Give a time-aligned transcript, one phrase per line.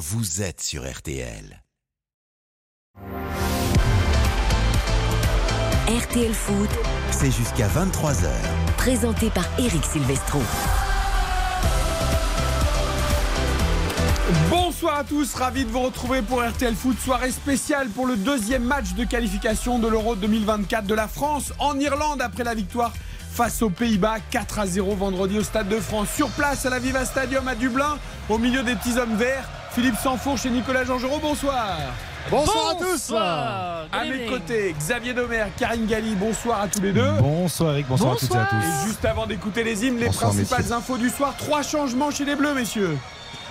[0.00, 1.62] vous êtes sur RTL.
[5.88, 6.70] RTL Foot,
[7.10, 8.30] C'est jusqu'à 23h.
[8.78, 10.40] présenté par Eric Silvestro.
[14.48, 18.64] Bonsoir à tous, ravi de vous retrouver pour RTL Foot, soirée spéciale pour le deuxième
[18.64, 22.94] match de qualification de l'Euro 2024 de la France en Irlande après la victoire
[23.30, 26.08] face aux Pays-Bas 4 à 0 vendredi au Stade de France.
[26.16, 27.98] Sur place à la Viva Stadium à Dublin,
[28.30, 31.76] au milieu des petits hommes verts, Philippe Sanfourche et Nicolas Jean-Giraud, bonsoir.
[32.30, 37.10] Bonsoir, à tous À mes côtés, Xavier Domer, Karine Galli, bonsoir à tous les deux.
[37.20, 38.56] Bonsoir Eric, bonsoir, à toutes et à tous.
[38.84, 40.74] Et juste avant d'écouter les hymnes, les Bonsoir, principales messieurs.
[40.74, 42.96] infos du soir, trois changements chez les Bleus, messieurs.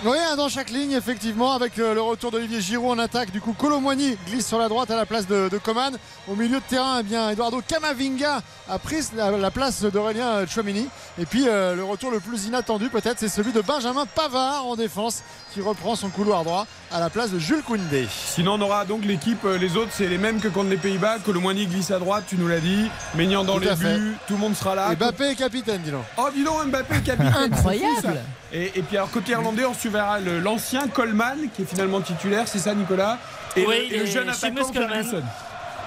[0.02, 3.32] Oui, un dans chaque ligne, effectivement, avec euh, le retour d'Olivier Giroud en attaque.
[3.32, 5.94] Du coup, Colomboigny glisse sur la droite à la place de, de Coman.
[6.26, 8.40] Au milieu de terrain, eh bien, Eduardo Camavinga
[8.70, 10.88] a pris la, la place d'Aurélien euh, Chouamini.
[11.18, 14.74] Et puis, euh, le retour le plus inattendu, peut-être, c'est celui de Benjamin Pavard en
[14.74, 18.06] défense, qui reprend son couloir droit à la place de Jules Koundé.
[18.10, 21.18] Sinon, on aura donc l'équipe, euh, les autres, c'est les mêmes que contre les Pays-Bas.
[21.24, 22.90] Colomboigny glisse à droite, tu nous l'as dit.
[23.14, 23.98] Maignan dans Tout les fait.
[23.98, 24.92] buts, tout le monde sera là.
[24.92, 26.04] Et Mbappé est capitaine, dis donc.
[26.16, 27.52] Oh, dis donc, Mbappé, capitaine.
[27.52, 27.86] Incroyable.
[28.02, 28.08] fou.
[28.52, 32.46] Et, et puis, alors, côté irlandais, on suivra le- l'ancien Coleman, qui est finalement titulaire,
[32.46, 33.18] c'est ça, Nicolas?
[33.56, 34.72] Et, Oui, le, et le jeune attaquant.
[34.72, 35.22] Ferguson.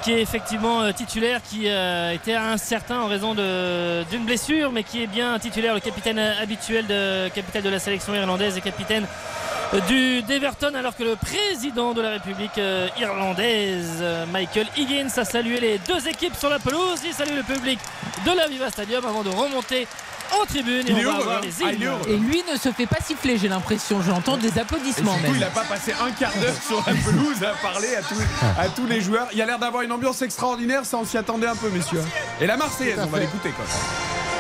[0.04, 5.02] Qui est effectivement euh, titulaire, qui euh, était incertain en raison d'une blessure, mais qui
[5.02, 9.08] est bien titulaire, le capitaine euh, habituel de capitaine de la sélection irlandaise et capitaine
[9.88, 12.62] du d'Everton, alors que le président de la République
[13.00, 17.00] irlandaise, Michael Higgins, a salué les deux équipes sur la pelouse.
[17.04, 17.80] Il salue le public
[18.24, 19.88] de la Viva Stadium avant de remonter
[20.42, 20.88] en tribune.
[20.88, 21.42] Et Il on est va heureux, avoir hein.
[21.44, 21.92] les Ah, hymnes.
[22.08, 24.02] Et lui ne se fait pas siffler, j'ai l'impression.
[24.02, 25.36] J'entends des Et applaudissements surtout, même.
[25.36, 28.22] il n'a pas passé un quart d'heure sur la pelouse à parler à tous,
[28.59, 29.28] à tous les joueurs.
[29.31, 32.03] Il y a l'air d'avoir une ambiance extraordinaire, ça on s'y attendait un peu, messieurs.
[32.42, 34.33] Et la Marseillaise, on va l'écouter quand même.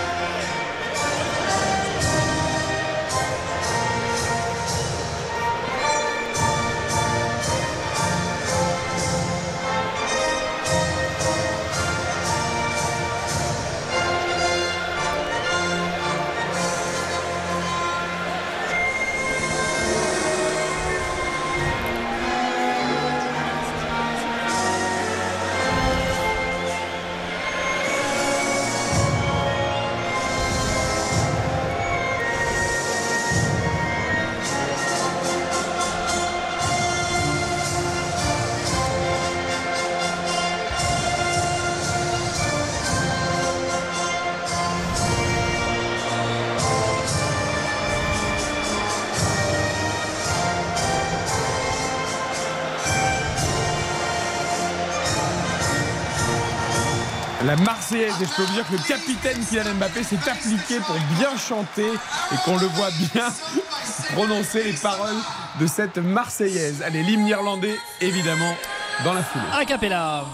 [58.21, 61.87] Et je peux vous dire que le capitaine Kylian Mbappé s'est appliqué pour bien chanter
[61.87, 63.25] et qu'on le voit bien
[64.13, 65.15] prononcer les paroles
[65.59, 66.81] de cette Marseillaise.
[66.83, 68.55] Allez, l'hymne irlandais, évidemment,
[69.03, 69.45] dans la foulée.
[69.53, 70.25] A cappella.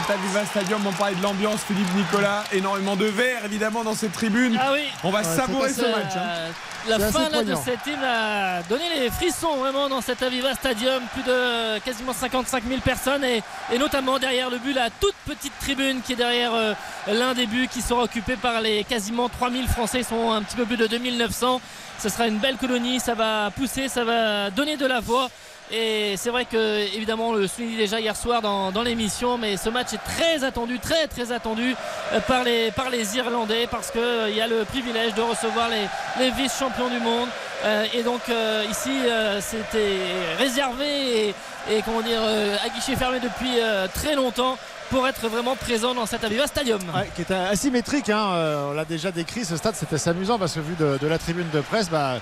[0.00, 0.86] Cet Aviva Stadium.
[0.86, 4.58] On parlait de l'ambiance, Philippe Nicolas, énormément de verre évidemment dans cette tribune.
[4.60, 4.82] Ah oui.
[5.04, 6.16] On va Ouais, savourer ce match.
[6.16, 6.52] hein.
[6.88, 7.62] La fin là, de poignant.
[7.64, 11.02] cet hymne a donné les frissons vraiment dans cet Aviva Stadium.
[11.14, 13.42] Plus de quasiment 55 000 personnes et,
[13.72, 16.74] et notamment derrière le but, la toute petite tribune qui est derrière euh,
[17.08, 19.98] l'un des buts qui sera occupé par les quasiment 3000 Français.
[20.00, 21.60] Ils sont un petit peu plus de 2900.
[21.98, 23.00] Ce sera une belle colonie.
[23.00, 25.28] Ça va pousser, ça va donner de la voix.
[25.72, 29.68] Et c'est vrai que évidemment on le soulignait déjà hier soir dans, l'émission, mais ce
[29.68, 31.74] match est très attendu, très très attendu
[32.12, 35.68] euh, par les, par les Irlandais parce qu'il il y a le privilège de recevoir
[35.68, 37.28] les, vice-champions du monde,
[37.64, 39.96] Euh, et donc euh, ici, euh, c'était
[40.38, 41.34] réservé
[41.70, 44.58] et, comment dire, euh, à guichet fermé depuis euh, très longtemps
[44.90, 46.80] pour être vraiment présent dans cet Aviva Stadium.
[46.94, 48.28] Ouais, qui est asymétrique, hein.
[48.34, 51.18] Euh, on l'a déjà décrit, ce stade c'était amusant parce que vu de, de la
[51.18, 52.18] tribune de presse, bah,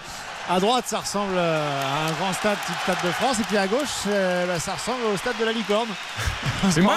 [0.49, 3.57] à droite ça ressemble euh, à un grand stade type Stade de France et puis
[3.57, 5.89] à gauche euh, bah, ça ressemble au stade de la Licorne.
[6.81, 6.95] Moi,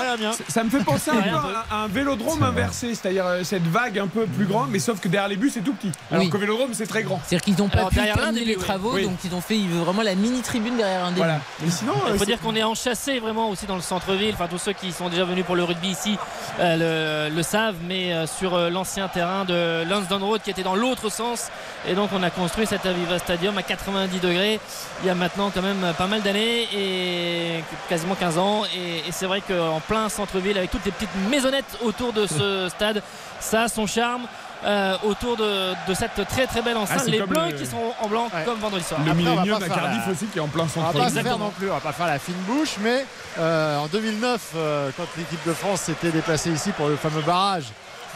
[0.47, 3.67] ça me fait penser un peu à un, à un vélodrome inversé, c'est-à-dire euh, cette
[3.67, 5.91] vague un peu plus grande, mais sauf que derrière les buts c'est tout petit.
[6.09, 6.29] Alors Oui.
[6.29, 7.19] qu'au vélodrome c'est très grand.
[7.25, 9.03] C'est-à-dire qu'ils n'ont pas Alors, pu terminer les travaux, Oui.
[9.05, 11.39] donc ils ont fait vraiment la mini tribune derrière un des Voilà.
[11.61, 14.33] Mais sinon, Il euh, faut dire qu'on est enchâssé vraiment aussi dans le centre-ville.
[14.33, 16.17] Enfin, tous ceux qui sont déjà venus pour le rugby ici
[16.59, 20.63] euh, le, le savent, mais euh, sur euh, l'ancien terrain de Lansdowne Road qui était
[20.63, 21.47] dans l'autre sens.
[21.87, 24.59] Et donc, on a construit cet Aviva Stadium à 90 degrés
[25.03, 28.63] il y a maintenant quand même pas mal d'années et quasiment 15 ans.
[28.75, 32.67] Et, et c'est vrai qu'en plein centre-ville, avec toutes les petites maisonnettes autour de ce
[32.75, 33.03] stade,
[33.39, 34.23] ça a son charme.
[34.65, 37.65] euh, autour de, de cette très très belle enceinte, Ah, c'est les bleus le- qui
[37.67, 38.43] sont en blanc Ouais.
[38.43, 38.99] comme vendredi soir.
[39.05, 40.97] le Après, Millennium à Cardiff la- aussi qui est en plein On va centre.
[40.97, 43.05] pas se faire non plus, on va pas faire la fine bouche, mais
[43.37, 47.65] euh, en 2009, euh, quand l'équipe de France s'était déplacée ici pour le fameux barrage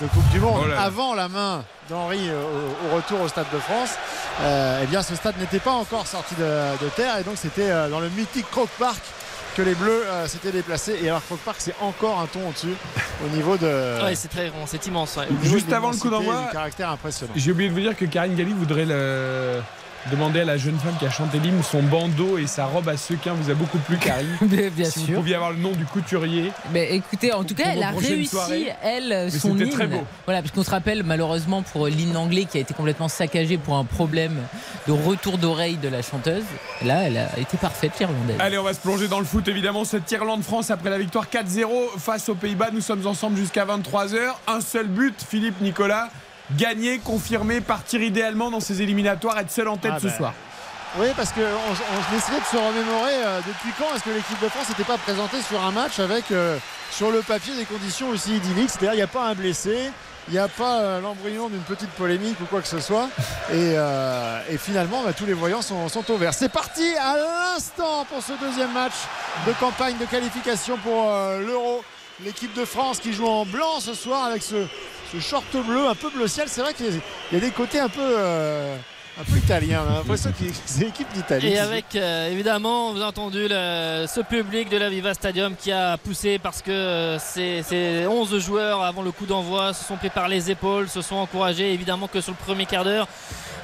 [0.01, 3.45] de Coupe du Monde, Oh avant la main d'Henri euh, au, au retour au Stade
[3.53, 3.91] de France,
[4.41, 6.43] euh, eh bien ce stade n'était pas encore sorti de,
[6.83, 9.01] de terre et donc c'était euh, dans le mythique Croke Park
[9.55, 10.97] que les Bleus euh, s'étaient déplacés.
[11.03, 12.73] Et alors Croke Park, c'est encore un ton au-dessus
[13.25, 14.01] au niveau de.
[14.03, 15.17] Ouais, c'est très grand, c'est immense.
[15.17, 15.27] ouais.
[15.43, 17.33] Juste avant le coup d'envoi, du caractère impressionnant.
[17.35, 19.61] J'ai oublié de vous dire que Karine Galli voudrait le...
[20.09, 22.97] demander à la jeune femme qui a chanté l'hymne son bandeau et sa robe à
[22.97, 24.27] sequin vous a beaucoup plu Karine.
[24.41, 25.15] Bien bien si vous sûr.
[25.15, 26.51] pouviez avoir le nom du couturier.
[26.73, 28.73] Mais écoutez, en tout cas, elle a réussi, soirées.
[28.81, 29.69] elle, son hymne.
[29.69, 30.03] très beau.
[30.25, 33.75] Voilà, parce qu'on se rappelle malheureusement pour l'hymne anglais qui a été complètement saccagé pour
[33.77, 34.35] un problème
[34.87, 36.43] de retour d'oreille de la chanteuse.
[36.83, 38.37] Là, elle a été parfaite, l'Irlandaise.
[38.39, 39.85] Allez, on va se plonger dans le foot évidemment.
[39.85, 42.69] Cette Irlande-France après la victoire 4-0 face aux Pays-Bas.
[42.73, 44.17] Nous sommes ensemble jusqu'à 23h.
[44.47, 46.09] Un seul but, Philippe Nicolas.
[46.57, 50.33] Gagné, confirmé, partir idéalement dans ces éliminatoires, être seul en tête Ah ce ben, soir.
[50.97, 54.49] Oui, parce qu'on on, essayait de se remémorer euh, depuis quand est-ce que l'équipe de
[54.49, 56.57] France n'était pas présentée sur un match avec euh,
[56.91, 58.69] sur le papier des conditions aussi idylliques?
[58.69, 59.89] C'est-à-dire il n'y a pas un blessé,
[60.27, 63.09] il n'y a pas euh, l'embryon d'une petite polémique ou quoi que ce soit.
[63.51, 66.33] Et, euh, et finalement, bah, tous les voyants sont, sont au vert.
[66.33, 68.93] C'est parti à l'instant pour ce deuxième match
[69.47, 71.83] de campagne de qualification pour euh, l'Euro.
[72.23, 74.67] L'équipe de France qui joue en blanc ce soir avec ce,
[75.11, 76.47] ce short bleu, un peu bleu ciel.
[76.47, 78.75] C'est vrai qu'il y a des côtés un peu, euh,
[79.19, 79.31] un peu.
[79.87, 81.47] On a l'impression que c'est l'équipe d'Italie.
[81.49, 85.71] Et avec euh, évidemment, vous avez entendu le- ce public de la Viva Stadium qui
[85.71, 89.97] a poussé parce que euh, ces, ces 11 joueurs avant le coup d'envoi se sont
[89.97, 91.73] pris par les épaules, se sont encouragés.
[91.73, 93.07] Évidemment que sur le premier quart d'heure,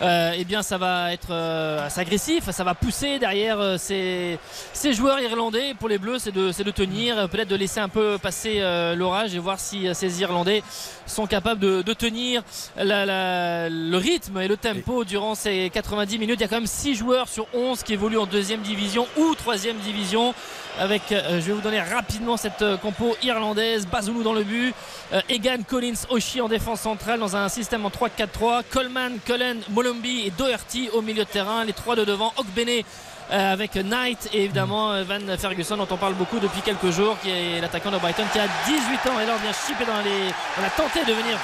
[0.02, 4.38] euh, eh bien ça va être euh, assez agressif, ça va pousser derrière euh, ces,
[4.74, 5.74] ces joueurs irlandais.
[5.80, 9.40] Pour les Bleus, c'est de, tenir, peut-être de laisser un peu passer euh, l'orage et
[9.40, 10.62] voir si euh, ces Irlandais
[11.08, 12.44] sont capables de, de tenir
[12.76, 16.39] la- la- le rythme et le tempo durant ces 90 minutes.
[16.39, 19.36] Il y a quand même 6 joueurs sur 11 qui évoluent en deuxième division ou
[19.36, 20.34] troisième division.
[20.80, 23.88] Avec, euh, je vais vous donner rapidement cette euh, compo irlandaise.
[23.88, 24.74] Bazounou dans le but,
[25.13, 28.63] euh, Egan, Collins, Oshie en défense centrale dans un système en 3-4-3.
[28.69, 31.63] Coleman, Cullen, Molumby et Doherty au milieu de terrain.
[31.66, 32.81] Les trois de devant, Ogbene euh,
[33.29, 37.29] avec Knight et évidemment euh, Van Ferguson dont on parle beaucoup depuis quelques jours qui
[37.29, 40.31] est l'attaquant de Brighton qui a 18 ans et là on vient chipper dans les
[40.59, 41.38] on a tenté de venir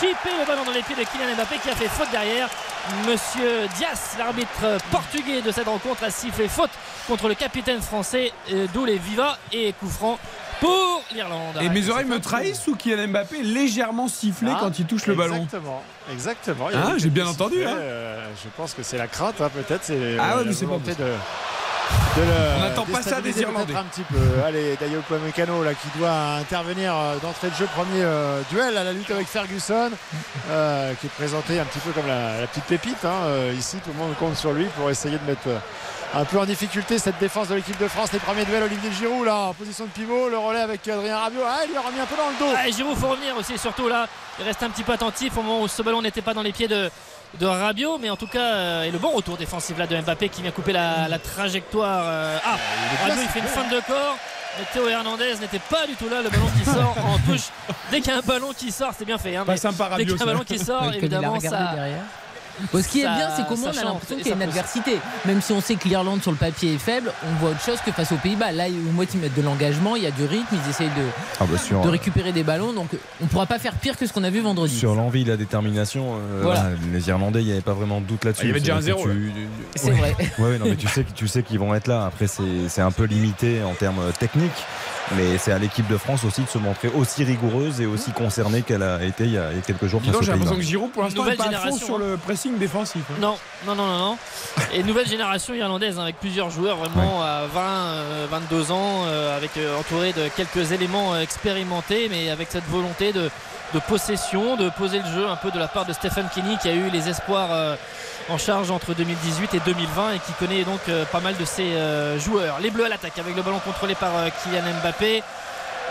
[0.00, 2.48] chipper le ballon dans les pieds de Kylian Mbappé qui a fait faute derrière.
[3.06, 6.70] Monsieur Dias l'arbitre portugais de cette rencontre a sifflé faute
[7.06, 10.18] contre le capitaine français euh, d'où les Viva et coup franc
[10.62, 14.78] pour l'Irlande Et mes oreilles me trahissent ou Kylian Mbappé est légèrement sifflé Ah, quand
[14.78, 15.82] il touche le ballon Exactement,
[16.12, 16.70] exactement.
[16.70, 17.74] Il Ah, j'ai bien entendu, hein.
[17.76, 19.82] euh, je pense que c'est la crainte, hein, peut-être.
[19.84, 21.04] C'est Ah euh, ouais, mais la c'est pas volonté possible.
[21.08, 23.74] de, de le On n'attend pas ça des Irlandais.
[23.74, 24.16] un petit peu.
[24.46, 28.84] Allez, Dayo Upamecano là qui doit intervenir euh, d'entrée de jeu, premier euh, duel à
[28.84, 29.90] la lutte avec Ferguson,
[30.50, 33.04] euh, qui est présenté un petit peu comme la, la petite pépite.
[33.04, 33.52] hein.
[33.58, 35.48] Ici, tout le monde compte sur lui pour essayer de mettre.
[36.14, 38.12] Un peu en difficulté cette défense de l'équipe de France.
[38.12, 41.40] Les premiers duels, Olivier Giroud là en position de pivot, le relais avec Adrien Rabiot.
[41.46, 42.54] Ah, il lui a remis un peu dans le dos.
[42.56, 44.06] Ah, et Giroud, faut revenir aussi, surtout là.
[44.38, 46.52] Il reste un petit peu attentif au moment où ce ballon n'était pas dans les
[46.52, 46.90] pieds de,
[47.40, 47.98] de Rabiot.
[47.98, 50.50] Mais en tout cas, euh, et le bon retour défensif là de Mbappé qui vient
[50.50, 52.02] couper la, la trajectoire.
[52.06, 52.56] euh, ah,
[53.04, 54.16] Rabiot, il fait une feinte de corps.
[54.58, 56.20] Mais Théo Hernandez n'était pas du tout là.
[56.20, 57.46] Le ballon qui sort en touche.
[57.90, 59.34] Dès qu'il y a un ballon qui sort, c'est bien fait.
[59.34, 61.72] hein, Pas mais sympa dès qu'il y Rabiot a un ballon qui sort, évidemment, ça.
[61.74, 62.02] derrière.
[62.72, 64.42] Bon, ce qui est bien, c'est qu'au moins on a l'impression qu'il y a une
[64.42, 64.98] adversité.
[65.24, 67.78] Même si on sait que l'Irlande sur le papier est faible, on voit autre chose
[67.84, 68.52] que face aux Pays-Bas.
[68.52, 71.02] Là, au moins ils mettent de l'engagement, il y a du rythme, ils essayent de,
[71.40, 72.72] Ah bah sur, de récupérer des ballons.
[72.72, 72.88] Donc
[73.22, 74.76] on pourra pas faire pire que ce qu'on a vu vendredi.
[74.76, 76.66] sur l'envie, la détermination, euh, Voilà.
[76.92, 78.44] les Irlandais, il n'y avait pas vraiment de doute là-dessus.
[78.44, 79.32] Il y avait déjà un zéro, tu-
[79.74, 79.96] C'est Ouais.
[79.98, 80.14] vrai.
[80.38, 82.06] Ouais, ouais, non, mais tu sais, tu sais qu'ils vont être là.
[82.06, 84.50] Après, c'est un peu limité en termes techniques.
[85.16, 88.62] Mais c'est à l'équipe de France aussi de se montrer aussi rigoureuse et aussi concernée
[88.62, 91.02] qu'elle a été il y a, quelques jours Dis donc, j'ai l'impression que Giroud pour
[91.02, 91.98] l'instant n'est pas à fond sur hein.
[92.00, 93.02] le pressing défensif.
[93.10, 93.14] hein.
[93.20, 94.18] Non, non, non, non, non.
[94.72, 99.36] Et nouvelle génération irlandaise hein, avec plusieurs joueurs vraiment à 20, euh, 22 ans, euh,
[99.36, 103.28] avec euh, entouré de quelques éléments euh, expérimentés, mais avec cette volonté de,
[103.74, 106.68] de possession, de poser le jeu un peu de la part de Stephen Kenny qui
[106.68, 107.74] a eu les espoirs euh,
[108.28, 111.74] en charge entre 2018 et 2020 et qui connaît donc euh, pas mal de ses
[111.74, 112.60] euh, joueurs.
[112.60, 115.22] Les Bleus à l'attaque avec le ballon contrôlé par euh, Kylian Mbappé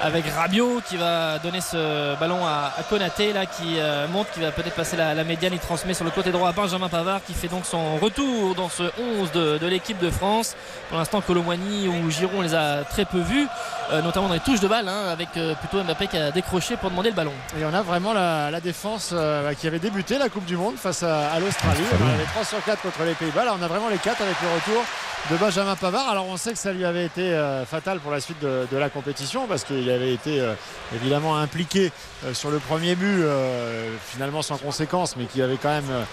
[0.03, 4.39] avec Rabiot qui va donner ce ballon à, à Konaté là qui euh, monte qui
[4.41, 7.21] va peut-être passer la, la médiane il transmet sur le côté droit à Benjamin Pavard
[7.25, 8.83] qui fait donc son retour dans ce
[9.19, 10.55] 11 de, de l'équipe de France
[10.89, 13.47] pour l'instant Colomboigny ou Giron on les a très peu vus
[13.91, 16.77] euh, notamment dans les touches de balle hein, avec euh, plutôt Mbappé qui a décroché
[16.77, 20.17] pour demander le ballon Et on a vraiment la, la défense euh, qui avait débuté
[20.17, 21.83] la Coupe du Monde face à, à l'Australie.
[22.01, 23.45] On avait 3 sur 4 contre les Pays-Bas.
[23.45, 24.83] Là, on a vraiment les 4 avec le retour
[25.29, 26.09] de Benjamin Pavard.
[26.09, 28.77] Alors, on sait que ça lui avait été euh, fatal pour la suite de, de
[28.77, 30.53] la compétition parce qu'il avait été euh,
[30.95, 31.91] évidemment impliqué
[32.25, 36.05] euh, sur le premier but, euh, finalement sans conséquence, mais qui avait quand même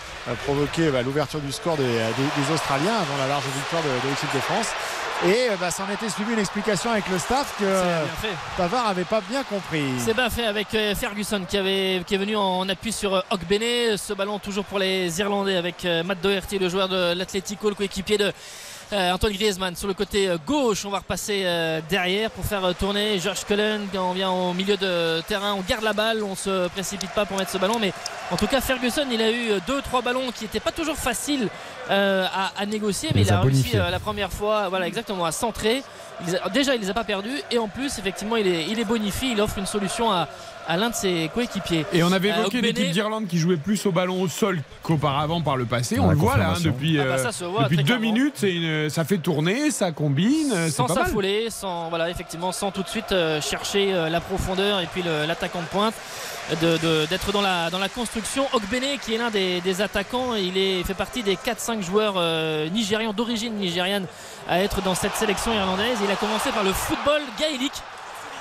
[0.45, 4.11] provoqué bah, l'ouverture du score des, des- des Australiens avant la large victoire de, de
[4.11, 4.69] l'équipe de France.
[5.27, 7.65] Et euh, bah, s'en était suivi une explication avec le staff que
[8.57, 9.83] Pavard n'avait pas bien compris.
[9.99, 13.97] C'est bien fait avec Ferguson qui, avait, qui est venu en appui sur Ogbene.
[13.97, 18.17] Ce ballon toujours pour les Irlandais avec Matt Doherty, le joueur de l'Atlético, le coéquipier
[18.19, 18.33] de
[18.97, 20.85] Antoine Griezmann sur le côté euh, gauche.
[20.85, 23.87] On va repasser euh, derrière pour faire euh, tourner George Cullen.
[23.93, 27.27] Quand on vient au milieu de terrain, on garde la balle, on se précipite pas
[27.27, 27.79] pour mettre ce ballon.
[27.79, 27.93] Mais
[28.31, 30.97] en tout cas, Ferguson, il a eu euh, deux, trois ballons qui n'étaient pas toujours
[30.97, 31.49] faciles
[31.91, 35.25] euh, à, à négocier, mais Il a a réussi euh, la première fois, voilà exactement,
[35.25, 35.83] à centrer.
[36.21, 38.65] Il les a- déjà, il les a pas perdus et en plus, effectivement, il est,
[38.69, 39.31] il est bonifié.
[39.33, 40.29] Il offre une solution à,
[40.69, 41.87] à l'un de ses coéquipiers.
[41.93, 45.41] Et on avait Euh, évoqué l'équipe d'Irlande qui jouait plus au ballon au sol qu'auparavant
[45.41, 45.97] par le passé.
[45.97, 47.85] Dans On le voit là hein, depuis, Ah bah euh, ça se voit depuis deux
[47.85, 48.03] clairement.
[48.03, 48.43] minutes.
[48.43, 50.53] une- ça fait tourner, ça combine.
[50.71, 54.87] sans s'affoler, sans voilà effectivement sans tout de suite euh, chercher euh, la profondeur et
[54.87, 55.95] puis l'attaquant de pointe
[56.63, 58.47] de- de- d'être dans la dans la construction.
[58.53, 62.69] Ogbene qui est l'un des, des attaquants, il est fait partie des 4-5 joueurs euh,
[62.69, 64.07] nigérians d'origine nigériane
[64.49, 65.97] à être dans cette sélection irlandaise.
[66.05, 67.73] Il a commencé par le football gaélique.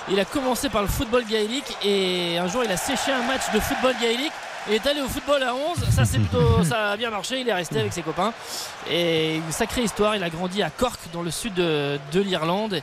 [0.10, 3.52] Il a commencé par le football gaélique et un jour il a séché un match
[3.54, 4.32] de football gaélique.
[4.70, 7.48] Il est allé au football à 11, ça c'est plutôt ça a bien marché, il
[7.48, 8.34] est resté avec ses copains.
[8.90, 12.82] Et une sacrée histoire, il a grandi à Cork dans le sud de, de l'Irlande.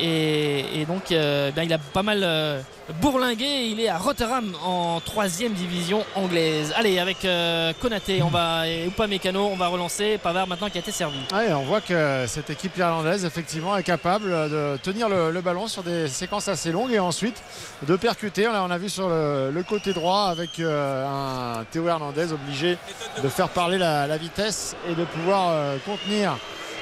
[0.00, 2.60] Et, et donc euh, ben, il a pas mal euh,
[3.00, 6.72] bourlingué, il est à Rotherham en troisième division anglaise.
[6.76, 10.80] Allez avec euh, Konaté, on va, et Upamecano, on va relancer Pavard maintenant qui a
[10.80, 11.18] été servi.
[11.32, 16.08] On voit que cette équipe irlandaise effectivement est capable de tenir le, ballon sur des
[16.08, 17.42] séquences assez longues et ensuite
[17.86, 18.48] de percuter.
[18.48, 22.76] On a vu sur le, côté droit avec euh, un Théo Hernandez obligé
[23.22, 26.36] de faire parler la, vitesse et de pouvoir euh, contenir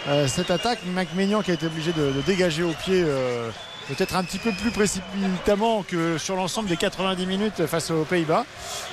[0.09, 0.80] euh, cette attaque.
[0.87, 3.04] McMaignan qui a été obligé de dégager au pied.
[3.89, 8.45] Peut-être un petit peu plus précipitamment que sur l'ensemble des 90 minutes face aux Pays-Bas.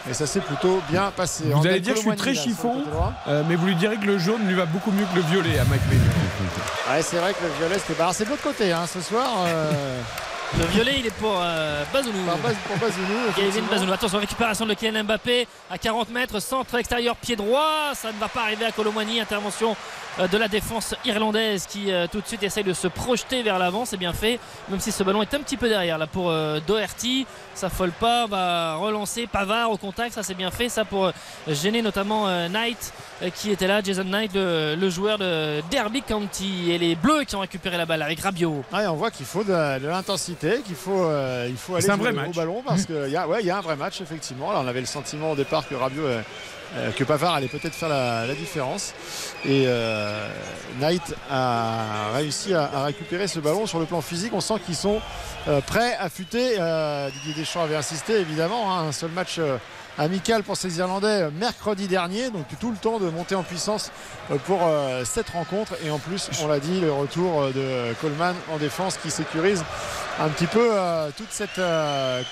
[0.10, 1.44] Et ça s'est plutôt bien passé.
[1.46, 2.84] Vous allez dire que je suis très là, chiffon.
[3.28, 5.60] Euh, mais vous lui direz que le jaune lui va beaucoup mieux que le violet
[5.60, 6.00] à McMahon.
[6.92, 7.94] Ouais, c'est vrai que le violet, c'était.
[8.00, 9.28] bah, c'est de l'autre côté hein, ce soir.
[9.48, 9.72] euh,
[10.58, 12.26] Le violet, il est pour euh, Bazounou.
[12.26, 13.68] par Baz- pour effectivement.
[13.72, 13.94] Bazounou.
[13.94, 17.92] Attention, récupération de Kylian Mbappé à 40 mètres, centre extérieur pied droit.
[17.94, 19.20] Ça ne va pas arriver à Colomani.
[19.22, 19.76] Intervention
[20.20, 23.60] euh, de la défense irlandaise qui euh, tout de suite essaye de se projeter vers
[23.60, 23.86] l'avant.
[23.86, 24.40] C'est bien fait,
[24.70, 27.28] même si ce ballon est un petit peu derrière là pour euh, Doherty.
[27.54, 30.14] Ça folle pas, va relancer Pavard au contact.
[30.16, 30.68] Ça c'est bien fait.
[30.68, 31.12] Ça pour
[31.48, 32.92] gêner notamment Knight
[33.36, 33.82] qui était là.
[33.84, 36.72] Jason Knight, le, le joueur de Derby County.
[36.72, 38.64] Et les Bleus qui ont récupéré la balle avec Rabiot.
[38.74, 41.98] Ouais, on voit qu'il faut de, de l'intensité, qu'il faut, euh, il faut aller un
[42.30, 44.52] au ballon parce qu'il y, a- ouais, y a un vrai match effectivement.
[44.52, 46.22] Là, on avait le sentiment au départ que Rabiot, euh,
[46.78, 48.94] euh, que Pavard allait peut-être faire la, la différence.
[49.46, 50.28] Et euh,
[50.80, 54.32] Knight a réussi à, à récupérer ce ballon sur le plan physique.
[54.34, 55.02] On sent qu'ils sont
[55.48, 56.56] euh, prêts à futer.
[56.60, 58.72] Euh, Didier Deschamps avait insisté évidemment.
[58.78, 59.40] hein, un seul match.
[60.00, 63.92] Amical pour ces Irlandais euh, mercredi dernier, donc tout le temps de monter en puissance
[64.32, 65.74] euh, pour euh, cette rencontre.
[65.86, 69.64] Et en plus, on l'a dit, le retour de Coleman en défense qui sécurise
[70.20, 70.70] un petit peu
[71.16, 71.62] toute cette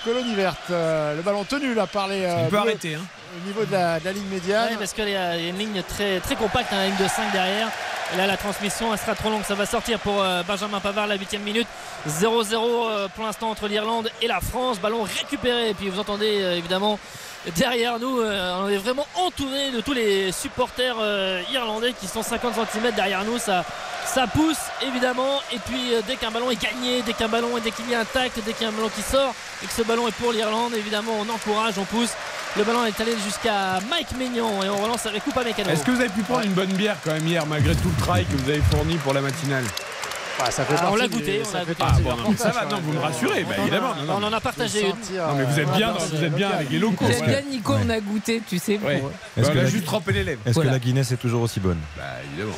[0.03, 0.57] colonie verte.
[0.69, 2.95] Le ballon tenu là par les Il peut arrêter.
[2.95, 3.01] hein.
[3.37, 4.71] au niveau de la, de la ligne médiane.
[4.71, 6.95] Ouais, parce qu'il y a il y a une ligne très, très compacte, hein, une
[6.95, 7.69] ligne de 5 derrière.
[8.13, 9.43] Et là, la transmission, elle sera trop longue.
[9.43, 11.67] Ça va sortir pour euh, Benjamin Pavard, la 8 minute.
[12.07, 14.79] 0-0 euh, pour l'instant entre l'Irlande et la France.
[14.79, 15.69] Ballon récupéré.
[15.69, 16.99] Et puis vous entendez euh, évidemment
[17.55, 22.23] derrière nous, euh, on est vraiment entouré de tous les supporters euh, irlandais qui sont
[22.23, 23.37] 50 cm derrière nous.
[23.37, 23.63] Ça,
[24.05, 25.39] ça pousse évidemment.
[25.53, 28.01] Et puis euh, dès qu'un ballon est gagné, dès qu'un ballon, dès qu'il y a
[28.01, 30.15] un tact, dès qu'il y a un ballon qui sort et que ce ballon est
[30.15, 32.11] pour l'Irlande, évidemment, on encourage, on pousse.
[32.55, 35.69] Le ballon est allé jusqu'à Mike Maignan et on relance avec Coupa Mécano.
[35.69, 38.01] Est-ce que vous avez pu prendre une bonne bière quand même hier malgré tout le
[38.01, 39.65] travail que vous avez fourni pour la matinale?
[40.39, 41.83] Ah, ça fait Ah, on l'a du- goûté, on ça l'a goûté.
[41.83, 43.95] Ah bon, non, ça va, non, vous me rassurez, bah, On en a- évidemment.
[43.95, 44.13] non, non.
[44.17, 44.89] On en a partagé une.
[45.17, 47.05] Non, mais vous êtes euh, bien, vous êtes bien avec les locaux.
[47.07, 48.75] J'aime bien Nico, on a goûté, tu sais.
[48.77, 49.01] pour- Ouais.
[49.35, 50.41] Est-ce Bah, que on a la- juste trempé les lèvres.
[50.45, 50.69] Est-ce Voilà.
[50.69, 52.55] que la Guinness est toujours aussi bonne Bah évidemment.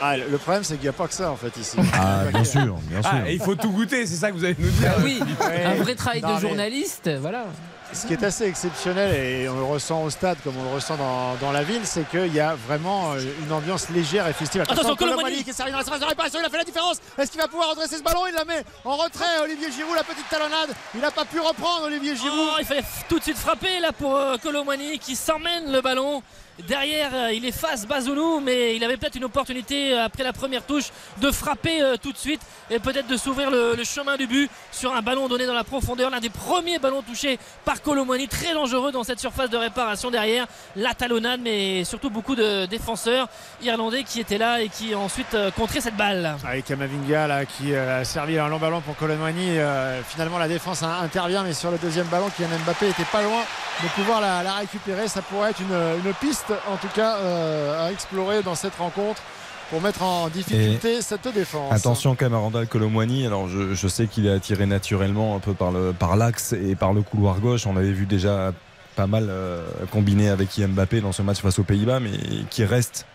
[0.00, 1.76] Ah, le problème, c'est qu'il n'y a pas que ça en fait ici.
[1.94, 3.10] Ah, bien sûr, bien sûr.
[3.12, 4.92] Ah, et il faut tout goûter, c'est ça que vous allez nous dire.
[4.96, 5.64] Ah oui, Ouais.
[5.64, 7.44] un vrai travail Non, de mais- journaliste, voilà.
[7.92, 10.96] Ce qui est assez exceptionnel, et on le ressent au stade comme on le ressent
[10.96, 14.62] dans, dans la ville, c'est qu'il y a vraiment euh, une ambiance légère et festive.
[14.62, 15.44] Attention, Colomboigny.
[15.44, 16.98] qui s'arrive dans la surface de réparation, il a fait la différence.
[17.16, 18.26] Est-ce qu'il va pouvoir redresser ce ballon?
[18.28, 20.70] Il la met en retrait, Olivier Giroud, la petite talonnade.
[20.94, 22.50] Il n'a pas pu reprendre, Olivier Giroud.
[22.52, 26.22] Oh, il fallait tout de suite frapper là pour euh, Colomani qui s'emmène le ballon.
[26.66, 30.64] Derrière, euh, il efface Bazounou, mais il avait peut-être une opportunité euh, après la première
[30.64, 34.50] touche de frapper euh, tout de suite et peut-être de s'ouvrir le, chemin du but
[34.72, 36.10] sur un ballon donné dans la profondeur.
[36.10, 40.46] L'un des premiers ballons touchés par Colomani, très dangereux dans cette surface de réparation derrière.
[40.76, 43.28] La talonnade, mais surtout beaucoup de défenseurs
[43.62, 46.36] irlandais qui étaient là et qui ont ensuite contré cette balle.
[46.46, 49.58] Avec Kamavinga qui a servi un long ballon pour Colomboigny.
[49.58, 53.22] Euh, finalement, la défense hein, intervient, mais sur le deuxième ballon, Kylian Mbappé était pas
[53.22, 53.42] loin
[53.82, 55.08] de pouvoir la, récupérer.
[55.08, 59.22] Ça pourrait être une piste, en tout cas, euh, à explorer dans cette rencontre
[59.70, 61.72] pour mettre en difficulté cette défense.
[61.72, 63.26] Attention quand même à Randall Colomwani.
[63.26, 66.76] Alors je, je sais qu'il est attiré naturellement un peu par le par l'axe et
[66.76, 67.66] par le couloir gauche.
[67.66, 68.52] On avait vu déjà
[68.94, 72.12] pas mal euh, combiné avec Mbappé dans ce match face aux Pays-Bas, mais
[72.50, 73.06] qui reste.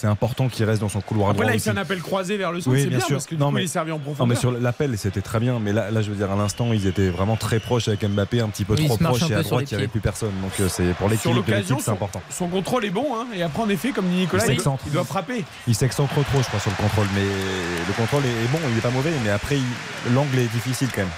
[0.00, 2.36] C'est important qu'il reste dans son couloir Après droit là, il fait un appel croisé
[2.36, 3.16] vers le centre, Oui, c'est bien bien sûr.
[3.16, 4.26] parce que du Non, coup, mais- il est servi en Non profondeur.
[4.28, 6.86] mais sur l'appel c'était très bien mais là, là je veux dire à l'instant ils
[6.86, 9.64] étaient vraiment très proches avec Mbappé un petit peu Oui, trop proches et à droite
[9.70, 12.46] il n'y avait plus personne donc euh, c'est pour l'équilibre de l'équipe c'est important son
[12.46, 14.84] contrôle est bon, hein, et après en effet, comme dit Nicolas, Il il, doit, s'excentre.
[14.86, 15.44] il doit frapper.
[15.66, 18.80] il s'excentre trop je crois sur le contrôle mais le contrôle est bon il est
[18.80, 19.58] pas mauvais mais après
[20.14, 21.10] l'angle est difficile quand même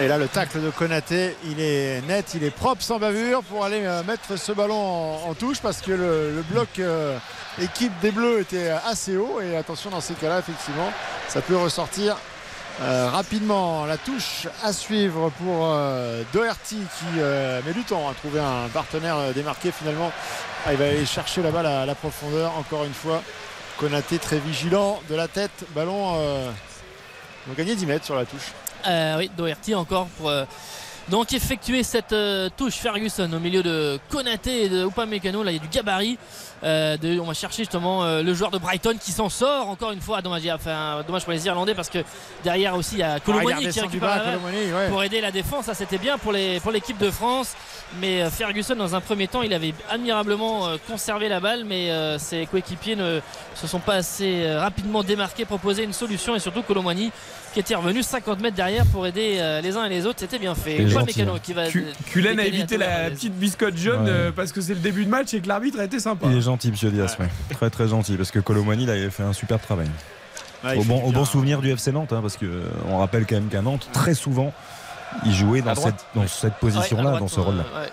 [0.00, 3.62] Et là, le tacle de Konaté, il est net, il est propre, sans bavure, pour
[3.62, 7.18] aller euh, mettre ce ballon en, touche parce que le, bloc euh,
[7.60, 9.40] équipe des Bleus était assez haut.
[9.42, 10.90] Et attention, dans ces cas-là, effectivement,
[11.28, 12.16] ça peut ressortir
[12.80, 13.84] euh, rapidement.
[13.84, 17.20] La touche à suivre pour euh, Doherty qui
[17.66, 20.10] met du temps à trouver un partenaire démarqué finalement.
[20.64, 23.22] Ah, il va aller chercher la, la profondeur, encore une fois.
[23.76, 26.14] Konaté très vigilant de la tête, ballon.
[27.50, 28.52] Ont gagné 10 mètres sur la touche.
[28.86, 30.44] Euh, oui, Doherty encore pour euh,
[31.08, 35.42] donc effectuer cette euh, touche Ferguson au milieu de Konaté et de Upamecano.
[35.42, 36.18] Là, il y a du gabarit.
[36.62, 40.22] De- on va chercher justement le joueur de Brighton qui s'en sort encore une fois.
[40.22, 41.98] Dommage, enfin, dommage pour les Irlandais parce que
[42.44, 44.72] derrière aussi il y a Ah, Colomani qui redescend du récupère bas, la balle Colomani,
[44.72, 44.88] ouais.
[44.88, 45.64] pour aider la défense.
[45.64, 47.54] Ça c'était bien pour les pour l'équipe de France.
[48.00, 51.90] Mais Ferguson dans un premier temps il avait admirablement conservé la balle, mais
[52.20, 53.18] ses coéquipiers ne
[53.56, 57.10] se sont pas assez rapidement démarqués, proposer une solution et surtout Colomani
[57.52, 60.20] qui était revenu 50 mètres derrière pour aider euh, les uns et les autres.
[60.20, 60.78] C'était bien fait.
[60.78, 61.38] Mécano hein.
[61.42, 61.66] qui va.
[61.68, 64.10] Cu- Cullen a évité la petite biscotte jaune Ouais.
[64.10, 66.26] euh, parce que c'est le début de match et que l'arbitre a été sympa.
[66.30, 67.28] il est gentil monsieur Diaz ouais.
[67.50, 69.88] très très gentil parce que Colomwani il avait fait un super travail
[70.76, 73.48] au bon, au souvenir du FC Nantes hein, parce que euh, on rappelle quand même
[73.48, 74.52] qu'à Nantes très souvent
[75.26, 77.56] il jouait dans À cette, dans cette Ouais, position à là droite, dans ce rôle
[77.56, 77.88] là euh, ouais.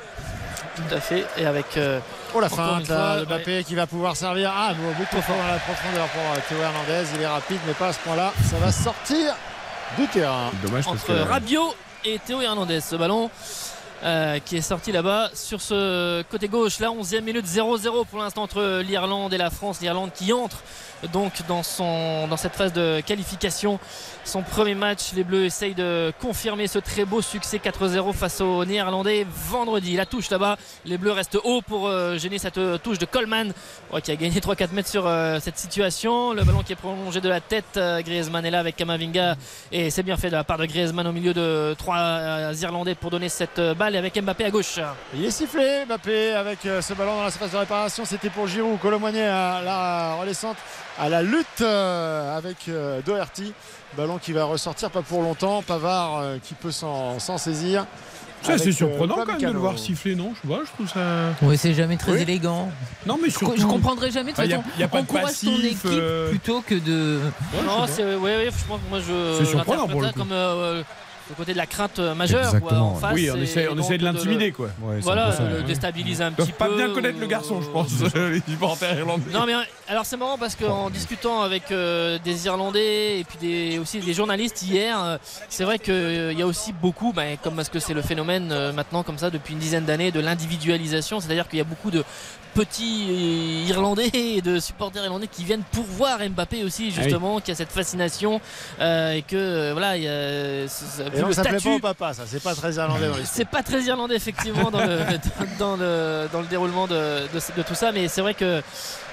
[0.75, 1.25] Tout à fait.
[1.37, 1.65] Et avec.
[1.75, 1.99] euh,
[2.33, 4.53] Oh la feinte là, le Mbappé qui va pouvoir servir.
[4.55, 7.09] Ah, beaucoup trop dans la profondeur pour Théo Hernandez.
[7.15, 8.31] Il est rapide, mais pas à ce point-là.
[8.49, 9.33] Ça va sortir
[9.97, 10.51] du terrain.
[10.63, 11.73] Dommage parce entre que Rabiot
[12.05, 12.81] et Théo Hernandez.
[12.81, 13.29] Ce ballon
[14.03, 16.79] euh, qui est sorti là-bas sur ce côté gauche.
[16.79, 19.81] Là, 11e minute 0-0 pour l'instant entre l'Irlande et la France.
[19.81, 20.63] L'Irlande qui entre
[21.07, 23.79] donc dans, cette phase de qualification.
[24.25, 28.65] Son premier match, les Bleus essayent de confirmer ce très beau succès 4-0 face aux
[28.65, 29.95] Néerlandais vendredi.
[29.95, 33.53] La touche là-bas, les Bleus restent haut pour euh, gêner cette touche de Coleman
[34.03, 36.33] qui a gagné 3-4 mètres sur euh, cette situation.
[36.33, 39.35] Le ballon qui est prolongé de la tête, euh, Griezmann est là avec Kamavinga
[39.71, 43.09] et c'est bien fait de la part de Griezmann au milieu de trois Irlandais pour
[43.09, 44.79] donner cette balle avec Mbappé à gauche.
[45.13, 48.05] Il est sifflé, Mbappé, avec ce ballon dans la surface de réparation.
[48.05, 48.79] C'était pour Giroud.
[48.79, 50.57] Colomboigny à la redescente,
[50.99, 53.53] à la lutte euh, avec euh, Doherty.
[53.97, 55.61] Ballon qui va ressortir pas pour longtemps.
[55.63, 57.85] Pavard euh, qui peut s'en saisir.
[58.43, 60.33] c'est euh, surprenant quand même de le voir siffler, non?
[60.41, 60.99] Je pas, je trouve ça.
[61.41, 62.21] Ouais, c'est jamais très Oui.
[62.21, 62.69] élégant.
[63.05, 63.59] Non mais Je, surtout.
[63.59, 64.79] je comprendrai jamais de toute Enfin, y a- façon.
[64.79, 66.29] y a pas de encourage ton passif, équipe euh.
[66.29, 67.19] plutôt que de.
[67.53, 70.19] Ouais, non, c'est ouais, franchement, moi je C'est surprenant pour le coup.
[70.19, 70.83] comme euh,
[71.29, 73.01] le côté de la crainte euh, majeure quoi, en face.
[73.09, 73.13] pas.
[73.13, 74.69] Oui, on essaie, on donc essaie de l'intimider quoi.
[74.81, 75.63] Ouais, Voilà, un peu ça, de le ouais.
[75.63, 76.75] déstabiliser un petit pas peu.
[76.75, 79.31] bien connaître le garçon, je pense, les supporters irlandais.
[79.31, 83.37] Non mais euh, alors c'est marrant parce qu'en discutant avec euh, des Irlandais et puis
[83.39, 85.17] des, aussi des journalistes hier, euh,
[85.49, 88.71] c'est vrai qu'il y a aussi beaucoup, bah, comme parce que c'est le phénomène euh,
[88.73, 92.03] maintenant comme ça depuis une dizaine d'années de l'individualisation, c'est-à-dire qu'il y a beaucoup de
[92.63, 97.55] petits Irlandais et de supporters irlandais qui viennent pour voir Mbappé aussi justement, qui a
[97.55, 98.41] cette fascination
[98.81, 102.13] euh, et que euh, voilà, il y a Et donc ça plaît pas au papa,
[102.13, 102.23] ça.
[102.27, 103.07] C'est pas très irlandais.
[103.25, 104.99] C'est pas très irlandais effectivement dans le,
[105.59, 108.61] dans le, dans le déroulement de, de- de tout ça, mais c'est vrai que,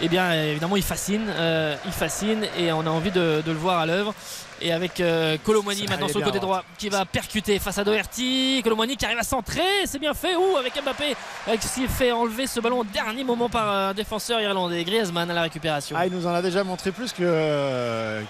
[0.00, 3.58] eh bien, évidemment, il fascine, euh, il fascine, et on a envie de, de le
[3.58, 4.14] voir à l'œuvre.
[4.60, 6.40] Et avec euh, Colomwani maintenant sur le côté ouais.
[6.40, 8.60] droit qui va percuter face à Doherty.
[8.64, 10.34] Colomwani qui arrive à centrer, c'est bien fait.
[10.34, 11.14] Ouh, avec Mbappé
[11.48, 14.82] euh, qui s'est fait enlever ce ballon au dernier moment par un défenseur irlandais.
[14.84, 15.96] Griezmann à la récupération.
[15.98, 18.22] Ah, il nous en a déjà montré plus que, euh,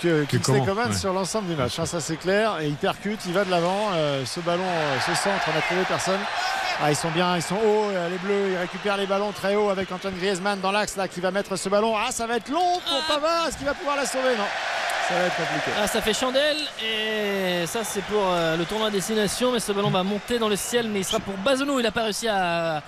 [0.00, 0.96] que, que Kingsley comment, Coman ouais.
[0.96, 1.78] sur l'ensemble du match.
[1.78, 2.58] hein, ça c'est clair.
[2.60, 3.90] Et il percute, il va de l'avant.
[3.94, 6.20] Euh, ce ballon, euh, ce centre, on a trouvé personne.
[6.82, 9.54] Ah, ils sont bien, ils sont hauts, euh, les bleus, ils récupèrent les ballons très
[9.54, 11.94] haut avec Antoine Griezmann dans l'axe là qui va mettre ce ballon.
[11.94, 13.48] Ah, ça va être long pour Pavard.
[13.48, 14.34] Est-ce qu'il va pouvoir la sauver?
[14.38, 14.44] Non,
[15.08, 15.59] ça va être compliqué.
[15.82, 19.72] Ah, ça fait chandelle et ça c'est pour euh, le tournoi à destination mais ce
[19.72, 22.28] ballon va monter dans le ciel mais il sera pour Bazonou il n'a pas réussi
[22.28, 22.82] à,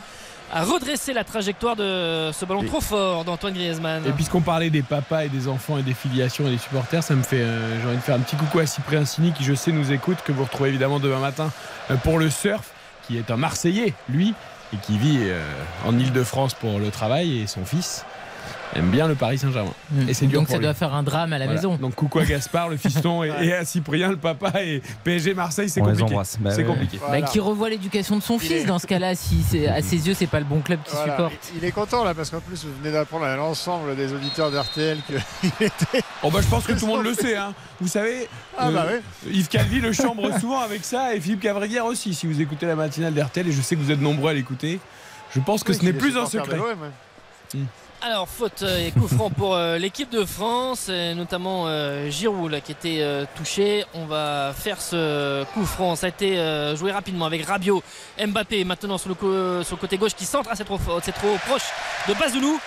[0.53, 4.03] à redresser la trajectoire de ce ballon Et- trop fort d'Antoine Griezmann.
[4.07, 7.15] Et puisqu'on parlait des papas et des enfants et des filiations et des supporters, ça
[7.15, 9.55] me fait, euh, j'ai envie de faire un petit coucou à Cyprien Sini qui je
[9.55, 11.51] sais nous écoute, que vous retrouvez évidemment demain matin
[11.91, 12.71] euh, pour le surf,
[13.07, 14.35] qui est un Marseillais, lui,
[14.75, 15.41] et qui vit euh,
[15.87, 18.05] en Ile-de-France pour le travail et son fils
[18.75, 19.73] aime bien le Paris Saint-Germain.
[20.09, 20.65] Et c'est dur Donc pour ça lui.
[20.65, 21.61] doit faire un drame à la Voilà.
[21.61, 21.77] maison.
[21.77, 25.69] Donc coucou à Gaspard, le fiston, et, et à Cyprien, le papa, et PSG Marseille,
[25.69, 26.15] c'est compliqué.
[26.15, 26.65] Bah c'est ouais.
[26.65, 26.99] compliqué.
[27.11, 30.07] Bah, qui revoit l'éducation de son Il fils est- dans ce cas-là, si à ses
[30.09, 31.13] yeux c'est pas le bon club qui Voilà.
[31.17, 31.53] supporte.
[31.57, 34.99] Il est content là parce qu'en plus vous venez d'apprendre à l'ensemble des auditeurs d'RTL
[35.07, 35.17] qu'il
[35.67, 36.03] était.
[36.23, 37.37] Oh bah je pense que tout le monde le sait.
[37.37, 37.53] Hein.
[37.81, 39.39] Vous savez, Ah bah euh, oui.
[39.39, 42.15] Yves Calvi le chambre souvent avec ça et Philippe Cavrière aussi.
[42.15, 44.79] Si vous écoutez la matinale d'RTL et je sais que vous êtes nombreux à l'écouter,
[45.35, 46.57] je pense que Oui, ce n'est plus un secret.
[47.55, 47.61] Ouais.
[48.05, 52.73] Alors faute euh, et coup franc pour euh, l'équipe de France, notamment euh, Giroud qui
[52.73, 53.85] était touché.
[53.95, 55.95] On va faire ce coup franc.
[55.95, 56.35] Ça a été
[56.75, 57.81] joué rapidement avec Rabiot,
[58.19, 59.15] Mbappé maintenant sur le,
[59.77, 60.51] côté gauche qui centre.
[60.55, 61.71] C'est trop, trop proche
[62.09, 62.59] de Bazounou.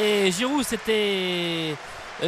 [0.00, 1.74] Et Giroud s'était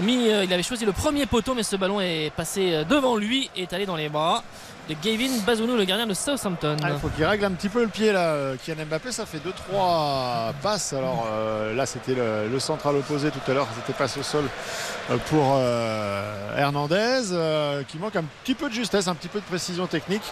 [0.03, 3.63] mis, il avait choisi le premier poteau, mais ce ballon est passé devant lui et
[3.63, 4.43] est allé dans les bras
[4.89, 6.77] de Gavin Bazounou, le gardien de Southampton.
[6.83, 8.31] Ah, il faut qu'il règle un petit peu le pied là.
[8.31, 10.93] euh, Kylian Mbappé, ça fait 2-3 passes.
[10.93, 13.69] Alors euh, là, c'était le, central opposé tout à l'heure.
[13.75, 14.45] C'était passe au sol
[15.11, 15.59] euh, pour
[16.57, 20.23] Hernandez, qui manque un petit peu de justesse, un petit peu de précision technique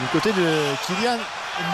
[0.00, 1.18] du côté de Kylian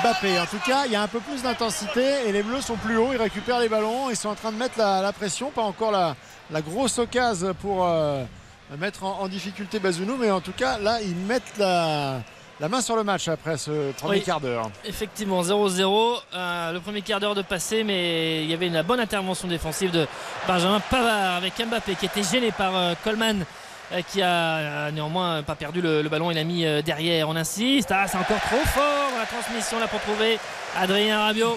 [0.02, 0.40] Mbappé.
[0.40, 2.96] En tout cas, il y a un peu plus d'intensité et les Bleus sont plus
[2.96, 3.10] hauts.
[3.12, 4.10] Ils récupèrent les ballons.
[4.10, 5.50] Ils sont en train de mettre la, pression.
[5.50, 6.16] Pas encore la,
[6.50, 7.86] la grosse occasion pour
[8.78, 12.20] mettre en, en difficulté Bazounou, mais en tout cas, là, ils mettent la,
[12.60, 14.22] la main sur le match après ce premier Oui.
[14.22, 14.70] quart d'heure.
[14.84, 16.18] Effectivement, 0-0.
[16.34, 19.90] Euh, le premier quart d'heure de passé, mais il y avait une bonne intervention défensive
[19.92, 20.06] de
[20.48, 23.44] Benjamin Pavard avec Mbappé qui était gêné par euh, Coleman.
[23.92, 27.92] euh, qui a néanmoins pas perdu le, le ballon, il a mis derrière, on insiste,
[27.92, 30.40] ah c'est encore trop fort la transmission là pour trouver
[30.76, 31.52] Adrien Rabiot.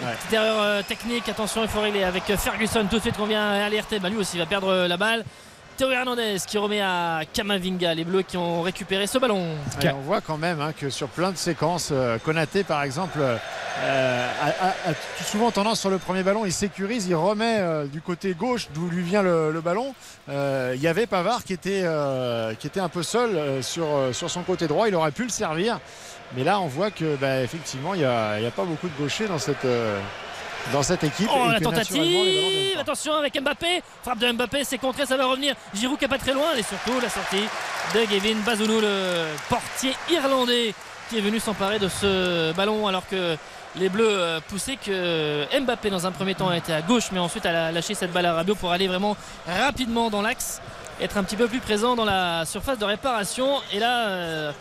[0.00, 0.12] Ouais.
[0.20, 3.98] Petite erreur technique, attention il faut régler avec Ferguson tout de suite qu'on vient alerter,
[3.98, 5.24] bah, lui aussi va perdre la balle.
[5.76, 9.46] Théo Hernandez qui remet à Kamavinga, les Bleus qui ont récupéré ce ballon.
[9.82, 13.18] Et on voit quand même hein, que sur plein de séquences, euh, Konaté par exemple
[13.20, 18.34] euh, a, souvent tendance sur le premier ballon, il sécurise, il remet euh, du côté
[18.34, 19.94] gauche d'où lui vient le, ballon.
[20.28, 25.12] Il y avait Pavard qui était, un peu seul sur, son côté droit, il aurait
[25.12, 25.80] pu le servir.
[26.36, 29.26] Mais là on voit que bah, effectivement il n'y a, a pas beaucoup de gauchers
[29.26, 29.66] dans cette,
[30.72, 31.28] dans cette équipe.
[31.34, 32.78] Oh et la tentative.
[32.78, 36.18] Attention avec Mbappé Frappe de Mbappé, c'est contré, ça va revenir Giroud qui est pas
[36.18, 37.44] très loin et surtout la sortie
[37.94, 40.74] de Gavin Bazounou, le portier irlandais
[41.08, 43.36] qui est venu s'emparer de ce ballon alors que
[43.76, 47.18] les Bleus euh, poussaient que Mbappé dans un premier temps a été à gauche mais
[47.18, 50.60] ensuite a lâché cette balle à Rabiot pour aller vraiment rapidement dans l'axe
[51.00, 54.52] être un petit peu plus présent dans la surface de réparation et là euh,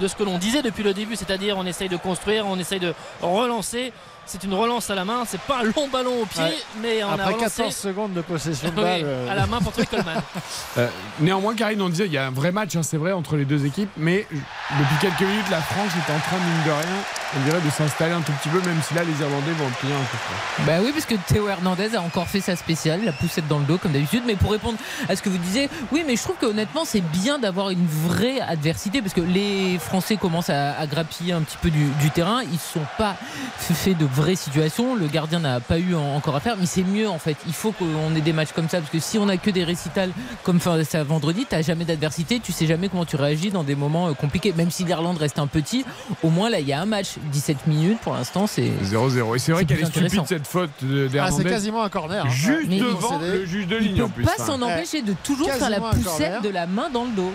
[0.00, 2.80] de ce que l'on disait depuis le début c'est-à-dire on essaye de construire on essaye
[2.80, 3.92] de relancer
[4.28, 6.54] c'est une relance à la main c'est pas un long ballon au pied Ouais.
[6.80, 9.02] mais on a Après relancé 14 secondes de possession de balle.
[9.04, 10.20] euh, à la main pour Coleman
[10.76, 10.88] Euh,
[11.20, 13.44] néanmoins, Karine, on disait, il y a un vrai match, hein, c'est vrai, entre les
[13.44, 17.02] deux équipes, mais depuis quelques minutes, la France est en train, mine de rien,
[17.36, 19.92] on dirait, de s'installer un tout petit peu, même si là, les Irlandais vont plier
[19.94, 20.62] un peu.
[20.64, 23.64] Bah oui, parce que Théo Hernandez a encore fait sa spéciale, la poussette dans le
[23.64, 24.22] dos comme d'habitude.
[24.26, 27.38] Mais pour répondre à ce que vous disiez, oui, mais je trouve qu'honnêtement, c'est bien
[27.38, 31.70] d'avoir une vraie adversité parce que les Français commencent à, à grappiller un petit peu
[31.70, 32.42] du, du terrain.
[32.42, 33.16] Ils ne sont pas
[33.58, 34.94] fait de vraies situations.
[34.94, 37.36] Le gardien n'a pas eu en- encore à faire, mais c'est mieux en fait.
[37.46, 39.64] Il faut qu'on ait des matchs comme ça parce que si on a que des
[39.64, 40.10] récitals
[40.44, 43.74] comme fin- ça vendredi, t'as jamais d'adversité, tu sais jamais comment tu réagis dans des
[43.74, 44.52] moments euh, compliqués.
[44.56, 45.84] Même si l'Irlande reste un petit,
[46.22, 49.36] au moins là, il y a un match, 17 minutes pour l'instant, c'est 0-0.
[49.36, 51.44] Et c'est vrai qu'elle est stupide cette faute de- Ah, c'est d'Hernandez.
[51.50, 52.24] quasiment un corner.
[52.26, 52.30] hein.
[52.30, 54.24] Juste Mais- devant le juge de Il ligne peut en plus.
[54.24, 54.44] pas hein.
[54.46, 57.32] s'en empêcher de toujours faire la poussette de la main dans le dos.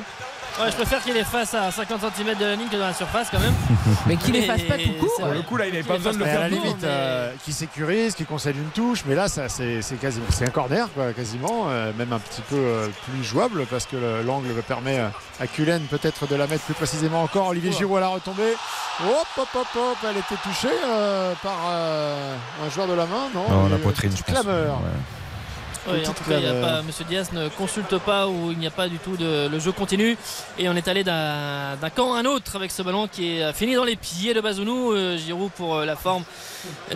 [0.61, 2.93] Ouais, je préfère qu'il est face à 50 cm de la ligne que dans la
[2.93, 3.53] surface quand même.
[4.05, 5.09] Mais qu'il les fasse pas tout court.
[5.19, 6.77] Pour le coup, là, il n'avait pas besoin de le Mais à faire la limite,
[6.81, 10.45] mais- euh, qui sécurise, qui concède une touche, mais là, ça, c'est c'est quasiment, c'est
[10.47, 14.21] un corner, quoi, quasiment, euh, même un petit peu euh, plus jouable parce que le-
[14.21, 14.99] l'angle permet
[15.39, 17.47] à Cullen peut-être de la mettre plus précisément encore.
[17.47, 17.71] Olivier.
[17.71, 18.53] Giroud à la retombée.
[19.03, 23.27] Hop, hop, hop, hop, elle était touchée euh, par euh, un joueur de la main,
[23.33, 24.39] non la poitrine, je pense.
[24.43, 24.75] clameur.
[24.75, 24.89] Ouais.
[25.87, 26.77] Oui, en tout cas, il y a clameur.
[26.77, 29.59] pas, Monsieur Diaz ne consulte pas où il n'y a pas du tout de le
[29.59, 30.17] jeu continue
[30.57, 33.75] et on est allé d'un camp à un autre avec ce ballon qui est fini
[33.75, 34.93] dans les pieds de Bazounou.
[34.93, 36.23] Euh, Giroud pour euh, la forme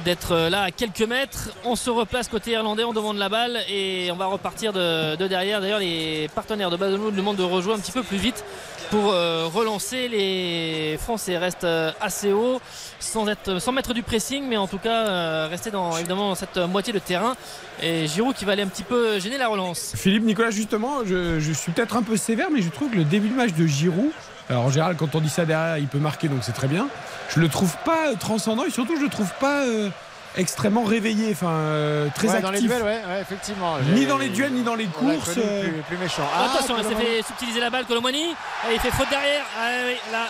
[0.05, 1.49] d'être euh, là à quelques mètres.
[1.65, 5.27] On se replace côté irlandais, on demande la balle et on va repartir de, de
[5.27, 5.59] derrière.
[5.59, 8.43] D'ailleurs, les partenaires de Bazounou demandent de rejouer un petit peu plus vite
[8.89, 10.07] pour euh, relancer.
[10.07, 12.59] Les Français restent euh, assez haut
[12.99, 16.57] sans, être, sans mettre du pressing, mais en tout cas euh, rester dans, évidemment cette
[16.57, 17.35] moitié de terrain.
[17.81, 19.93] Et Giroud qui va aller un petit peu gêner la relance.
[19.95, 23.03] Philippe Nicolas, justement, je, je suis peut-être un peu sévère, mais je trouve que le
[23.03, 24.11] début de match de Giroud,
[24.49, 26.87] alors en général, quand on dit ça derrière, il peut marquer, donc c'est très bien.
[27.35, 29.89] Je le trouve pas euh, transcendant et surtout, je le trouve pas euh,
[30.37, 32.69] extrêmement réveillé, enfin euh, très Ouais, dans les actif.
[32.71, 33.75] duels, ouais, ouais, effectivement.
[33.93, 35.33] Ni dans les duels, ni dans les courses.
[35.33, 36.23] connu plus, plus méchant.
[36.33, 37.05] Ah, Attention, il s'est Colomani.
[37.17, 38.23] fait subtiliser la balle, Colomani.
[38.69, 39.43] Et il fait faute derrière.
[39.59, 40.27] Ah oui, là.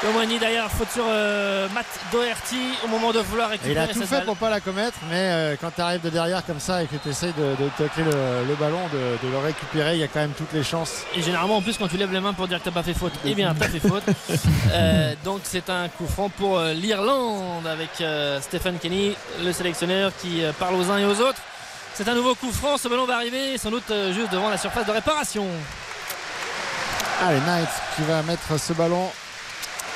[0.00, 3.86] Colomani derrière, faute sur euh, Matt Doherty au moment de vouloir Et récupérer il a
[3.92, 4.24] tout fait balle.
[4.24, 6.96] pour pas la commettre, mais euh, quand tu arrives de derrière comme ça et que
[6.96, 10.08] tu essayes de, de tacler le, le ballon, de, de le récupérer, il y a
[10.08, 11.02] quand même toutes les chances.
[11.14, 12.94] Et généralement, en plus, quand tu lèves les mains pour dire que t'as pas fait
[12.94, 14.02] faute, eh bien, t'as fait faute.
[14.72, 17.90] Euh, donc, c'est un coup franc pour l'Irlande avec
[18.40, 21.40] Stephen Kenny, le sélectionneur, qui parle aux uns et aux autres.
[21.94, 22.76] C'est un nouveau coup franc.
[22.78, 25.44] Ce ballon va arriver sans doute juste devant la surface de réparation.
[27.26, 29.10] Allez, Knight qui va mettre ce ballon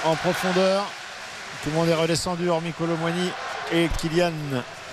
[0.05, 0.85] en profondeur.
[1.63, 3.31] Tout le monde est redescendu, hormis Colomwani
[3.73, 4.33] et Kylian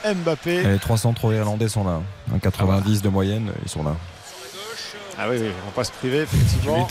[0.05, 0.55] Mbappé.
[0.55, 2.01] Et les trois centraux irlandais sont là.
[2.33, 3.95] Un 90 de moyenne, ils sont là.
[5.17, 6.87] Ah oui, oui, on va pas se priver, effectivement.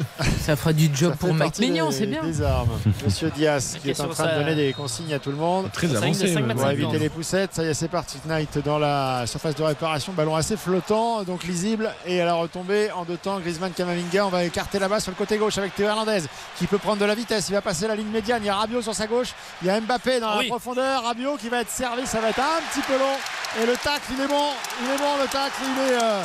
[0.40, 2.22] Ça fera du job pour Mike des- c'est bien.
[2.22, 2.70] Des armes.
[3.04, 5.70] Monsieur Diaz qui est en train de donner des consignes à tout le monde.
[5.72, 6.34] Très avancé.
[6.34, 8.18] Pour éviter les poussettes, ça y est, c'est parti.
[8.26, 11.90] Knight dans la surface de réparation, ballon assez flottant, donc lisible.
[12.06, 14.26] Et à la retombée, en deux temps, Griezmann Kamavinga.
[14.26, 16.22] On va écarter là-bas sur le côté gauche avec Théo Hernandez
[16.58, 17.48] qui peut prendre de la vitesse.
[17.48, 18.42] Il va passer la ligne médiane.
[18.42, 19.28] Il y a Rabiot sur sa gauche.
[19.62, 20.48] Il y a Mbappé dans la oui.
[20.48, 21.02] profondeur.
[21.04, 22.06] Rabiot qui va être servi.
[22.06, 23.62] Ça va être un petit peu long.
[23.62, 24.50] Et le tacle, il est bon.
[24.82, 25.52] Il est bon, le tacle.
[25.62, 26.22] Il est euh,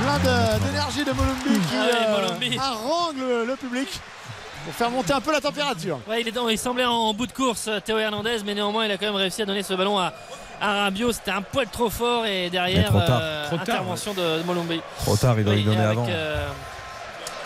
[0.00, 3.88] plein de- d'énergie de, Molumbi qui Ah ouais, euh, harangue le, le public
[4.64, 5.98] pour faire monter un peu la température.
[6.08, 8.84] Ouais, il, est dans- il semblait en bout de course, euh, Théo Hernandez, mais néanmoins,
[8.86, 10.12] il a quand même réussi à donner ce ballon à,
[10.60, 11.10] à Rabiot.
[11.12, 13.18] C'était un poil trop fort et derrière, trop tard.
[13.20, 14.80] euh, Trop tard, intervention de, de.
[15.04, 16.06] Trop tard, il doit Oui, lui donner avec, avant.
[16.08, 16.46] euh,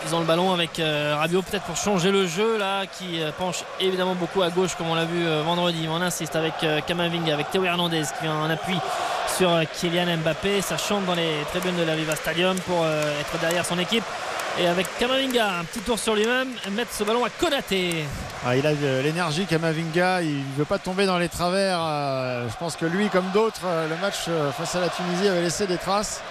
[0.07, 3.31] ils ont le ballon avec euh, Rabiot peut-être pour changer le jeu là qui euh,
[3.37, 5.87] penche évidemment beaucoup à gauche comme on l'a vu euh, vendredi.
[5.89, 6.53] On insiste avec
[6.85, 8.77] Kamavinga, avec Théo Hernandez qui vient en appui
[9.35, 10.61] sur Kylian Mbappé.
[10.61, 14.03] Ça chante dans les tribunes de la Viva Stadium pour être derrière son équipe.
[14.59, 18.05] Et avec Kamavinga, un petit tour sur lui-même, mettre ce ballon à Konaté.
[18.45, 21.79] Ah, il a l'énergie Kamavinga, il ne veut pas tomber dans les travers.
[22.49, 25.77] je pense que lui, comme d'autres, le match face à la Tunisie avait laissé des
[25.77, 26.21] traces.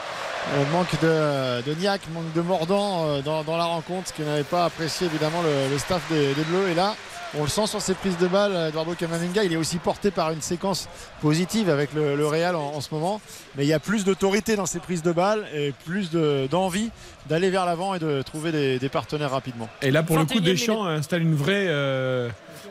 [0.55, 4.23] Euh, manque de, de niaque, manque de mordant euh, dans, dans la rencontre, ce que
[4.23, 6.69] n'avait pas apprécié évidemment le, le staff des, des Bleus.
[6.71, 6.95] Et là,
[7.37, 9.43] on le sent sur ses prises de balles, euh, Eduardo Camavinga.
[9.43, 10.89] Il est aussi porté par une séquence
[11.21, 13.21] positive avec le, le Real en, en ce moment.
[13.57, 16.91] Mais il y a plus d'autorité dans ses prises de balles et plus de- d'envie
[17.29, 19.69] d'aller vers l'avant et de trouver des, des partenaires rapidement.
[19.83, 22.29] Et là, pour le coup, 21e Deschamps installe une vraie, euh,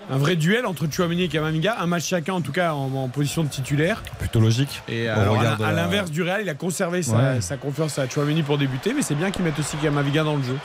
[0.09, 1.77] un vrai duel entre Chouameni et Kamavinga.
[1.79, 4.03] Un match chacun, en tout cas, en, en position de titulaire.
[4.19, 4.81] Plutôt logique.
[4.87, 7.41] Et alors, à, regarde, à euh, l'inverse du Real, il a conservé sa, Ouais.
[7.41, 10.43] sa confiance à Chouameni pour débuter, mais c'est bien qu'il mette aussi Kamavinga dans le
[10.43, 10.57] jeu.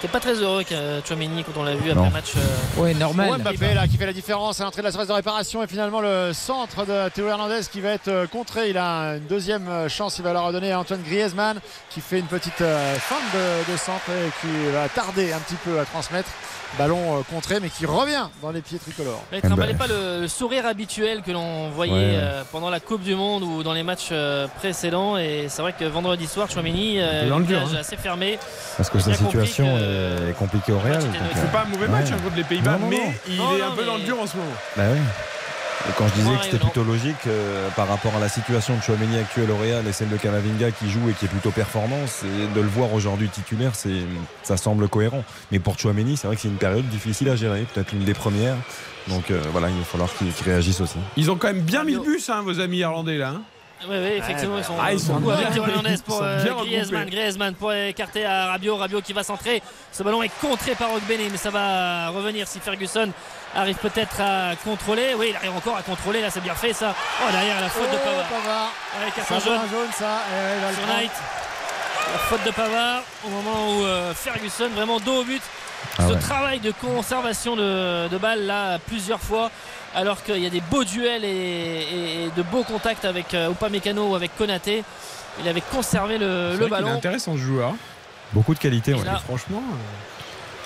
[0.00, 0.74] T'es pas très heureux que
[1.06, 2.04] Chouameni quand on l'a vu après Non.
[2.06, 2.32] le match.
[2.34, 3.32] euh, Ouais, normal.
[3.32, 5.66] Ouais, Mbappé là qui fait la différence à l'entrée de la surface de réparation et
[5.66, 8.70] finalement le centre de Théo Hernandez qui va être euh, contré.
[8.70, 12.18] Il a une deuxième euh, chance, il va la redonner à Antoine Griezmann qui fait
[12.18, 15.84] une petite euh, feinte de, de centre et qui va tarder un petit peu à
[15.84, 16.30] transmettre.
[16.78, 19.22] Ballon euh, contré mais qui revient dans les pieds tricolores.
[19.32, 19.48] Ne bah.
[19.48, 23.42] trimballez pas le, sourire habituel que l'on voyait Ouais, euh, pendant la Coupe du Monde
[23.42, 25.16] ou dans les matchs euh, précédents.
[25.18, 27.80] Et c'est vrai que vendredi soir, Chouameni, euh, Dans le dur, visage hein.
[27.80, 28.38] assez fermé.
[28.76, 31.02] Parce que sa situation que- est compliquée au Real.
[31.34, 31.88] C'est pas un mauvais Ouais.
[31.92, 33.02] match hein, contre les Pays-Bas, mais non.
[33.28, 34.48] il Non, est non, un peu mais- dans le dur en ce moment.
[34.76, 34.98] Bah oui.
[35.88, 38.82] Et quand je disais que c'était plutôt logique euh, par rapport à la situation de
[38.82, 42.00] Chouameni actuelle au Real et celle de Camavinga qui joue et qui est plutôt performant,
[42.06, 44.02] c'est de le voir aujourd'hui titulaire, c'est
[44.42, 45.24] ça semble cohérent.
[45.50, 48.14] Mais pour Chouameni, c'est vrai que c'est une période difficile à gérer, peut-être l'une des
[48.14, 48.56] premières.
[49.08, 50.98] Donc euh, voilà, il va falloir qu'il qu'il réagisse aussi.
[51.16, 53.28] Ils ont quand même bien mis le bus, hein, vos amis irlandais, là.
[53.30, 53.42] hein.
[53.88, 55.48] Oui, oui, effectivement, ils sont, Ah, ils sont beaucoup bien.
[55.48, 55.56] avec
[55.96, 57.08] Ils pour euh, Griezmann.
[57.08, 58.76] Griezmann pour écarter à Rabiot.
[58.76, 59.62] Rabiot qui va centrer.
[59.90, 63.08] Ce ballon est contré par Ogbene, mais ça va revenir si Ferguson
[63.54, 65.14] arrive peut-être à contrôler.
[65.16, 66.20] Oui, il arrive encore à contrôler.
[66.20, 66.94] Là, c'est bien fait ça.
[67.22, 68.26] Oh, derrière la faute de Oh, Pavard.
[68.28, 68.72] Pavard.
[69.00, 70.20] Avec Ça carton va jaune un jaune ça.
[70.30, 70.86] Et ouais, sur.
[70.86, 71.10] Knight.
[72.12, 75.42] La faute de Pavard au moment où euh, Ferguson vraiment dos au but.
[75.98, 76.18] Ah Ce ouais.
[76.18, 79.50] travail de conservation de, de balles là plusieurs fois
[79.94, 83.50] alors qu'il y a des beaux duels et, et- et de beaux contacts avec euh,
[83.50, 84.84] Upamecano ou avec Konaté.
[85.40, 86.92] Il avait conservé le, est ballon.
[86.94, 87.74] intéressant ce joueur.
[88.32, 89.00] Beaucoup de qualité, ouais.
[89.26, 89.62] Franchement.
[89.72, 90.09] euh,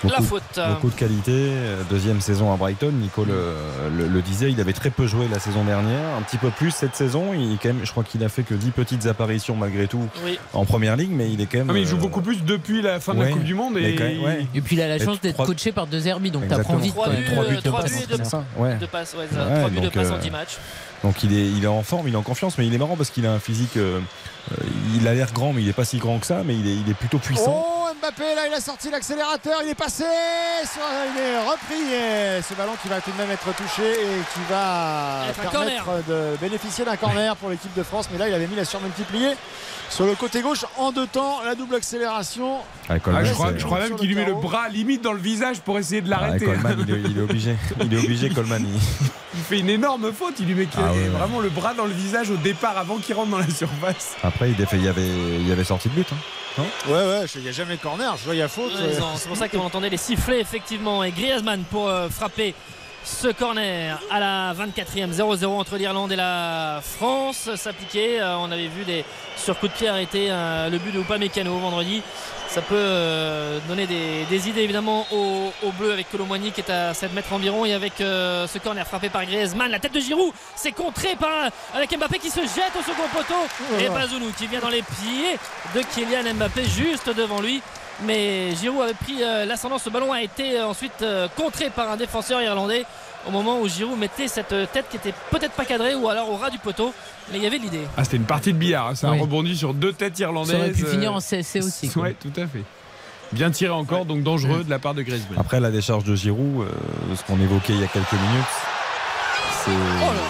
[0.09, 0.43] La Beaucoup, faute.
[0.57, 1.31] euh, beaucoup de qualité.
[1.31, 3.55] Euh, Deuxième saison à Brighton, Nico le,
[3.97, 6.71] le- le disait, il avait très peu joué la saison dernière, un petit peu plus
[6.71, 7.33] cette saison.
[7.33, 10.37] Il, quand même, je crois qu'il a fait que 10 petites apparitions malgré tout oui.
[10.53, 11.69] en première ligue, mais il est quand même.
[11.69, 13.77] Ah, mais il joue euh, beaucoup plus depuis la fin de la Coupe du Monde.
[13.77, 14.47] Et quand même, ouais.
[14.53, 17.05] Et puis il a la chance d'être coaché par deux Herbie, donc t'apprends vite Trois
[17.05, 17.21] quand même.
[17.21, 18.43] buts, Trois euh, buts de trois passe, buts c'est de- ça.
[18.57, 18.75] Ouais.
[18.75, 20.57] de passe, ouais, ça, Ouais, trois buts de donc, passe en euh, 10 matchs.
[21.03, 22.95] Donc il est, il est en forme, il est en confiance, mais il est marrant
[22.95, 23.77] parce qu'il a un physique.
[23.77, 23.99] euh,
[24.51, 24.55] euh,
[24.95, 26.75] il a l'air grand, mais il est pas si grand que ça, mais il est,
[26.75, 27.65] il est plutôt puissant.
[27.67, 27.74] Oh
[28.05, 30.03] Mbappé là il a sorti l'accélérateur, il est passé,
[30.71, 30.81] sur-
[31.15, 34.39] il est repris et ce ballon qui va tout de même être touché et qui
[34.49, 38.07] va permettre de bénéficier d'un corner pour l'équipe de France.
[38.11, 39.31] Mais là il avait mis la surmultipliée
[39.89, 42.57] sur le côté gauche en deux temps, la double accélération.
[42.89, 45.01] Ah, Coleman, Ah, je crois, je crois Sur même qu'il lui met le bras limite
[45.01, 46.45] dans le visage pour essayer de Ah, l'arrêter.
[46.45, 47.55] Coleman, il, est, il est obligé.
[47.81, 48.65] Il est obligé, Coleman.
[48.67, 50.35] il- Il fait une énorme faute.
[50.39, 51.07] Il lui met Ah ouais, ouais.
[51.09, 54.15] vraiment le bras dans le visage au départ avant qu'il rentre dans la surface.
[54.23, 56.07] Après, il, défait- il y avait, il y avait sorti de but.
[56.11, 56.63] hein.
[56.87, 58.73] Ouais ouais, il n'y a jamais corner, je vois il y a faute.
[58.75, 62.55] Ouais, C'est pour ça qu'on entendait les sifflets effectivement et Griezmann pour euh, frapper
[63.05, 68.19] ce corner à la 24e 0-0 entre l'Irlande et la France s'appliquer.
[68.19, 69.05] Euh, on avait vu des
[69.37, 72.01] sur coup de pied arrêter euh, le but de Upamecano vendredi.
[72.47, 76.69] Ça peut euh, donner des, des idées évidemment au, au bleu avec Colomboigny qui est
[76.71, 79.69] à 7 mètres environ et avec ce corner frappé par Griezmann.
[79.69, 83.79] La tête de Giroud, c'est contré par avec Mbappé qui se jette au second poteau
[83.79, 85.37] et Bazoulou qui vient dans les pieds
[85.75, 87.61] de Kylian Mbappé juste devant lui.
[88.03, 89.77] Mais Giroud avait pris euh, l'ascendant.
[89.77, 92.85] Ce ballon a été euh, ensuite euh, contré par un défenseur irlandais
[93.27, 96.35] au moment où Giroud mettait cette tête qui était peut-être pas cadrée ou alors au
[96.35, 96.93] ras du poteau.
[97.31, 97.81] Mais il y avait l'idée.
[97.97, 98.87] Ah, c'était une partie de billard.
[98.89, 98.95] hein.
[98.95, 99.17] Ça Oui.
[99.17, 100.51] a rebondi sur deux têtes irlandaises.
[100.51, 101.89] Ça aurait pu finir en CSC aussi.
[101.95, 102.61] Ouais, tout à fait.
[103.31, 105.39] Bien tiré encore, donc dangereux de la part de Griezmann.
[105.39, 108.45] Après, la décharge de Giroud, euh, ce qu'on évoquait il y a quelques minutes,
[109.63, 109.71] c'est.
[109.71, 110.21] Oh là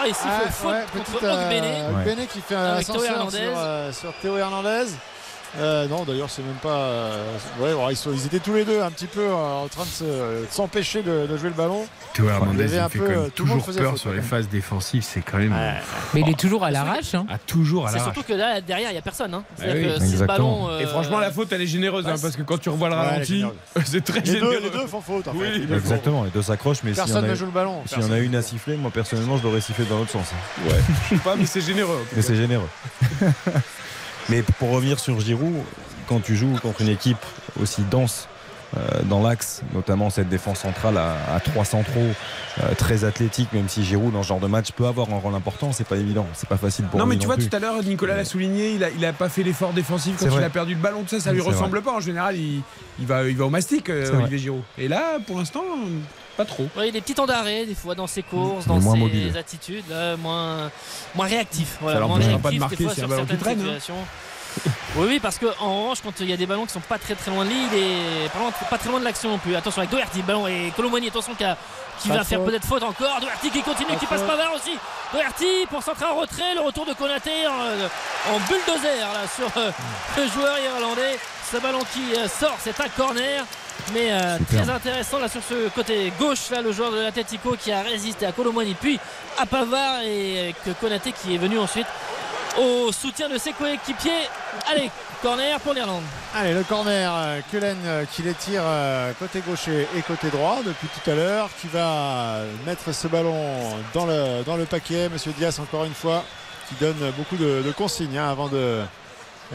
[0.00, 1.90] Ah, il siffle Ah, faute ouais, contre euh.
[2.00, 4.86] Ogbené qui fait un ascenseur sur, euh, sur Théo Hernandez.
[5.58, 6.68] Euh, non, d'ailleurs, c'est même pas.
[6.70, 9.34] euh, ouais, bon, ils, sont- ils étaient tous les deux un petit peu euh,
[9.64, 11.84] en train de se- de s'empêcher de, jouer le ballon.
[12.14, 14.24] Théo Hernandez, un fait peu, quand même le toujours peur faute, sur les même.
[14.24, 15.02] phases défensives.
[15.02, 15.54] C'est quand même.
[16.14, 17.14] Mais il est toujours à l'arrache.
[17.14, 17.26] hein.
[17.28, 18.14] Ah, toujours à C'est l'arrache.
[18.14, 19.34] surtout que là, derrière, il n'y a personne.
[19.34, 19.44] hein.
[19.56, 19.94] C'est-à-dire Ah oui.
[19.94, 20.62] que si ce Exactement.
[20.64, 20.70] ballon.
[20.70, 22.94] euh, Et franchement, la faute, elle est généreuse, hein, parce que quand tu revois le
[22.94, 23.44] ralenti,
[23.84, 24.52] c'est très Les généreux.
[24.54, 25.28] deux, les deux font faute.
[25.28, 25.52] En Oui, fait.
[25.52, 27.04] Les deux font Exactement, les deux s'accrochent, mais faute.
[27.04, 27.82] s'il y, en Personne a ne joue le ballon.
[27.86, 30.28] s'il y en a une à siffler, moi personnellement, je l'aurais sifflé dans l'autre sens.
[30.32, 30.68] hein.
[30.70, 32.00] Ouais, je sais pas, mais c'est généreux.
[32.16, 32.68] Mais c'est généreux.
[34.28, 35.54] mais pour revenir sur Giroud,
[36.08, 37.16] quand tu joues contre une équipe
[37.60, 38.28] aussi dense
[38.76, 42.00] euh, dans l'axe, notamment cette défense centrale à, à 3 centraux,
[42.62, 45.34] euh, très athlétique, même si Giroud dans ce genre de match peut avoir un rôle
[45.34, 47.48] important, c'est pas évident, c'est pas facile pour Non, lui mais tu vois, plus.
[47.50, 50.24] tout à l'heure, Nicolas l'a souligné, il a, il a pas fait l'effort défensif quand
[50.24, 50.44] il vrai.
[50.44, 51.92] a perdu le ballon, tout ça, ça lui ressemble pas.
[51.92, 52.62] En général, il,
[52.98, 54.62] il va, il va au mastic, euh, Olivier Giroud.
[54.78, 55.60] Et là, pour l'instant,
[56.36, 56.68] pas trop.
[56.76, 59.36] Ouais, il est petit temps d'arrêt des fois dans ses courses, Il dans ses mobile.
[59.36, 59.84] attitudes,
[60.18, 60.70] moins,
[61.14, 61.76] moins réactif.
[61.80, 63.64] Voilà, Ça moins l'empêchera pas de réactif marquer des fois sur un certaines traîne, hein.
[63.64, 63.96] situations.
[64.96, 65.48] Oui, oui, parce qu'en
[65.84, 67.56] revanche, quand il y a des ballons qui sont pas très très loin de lui,
[67.72, 69.56] il est pas, loin- pas très loin de l'action non plus.
[69.56, 71.56] Attention avec Doherty, ballon et Colomboigny, attention qui, a-
[72.02, 73.18] qui Pas va faire peut-être faute encore.
[73.22, 74.28] Doherty qui continue, Pas qui passe faute.
[74.28, 74.72] Pavard aussi.
[75.14, 79.70] Doherty pour centrer en retrait, le retour de Konaté en, en bulldozer là, sur euh,
[80.18, 81.18] le joueur irlandais.
[81.50, 83.46] Ce ballon qui euh, sort, c'est un corner.
[83.92, 87.72] Mais euh, très intéressant là sur ce côté gauche là le joueur de l'Atletico qui
[87.72, 88.98] a résisté à Colomboigny puis
[89.38, 91.86] à Pavard et avec Konaté qui est venu ensuite
[92.58, 94.28] au soutien de ses coéquipiers.
[94.70, 94.90] Allez,
[95.22, 96.02] corner pour l'Irlande.
[96.34, 100.28] Allez, le corner, euh, Cullen euh, qui les tire euh, côté gauche et et côté
[100.28, 103.36] droit depuis tout à l'heure, qui va mettre ce ballon
[103.94, 105.08] dans le, dans le paquet.
[105.08, 106.24] Monsieur Diaz, encore une fois,
[106.68, 108.82] qui donne beaucoup de, de consignes hein, avant de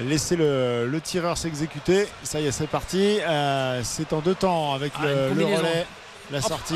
[0.04, 2.08] laisser le, le tireur s'exécuter.
[2.24, 3.20] Ça y est, c'est parti.
[3.22, 5.86] Euh, c'est en deux temps avec Ah, le, relais,
[6.32, 6.46] la Hop.
[6.48, 6.76] sortie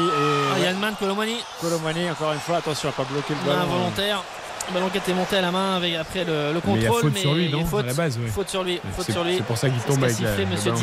[0.55, 3.65] Ah, et Yann Mann, Colomboigny, Colomboigny, encore une fois, attention à pas bloquer le ballon.
[3.65, 4.23] volontaire.
[4.69, 6.85] Le ballon qui était monté à la main avec, après le, le Mais il y
[6.85, 7.01] a contrôle.
[7.11, 8.27] faute sur lui, non faute, À la base, ouais.
[8.27, 8.79] faute sur lui.
[8.95, 9.37] Faute C'est sur lui.
[9.37, 10.81] c'est pour ça qu'il tombe avec sifflé Monsieur ballon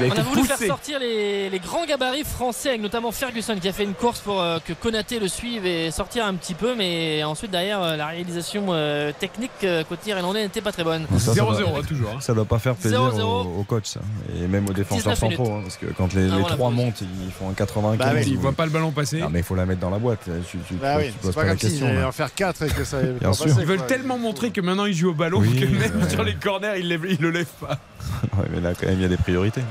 [0.00, 3.72] On a voulu faire sortir les, les grands gabarits français, avec notamment Ferguson qui a
[3.72, 7.22] fait une course pour euh, que Konaté le suive et sortir un petit peu, mais
[7.24, 11.06] ensuite derrière euh, la réalisation euh, technique euh, côté irlandais n'était pas très bonne.
[11.18, 12.10] Ça, ça 0-0 doit- hein, toujours.
[12.16, 12.20] hein.
[12.20, 13.20] Ça doit pas faire plaisir 0-0.
[13.22, 14.00] au, au coach ça.
[14.36, 16.70] et même aux défenseurs 19 centraux hein, parce que quand les, les Avant la trois
[16.70, 18.24] montent ils font un 95 Bah oui.
[18.26, 19.20] Il voit pas le ballon passer.
[19.22, 21.12] Ah, mais il faut la mettre dans la boîte tu, tu, Bah tu- oui, tu
[21.12, 23.46] c'est poses pas pas la question en faire 4 et que ça Bien pas sûr.
[23.46, 23.86] passer, Ils veulent quoi.
[23.86, 26.86] tellement montrer que maintenant ils jouent au ballon Oui, que même sur les corners, ils,
[27.08, 27.78] ils le lèvent pas.
[28.52, 29.62] Mais là quand même il y a des priorités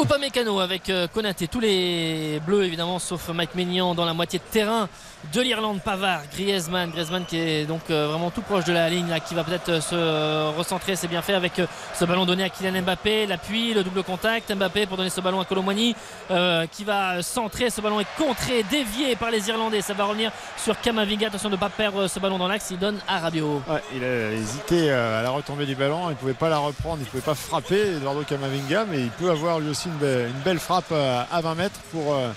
[0.00, 4.44] Upamecano avec euh, Konaté, tous les bleus évidemment, sauf Mike Maignan dans la moitié de
[4.44, 4.88] terrain
[5.32, 9.08] de l'Irlande, Pavard, Griezmann, Griezmann qui est donc euh, vraiment tout proche de la ligne,
[9.08, 11.60] là, qui va peut-être euh, se recentrer, c'est bien fait avec
[11.94, 15.40] ce ballon donné à Kylian Mbappé, l'appui, le double contact, Mbappé pour donner ce ballon
[15.40, 15.94] à Colomwani
[16.30, 20.30] euh, qui va centrer, ce ballon est contré, dévié par les Irlandais, ça va revenir
[20.56, 23.62] sur Kamavinga, attention de ne pas perdre ce ballon dans l'axe, il donne à Rabiot.
[23.68, 26.98] Ouais, il a hésité à la retombée du ballon, il ne pouvait pas la reprendre,
[27.00, 30.28] il ne pouvait pas frapper Eduardo Camavinga, mais il peut avoir lui aussi une belle,
[30.28, 32.30] une belle frappe euh, à 20 mètres pour euh,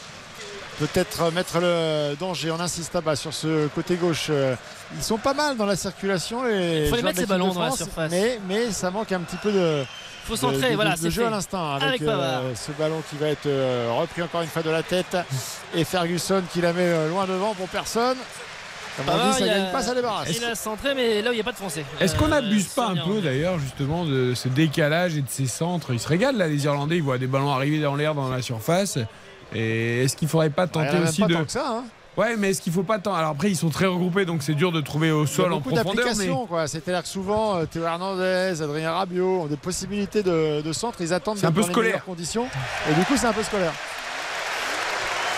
[0.80, 2.52] peut-être mettre le danger.
[2.52, 4.28] On insiste là-bas sur ce côté gauche.
[4.30, 4.56] Euh,
[4.96, 6.44] Ils sont pas mal dans la circulation.
[6.44, 8.12] Les Il faut les mettre ces ballons dans la surface.
[8.12, 9.84] Mais, mais ça manque un petit peu de,
[10.26, 11.28] faut centrer, de- voilà, de c'est jeu fait.
[11.28, 13.48] à l'instant avec, euh, ce ballon qui va être
[14.00, 15.18] repris encore une fois de la tête
[15.76, 18.18] et Ferguson qui la met loin devant pour personne.
[18.98, 20.30] Comme on Pavard, dit, ça il a- gagne pas, ça débarrasse.
[20.38, 21.86] Il a centré, mais là où il n'y a pas de français.
[22.00, 25.48] Est-ce qu'on Euh, n'abuse pas un peu d'ailleurs justement de ce décalage et de ces
[25.48, 25.94] centres?
[25.94, 28.42] Ils se régalent là, les Irlandais, ils voient des ballons arriver dans l'air dans la
[28.42, 28.98] surface.
[29.54, 31.34] Et est-ce qu'il faudrait pas tenter a même aussi pas de.
[31.34, 31.66] tant que ça.
[31.68, 31.84] hein.
[32.18, 33.16] Ouais, mais est-ce qu'il faut pas tant.
[33.16, 36.06] Alors après, ils sont très regroupés donc c'est dur de trouver au sol en profondeur.
[36.18, 36.68] Mais quoi.
[36.68, 40.98] C'est-à-dire que souvent, euh, Théo Hernandez, Adrien Rabiot ont des possibilités de, de centre.
[41.00, 42.48] Ils attendent dans les meilleures conditions.
[42.90, 43.72] Et du coup, c'est un peu scolaire.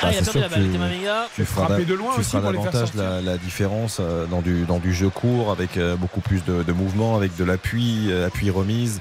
[0.04, 1.28] Ah, il a c'est perdu sûr la balle, que Kamavinga.
[1.36, 3.04] tu feras, de loin tu aussi feras pour les faire davantage sortir.
[3.04, 6.64] la, la différence euh, dans du, dans du jeu court avec euh, beaucoup plus de,
[6.64, 9.00] de mouvement, avec de l'appui, euh, appui remise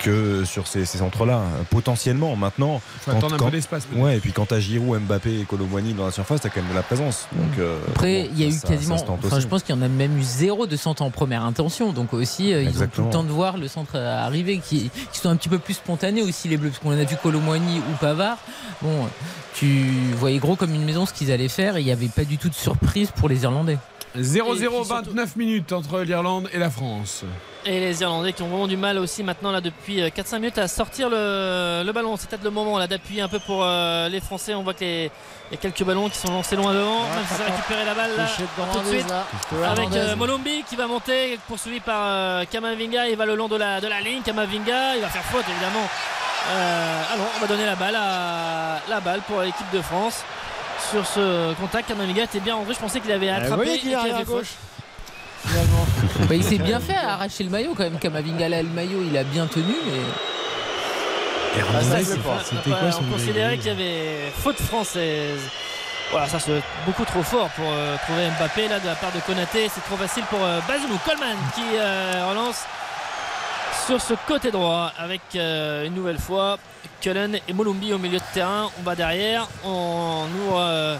[0.00, 1.42] que sur ces, ces centres-là.
[1.70, 3.84] Potentiellement, maintenant, faut quand- attendre un quand- peu d'espace.
[3.86, 4.02] peut-être.
[4.02, 6.70] ouais, et puis quand t'as Giroud, Mbappé et Colomboigny dans la surface, t'as quand même
[6.70, 7.26] de la présence.
[7.32, 8.98] Donc, euh, Après, bon, il y a ça- eu quasiment.
[8.98, 11.44] ça enfin, je pense qu'il y en a même eu zéro de centre en première
[11.44, 11.92] intention.
[11.92, 15.18] Donc aussi, euh, ils ont tout le temps de voir le centre arriver, qui, qui
[15.18, 17.96] sont un petit peu plus spontanés aussi les Bleus, parce qu'on a vu Colomboigny ou
[18.00, 18.38] Pavard.
[18.82, 19.06] Bon,
[19.54, 19.86] tu
[20.16, 22.38] voyais gros comme une maison ce qu'ils allaient faire, et il n'y avait pas du
[22.38, 23.78] tout de surprise pour les Irlandais.
[24.16, 27.24] 0-0, Et puis surtout- 29 minutes entre l'Irlande et la France.
[27.66, 30.58] Et les Irlandais qui ont vraiment du mal aussi maintenant là depuis euh, 4-5 minutes
[30.58, 32.16] à sortir le, le ballon.
[32.16, 34.54] C'est peut-être le moment là d'appuyer un peu pour euh, les Français.
[34.54, 34.86] On voit qu'il
[35.50, 37.02] y a quelques ballons qui sont lancés loin devant.
[37.04, 38.26] Ouais, Même si récupérer la balle là
[38.72, 39.08] tout de suite.
[39.08, 39.24] là.
[39.70, 43.08] Avec euh, Molombi qui va monter, poursuivi par euh, Kamavinga.
[43.08, 44.20] Il va le long de la, de la ligne.
[44.22, 45.88] Kamavinga, il va faire faute évidemment.
[46.50, 50.22] Euh, alors on va donner la balle à la balle pour l'équipe de France.
[50.90, 52.74] Sur ce contact, Kamavinga était bien rentré.
[52.74, 53.54] Je pensais qu'il avait Eh, Vous attrapé.
[53.56, 54.52] voyez et qu'il à gauche.
[55.46, 55.86] Finalement.
[56.28, 57.98] Bah, il s'est bien fait à arracher le maillot quand même.
[57.98, 60.00] Kamavinga là, le maillot, il a bien tenu, mais.
[61.56, 62.38] Ah, ça, sais pas.
[62.42, 65.40] c'était quoi son On considérait qu'il y avait faute française.
[66.10, 69.20] Voilà, ça c'est beaucoup trop fort pour euh, trouver Mbappé là de la part de
[69.20, 69.70] Konaté.
[69.74, 70.98] C'est trop facile pour euh, Bazounou.
[71.04, 72.62] Coleman qui euh, relance
[73.86, 76.58] sur ce côté droit avec euh, une nouvelle fois
[77.00, 78.68] Cullen et Molumbi au milieu de terrain.
[78.78, 80.96] On va derrière, on ouvre euh,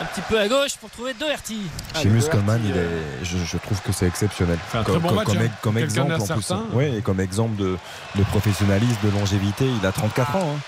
[0.00, 1.62] un petit peu à gauche pour trouver Doherty.
[1.94, 4.58] Seamus Ah, Coleman, il est, je, je trouve que c'est exceptionnel.
[4.68, 5.50] Fait un comme, très bon comme- match, comme, hein.
[5.62, 6.28] comme Quelqu'un exemple en plus.
[6.34, 6.64] d'incertain.
[6.72, 7.76] Ouais, et comme exemple de,
[8.16, 10.54] de professionnalisme, de longévité, il a 34 ans.
[10.56, 10.60] hein.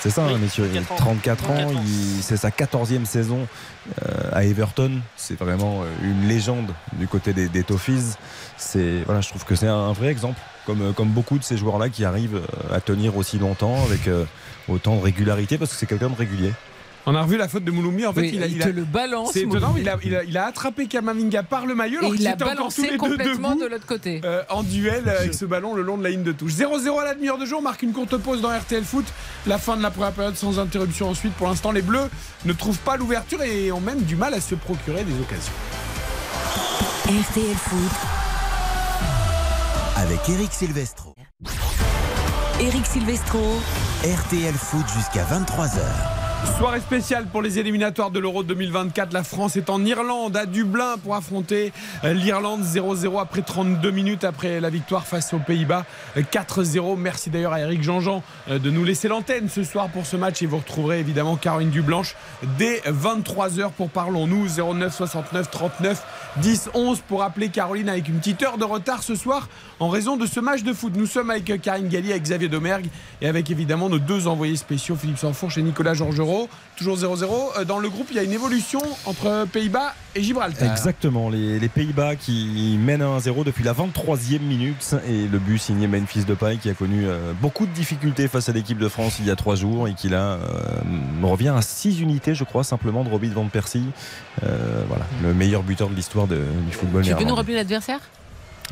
[0.00, 0.68] C'est ça, Oui, hein, messieurs.
[0.72, 0.96] 34 ans.
[0.96, 1.82] 34 ans, 34 ans.
[1.84, 3.46] il- c'est sa 14e saison
[4.06, 5.00] euh, à Everton.
[5.16, 8.16] C'est vraiment euh, une légende du côté des, des Toffees.
[8.56, 11.56] C'est, voilà, je trouve que c'est un, vrai exemple, comme, euh, comme beaucoup de ces
[11.56, 12.42] joueurs-là qui arrivent
[12.72, 14.24] à tenir aussi longtemps avec euh,
[14.68, 16.52] autant de régularité, parce que c'est quelqu'un de régulier.
[17.10, 18.04] On a revu la faute de Mouloumi.
[18.04, 19.30] En fait, Oui, il a, il il te a- le balance.
[19.32, 22.14] c'est étonnant, il a, il, a, il a attrapé Kamavinga par le maillot Et alors
[22.16, 23.62] il l'a balancé complètement debout.
[23.64, 24.20] de l'autre côté.
[24.26, 26.52] euh, en duel avec ce ballon le long de la ligne de touche.
[26.52, 29.06] 0-0 à la demi-heure de jeu, on marque une courte pause dans RTL Foot.
[29.46, 31.32] La fin de la première période sans interruption ensuite.
[31.32, 32.10] Pour l'instant, les Bleus
[32.44, 35.52] ne trouvent pas l'ouverture et ont même du mal à se procurer des occasions.
[37.06, 37.92] RTL Foot,
[39.96, 41.14] Avec Eric Silvestro.
[42.60, 43.40] Eric Silvestro.
[44.04, 46.17] RTL Foot jusqu'à 23h.
[46.44, 49.12] Soirée spéciale pour les éliminatoires de l'Euro 2024.
[49.12, 51.72] La France est en Irlande, à Dublin, pour affronter
[52.04, 55.84] euh, l'Irlande 0-0 après 32 minutes après la victoire face aux Pays-Bas
[56.16, 56.96] euh, 4-0.
[56.96, 60.42] Merci d'ailleurs à Eric Jean-Jean euh, de nous laisser l'antenne ce soir pour ce match
[60.42, 62.16] et vous retrouverez évidemment Caroline Dublanche
[62.58, 66.02] dès 23h pour Parlons-nous 09 69 39
[66.38, 69.48] 10 11 pour appeler Caroline avec une petite heure de retard ce soir
[69.80, 70.92] en raison de ce match de foot.
[70.96, 72.86] Nous sommes avec euh, Karine Galli, avec Xavier Domergue
[73.20, 76.27] et avec évidemment nos deux envoyés spéciaux Philippe Sanfourche et Nicolas Georgerot.
[76.76, 77.58] Toujours 0-0.
[77.58, 80.70] Euh, Dans le groupe, il y a une évolution entre Pays-Bas et Gibraltar.
[80.70, 85.86] Exactement, les, les Pays-Bas qui mènent 1-0 depuis la 23e minute et le but signé
[85.88, 89.26] Memphis Depay qui a connu euh, beaucoup de difficultés face à l'équipe de France il
[89.26, 90.80] y a trois jours et qui là euh,
[91.22, 93.82] revient à 6 unités je crois simplement de Robin van Persie
[94.44, 96.36] Euh, voilà, le meilleur buteur de l'histoire du
[96.70, 97.98] football Tu peux nous rappeler l'adversaire?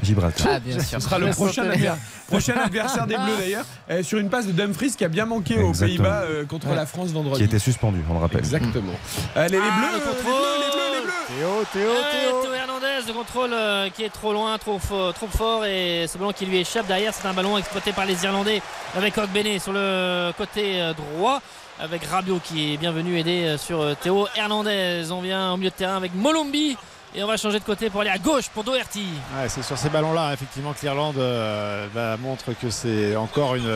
[0.03, 0.47] Gibraltar.
[0.51, 1.01] Ah, bien sûr.
[1.01, 1.93] Ce sera le prochain, adver-
[2.29, 5.59] prochain adversaire des Bleus d'ailleurs, euh, sur une passe de Dumfries qui a bien manqué
[5.63, 5.73] aux.
[5.73, 6.77] Pays-Bas euh, contre Ouais.
[6.77, 7.39] la France vendredi.
[7.39, 8.39] qui était suspendu, on le rappelle.
[8.41, 8.93] Exactement.
[9.35, 10.01] Allez, les Ah, le euh, les.
[10.01, 11.13] Bleus, les Bleus, les Bleus.
[11.29, 12.43] Théo, Théo, Théo.
[12.43, 16.33] Théo Hernandez, le contrôle euh, qui est trop loin, trop, trop fort et ce ballon
[16.33, 18.63] qui lui échappe derrière, c'est un ballon exploité par les Irlandais
[18.97, 21.41] avec Ogbene sur le côté euh, droit
[21.79, 25.05] avec Rabiot qui est bienvenu aider euh, sur euh, Théo Hernandez.
[25.11, 26.77] On vient au milieu de terrain avec Molombi
[27.17, 29.07] et on va changer de côté pour aller à gauche pour Doherty.
[29.41, 33.73] Ouais, c'est sur ces ballons-là, effectivement, que l'Irlande euh, bah, montre que c'est encore une,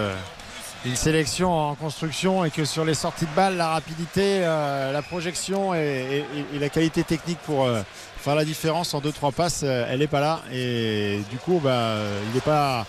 [0.85, 5.03] une sélection en construction et que sur les sorties de balles, la rapidité, euh, la
[5.03, 7.81] projection et, et- et la qualité technique pour euh,
[8.19, 10.41] faire la différence en 2-3 passes, euh, elle n'est pas là.
[10.53, 11.95] Et du coup, bah,
[12.29, 12.87] il n'est pas.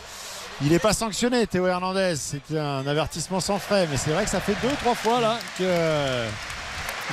[0.63, 2.13] Il n'est pas sanctionné, Théo Hernandez.
[2.17, 3.87] C'était un avertissement sans frais.
[3.89, 5.63] Mais c'est vrai que ça fait deux, trois fois là que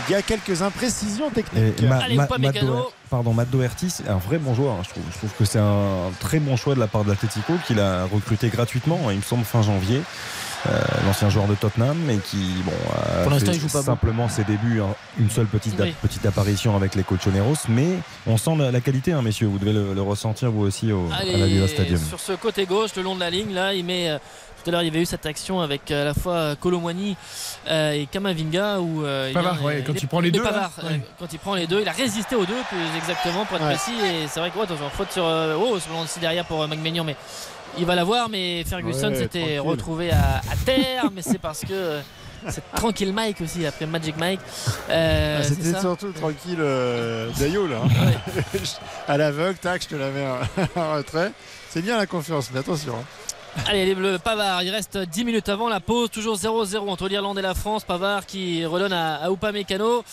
[0.07, 1.81] il y a quelques imprécisions techniques.
[1.83, 2.91] Ma- Allez, Ma- pas Matt Mécano.
[3.11, 4.73] Pardon, Matt Doherty, c'est un vrai bon joueur.
[4.75, 5.03] hein, je, trouve.
[5.13, 8.05] je trouve que c'est un très bon choix de la part de l'Atletico qu'il a
[8.05, 10.03] recruté gratuitement, il me semble, fin janvier.
[10.69, 14.29] Euh, L'ancien joueur de Tottenham, et qui, bon, a Pour l'instant, il joue pas simplement
[14.29, 14.89] ses débuts, hein,
[15.19, 15.95] une seule petite, Oui.
[16.03, 17.87] petite apparition avec les Colchoneros, mais
[18.27, 19.47] on sent la, la qualité, hein, messieurs.
[19.47, 22.01] Vous devez le, le ressentir vous aussi au, à la Viva Stadium.
[22.01, 24.19] sur ce côté gauche, le long de la ligne, là, il met.
[24.69, 26.55] Euh, tout à l'heure, il y avait eu cette action avec euh, à la fois
[26.61, 27.17] Colomwani
[27.69, 28.81] euh, et Kamavinga.
[28.81, 31.01] Où, euh, Pavard, ouais, quand il prend les deux, là, Pavard, euh, ouais.
[31.19, 33.75] quand il prend les deux, il a résisté aux deux, plus exactement, pour être Ouais.
[33.75, 33.95] précis.
[34.05, 35.25] Et c'est vrai que, ouais, attention, faute sur.
[35.25, 37.17] euh, oh, le aussi derrière pour euh, McMahon, mais
[37.79, 38.29] il va l'avoir.
[38.29, 41.73] Mais Ferguson s'était retrouvé à, à terre, mais c'est parce que.
[41.73, 42.01] euh,
[42.51, 44.39] c'est tranquille Mike aussi après Magic Mike.
[44.91, 47.79] Euh, Ah, C'était surtout tranquille euh, Dayo là.
[47.83, 48.33] hein.
[49.09, 51.33] à l'aveugle, tac, je te la mets en- en retrait.
[51.69, 52.95] C'est bien la confiance, mais attention.
[52.95, 53.05] hein.
[53.67, 57.39] Allez, les Bleus, Pavard, il reste 10 minutes avant la pause, toujours 0-0 entre l'Irlande
[57.39, 57.85] et la France.
[57.85, 60.05] Pavard qui redonne à, à Upamecano.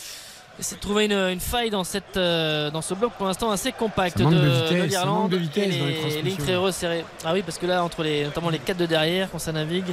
[0.57, 3.73] Essaie de trouver une, une faille dans, cette, euh, dans ce bloc pour l'instant assez
[3.73, 5.19] compact Ça manque de, de l'Irlande.
[5.23, 7.03] manque de vitesse et dans les les lignes très resserrées.
[7.25, 9.83] Ah oui, parce que là, entre les, notamment les 4 de derrière, quand ça navigue,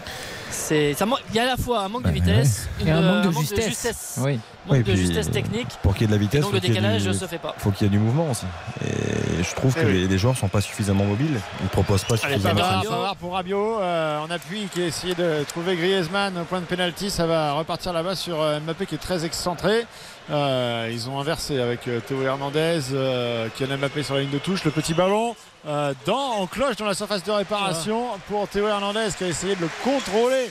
[0.51, 2.15] c'est, ça manque- il y a à la fois un manque de Ouais.
[2.15, 4.21] vitesse, Et un manque de un justesse.
[4.23, 4.39] Oui.
[4.67, 5.69] Manque Ouais, de puis- justesse technique.
[5.83, 7.15] Pour qu'il y ait de la vitesse, donc faut le qu'il y ait décalage du-
[7.15, 7.55] se fait pas.
[7.59, 8.47] faut qu'il y ait du mouvement aussi.
[8.85, 9.93] Et je trouve Eh que oui.
[10.03, 11.41] les, les joueurs sont pas suffisamment mobiles.
[11.61, 12.61] Ils ne proposent pas Allez, suffisamment.
[12.61, 16.65] Pavard, pour Rabiot euh, en appui qui a essayé de trouver Griezmann au point de
[16.67, 17.11] pénalty.
[17.11, 19.87] Ça va repartir là-bas sur euh, Mbappé qui est très excentré.
[20.31, 24.39] Euh, ils ont inversé avec euh, Théo Hernandez, euh, Kylian Mbappé sur la ligne de
[24.39, 24.63] touche.
[24.65, 25.35] Le petit ballon
[25.67, 29.57] euh, dans, en cloche dans la surface de réparation pour Théo Hernandez qui a essayé
[29.57, 30.51] de le contrôler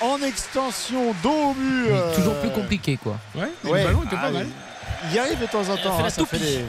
[0.00, 1.54] en extension dos au
[1.90, 3.16] euh, Toujours plus compliqué, quoi.
[3.34, 3.80] Ouais, Ouais.
[3.82, 4.46] le ballon était Ah, pas mal.
[5.10, 5.76] Il y arrive de temps en temps.
[5.76, 6.38] fait hein, la ça, fait toupie.
[6.40, 6.64] des,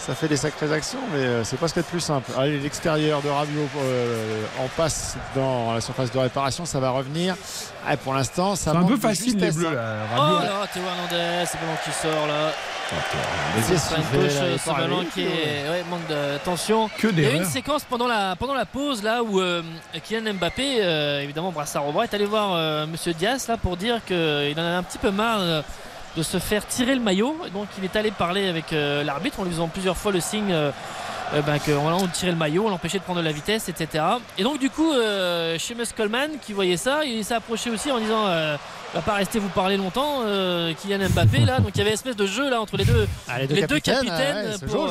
[0.00, 2.00] ça fait des sacrées actions, mais euh, c'est pas ce qu'il y a de plus
[2.00, 2.30] simple.
[2.36, 7.36] Allez, l'extérieur de Rabiot euh, en passe dans la surface de réparation, ça va revenir.
[7.86, 9.74] Ah, pour l'instant, ça C'est un peu facile les bleus hein.
[9.74, 9.96] là.
[10.16, 10.44] Oh Rabiot, là.
[10.44, 12.52] là, Théo Hernandez, c'est ballon qui sort là.
[13.56, 16.88] Mais C'est une fait, touche, là ce pas ballon qui est ouais, manque de tension.
[16.98, 19.62] Que Il y a eu une séquence pendant la, pendant la pause là où euh,
[20.02, 23.76] Kylian Mbappé, euh, évidemment brassard au bras, est allé voir euh, Monsieur Diaz là pour
[23.76, 25.62] dire qu'il en avait un petit peu marre euh,
[26.16, 27.36] de se faire tirer le maillot.
[27.46, 30.20] Et donc il est allé parler avec euh, l'arbitre en lui faisant plusieurs fois le
[30.20, 30.70] signe euh,
[31.34, 34.04] euh, ben, qu'on on tirait le maillot, on l'empêchait de prendre de la vitesse, etc.
[34.36, 37.98] Et donc du coup, euh, Seamus Coleman qui voyait ça, il s'est approché aussi en
[37.98, 38.56] disant euh,
[38.94, 41.60] va pas rester vous parler longtemps, euh, Kylian Mbappé là.
[41.60, 43.66] Donc il y avait une espèce de jeu là entre les deux Ah, les les
[43.66, 44.88] deux capitaines ouais, pour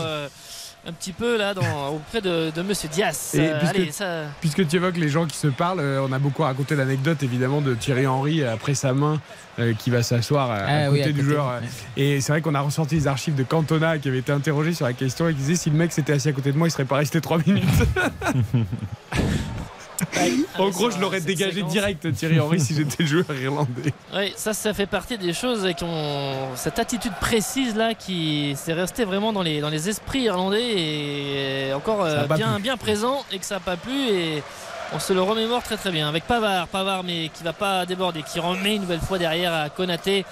[0.87, 3.31] un petit peu là dans, auprès de, de Monsieur Diaz.
[3.35, 6.11] Et Euh, puisque- allez, ça, Puisque tu évoques les gens qui se parlent, euh, on
[6.11, 9.19] a beaucoup raconté l'anecdote évidemment de Thierry Henry euh, après sa main
[9.59, 11.47] euh, qui va s'asseoir à, à Ah côté oui, à du joueur.
[11.47, 11.67] ouais.
[11.97, 14.85] Et c'est vrai qu'on a ressorti les archives de Cantona qui avait été interrogé sur
[14.85, 16.71] la question et qui disait si le mec s'était assis à côté de moi, il
[16.71, 17.63] serait pas resté 3 minutes.
[20.57, 21.71] en gros, je l'aurais dégagé séquence.
[21.71, 23.93] direct Thierry Henry si j'étais le joueur irlandais.
[24.13, 28.73] Oui, ça, ça fait partie des choses qui ont cette attitude précise là qui s'est
[28.73, 33.39] restée vraiment dans les, dans les esprits irlandais et encore euh, bien, bien présent et
[33.39, 34.43] que ça n'a pas plu et
[34.93, 38.23] on se le remémore très très bien avec Pavard, Pavard mais qui va pas déborder,
[38.23, 40.25] qui remet une nouvelle fois derrière à Konaté.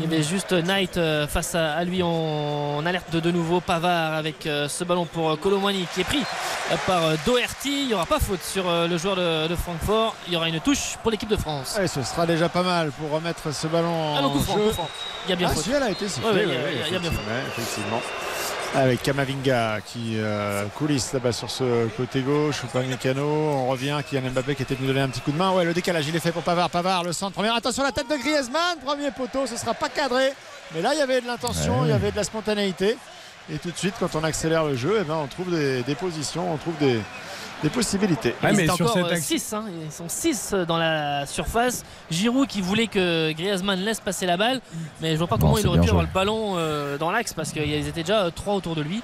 [0.00, 4.66] Il avait juste Knight euh, face à, lui on, alerte de, nouveau Pavard avec euh,
[4.66, 6.22] ce ballon pour euh, Colomwani qui est pris
[6.72, 7.82] euh, par euh, Doherty.
[7.82, 10.14] Il n'y aura pas faute sur euh, le joueur de, de Francfort.
[10.26, 11.76] Il y aura une touche pour l'équipe de France.
[11.78, 14.62] Ouais, ce sera déjà pas mal pour remettre ce ballon Ah, en coup franc, jeu.
[14.68, 14.88] coup franc.
[15.26, 15.64] Il y a bien Ah, faute.
[15.64, 16.30] si, elle a été sifflée.
[16.30, 16.98] Ouais, ouais, ouais,
[17.58, 18.00] effectivement.
[18.76, 24.54] Avec Kamavinga qui euh, coulisse là-bas sur ce côté gauche, Mécano, on revient, Kylian Mbappé
[24.54, 25.50] qui était venu donner un petit coup de main.
[25.50, 26.70] Ouais, le décalage, il est fait pour Pavard.
[26.70, 27.34] Pavard, le centre.
[27.34, 30.32] Première attention, la tête de Griezmann, premier poteau, ce sera pas cadré.
[30.72, 31.88] Mais là, il y avait de l'intention, Ouais.
[31.88, 32.96] il y avait de la spontanéité.
[33.52, 35.94] Et tout de suite, quand on accélère le jeu, eh ben, on trouve des, des
[35.96, 37.00] positions, on trouve des,
[37.62, 38.34] des possibilités.
[38.42, 39.54] Ouais, Ils mais étaient sur encore cette axe- 6,
[39.86, 41.84] ils sont 6 dans la surface.
[42.10, 44.60] Giroud qui voulait que Griezmann laisse passer la balle,
[45.00, 47.32] mais je vois pas Non, comment il aurait pu avoir le ballon euh, dans l'axe
[47.34, 49.02] parce qu'ils étaient déjà 3 autour de lui.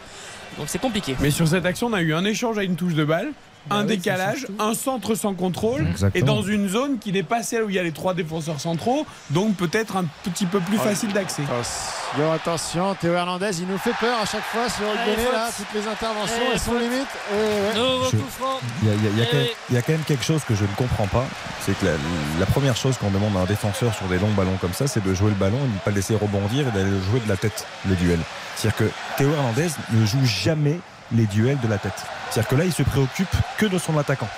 [0.59, 1.17] Donc c'est compliqué.
[1.21, 3.33] Mais sur cette action, on a eu un échange à une touche de balle.
[3.71, 6.25] Un Bah oui, ça décalage, un centre sans contrôle Exactement.
[6.25, 8.61] et dans une zone qui n'est pas celle où il y a les trois défenseurs
[8.61, 10.85] centraux, donc peut-être un petit peu plus Ouais.
[10.85, 11.43] facile d'accès.
[11.43, 15.49] Attention, attention, Théo Hernandez, il nous fait peur à chaque fois sur le Allez, là,
[15.57, 17.07] toutes les interventions, Allez, elles sont limites.
[18.83, 18.91] Il y
[19.23, 19.51] a, quand même, oui.
[19.71, 21.25] il y a quand même quelque chose que je ne comprends pas.
[21.65, 21.93] C'est que la,
[22.39, 25.03] la première chose qu'on demande à un défenseur sur des longs ballons comme ça, c'est
[25.03, 27.21] de jouer le ballon et de ne pas le laisser rebondir et d'aller le jouer
[27.21, 28.19] de la tête, le duel.
[28.57, 30.79] C'est-à-dire que Théo Hernandez ne joue jamais
[31.15, 31.93] les duels de la tête.
[32.31, 33.29] C'est-à-dire que là, il se préoccupe
[33.59, 34.29] que de son attaquant,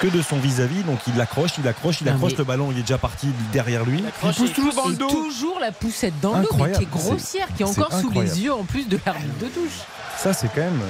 [0.00, 0.82] que de son vis-à-vis.
[0.84, 3.84] Donc il l'accroche, il accroche, il accroche mais- le ballon, il est déjà parti derrière
[3.84, 3.98] lui.
[4.00, 5.08] Il Accroche pousse toujours dans le dos.
[5.08, 8.40] toujours la poussette dans le dos, mais qui est grossière, qui est encore sous les
[8.42, 9.80] yeux en plus de l'arbitre de touche.
[10.16, 10.80] Ça, c'est quand même.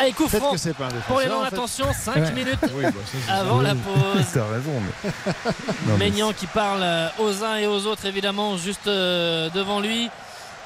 [0.00, 0.52] Allez, coup franc.
[0.52, 1.28] que pas un Pour les défenseur.
[1.28, 1.54] noms, en fait.
[1.56, 2.30] attention, 5 Ouais.
[2.30, 2.90] minutes Oui, bah,
[3.26, 3.78] ça, avant la Oui.
[3.84, 4.24] pause.
[4.32, 5.10] T'as raison, mais.
[5.88, 9.80] Non, mais Maignan qui parle euh, aux uns et aux autres évidemment juste euh, devant
[9.80, 10.08] lui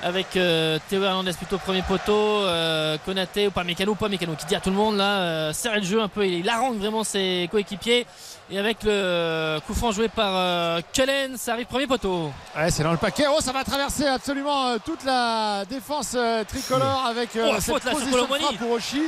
[0.02, 4.46] avec euh, Théo Hernandez plutôt premier poteau euh, Konaté ou pas Mécano pas Mécano qui
[4.46, 6.78] dit à tout le monde là euh, serrer le jeu un peu il, il harangue
[6.78, 8.06] vraiment ses coéquipiers.
[8.50, 12.32] Et avec le coup franc joué par euh, Cullen ça arrive premier poteau.
[12.56, 13.24] Ouais, c'est dans le paquet.
[13.30, 17.60] Oh, ça va traverser absolument euh, toute la défense euh, tricolore avec euh, Oh, la
[17.60, 19.02] cette faute, là, sur position de pour Oshi.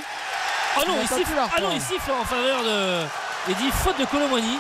[0.79, 3.03] oh non Il il n'a pas siffle ah non il siffle en faveur de
[3.49, 4.59] il dit faute de Colomani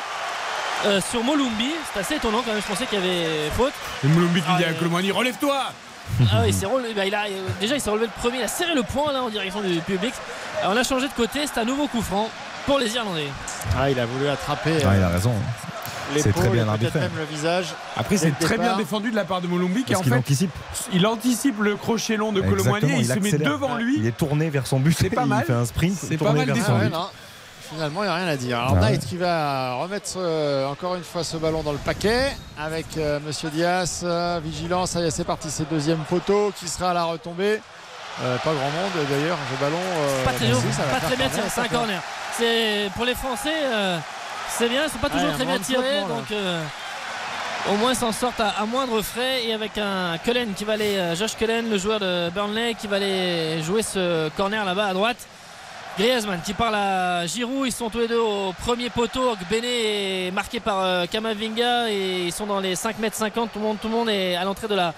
[0.87, 1.71] euh, sur Molumbi.
[1.95, 2.61] C'est assez étonnant quand même.
[2.61, 3.73] Je pensais qu'il y avait faute.
[4.05, 5.63] Et Moulombi qui Ah, dit à et- Colomani relève-toi
[6.31, 6.95] Ah oui, il s'est relevé.
[6.95, 8.39] bah, il a, euh, déjà, il s'est relevé le premier.
[8.39, 10.13] Il a serré le poing là en direction du public.
[10.61, 11.41] Alors, on a changé de côté.
[11.47, 12.31] C'est un nouveau coup franc
[12.67, 13.29] pour les Irlandais.
[13.79, 15.33] Ah, il a voulu attraper Ah, il euh, a raison.
[16.13, 17.01] C'est l'épaule très bien arbitré.
[17.01, 17.75] même le visage.
[17.97, 20.19] Après, c'est très bien défendu de la part de Moulombi qui Parce en qu'il fait,
[20.19, 20.51] anticipe.
[20.93, 23.97] il anticipe le crochet long de Exactement, et il, se met devant lui.
[23.99, 24.97] Il est tourné vers son but.
[24.99, 25.45] C'est pas mal.
[25.45, 25.97] Il fait un sprint.
[25.99, 26.91] C'est tourné pas mal vers défendu.
[27.75, 28.59] Finalement, il n'y a rien à dire.
[28.59, 28.91] Alors, Ah ouais.
[28.91, 33.19] Knight qui va remettre euh, encore une fois ce ballon dans le paquet avec euh,
[33.27, 34.03] Monsieur Diaz.
[34.05, 35.49] euh, vigilant, ça y est, c'est parti.
[35.51, 37.61] C'est deuxième poteau qui sera à la retombée.
[38.23, 39.37] Euh, pas grand monde d'ailleurs.
[39.57, 39.77] Ce ballon.
[39.77, 41.43] euh, Pas très, bah, si, pas très bien tiré.
[41.53, 42.01] C'est un corner.
[42.39, 43.53] C'est pour les Français.
[43.65, 43.99] euh,
[44.57, 44.87] c'est bien.
[44.89, 46.01] Sont pas toujours Ouais, très bien là.
[46.09, 46.63] Donc, euh,
[47.73, 49.47] au moins, ils s'en sortent à, à moindre frais.
[49.47, 52.97] Et avec un Cullen qui va aller, Josh Cullen, le joueur de Burnley, qui va
[52.97, 55.17] aller jouer ce corner là-bas à droite.
[55.97, 59.37] Griezmann qui parle à Giroud, ils sont tous les deux au premier poteau.
[59.49, 63.53] Benet est marqué par euh, Kamavinga et ils sont dans les 5 mètres 50.
[63.53, 64.93] Tout le monde, tout le monde est à l'entrée de la,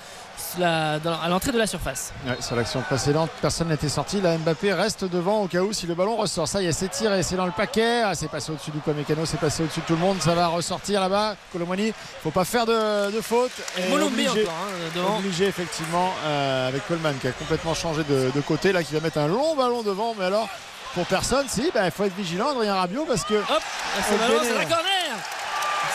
[0.58, 2.14] la- dans- à l'entrée de la surface.
[2.26, 4.22] Ouais, sur l'action précédente, personne n'était sorti.
[4.22, 6.48] Là, Mbappé reste devant au cas où si le ballon ressort.
[6.48, 8.00] Ça y est, c'est tiré, c'est dans le paquet.
[8.02, 10.16] Ah, c'est passé au-dessus du Mécano, c'est passé au-dessus de tout le monde.
[10.22, 11.36] Ça va ressortir là-bas.
[11.52, 11.92] Colomani,
[12.22, 13.50] faut pas faire de, de faute.
[13.76, 15.18] Et obligé- encore hein, devant.
[15.18, 19.00] Obligé effectivement euh, avec Coleman qui a complètement changé de, de côté là qui va
[19.00, 20.48] mettre un long ballon devant mais alors
[20.96, 23.62] pour personne si il faut être vigilant Adrien Rabiot parce que Hop,
[24.08, 25.16] c'est un corner.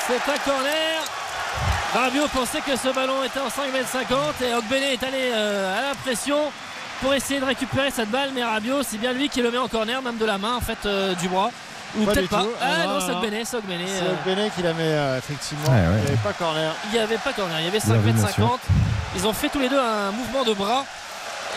[0.07, 1.01] C'est un corner.
[1.95, 5.95] Rabiot pensait que ce ballon était en 5m50 et Ogbene est allé euh, à la
[5.95, 6.37] pression
[7.01, 9.67] pour essayer de récupérer cette balle mais Rabiot c'est bien lui qui le met en
[9.67, 11.49] corner même de la main en fait euh, du bras
[11.97, 13.11] ou Pas peut-être pas ah Ah, non, c'est.
[13.11, 15.97] Ogbene c'est Ogbene, c'est euh, qui la met euh, effectivement Ouais, ouais.
[15.97, 17.93] il n'y avait pas corner il n'y avait pas corner il y avait Il y
[17.93, 18.59] avait une 5m50 action.
[19.15, 20.85] ils ont fait tous les deux un mouvement de bras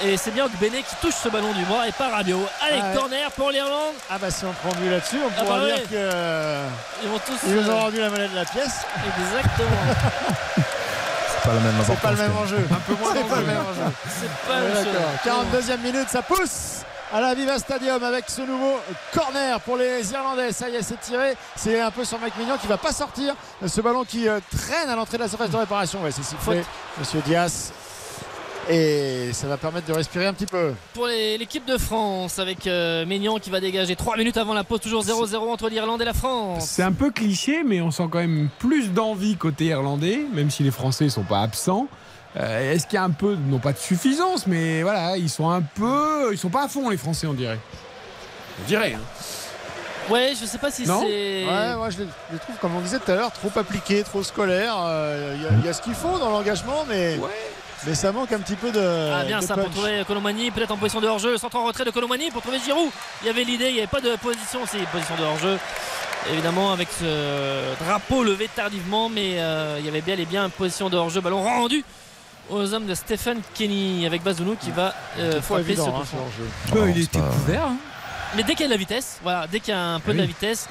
[0.02, 2.88] et c'est bien Ogbene qui touche ce ballon du bras et pas Rabiot allez Ah
[2.90, 2.96] ouais.
[2.96, 5.82] corner pour l'Irlande ah bah si on prend but là-dessus on Ah pourra bah dire
[5.84, 6.66] que euh,
[7.02, 8.84] ils vont tous ils nous ont euh, rendu la monnaie de la pièce
[9.18, 9.76] exactement
[10.56, 13.36] C'est pas la même c'est pas le même que- enjeu Un peu moins c'est pas
[13.40, 14.92] le même enjeu c'est pas Ouais, même chose.
[15.24, 15.52] d'accord.
[15.76, 16.80] 42e minute, ça pousse
[17.12, 18.80] à la Viva Stadium avec ce nouveau
[19.12, 20.50] corner pour les Irlandais.
[20.52, 21.36] Ça y est, c'est tiré.
[21.54, 23.34] C'est un peu sur Mike Mignon qui va pas sortir.
[23.64, 26.02] Ce ballon qui euh, traîne à l'entrée de la surface de réparation.
[26.02, 26.56] Ouais, c'est sifflé.
[26.62, 26.66] Faute.
[26.98, 27.72] Monsieur Diaz.
[28.70, 30.72] Et ça va permettre de respirer un petit peu.
[30.94, 33.04] pour l'équipe de France avec euh,
[33.40, 36.64] qui va dégager 3 minutes avant la pause toujours 0-0 entre l'Irlande et la France
[36.66, 40.62] C'est un peu cliché, mais on sent quand même plus d'envie côté irlandais, même si
[40.62, 41.88] les Français sont pas absents.
[42.36, 45.48] Euh, Est-ce qu'il y a un peu, non pas de suffisance, mais voilà, ils sont
[45.50, 47.60] un peu, ils sont pas à fond les Français, on dirait.
[48.62, 48.94] On dirait.
[48.94, 50.10] hein.
[50.12, 52.74] ouais je sais pas si Non c'est Ouais, moi je les, je les trouve, comme
[52.76, 54.76] on disait tout à l'heure, trop appliqués, trop scolaires.
[54.80, 57.18] Euh, Il y a- il y, a ce qu'il faut dans l'engagement, mais,
[57.86, 59.12] mais ça manque un petit peu de.
[59.12, 61.84] Ah bien de ça pour trouver Colomani peut-être en position de hors-jeu, centre en retrait
[61.84, 62.90] de Colomani pour trouver Giroud.
[63.22, 65.58] Il y avait l'idée, il n'y avait pas de position, c'est position de hors-jeu.
[66.32, 70.50] Évidemment avec ce drapeau levé tardivement, mais euh, il y avait bien et bien une
[70.50, 71.84] position de hors-jeu, ballon rendu
[72.50, 76.18] aux hommes de Stephen Kenny avec Bazounou qui va euh, frapper ce évident, hein.
[76.74, 77.66] Oh, il était couvert.
[77.68, 77.76] hein.
[78.36, 80.12] Mais dès qu'il y a de la vitesse, voilà, dès qu'il y a un peu
[80.12, 80.28] de la Oui.
[80.28, 80.68] vitesse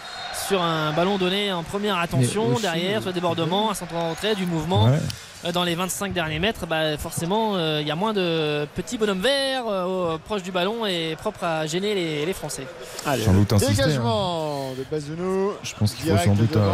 [0.47, 4.09] sur un ballon donné en première attention, aussi, derrière, sur le débordement, un centre en
[4.09, 4.99] retrait, du mouvement, Ouais.
[5.45, 8.97] euh, dans les 25 derniers mètres, bah, forcément, euh, il y a moins de petits
[8.97, 12.68] bonhommes verts euh, proches du ballon et propres à gêner les, les Français.
[13.05, 13.86] Allez, Sans doute insister, hein.
[13.88, 15.51] dégagement de Bazounou.
[15.64, 16.70] Je pense qu'il faut sans doute euh,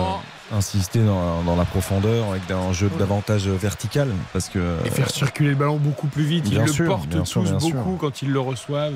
[0.57, 5.49] insister dans, dans la profondeur avec un jeu davantage vertical parce que Et faire circuler
[5.49, 6.45] le ballon beaucoup plus vite.
[6.47, 7.75] Ils Bien le sûr, portent bien sûr, tous sûr.
[7.75, 8.93] beaucoup quand ils le reçoivent.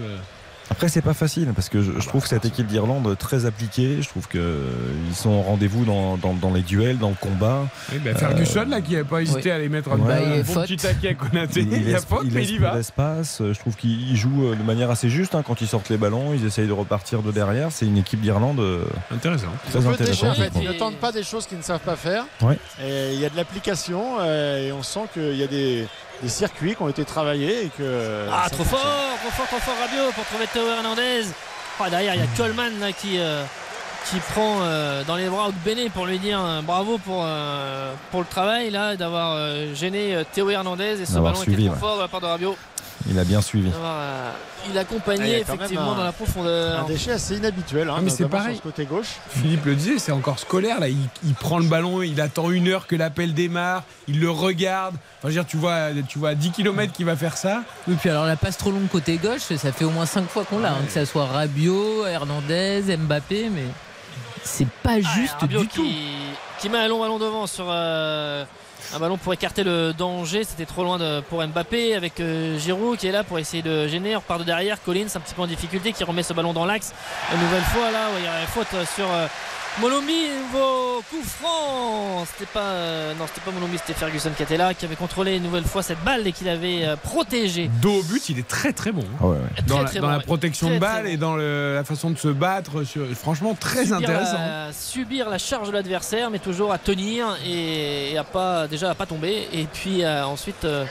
[0.73, 3.97] Après, c'est pas facile parce que je, je trouve que cette équipe d'Irlande très appliquée.
[4.01, 7.67] Je trouve qu'ils sont au rendez-vous dans, dans- dans les duels, dans le combat.
[7.91, 9.51] Oui, bah, Ferguson, là, qui n'avait pas hésité oui.
[9.51, 10.13] à les mettre un, Ouais.
[10.13, 10.63] un Bah, et bon faute.
[10.63, 11.59] petit taquet à Konaté.
[11.61, 12.75] Il, Il, y a faute, il mais il y va.
[12.75, 13.39] d'espace.
[13.41, 15.97] Euh, Je trouve qu'ils jouent euh, de manière assez juste hein, quand ils sortent les
[15.97, 16.33] ballons.
[16.33, 17.71] Ils essayent de repartir de derrière.
[17.71, 19.45] C'est une équipe d'Irlande euh, Intéressant.
[19.69, 20.29] très Un déchets, intéressante.
[20.31, 20.51] en fait.
[20.59, 22.25] Ils ne tentent pas des choses qu'ils ne savent pas faire.
[22.41, 22.57] Ouais.
[22.83, 25.85] Et il y a de l'application euh, et on sent qu'il y a des,
[26.23, 28.27] des circuits qui ont été travaillés et que.
[28.31, 28.79] Ah, ça trop fort,
[29.21, 31.25] trop fort, trop fort Rabiot pour trouver Théo Hernandez.
[31.79, 33.43] Ah, derrière, il y a Coleman là, qui, euh,
[34.09, 38.21] qui prend euh, dans les bras Bene pour lui dire euh, bravo pour, euh, pour
[38.21, 41.73] le travail là, d'avoir euh, gêné euh, Théo Hernandez et ce ballon suivi, était trop
[41.73, 41.79] ouais.
[41.79, 42.55] fort de la part de Rabiot.
[43.09, 43.67] Il a bien suivi.
[43.69, 46.79] Euh, il Ah, il accompagnait a quand même effectivement un- dans la profondeur.
[46.79, 47.89] Un déchet assez inhabituel.
[47.89, 48.55] Hein, Ah, mais c'est pareil.
[48.55, 49.07] Sur ce côté gauche.
[49.29, 50.79] Philippe le disait, c'est encore scolaire.
[50.79, 50.87] Là.
[50.87, 54.95] Il, il prend le ballon, il attend une heure que l'appel démarre, il le regarde.
[54.95, 57.63] Enfin, je veux dire, tu vois, tu vois à 10 km qu'il va faire ça.
[57.89, 60.45] Oui, puis alors la passe trop longue côté gauche, ça fait au moins 5 fois
[60.45, 60.71] qu'on l'a.
[60.71, 63.65] hein, que ça soit Rabiot, Hernandez, Mbappé, mais
[64.43, 65.85] c'est pas Ah, juste du qui, tout.
[66.59, 68.45] qui met un long ballon devant sur euh,
[68.95, 70.43] un ballon pour écarter le danger.
[70.43, 73.87] C'était trop loin de- pour Mbappé avec euh, Giroud qui est là pour essayer de
[73.87, 74.15] gêner.
[74.15, 74.81] On repart de derrière.
[74.83, 76.93] Collins un petit peu en difficulté qui remet ce ballon dans l'axe.
[77.33, 79.27] Une nouvelle fois là, il y a une faute sur euh,
[79.81, 80.13] Molombi.
[80.43, 82.25] Nouveau coup franc.
[82.31, 85.37] C'était pas, euh, non, c'était pas Molombi, c'était Ferguson qui était là, qui avait contrôlé
[85.37, 87.69] une nouvelle fois cette balle et qui l'avait euh, protégée.
[87.81, 89.01] Dos au but, il est très très bon.
[89.01, 89.17] hein.
[89.21, 89.63] Ah ouais, ouais.
[89.67, 90.23] Dans, Très, la, très dans bon, la ouais.
[90.23, 92.83] protection Très, de très balle et dans le- la façon de se battre.
[92.83, 94.33] Sur, franchement, très subir intéressant.
[94.37, 98.91] La, subir la charge de l'adversaire, mais toujours à tenir et, et à pas déjà
[98.91, 99.47] à pas tomber.
[99.53, 100.85] Et puis euh, ensuite, euh,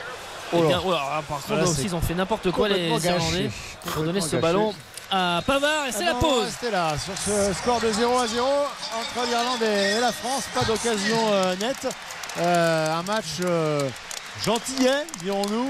[0.55, 0.67] Oh eh là.
[0.67, 3.49] bien, oh là, par contre, là aussi, ils ont fait n'importe quoi les Irlandais
[3.85, 4.73] pour donner ce ballon
[5.13, 6.45] à Pavard et c'est Ah la pause.
[6.45, 10.45] Restez là sur ce score de 0 à 0 entre l'Irlande et, la France.
[10.55, 11.87] Pas d'occasion euh, nette.
[12.39, 13.87] Euh, un match euh,
[14.43, 15.67] gentillet, dirons-nous,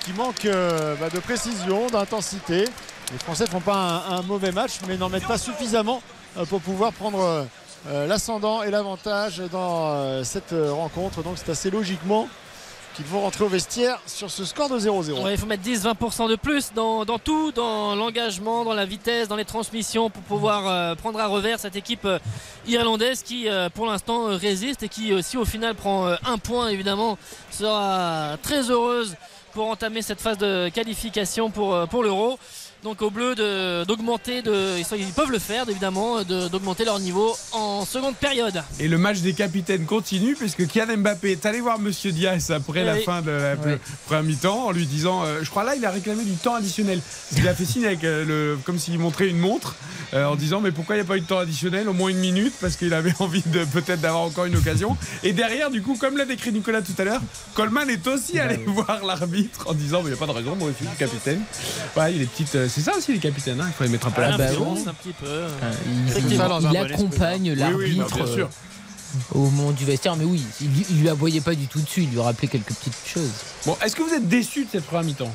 [0.00, 2.64] qui manque bah, de précision, d'intensité.
[3.12, 6.02] Les Français font pas un, un mauvais match, mais n'en mettent pas suffisamment
[6.48, 7.46] pour pouvoir prendre
[8.08, 11.22] l'ascendant et l'avantage dans cette rencontre.
[11.22, 12.26] Donc c'est assez logiquement
[12.94, 15.22] qu'ils vont rentrer au vestiaire sur ce score de 0-0.
[15.22, 19.36] Ouais, il faut mettre 10-20% de plus dans, tout, dans l'engagement, dans la vitesse, dans
[19.36, 22.18] les transmissions pour pouvoir euh, prendre à revers cette équipe euh,
[22.66, 27.18] irlandaise qui euh, pour l'instant résiste et qui si au final prend un point évidemment
[27.50, 29.16] sera très heureuse
[29.52, 32.38] pour entamer cette phase de qualification pour l'euro.
[32.82, 37.36] Donc au bleu de- d'augmenter, de, ils, peuvent le faire évidemment, de- d'augmenter leur niveau
[37.52, 38.60] en seconde période.
[38.80, 42.82] Et le match des capitaines continue puisque Kylian Mbappé est allé voir Monsieur Diaz après
[42.82, 43.56] la fin de la
[44.06, 47.00] première mi-temps en lui disant, euh, je crois là il a réclamé du temps additionnel.
[47.36, 49.76] Il a fait signe avec euh, le, comme s'il montrait une montre
[50.14, 52.10] euh, en disant mais pourquoi il n'y a pas eu de temps additionnel, au moins
[52.10, 54.96] une minute parce qu'il avait envie de peut-être d'avoir encore une occasion.
[55.22, 57.20] Et derrière du coup comme l'a décrit Nicolas tout à l'heure,
[57.54, 60.56] Coleman est aussi allé voir l'arbitre en disant mais il n'y a pas de raison,
[60.56, 61.42] moi je suis capitaine.
[61.96, 64.06] Ouais, il est petite, euh, c'est ça aussi les capitaines, hein, il faut les mettre
[64.06, 64.72] un peu Ah la bah pression.
[64.74, 64.84] oui.
[64.86, 65.26] un petit peu.
[65.28, 65.48] Euh,
[66.30, 68.46] Il, accompagne Oui, oui, l'arbitre non, bien sûr.
[68.46, 72.02] euh, au moment du vestiaire, mais oui, il, il lui aboyait pas du tout dessus,
[72.04, 73.30] il lui rappelait quelques petites choses.
[73.66, 75.32] Bon, est-ce que vous êtes déçu de cette première mi-temps?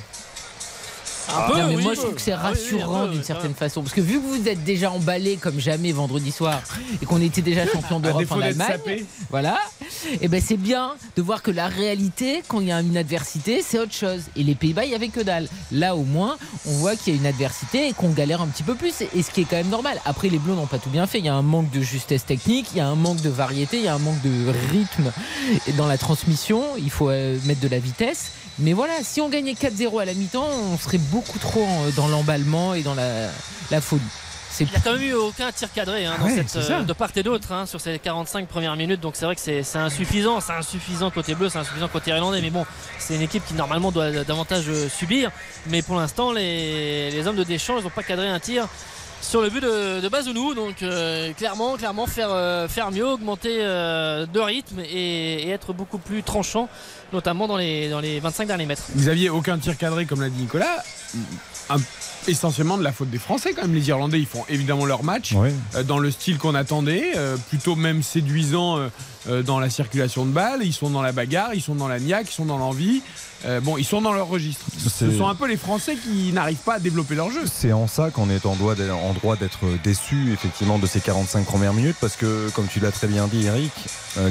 [1.29, 1.83] Un peu, Non, mais oui.
[1.83, 4.25] moi je trouve que c'est Ah oui, rassurant d'une certaine façon parce que vu que
[4.25, 6.61] vous êtes déjà emballé comme jamais vendredi soir
[7.01, 8.79] et qu'on était déjà champion d'Europe en Allemagne,
[9.29, 9.57] voilà,
[10.21, 13.61] et ben c'est bien de voir que la réalité quand il y a une adversité
[13.61, 15.47] c'est autre chose et les Pays-Bas il y avait que dalle.
[15.71, 18.63] Là au moins on voit qu'il y a une adversité et qu'on galère un petit
[18.63, 19.99] peu plus et ce qui est quand même normal.
[20.05, 22.25] Après les Bleus n'ont pas tout bien fait, il y a un manque de justesse
[22.25, 25.11] technique, il y a un manque de variété, il y a un manque de rythme
[25.77, 28.31] dans la transmission, il faut euh, mettre de la vitesse.
[28.59, 32.07] Mais voilà, si on gagnait 4-0 à la mi-temps, on serait beaucoup trop en- dans
[32.07, 33.27] l'emballement et dans la,
[33.71, 34.01] la folie.
[34.59, 36.63] Il n'y a quand même eu aucun tir cadré hein, Ah dans ouais, cette, c'est
[36.63, 36.79] ça.
[36.79, 38.99] euh, de part et d'autre hein, sur ces 45 premières minutes.
[38.99, 40.41] Donc c'est vrai que c'est insuffisant.
[40.41, 42.41] C'est insuffisant côté bleu, c'est insuffisant côté irlandais.
[42.41, 42.65] Mais bon,
[42.97, 45.29] c'est une équipe qui normalement doit davantage euh, subir.
[45.67, 48.67] Mais pour l'instant, les, les hommes de Deschamps, ils n'ont pas cadré un tir
[49.21, 50.53] sur le but de, de Bazounou.
[50.53, 55.97] Donc euh, clairement, clairement faire, euh, faire mieux, augmenter euh, de rythme et, être beaucoup
[55.97, 56.67] plus tranchant,
[57.13, 58.83] notamment dans les, dans les 25 derniers mètres.
[58.95, 60.83] Vous aviez aucun tir cadré, comme l'a dit Nicolas.
[62.27, 63.73] Essentiellement de la faute des Français, quand même.
[63.75, 65.33] Les Irlandais, ils font évidemment leur match
[65.75, 68.77] euh, dans le style qu'on attendait, euh, plutôt même séduisant
[69.29, 70.61] euh, dans la circulation de balles.
[70.63, 73.01] Ils sont dans la bagarre, ils sont dans la niaque, ils sont dans l'envie.
[73.61, 74.65] Bon, ils sont dans leur registre.
[74.89, 77.43] Ce sont un peu les Français qui n'arrivent pas à développer leur jeu.
[77.45, 81.97] C'est en ça qu'on est en droit d'être- déçu effectivement de ces 45 premières minutes
[82.01, 83.71] parce que comme tu l'as très bien dit Eric,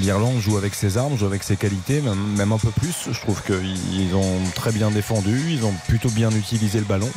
[0.01, 2.95] l'Irlande joue avec ses armes, joue avec ses qualités, même, même un peu plus.
[3.13, 7.09] Je trouve qu'ils ont très bien défendu, ils ont plutôt bien utilisé le ballon.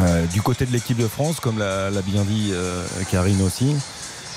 [0.00, 3.74] Euh, du côté de l'équipe de France, comme l'a bien dit euh, Karine aussi,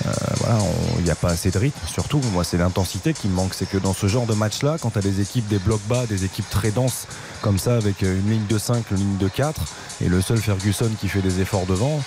[0.06, 0.58] euh, voilà,
[0.98, 1.78] il n'y a pas assez de rythme.
[1.86, 3.52] Surtout, moi, c'est l'intensité qui me manque.
[3.54, 6.06] C'est que dans ce genre de match-là, quand tu as des équipes, des blocs bas,
[6.06, 7.06] des équipes très denses
[7.42, 9.60] comme ça avec une ligne de 5, une ligne de 4
[10.02, 12.00] et le seul Ferguson qui fait des efforts devant,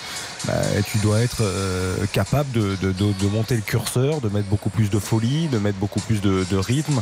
[0.46, 0.52] bah,
[0.86, 4.90] tu dois être euh, capable de, de- de- monter le curseur, de mettre beaucoup plus
[4.90, 7.00] de folie, de mettre beaucoup plus de, rythme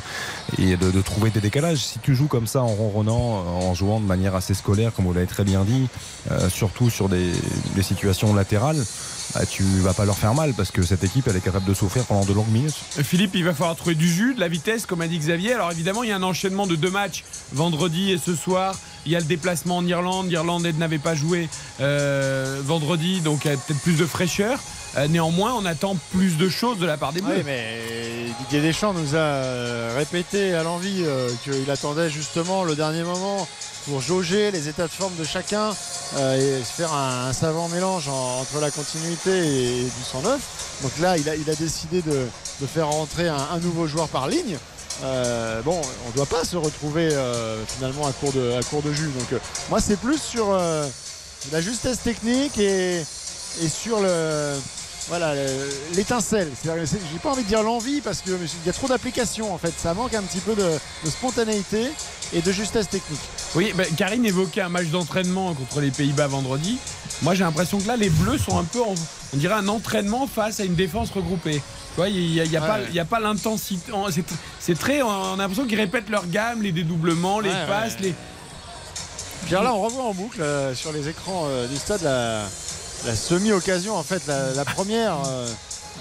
[0.58, 1.78] et de, trouver des décalages.
[1.78, 5.12] Si tu joues comme ça en ronronnant, en jouant de manière assez scolaire, comme vous
[5.12, 5.88] l'avez très bien dit,
[6.30, 7.32] euh, surtout sur des,
[7.74, 8.82] des situations latérales,
[9.34, 11.74] bah, tu vas pas leur faire mal parce que cette équipe elle est capable de
[11.74, 12.74] souffrir pendant de longues minutes.
[13.02, 15.54] Philippe, il va falloir trouver du jus, de la vitesse, comme a dit Xavier.
[15.54, 18.76] Alors évidemment, il y a un enchaînement de deux matchs, vendredi et ce soir.
[19.04, 20.28] Il y a le déplacement en Irlande.
[20.28, 21.48] L'Irlande n'avait pas joué
[21.80, 24.60] euh, vendredi, donc il y a peut-être plus de fraîcheur.
[24.96, 27.36] Euh, néanmoins, on attend plus de choses de la part des Bleus.
[27.36, 27.80] Oui, mais
[28.40, 33.48] Didier Deschamps nous a euh, répété à l'envie euh, qu'il attendait justement le dernier moment
[33.86, 35.74] pour jauger les états de forme de chacun
[36.16, 40.40] euh, et faire un, savant mélange en- entre la continuité et, du 109.
[40.82, 42.26] Donc là, il a, il décidé de,
[42.66, 44.56] faire rentrer un, nouveau joueur par ligne.
[45.02, 48.40] Euh, bon, on ne doit pas se retrouver euh, finalement à court de,
[48.82, 49.10] de jus.
[49.18, 50.52] Donc euh, moi, c'est plus sur
[51.50, 53.02] la justesse technique et,
[53.68, 54.54] sur le,
[55.08, 56.50] voilà le- l'étincelle.
[56.62, 59.72] Que J'ai pas envie de dire l'envie parce qu'il y a trop d'applications en fait.
[59.76, 60.70] Ça manque un petit peu de
[61.10, 61.90] spontanéité
[62.34, 63.20] et de justesse technique.
[63.54, 66.78] Oui, bah, Karine évoquait un match d'entraînement contre les Pays-Bas vendredi.
[67.22, 68.94] Moi, j'ai l'impression que là, les Bleus sont un peu, en-
[69.34, 71.56] on dirait, un entraînement face à une défense regroupée.
[71.56, 72.66] Tu vois, il n'y a, y a Ouais.
[72.66, 73.92] pas, il y a pas l'intensité.
[73.92, 74.24] en- c'est-
[74.60, 75.02] C'est très.
[75.02, 77.98] On a l'impression qu'ils répètent leur gamme, les dédoublements, les Ouais, passes, ouais.
[78.08, 78.14] les.
[79.46, 82.42] Puis alors là, on revoit en boucle euh, sur les écrans euh, du stade la,
[83.06, 85.46] la semi-occasion, en fait, la, la première euh,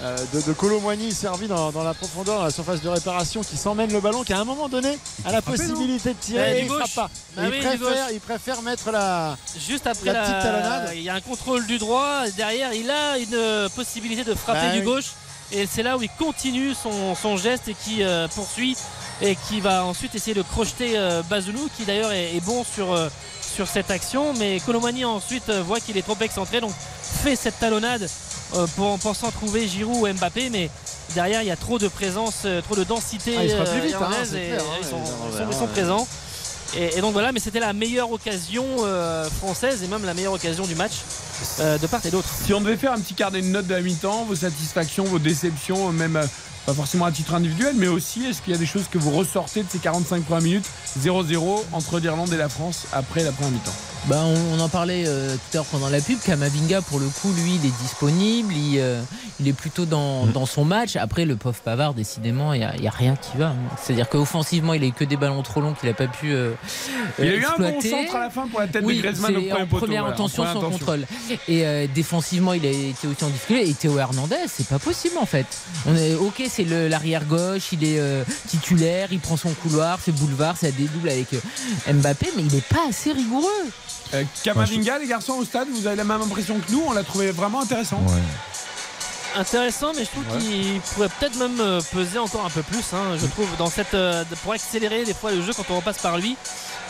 [0.00, 3.92] de, de Colomboigny servie dans, dans la profondeur, dans la surface de réparation, qui s'emmène
[3.92, 6.90] le ballon, qui à un moment donné a la possibilité de tirer et il frappe
[6.94, 7.10] pas.
[7.36, 7.98] Bah oui, il, préfère, gauche.
[8.12, 9.36] il préfère mettre la.
[9.68, 10.90] Juste après La petite talonnade.
[10.94, 12.22] il y a un contrôle du droit.
[12.36, 14.84] Derrière, il a une euh, possibilité de frapper Bah du oui.
[14.84, 15.12] gauche.
[15.52, 18.76] Et c'est là où il continue son, son geste et qui euh, poursuit
[19.20, 22.92] et qui va ensuite essayer de crocheter euh, Bazounou, qui d'ailleurs est, est bon sur,
[22.92, 23.08] euh,
[23.54, 24.32] sur cette action.
[24.38, 26.72] Mais Colomani ensuite euh, voit qu'il est trop excentré, donc
[27.02, 28.06] fait cette talonnade euh,
[28.76, 30.50] pour, en pensant trouver Giroud ou Mbappé.
[30.50, 30.70] Mais
[31.14, 33.64] derrière, il y a trop de présence, euh, trop de densité Ah, plus euh, vite,
[33.68, 34.48] hein, et, clair, hein, ils sont, les
[34.82, 36.08] ils sont- Irlandais, ils sont présents.
[36.74, 40.32] Et, et donc voilà, mais c'était la meilleure occasion euh, française et même la meilleure
[40.32, 40.92] occasion du match
[41.60, 42.28] euh, de part et d'autre.
[42.46, 45.18] Si on devait faire un petit carnet de notes de la mi-temps, vos satisfactions, vos
[45.18, 46.24] déceptions, euh, même euh,
[46.64, 49.10] pas forcément à titre individuel, mais aussi est-ce qu'il y a des choses que vous
[49.10, 50.66] ressortez de ces 45 premières minutes
[50.98, 53.72] 0-0 entre l'Irlande et la France après la première mi-temps?
[54.06, 56.18] Bah, on, on en parlait euh, tout à l'heure pendant la pub.
[56.18, 58.52] Kamavinga, pour le coup, lui, il est disponible.
[58.52, 59.00] Il, euh,
[59.38, 60.32] il est plutôt dans, Mm.
[60.32, 60.96] dans son match.
[60.96, 63.54] Après, le pauvre Pavard, décidément, il n'y a, il y a rien qui va.
[63.80, 66.50] C'est-à-dire qu'offensivement, il a eu que des ballons trop longs qu'il n'a pas pu euh,
[67.20, 67.90] Il y a eu un bon exploiter.
[67.90, 69.86] centre à la fin pour la tête Oui, de Griezmann au c'est premier en poteau.
[69.86, 70.70] première intention sans intention.
[70.78, 71.06] contrôle.
[71.46, 73.68] Et euh, défensivement, il a été aussi en difficulté.
[73.70, 75.46] Et Théo Hernandez, c'est pas possible en fait.
[75.86, 79.98] On est ok, c'est le- l'arrière gauche, il est euh, titulaire, il prend son couloir,
[80.04, 83.46] c'est boulevard, ça dédouble avec euh, Mbappé, mais il n'est pas assez rigoureux.
[84.14, 87.02] Euh, Kamavinga, les garçons au stade, vous avez la même impression que nous, on l'a
[87.04, 87.98] trouvé vraiment intéressant.
[88.06, 88.20] Ouais.
[89.34, 92.84] Intéressant, mais je trouve qu'il pourrait peut-être même euh, peser encore un peu plus.
[92.92, 95.98] hein, je trouve dans cette euh, pour accélérer des fois le jeu quand on repasse
[95.98, 96.36] par lui.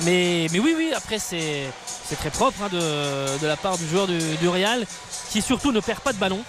[0.01, 0.91] Mais, mais oui, oui.
[0.97, 1.70] Après, c'est
[2.09, 4.85] c'est très propre hein, de, de la part du joueur du, du Real,
[5.31, 6.41] qui surtout ne perd pas de ballon.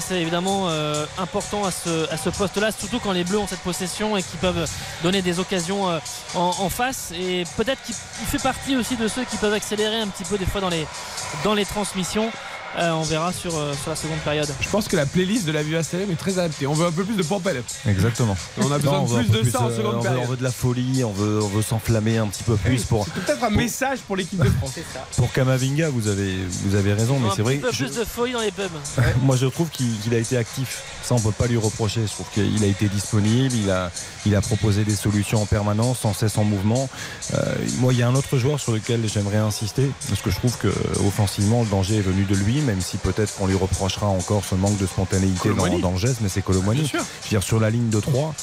[0.00, 4.22] C'est évidemment euh, important à ce, poste-là, surtout quand les Bleus ont cette possession et
[4.22, 4.68] qui peuvent
[5.02, 5.98] donner des occasions euh,
[6.34, 7.12] en, face.
[7.12, 10.38] Et peut-être qu'il il fait partie aussi de ceux qui peuvent accélérer un petit peu
[10.38, 12.30] des fois dans les transmissions.
[12.78, 14.48] Euh, on verra sur, euh, sur la seconde période.
[14.60, 16.66] Je pense que la playlist de la Viva Stadium est très adaptée.
[16.66, 17.62] On veut un peu plus de Pampel.
[17.88, 18.36] Exactement.
[18.58, 19.94] On a besoin Non, on de veut un plus peu de ça en euh, seconde
[19.94, 20.22] on veut- période.
[20.24, 23.04] on veut de la folie, on veut, on veut s'enflammer un petit peu plus pour,
[23.06, 24.72] C'est peut-être un message pour l'équipe de France.
[25.16, 25.90] pour Kamavinga.
[25.90, 27.54] Vous avez, vous avez raison, mais un c'est vrai.
[27.56, 28.70] petit peu je- plus de folie dans les pubs.
[29.22, 30.82] Moi, je trouve qu'il qu'il a été actif.
[31.04, 32.00] Ça, on peut pas lui reprocher.
[32.06, 33.54] Je trouve qu'il a été disponible.
[33.54, 33.90] Il a,
[34.26, 36.88] il a proposé des solutions en permanence, sans cesse en mouvement.
[37.34, 40.36] Euh, moi, il y a un autre joueur sur lequel j'aimerais insister, parce que je
[40.36, 40.72] trouve que
[41.06, 44.54] offensivement, le danger est venu de lui, même si peut-être qu'on lui reprochera encore ce
[44.54, 47.00] manque de spontanéité dans, dans le geste, mais c'est sûr.
[47.22, 48.34] Je veux dire, sur la ligne de 3,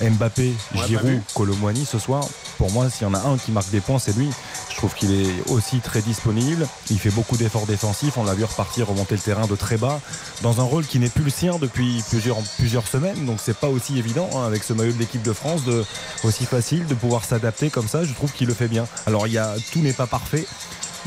[0.00, 1.20] Mbappé, On l'a pas Giroud.
[1.34, 2.24] Colomboigny ce soir,
[2.58, 4.30] pour moi, s'il y en a un qui marque des points, c'est lui.
[4.70, 6.66] Je trouve qu'il est aussi très disponible.
[6.90, 8.16] Il fait beaucoup d'efforts défensifs.
[8.16, 10.00] On l'a vu repartir, remonter le terrain de très bas,
[10.42, 13.26] dans un rôle qui n'est plus le sien depuis plusieurs, plusieurs semaines.
[13.26, 15.84] Donc c'est pas aussi évident hein, avec ce maillot de l'équipe de France, de,
[16.24, 18.04] aussi facile de pouvoir s'adapter comme ça.
[18.04, 18.86] Je trouve qu'il le fait bien.
[19.06, 20.46] Alors il y a, tout n'est pas parfait.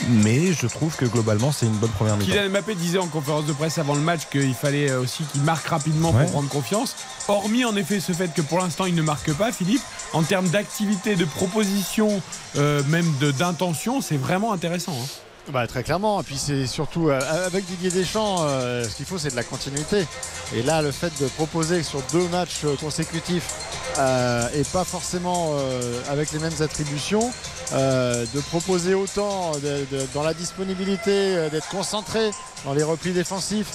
[0.09, 2.31] Mais je trouve que globalement c'est une bonne première mi-temps.
[2.33, 5.41] Kylian Mbappé disait en conférence de presse avant le match qu'il fallait euh, aussi qu'il
[5.41, 6.23] marque rapidement Ouais.
[6.23, 6.95] pour prendre confiance.
[7.27, 9.81] Hormis en effet ce fait que pour l'instant il ne marque pas, Philippe,
[10.13, 12.21] en termes d'activité, de proposition,
[12.57, 14.93] euh, même d'intention, c'est vraiment intéressant.
[14.93, 15.07] hein.
[15.51, 16.19] Bah, très clairement.
[16.21, 19.43] Et puis c'est surtout euh, avec Didier Deschamps, euh, ce qu'il faut c'est de la
[19.43, 20.05] continuité.
[20.55, 23.53] Et là, le fait de proposer sur deux matchs euh, consécutifs
[23.99, 27.31] euh, et pas forcément euh, avec les mêmes attributions,
[27.71, 32.31] de proposer autant de- de- dans la disponibilité, d'être concentré
[32.63, 33.67] dans les replis défensifs,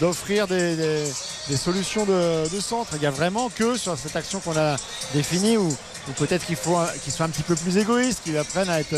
[0.00, 1.04] d'offrir des, des-
[1.48, 2.90] des solutions de, de centre.
[2.94, 4.76] Il n'y a vraiment que sur cette action qu'on a
[5.12, 8.70] définie où, où peut-être qu'il faut qu'ils soient un petit peu plus égoïstes, qu'ils apprennent
[8.70, 8.94] à être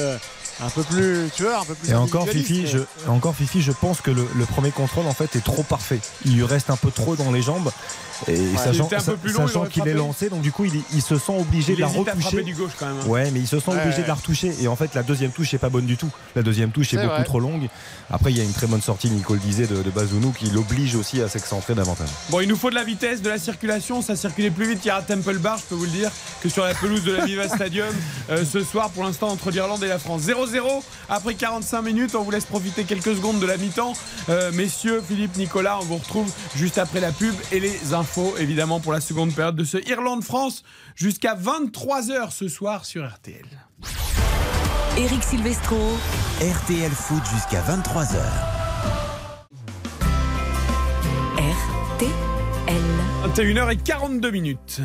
[0.60, 2.28] un peu plus tueurs, un peu plus Et encore.
[2.28, 2.78] Fifi, je,
[3.08, 6.00] encore Fifi, je pense que le, le premier contrôle en fait est trop parfait.
[6.24, 7.70] Il lui reste un peu trop dans les jambes.
[8.28, 10.40] Et sachant, il était un peu plus long, il sachant aurait qu'il est lancé, donc
[10.40, 12.42] du coup il, il se sent obligé Il de la retoucher.
[12.42, 12.96] du gauche quand même.
[13.02, 13.06] hein.
[13.08, 14.02] Ouais, mais il se sent Ouais, obligé ouais.
[14.02, 14.54] de la retoucher.
[14.60, 16.08] Et en fait, la deuxième touche est pas bonne du tout.
[16.34, 17.24] La deuxième touche est, beaucoup vrai.
[17.24, 17.68] trop longue.
[18.10, 20.46] Après, il y a une très bonne sortie, Nico le disait, de, de Bazounou qui
[20.50, 22.08] l'oblige aussi à s'excentrer davantage.
[22.30, 24.02] Bon, il nous faut de la vitesse, de la circulation.
[24.02, 26.10] Ça circulait plus vite qu'à Temple Bar, je peux vous le dire,
[26.42, 27.88] que sur la pelouse de la Viva Stadium
[28.30, 30.22] euh, ce soir, pour l'instant, entre l'Irlande et la France.
[30.22, 32.14] 0-0 après 45 minutes.
[32.14, 33.94] On vous laisse profiter quelques secondes de la mi-temps.
[34.28, 38.03] Euh, messieurs, Philippe, Nicolas, on vous retrouve juste après la pub et les infos,
[38.38, 40.62] évidemment, pour la seconde période de ce Irlande-France
[40.94, 43.46] jusqu'à 23h ce soir sur RTL.
[44.96, 45.76] Eric Silvestro.
[46.40, 48.20] RTL Foot jusqu'à 23h.
[51.96, 52.10] RTL.
[53.34, 54.80] 21h42 minutes.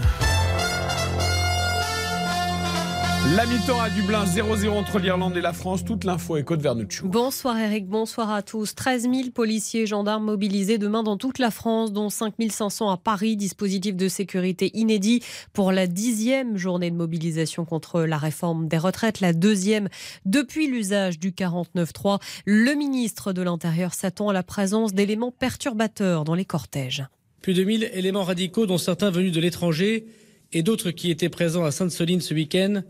[3.28, 5.84] La mi-temps à Dublin, 0-0 entre l'Irlande et la France.
[5.84, 7.06] Toute l'info est Côte Vernuccio.
[7.06, 8.74] Bonsoir Eric, bonsoir à tous.
[8.74, 12.96] 13 000 policiers et gendarmes mobilisés demain dans toute la France, dont 5 500 à
[12.96, 13.36] Paris.
[13.36, 19.20] Dispositif de sécurité inédit pour la dixième journée de mobilisation contre la réforme des retraites,
[19.20, 19.90] la deuxième
[20.26, 22.22] depuis l'usage du 49.3.
[22.46, 27.04] Le ministre de l'Intérieur s'attend à la présence d'éléments perturbateurs dans les cortèges.
[27.42, 30.08] Plus de 1000 éléments radicaux, dont certains venus de l'étranger
[30.54, 32.82] et d'autres qui étaient présents à Sainte-Soline ce week-end,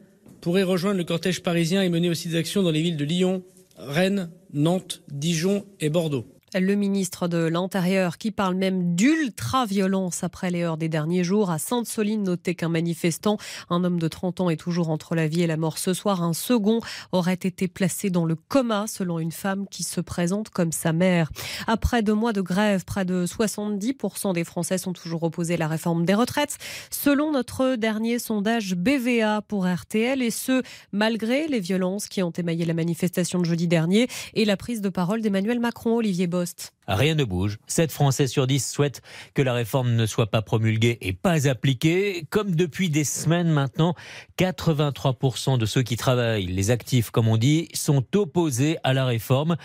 [0.42, 3.44] pourraient rejoindre le cortège parisien et mener aussi des actions dans les villes de Lyon,
[3.78, 6.26] Rennes, Nantes, Dijon et Bordeaux.
[6.56, 11.52] Le ministre de l'Intérieur qui parle même d'ultra-violence après les heures des derniers jours.
[11.52, 13.38] À Sainte-Soline, notez qu'un manifestant,
[13.70, 16.24] un homme de 30 ans, est toujours entre la vie et la mort ce soir.
[16.24, 16.80] Un second
[17.12, 21.30] aurait été placé dans le coma selon une femme qui se présente comme sa mère.
[21.68, 25.68] Après deux mois de grève, près de 70% des Français sont toujours opposés à la
[25.68, 26.58] réforme des retraites.
[26.90, 32.66] Selon notre dernier sondage BVA pour RTL, et ce, malgré les violences qui ont émaillé
[32.66, 36.72] la manifestation de jeudi dernier et la prise de parole d'Emmanuel Macron, Olivier Bost.
[36.90, 37.60] Rien ne bouge.
[37.68, 39.04] 7 Français sur 10 souhaitent
[39.36, 42.26] que la réforme ne soit pas promulguée et pas appliquée.
[42.32, 43.94] Comme depuis des semaines maintenant,
[44.40, 49.56] 83% de ceux qui travaillent, les actifs comme on dit, sont opposés à la réforme.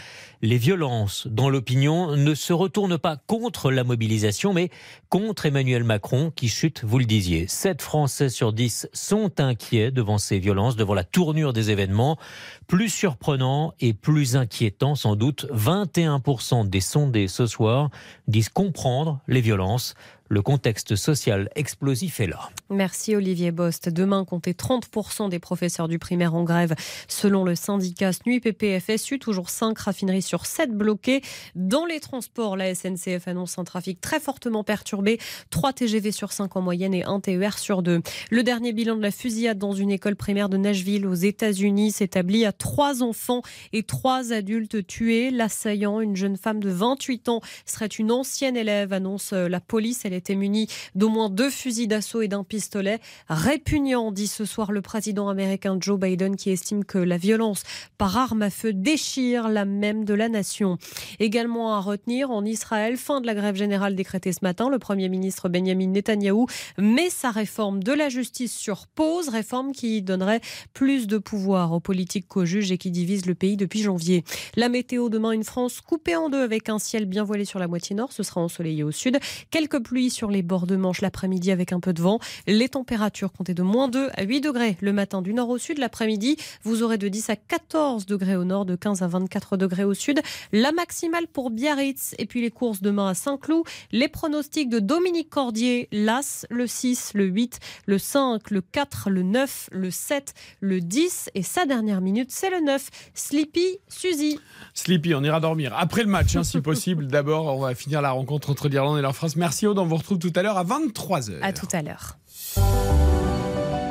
[0.43, 4.69] Les violences dans l'opinion ne se retournent pas contre la mobilisation, mais
[5.09, 7.47] contre Emmanuel Macron qui chute, vous le disiez.
[7.49, 12.19] 7 Français sur 10 sont inquiets devant ces violences, devant la tournure des événements.
[12.67, 16.81] Plus surprenant et plus inquiétant sans doute, 21% des
[17.15, 17.91] sondés ce soir
[18.29, 19.95] disent comprendre les violences.
[20.29, 22.49] Le contexte social explosif est là.
[22.71, 23.91] Merci Olivier Bost.
[23.91, 26.75] Demain, comptez 30% des professeurs du primaire en grève.
[27.09, 31.21] Selon le syndicat SNUI PPFSU, toujours 5 raffineries sur 7 bloquées.
[31.55, 35.19] Dans les transports, la SNCF annonce un trafic très fortement perturbé.
[35.51, 38.01] 3 TGV sur 5 en moyenne et 1 TER sur 2.
[38.31, 42.47] Le dernier bilan de la fusillade dans une école primaire de Nashville aux États-Unis s'établit
[42.47, 43.43] à 3 enfants
[43.75, 45.31] et 3 adultes tués.
[45.31, 50.07] L'assaillant, une jeune femme de 28 ans, serait une ancienne élève, annonce la police.
[50.15, 53.01] Était munie d'au moins deux fusils d'assaut et d'un pistolet.
[53.29, 57.63] Répugnant, dit ce soir le président américain Joe Biden, qui estime que la violence
[57.99, 60.79] par arme à feu déchire l'âme même de la nation.
[61.19, 65.09] Également à retenir, en Israël, fin de la grève générale décrétée ce matin, le Premier
[65.09, 66.47] ministre Benjamin Netanyahou
[66.79, 70.41] met sa réforme de la justice sur pause, réforme qui donnerait
[70.73, 74.25] plus de pouvoir aux politiques qu'aux juges et qui divise le pays depuis janvier.
[74.57, 77.69] La météo demain, une France coupée en deux avec un ciel bien voilé sur la
[77.69, 79.19] moitié nord, ce sera ensoleillé au sud,
[79.51, 82.19] quelques pluies sur les bords de Manche l'après-midi avec un peu de vent.
[82.47, 85.79] Les températures comptaient de moins 2 à 8 degrés le matin du nord au sud.
[85.79, 89.85] L'après-midi, vous aurez de 10 à 14 degrés au nord, de 15 à 24 degrés
[89.85, 90.21] au sud.
[90.53, 93.65] La maximale pour Biarritz et puis les courses demain à Saint-Cloud.
[93.93, 99.23] Les pronostics de Dominique Cordier, l'As, le 6, le 8, le 5, le 4, le
[99.23, 102.91] 9, le 7, le 10 et sa dernière minute, c'est le 9.
[103.15, 104.39] Sleepy Suzy.
[104.75, 105.75] Sleepy, on ira dormir.
[105.77, 107.07] Après le match, hein, si possible.
[107.15, 109.37] D'abord, on va finir la rencontre entre l'Irlande et la France.
[109.37, 111.41] Merci Aude, on vous retrouve tout à l'heure à 23h.
[111.41, 112.17] À tout à l'heure.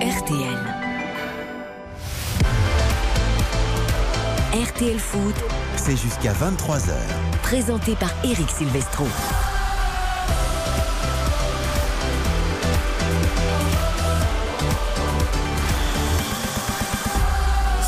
[0.01, 0.59] RTL.
[4.53, 5.35] RTL Foot,
[5.77, 6.91] C'est jusqu'à 23h.
[7.43, 9.05] présenté par Eric Silvestro.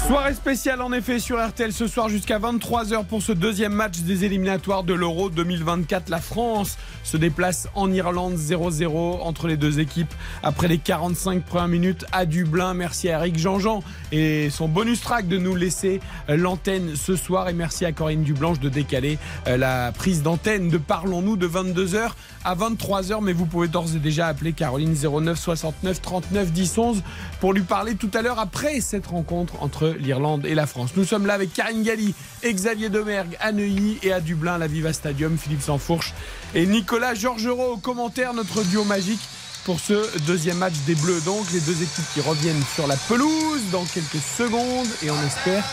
[0.07, 4.23] Soirée spéciale en effet sur RTL ce soir jusqu'à 23h pour ce deuxième match des
[4.23, 6.09] éliminatoires de l'Euro 2024.
[6.09, 11.67] La France se déplace en Irlande 0-0 entre les deux équipes après les 45 premières
[11.67, 12.73] minutes à Dublin.
[12.73, 17.47] Merci à Eric Jean-Jean et son bonus track de nous laisser euh, l'antenne ce soir
[17.47, 22.09] et merci à Corinne Dublanche de décaler euh, la prise d'antenne de Parlons-nous de 22h
[22.43, 27.03] à 23h mais vous pouvez d'ores et déjà appeler Caroline 09 69 39 10 11
[27.39, 30.91] pour lui parler tout à l'heure après cette rencontre entre l'Irlande et la France.
[30.97, 32.15] Nous sommes là avec Karine Galli
[32.53, 36.13] Xavier Domergue à Neuilly et à Dublin, la Viva Stadium, Philippe Sansfourche
[36.55, 39.19] et Nicolas Georgerot au commentaire, notre duo magique
[39.65, 41.19] pour ce deuxième match des Bleus.
[41.25, 45.63] Donc les deux équipes qui reviennent sur la pelouse dans quelques secondes et on espère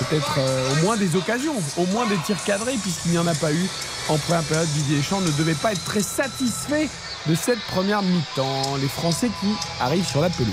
[0.00, 3.34] peut-être euh, au moins des occasions, au moins des tirs cadrés puisqu'il n'y en a
[3.34, 3.66] pas eu
[4.08, 4.68] en première période.
[4.70, 6.88] Didier Deschamps ne devait pas être très satisfait
[7.28, 8.76] de cette première mi-temps.
[8.80, 9.48] Les Français qui
[9.80, 10.50] arrivent sur la pelouse.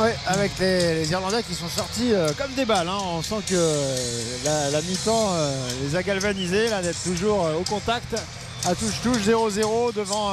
[0.00, 2.88] Oui, avec les, Irlandais qui sont sortis euh, comme des balles.
[2.88, 2.98] Hein.
[3.02, 5.32] On sent que euh, la, mi-temps
[5.82, 8.16] les a galvanisés, là, d'être toujours au contact,
[8.66, 10.32] à touche-touche 0-0 devant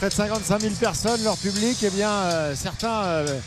[0.00, 3.38] près de 55 000 personnes, leur public, eh bien, euh, certains, euh,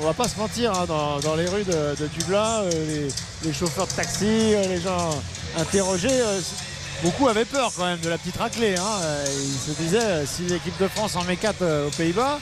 [0.00, 3.10] on va pas se mentir, hein, dans, les rues de, Dublin, euh,
[3.44, 5.10] les, chauffeurs de taxi, les gens
[5.58, 6.22] interrogés,
[7.02, 8.76] beaucoup avaient peur quand même de la petite raclée.
[8.78, 9.00] Hein.
[9.26, 12.38] Ils se disaient, si l'équipe de France en met 4 aux Pays-Bas,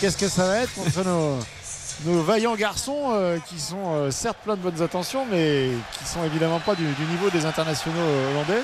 [0.00, 1.04] qu'est-ce que ça va être contre
[2.06, 6.76] nos, vaillants garçons qui sont certes pleins de bonnes intentions, mais qui sont évidemment pas
[6.76, 7.98] du niveau des internationaux
[8.30, 8.62] hollandais.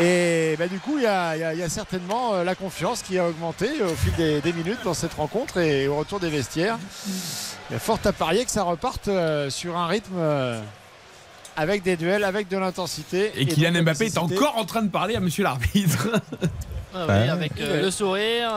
[0.00, 3.94] Et bah, du coup, il y, a, certainement euh, la confiance qui a augmenté au
[3.94, 6.78] fil des, minutes dans cette rencontre et au retour des vestiaires.
[7.70, 10.60] Il y a fort à parier que ça reparte euh, sur un rythme euh,
[11.56, 13.32] avec des duels, avec de l'intensité.
[13.36, 16.08] Et, Kylian Mbappé est encore en train de parler à monsieur l'arbitre.
[16.96, 18.50] Ah avec le sourire,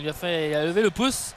[0.00, 1.34] il, a fait, il a levé le pouce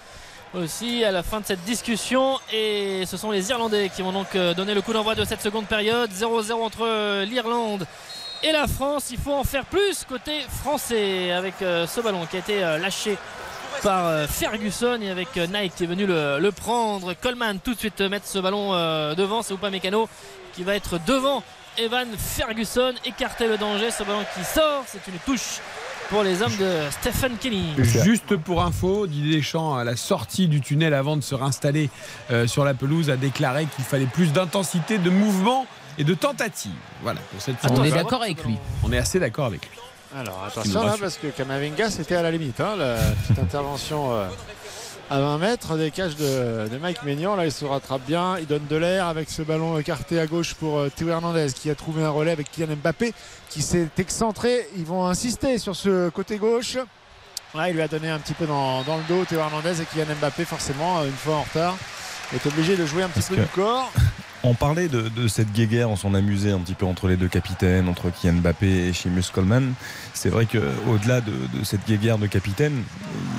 [0.53, 4.37] aussi à la fin de cette discussion et ce sont les Irlandais qui vont donc
[4.55, 7.85] donner le coup d'envoi de cette seconde période 0-0 entre l'Irlande
[8.43, 9.09] et la France.
[9.11, 12.77] Il faut en faire plus côté français avec euh, ce ballon qui a été euh,
[12.77, 13.17] lâché
[13.83, 17.13] par euh, Ferguson et avec Nike qui est venu le, prendre.
[17.13, 18.71] Coleman tout de suite mettre ce ballon
[19.15, 19.41] devant.
[19.41, 20.09] C'est pas Mécano
[20.53, 21.43] qui va être devant
[21.77, 22.93] Evan Ferguson.
[23.05, 23.91] Écarter le danger.
[23.91, 24.83] Ce ballon qui sort.
[24.87, 25.59] C'est une touche
[26.09, 27.65] pour les hommes de Stephen Kelly.
[27.77, 31.89] Juste pour info, Didier Deschamps, à la sortie du tunnel avant de se réinstaller
[32.45, 35.67] sur la pelouse, a déclaré qu'il fallait plus d'intensité, de mouvement
[35.97, 36.71] et de tentatives.
[37.01, 38.57] Voilà, pour cette On est d'accord avec lui.
[38.83, 39.77] On est assez d'accord avec lui.
[40.15, 44.29] Alors attention là, parce que Kamavinga c'était à la limite, hein, la petite intervention euh,
[45.09, 47.35] à 20 mètres des cages de, Mike Maignan.
[47.35, 50.53] Là il se rattrape bien, il donne de l'air avec ce ballon écarté à gauche
[50.53, 53.13] pour euh, Théo Hernandez qui a trouvé un relais avec Kylian Mbappé
[53.49, 54.67] qui s'est excentré.
[54.77, 56.77] Ils vont insister sur ce côté gauche.
[57.53, 60.15] il lui a donné un petit peu dans, dans le dos Théo Hernandez et Kylian
[60.21, 61.75] Mbappé forcément une fois en retard
[62.33, 63.91] est obligé de jouer un petit peu du corps.
[64.43, 67.89] On parlait de, cette guéguerre, on s'en amusait un petit peu entre les deux capitaines,
[67.89, 69.73] entre Kylian Mbappé et Seamus Coleman.
[70.13, 71.33] C'est vrai qu'au-delà de,
[71.63, 72.83] cette guéguerre de capitaine,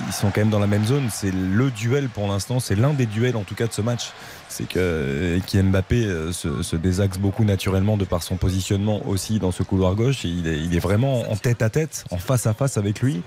[0.09, 1.09] ils sont quand même dans la même zone.
[1.11, 4.12] C'est le duel pour l'instant, c'est l'un des duels en tout cas de ce match.
[4.49, 9.53] C'est que Kylian Mbappé euh, se, désaxe beaucoup naturellement de par son positionnement aussi dans
[9.53, 10.24] ce couloir gauche.
[10.24, 13.22] il, est, vraiment en tête à tête, en face à face avec lui.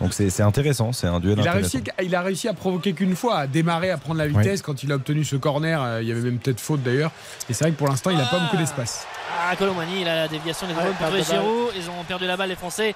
[0.00, 3.16] Donc c'est intéressant, c'est un duel il a Réussi, il a réussi à provoquer qu'une
[3.16, 4.62] fois, à démarrer, à prendre la vitesse.
[4.62, 7.10] Quand il a obtenu ce corner, euh, il y avait même peut-être faute d'ailleurs.
[7.50, 9.06] Et c'est vrai que pour l'instant, il n'a pas beaucoup d'espace.
[9.40, 11.72] Ah, Colomani, il a la déviation des ouais, pour Giroud.
[11.76, 12.94] Ils ont perdu la balle, les Français.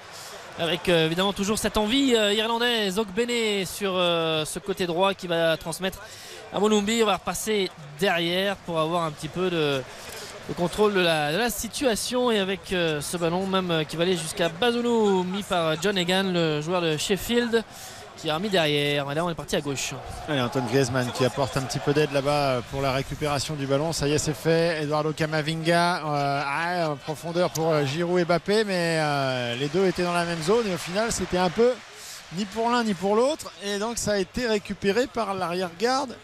[0.58, 2.98] Avec euh, évidemment toujours cette envie euh, irlandaise.
[2.98, 5.98] Okbene sur ce côté droit qui va transmettre
[6.52, 7.00] à Molumbi.
[7.02, 9.82] On va repasser derrière pour avoir un petit peu de,
[10.48, 14.16] le contrôle de la, situation et avec euh, ce ballon même euh, qui va aller
[14.16, 17.62] jusqu'à Bazounou mis par John Egan le joueur de Sheffield
[18.16, 19.10] qui a remis derrière.
[19.10, 19.94] Et là on est parti à gauche.
[20.28, 23.66] Allez, Antoine Griezmann qui apporte un petit peu d'aide là-bas euh, pour la récupération du
[23.66, 23.92] ballon.
[23.92, 24.82] Ça y est c'est fait.
[24.82, 26.02] Eduardo Camavinga
[26.88, 30.74] en profondeur pour Giroud et Mbappé mais les deux étaient dans la même zone et
[30.74, 31.72] au final c'était un peu
[32.36, 33.52] ni pour l'un ni pour l'autre.
[33.64, 36.16] Et donc ça a été récupéré par l'arrière-garde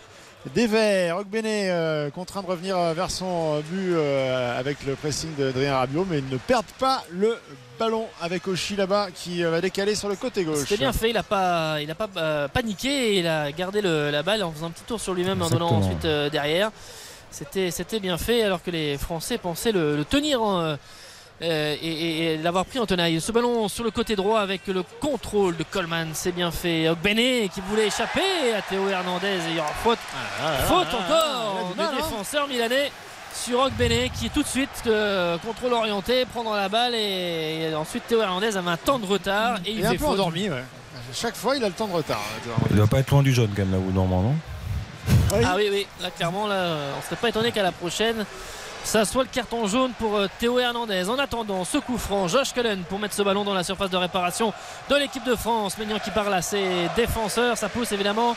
[0.55, 1.23] des Verts.
[1.45, 6.19] Euh, contraint de revenir euh, vers son euh, but avec le pressing d'Adrien Rabiot, mais
[6.19, 7.37] ils ne perdent pas le
[7.79, 10.59] ballon avec Oshi là-bas qui va décaler sur le côté gauche.
[10.59, 14.23] C'était bien fait, il n'a pas, il a pas paniqué et il a gardé la
[14.23, 16.71] balle en faisant un petit tour sur lui-même en donnant ensuite derrière.
[17.31, 20.77] C'était, c'était bien fait alors que les Français pensaient le, tenir en
[21.41, 23.21] euh, et, l'avoir pris en tenaille.
[23.21, 26.89] Ce ballon sur le côté droit avec le contrôle de Coleman, c'est bien fait.
[27.03, 29.99] Benet qui voulait échapper à Théo Hernandez et il y aura faute.
[30.13, 32.91] Ah, ah, ah, faute encore du défenseur milanais
[33.33, 38.07] sur Ogbené qui est tout de suite euh, contrôle orienté, prendre la balle et, ensuite
[38.07, 40.49] Théo Hernandez avait un temps de retard et il, est un peu endormi.
[41.15, 42.23] Chaque fois il a le temps de retard.
[42.71, 44.35] Il doit pas être loin du jaune quand même là où Normand non
[45.45, 48.25] Ah oui, oui, là clairement, là, on serait pas étonné qu'à la prochaine,
[48.85, 51.09] ça soit le carton jaune pour euh, Théo Hernandez.
[51.09, 53.97] En attendant, ce coup franc, Josh Cullen pour mettre ce ballon dans la surface de
[53.97, 54.53] réparation
[54.89, 55.79] de l'équipe de France.
[55.79, 57.57] Maignan qui parle à ses défenseurs.
[57.57, 58.37] Ça pousse évidemment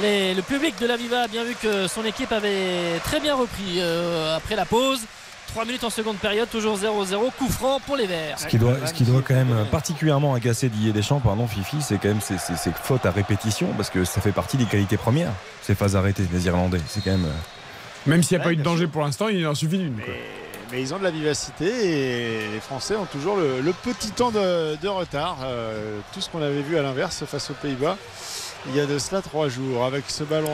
[0.00, 4.36] le public de la Viva, bien vu que son équipe avait très bien repris euh,
[4.36, 5.00] après la pause.
[5.48, 8.38] 3 minutes en seconde période, toujours 0-0, coup franc pour les Verts.
[8.38, 8.78] Ce qui doit,
[9.22, 12.38] quand même particulièrement agacer Didier Deschamps, pardon Fifi, c'est quand même ces,
[12.82, 16.46] fautes à répétition, parce que ça fait partie des qualités premières, ces phases arrêtées des
[16.46, 16.80] Irlandais.
[16.88, 17.28] C'est quand même.
[18.06, 19.96] Même s'il n'y a pas eu de danger pour l'instant, il en suffit d'une.
[20.72, 24.88] Mais, ils ont de la vivacité et les Français ont toujours le, petit temps de,
[24.88, 25.38] retard.
[25.44, 27.96] Euh, tout ce qu'on avait vu à l'inverse face aux Pays-Bas
[28.68, 30.50] il y a de cela trois jours avec ce ballon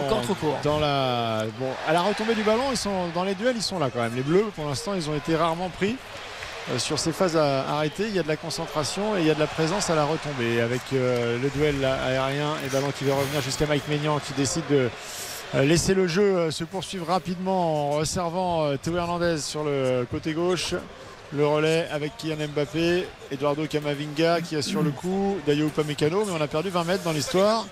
[0.63, 3.79] dans la bon à la retombée du ballon ils sont dans les duels ils sont
[3.79, 4.15] là quand même.
[4.15, 5.97] Les bleus pour l'instant ils ont été rarement pris.
[6.71, 9.35] Euh, sur ces phases arrêtées il y a de la concentration et il y a
[9.35, 10.61] de la présence à la retombée.
[10.61, 14.65] Avec euh, le duel aérien et ballon qui va revenir jusqu'à Mike Maignan qui décide
[14.71, 14.89] de
[15.55, 20.75] laisser le jeu se poursuivre rapidement en resservant Théo Hernandez sur le côté gauche
[21.33, 26.41] le relais avec Kylian Mbappé, Eduardo Camavinga qui assure le coup, Dayo Upamecano, mais on
[26.41, 27.67] a perdu 20 mètres dans l'histoire.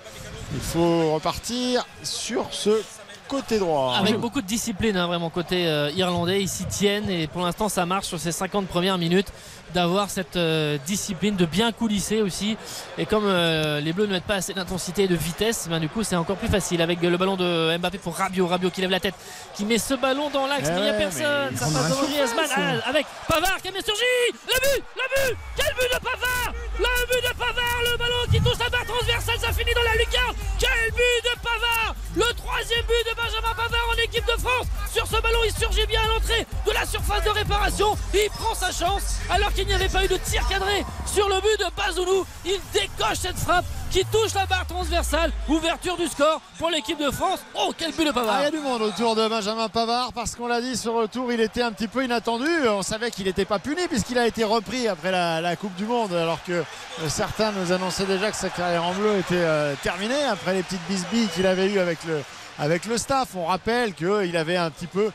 [0.53, 2.81] Il faut repartir sur ce
[3.27, 3.95] côté droit.
[3.97, 7.67] Avec beaucoup de discipline, hein, vraiment côté euh, irlandais, ils s'y tiennent et pour l'instant
[7.67, 9.33] ça marche sur ces 50 premières minutes
[9.73, 12.57] d'avoir cette euh, discipline, de bien coulisser aussi.
[12.97, 15.89] Et comme euh, les Bleus ne mettent pas assez d'intensité et de vitesse, ben, du
[15.89, 18.47] coup c'est encore plus facile avec le ballon de Mbappé pour Rabiot.
[18.47, 19.15] Rabiot qui lève la tête,
[19.53, 21.55] qui met ce ballon dans l'axe, mais il n'y a personne.
[21.55, 24.03] Ça passe devant Griezmann ah, avec Pavard qui a bien surgi.
[24.47, 28.41] Le but, le but, quel but de Pavard Le but de Pavard, le ballon qui
[28.41, 30.35] touche la barre transversale, ça finit dans la lucarne.
[30.59, 34.65] Quel but de Pavard Le troisième but de Benjamin Pavard en équipe de France.
[34.91, 37.95] Sur ce ballon, il surgit bien à l'entrée de la surface de réparation.
[38.11, 41.35] Il prend sa chance alors qu'il n'y avait pas eu de tir cadré sur le
[41.41, 42.25] but de Bazoulou.
[42.43, 45.31] Il décoche cette frappe qui touche la barre transversale.
[45.47, 47.39] Ouverture du score pour l'équipe de France.
[47.55, 50.13] Oh, quel but de Pavard ah, Il y a du monde autour de Benjamin Pavard
[50.13, 52.47] parce qu'on l'a dit, ce retour, il était un petit peu inattendu.
[52.67, 56.13] On savait qu'il n'était pas puni puisqu'il a été repris après la, Coupe du Monde
[56.13, 56.63] alors que euh,
[57.07, 60.85] certains nous annonçaient déjà que sa carrière en bleu était euh, terminée après les petites
[60.87, 62.21] bisbilles qu'il avait eues avec le,
[62.59, 63.29] avec le staff.
[63.35, 65.11] On rappelle qu'il avait un petit peu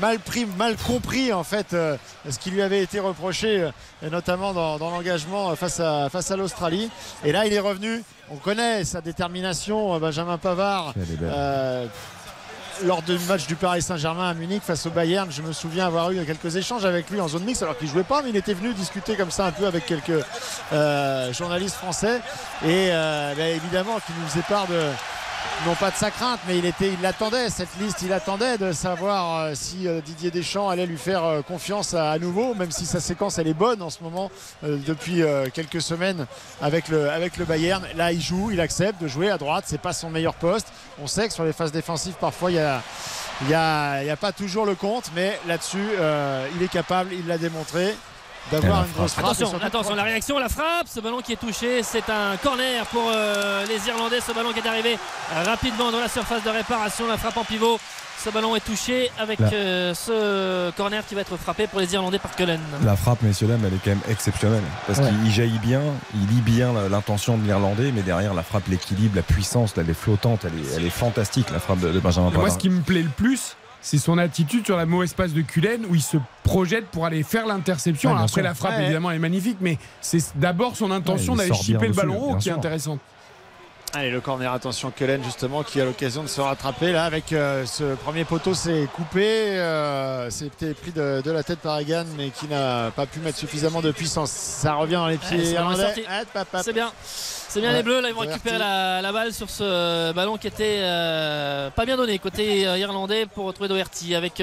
[0.00, 1.96] mal pris, mal compris en fait euh,
[2.28, 3.62] ce qui lui avait été reproché,
[4.02, 6.90] euh, notamment dans, l'engagement face à, face à l'Australie.
[7.24, 8.02] Et là, il est revenu.
[8.30, 10.94] On connaît sa détermination, euh, Benjamin Pavard.
[12.84, 16.10] lors du match du Paris Saint-Germain à Munich face au Bayern, je me souviens avoir
[16.10, 18.54] eu quelques échanges avec lui en zone mixte alors qu'il jouait pas, mais il était
[18.54, 20.24] venu discuter comme ça un peu avec quelques
[21.32, 22.20] journalistes français
[22.64, 24.90] et ben, évidemment qu'il nous faisait part de,
[25.66, 29.38] non pas de sa crainte, mais il était, l'attendait cette liste, il attendait de savoir
[29.38, 32.98] euh, si euh, Didier Deschamps allait lui faire euh, confiance à, nouveau, même si sa
[32.98, 34.30] séquence elle est bonne en ce moment
[34.62, 35.22] depuis
[35.54, 36.26] quelques semaines
[36.60, 37.84] avec le Bayern.
[37.96, 40.68] Là, il joue, il accepte de jouer à droite, c'est pas son meilleur poste.
[41.02, 42.60] On sait que sur les phases défensives, parfois il
[43.46, 45.88] n'y a, pas toujours le compte, mais là-dessus,
[46.56, 47.94] il est capable, il l'a démontré
[48.50, 49.26] d'avoir une grosse frappe.
[49.26, 53.10] Attention, attention, la réaction, la frappe, ce ballon qui est touché, c'est un corner pour
[53.14, 54.20] euh, les Irlandais.
[54.20, 54.98] Ce ballon qui est arrivé
[55.44, 57.78] rapidement dans la surface de réparation, la frappe en pivot.
[58.22, 62.20] Ce ballon est touché avec euh, ce corner qui va être frappé pour les Irlandais
[62.20, 62.60] par Cullen.
[62.84, 65.80] La frappe, messieurs dames, elle est quand même exceptionnelle parce qu'il jaillit bien,
[66.14, 69.94] il lit bien l'intention de l'Irlandais, mais derrière la frappe, l'équilibre, la puissance, elle est
[69.94, 72.42] flottante, elle est, elle est fantastique la frappe de, Benjamin Pavard.
[72.42, 75.42] Moi, ce qui me plaît le plus, c'est son attitude sur la mauvaise passe de
[75.42, 78.16] Cullen où il se projette pour aller faire l'interception.
[78.16, 82.18] Après, la frappe, évidemment, est magnifique, mais c'est d'abord son intention d'aller chipper le ballon
[82.22, 83.00] haut qui est intéressante.
[83.94, 87.66] Allez, le corner, attention, Kellen justement qui a l'occasion de se rattraper là avec euh,
[87.66, 92.46] ce premier poteau, c'est coupé, euh, c'était pris de, la tête par Egan mais qui
[92.46, 94.30] n'a pas pu mettre suffisamment de puissance.
[94.30, 95.44] Ça revient dans les pieds
[96.62, 96.90] c'est bien.
[97.04, 100.78] C'est bien les Bleus, là ils vont récupérer la, balle sur ce ballon qui était
[100.80, 104.42] euh, pas bien donné côté irlandais pour retrouver Doherty avec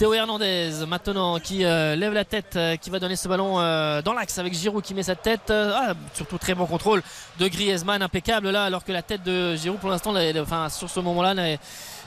[0.00, 4.54] Théo Hernandez maintenant qui lève la tête, qui va donner ce ballon dans l'axe avec
[4.54, 5.52] Giroud qui met sa tête.
[5.52, 7.02] Ah, surtout très bon contrôle
[7.38, 11.00] de Griezmann, impeccable là alors que la tête de Giroud pour l'instant, enfin, sur ce
[11.00, 11.34] moment-là,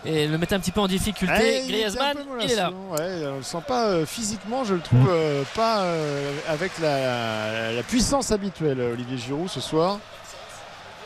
[0.05, 1.65] le mettait un petit peu en difficulté.
[1.67, 2.71] Griezmann, il, est là.
[2.71, 5.07] Ouais, on le sent pas euh, physiquement, je le trouve mm.
[5.11, 9.99] euh, pas euh, avec la, puissance habituelle, Olivier Giroud, ce soir.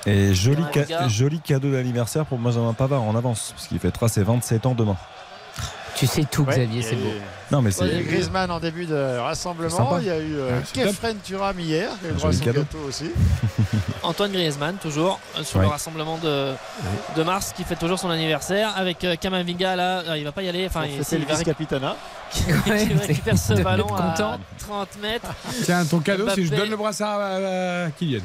[0.05, 0.63] Et joli,
[1.09, 4.95] joli cadeau d'anniversaire pour Benjamin Pavard en avance, parce qu'il fêtera ses 27 ans demain.
[5.97, 7.11] Tu sais tout, Xavier, c'est beau.
[7.51, 7.87] Non, mais c'est.
[8.03, 9.97] Griezmann en début de rassemblement.
[9.99, 10.83] Il y a eu euh, Ouais, c'est.
[10.83, 12.59] Kefren Turam hier, qui a eu Un droit à joli son cadeau.
[12.61, 13.11] gâteau aussi.
[14.03, 16.53] Antoine Griezmann, toujours euh, sur le rassemblement de,
[17.15, 18.73] de mars, qui fait toujours son anniversaire.
[18.75, 20.65] Avec euh, Kamavinga, là, euh, il va pas y aller.
[20.67, 21.95] Enfin, Pour il, fêter il le vice-capitana.
[22.67, 24.37] Ouais, il récupère ce ballon à content.
[24.59, 25.29] 30 mètres.
[25.63, 28.19] Tiens, ton cadeau, c'est je donne le brassard à, à Kylian.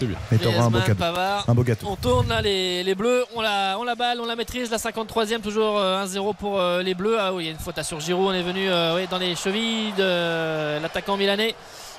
[0.00, 0.18] C'est bien.
[0.32, 0.94] Et t'auras un beau cadeau.
[0.98, 1.44] Pavard.
[1.48, 1.86] Un beau gâteau.
[1.88, 4.78] On tourne là les, les bleus, on la, on la balle, on la maîtrise, la
[4.78, 7.16] 53e toujours euh, 1-0 pour euh, les bleus.
[7.20, 9.18] Ah oui, il y a une faute à sur Giroud, on est venu euh, dans
[9.18, 11.54] les chevilles de l'attaquant milanais.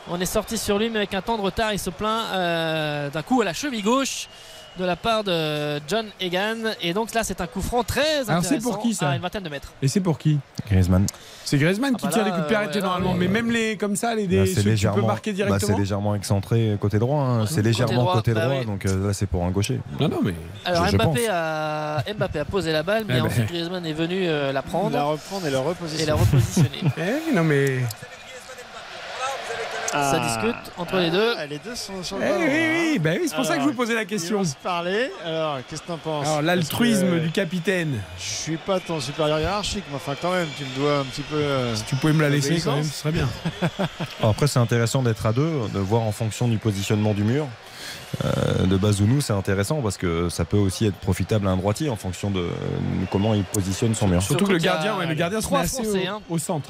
[0.10, 3.10] On est sorti sur lui mais avec un temps de retard, il se plaint euh,
[3.10, 4.28] d'un coup à la cheville gauche
[4.78, 8.32] de la part de John Egan et donc là c'est un coup franc très intéressant
[8.32, 9.72] Alors, c'est pour qui, ça à une vingtaine de mètres.
[9.82, 10.40] Et c'est pour qui
[10.70, 11.06] Griezmann.
[11.46, 12.88] C'est Griezmann Ah qui bah tire là, les coups de pied euh, arrêtés ouais, là,
[12.88, 13.12] normalement.
[13.14, 13.18] ouais.
[13.20, 15.60] Mais même les comme ça, les des, ceux que tu peux légèrement, marquer bah, directement.
[15.74, 17.22] c'est légèrement excentré côté droit.
[17.24, 17.46] hein.
[17.48, 18.58] C'est légèrement droit, côté bah droit.
[18.60, 18.66] oui.
[18.66, 19.80] Donc euh, là, c'est pour un gaucher.
[20.00, 20.34] Non, non, mais.
[20.66, 21.30] Alors Je- je Mbappé, pense.
[21.32, 23.28] a, Mbappé a posé la balle mais Eh ben.
[23.28, 26.06] ensuite Griezmann est venu euh, la La prendre reprendre et la et repositionner.
[26.06, 26.70] la repositionner.
[26.98, 27.80] Eh, non, mais.
[30.12, 31.34] Ça discute entre les deux.
[31.38, 33.02] Ah, les deux sont sur Eh, le oui, ballon, oui, hein.
[33.04, 34.38] bah oui, c'est pour ça que je vous posais la question.
[34.40, 35.12] vont se parler.
[35.26, 38.00] Alors, qu'est-ce que t'en penses Alors, l'altruisme que, du capitaine.
[38.20, 41.22] Je suis pas ton supérieur hiérarchique, mais enfin, quand même, tu me dois un petit
[41.22, 41.36] peu.
[41.36, 43.28] euh, Si tu pouvais me la laisser quand même, ce serait bien.
[44.20, 47.48] Alors après, c'est intéressant d'être à deux, de voir en fonction du positionnement du mur.
[48.24, 51.90] Euh, de Bazounou, c'est intéressant parce que ça peut aussi être profitable à un droitier
[51.90, 52.50] en fonction de euh,
[53.12, 54.22] comment il positionne son mur.
[54.24, 56.14] Surtout que le y a gardien, ouais, le gardien se trois met assez Français, au,
[56.16, 56.22] hein.
[56.30, 56.70] au centre.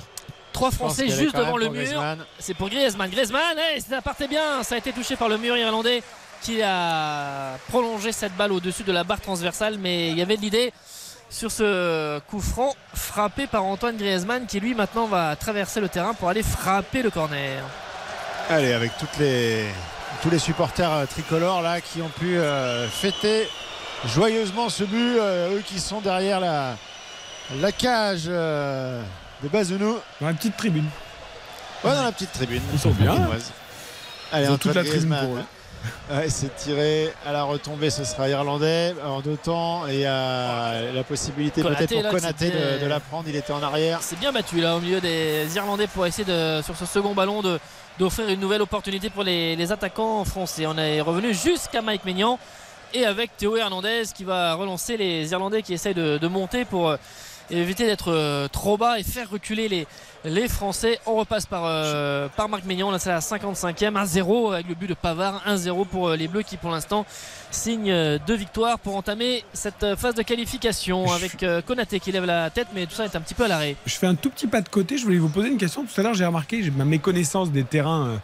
[0.57, 2.03] Trois Français juste devant le mur.
[2.39, 3.11] C'est pour Griezmann.
[3.11, 4.63] Griezmann, hey, ça partait bien.
[4.63, 6.01] Ça a été touché par le mur irlandais
[6.41, 9.77] qui a prolongé cette balle au-dessus de la barre transversale.
[9.77, 10.73] Mais il y avait de l'idée
[11.29, 16.15] sur ce coup franc frappé par Antoine Griezmann qui lui maintenant va traverser le terrain
[16.15, 17.61] pour aller frapper le corner.
[18.49, 19.65] Allez, avec toutes les,
[20.23, 23.47] tous les supporters euh, tricolores là qui ont pu euh, fêter
[24.05, 26.77] joyeusement ce but, euh, eux qui sont derrière la,
[27.59, 29.03] la cage euh,
[29.43, 29.97] de Bazounou.
[30.21, 30.85] Dans la petite tribune.
[31.83, 32.61] Ouais, dans la petite tribune.
[32.73, 33.13] Ils sont bien.
[33.13, 33.51] Chinoise.
[34.31, 35.43] Allez, Ils ont toute la tribune pour eux.
[36.11, 41.03] Ouais, c'est tiré à la retombée, ce sera irlandais en deux temps et euh, la
[41.03, 43.25] possibilité Konaté, peut-être là, pour Konaté de, de la prendre.
[43.29, 43.99] Il était en arrière.
[44.01, 47.41] C'est bien battu là au milieu des Irlandais pour essayer de, sur ce second ballon
[47.41, 47.59] de
[47.99, 50.65] d'offrir une nouvelle opportunité pour les, les attaquants français.
[50.65, 52.37] On est revenu jusqu'à Mike Maignan
[52.93, 56.95] et avec Théo Hernandez qui va relancer les Irlandais qui essayent de, de monter pour
[57.51, 59.87] euh, éviter d'être euh, trop bas et faire reculer les,
[60.25, 60.99] les Français.
[61.05, 64.87] On repasse par, euh, par Marc Maignan, là c'est la 55e, 1-0 avec le but
[64.87, 67.05] de Pavard, 1-0 pour euh, les Bleus qui pour l'instant
[67.49, 72.49] signent deux victoires pour entamer cette phase de qualification avec euh, Konaté qui lève la
[72.49, 73.75] tête mais tout ça est un petit peu à l'arrêt.
[73.85, 74.97] Je fais un tout petit pas de côté.
[74.97, 75.85] Je voulais vous poser une question.
[75.85, 78.19] Tout à l'heure, j'ai remarqué, ma méconnaissance des terrains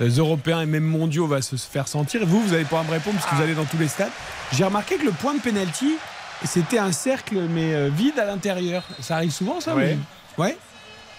[0.00, 2.20] euh, européens et même mondiaux va se faire sentir.
[2.24, 4.12] Vous, vous allez pouvoir me répondre parce que vous allez dans tous les stades.
[4.52, 5.96] J'ai remarqué que le point de pénalty,
[6.44, 8.82] c'était un cercle mais euh, vide à l'intérieur.
[9.00, 9.98] Ça arrive souvent, ça Ouais.
[10.36, 10.56] Ouais.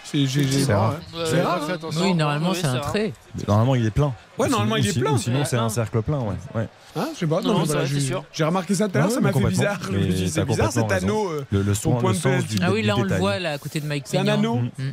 [0.06, 0.96] C'est j'ai- j'ai- C'est rare.
[1.26, 1.78] C'est rare, hein.
[2.02, 3.14] Oui, normalement, c'est un trait.
[3.48, 4.12] Normalement, il est plein.
[4.40, 5.12] Ouais, normalement, il est Ou si- plein.
[5.12, 6.18] ou Sinon, c'est un cercle plein.
[6.20, 6.34] Ouais.
[6.56, 6.68] ouais.
[6.96, 7.42] Hein, je sais pas.
[7.42, 8.24] Non, non, mais c'est voilà, vrai, c'est j'ai- sûr.
[8.34, 9.64] J'ai remarqué ça tout à l'heure, Ouais, ça mais m'a fait complètement.
[9.64, 9.80] bizarre.
[9.84, 11.30] Je me suis dit, Mais C'est t'as bizarre cet complètement anneau.
[11.32, 13.04] euh, Le, le soin, point le de sens du, Ah oui, du là on le
[13.04, 13.20] détail.
[13.20, 14.34] voit là à côté de Mike C'est un Maignan.
[14.40, 14.56] anneau.
[14.56, 14.84] Mm.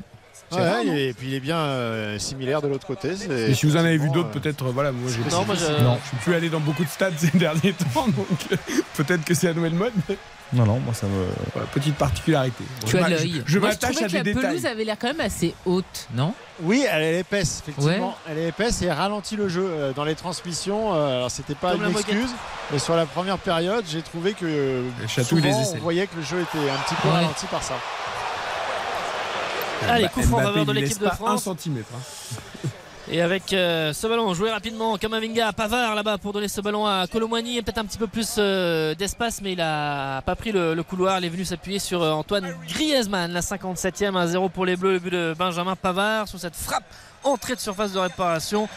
[0.84, 3.10] Et puis il est bien euh, similaire de l'autre côté.
[3.30, 5.54] Et si vous en avez vu d'autres, euh, peut-être, euh, voilà, moi j'ai Non, moi
[5.54, 5.82] je.
[5.82, 5.98] Non.
[6.02, 8.56] Je suis plus allé dans beaucoup de stades ces derniers temps, donc euh,
[8.96, 9.92] peut-être que c'est la nouvelle mode.
[10.52, 11.26] Non, non, moi ça me.
[11.52, 12.62] voilà, petite particularité.
[12.84, 13.42] Tu je as l'œil.
[13.46, 14.42] Je, m'attache trouvais à que des la détails.
[14.50, 16.32] pelouse avait l'air quand même assez haute, non?
[16.62, 18.08] Oui, elle est épaisse, effectivement.
[18.08, 18.32] Ouais.
[18.32, 20.92] Elle est épaisse et elle ralentit le jeu dans les transmissions.
[20.94, 22.30] alors, c'était pas Comme la une excuse,
[22.72, 26.22] mais sur la première période, j'ai trouvé que chatouille souvent, les on voyait que le
[26.22, 27.14] jeu était un petit peu Ouais.
[27.14, 27.74] ralenti par ça.
[29.88, 31.44] Allez, coup franc en faveur de l'équipe de un France.
[31.44, 31.88] centimètre.
[31.94, 32.68] hein.
[33.08, 37.06] Et avec euh, ce ballon joué rapidement, Kamavinga, Pavard là-bas pour donner ce ballon à
[37.06, 37.62] Colomwani.
[37.62, 41.20] Peut-être un petit peu plus euh, d'espace, mais il a pas pris le, le couloir.
[41.20, 44.94] Il est venu s'appuyer sur euh, Antoine Griezmann, la 57e à 0 pour les Bleus.
[44.94, 46.82] Le but de Benjamin Pavard sur cette frappe
[47.26, 48.68] entrée de surface de réparation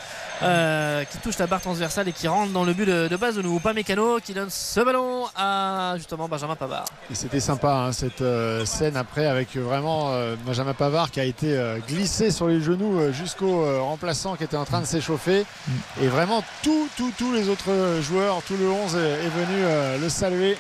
[0.42, 3.60] euh, qui touche la barre transversale et qui rentre dans le but de, de Bazonou.
[3.60, 6.86] Pas Mécano qui donne ce ballon à justement Benjamin Pavard.
[7.12, 11.26] Et c'était sympa hein, cette euh, scène après avec vraiment euh, Benjamin Pavard qui a
[11.26, 14.86] été euh, glissé sur les genoux euh, jusqu'au euh, remplaçant qui était en train de
[14.86, 15.46] s'échauffer.
[16.02, 19.98] Et vraiment tous tous tous les autres joueurs, tout le 11 est, est venu euh,
[19.98, 20.58] le saluer.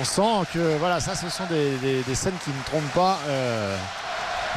[0.00, 3.16] On sent que voilà, ça ce sont des, des- des scènes qui ne trompent pas.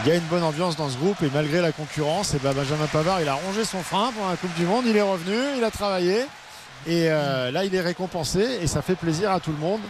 [0.03, 2.53] Il y a une bonne ambiance dans ce groupe et malgré la concurrence, et ben
[2.53, 5.37] Benjamin Pavard il a rongé son frein pour la Coupe du Monde, il est revenu,
[5.57, 6.25] il a travaillé
[6.87, 9.81] et euh, là il est récompensé et ça fait plaisir à tout le monde.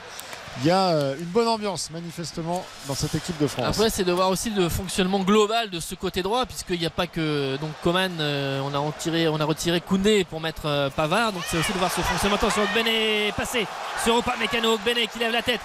[0.59, 3.65] Il y a euh, une bonne ambiance manifestement dans cette équipe de France.
[3.65, 6.89] Après, c'est de voir aussi le fonctionnement global de ce côté droit, puisqu'il n'y a
[6.89, 11.31] pas que donc Coman, euh, on a retiré, on a retiré Koundé pour mettre Pavard,
[11.31, 12.35] donc c'est aussi de voir ce fonctionnement.
[12.35, 13.65] Attention, est passé
[14.03, 15.61] sur Opa Mécano, Ogbené qui lève la tête,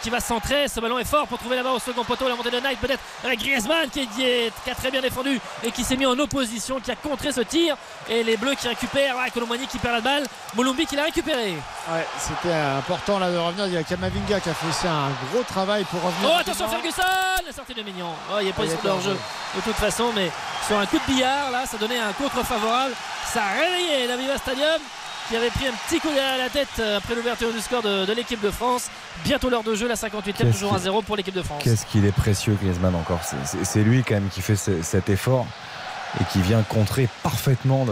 [0.00, 0.68] qui va centrer.
[0.68, 2.28] Ce ballon est fort pour trouver là-bas au second poteau.
[2.28, 5.70] La montée de Knight peut-être avec Griezmann qui, est, qui a très bien défendu et
[5.70, 7.76] qui s'est mis en opposition, qui a contré ce tir.
[8.08, 9.16] Et les Bleus qui récupèrent.
[9.16, 10.26] Ouais, Colomani qui perd la balle.
[10.54, 11.54] Molumbi qui l'a récupéré.
[11.90, 13.66] Ouais, c'était important là de revenir.
[13.66, 16.30] Il y a Kamavinga qui a fait aussi un gros travail pour revenir.
[16.32, 17.02] Oh, attention Ferguson
[17.46, 18.12] La sortie de Mignon.
[18.32, 19.16] Oh, il a position de hors-jeu
[19.56, 20.30] de toute façon, mais
[20.66, 22.94] sur un coup de billard, là, ça donnait un contre favorable.
[23.32, 24.80] Ça a réveillé la Viva Stadium
[25.30, 28.12] qui avait pris un petit coup à la tête euh, après l'ouverture du score de,
[28.12, 28.90] l'équipe de France.
[29.24, 31.62] Bientôt l'heure de jeu, la 58e, toujours à 0 pour l'équipe de France.
[31.62, 33.20] Qu'est-ce qu'il est précieux, Griezmann, encore.
[33.62, 35.46] C'est lui quand même qui fait cet effort
[36.20, 37.86] et qui vient contrer parfaitement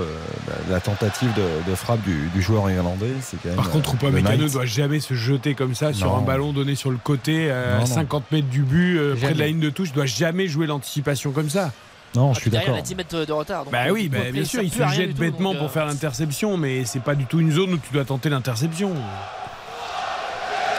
[0.68, 1.30] la tentative
[1.66, 3.12] de, frappe du, joueur irlandais.
[3.54, 6.90] Par contre, Upamecano ne doit jamais se jeter comme ça sur un ballon donné sur
[6.90, 9.90] le côté à 50 mètres du but, euh, près de la ligne de touche.
[9.90, 11.70] Il doit jamais jouer l'anticipation comme ça.
[12.14, 12.74] Non, je suis d'accord.
[12.74, 13.64] Il a 10 mètres de retard.
[13.70, 17.02] bah oui, bah, bien sûr, il se jette bêtement pour euh, faire l'interception, mais c'est
[17.02, 18.92] pas du tout une zone où tu dois tenter l'interception.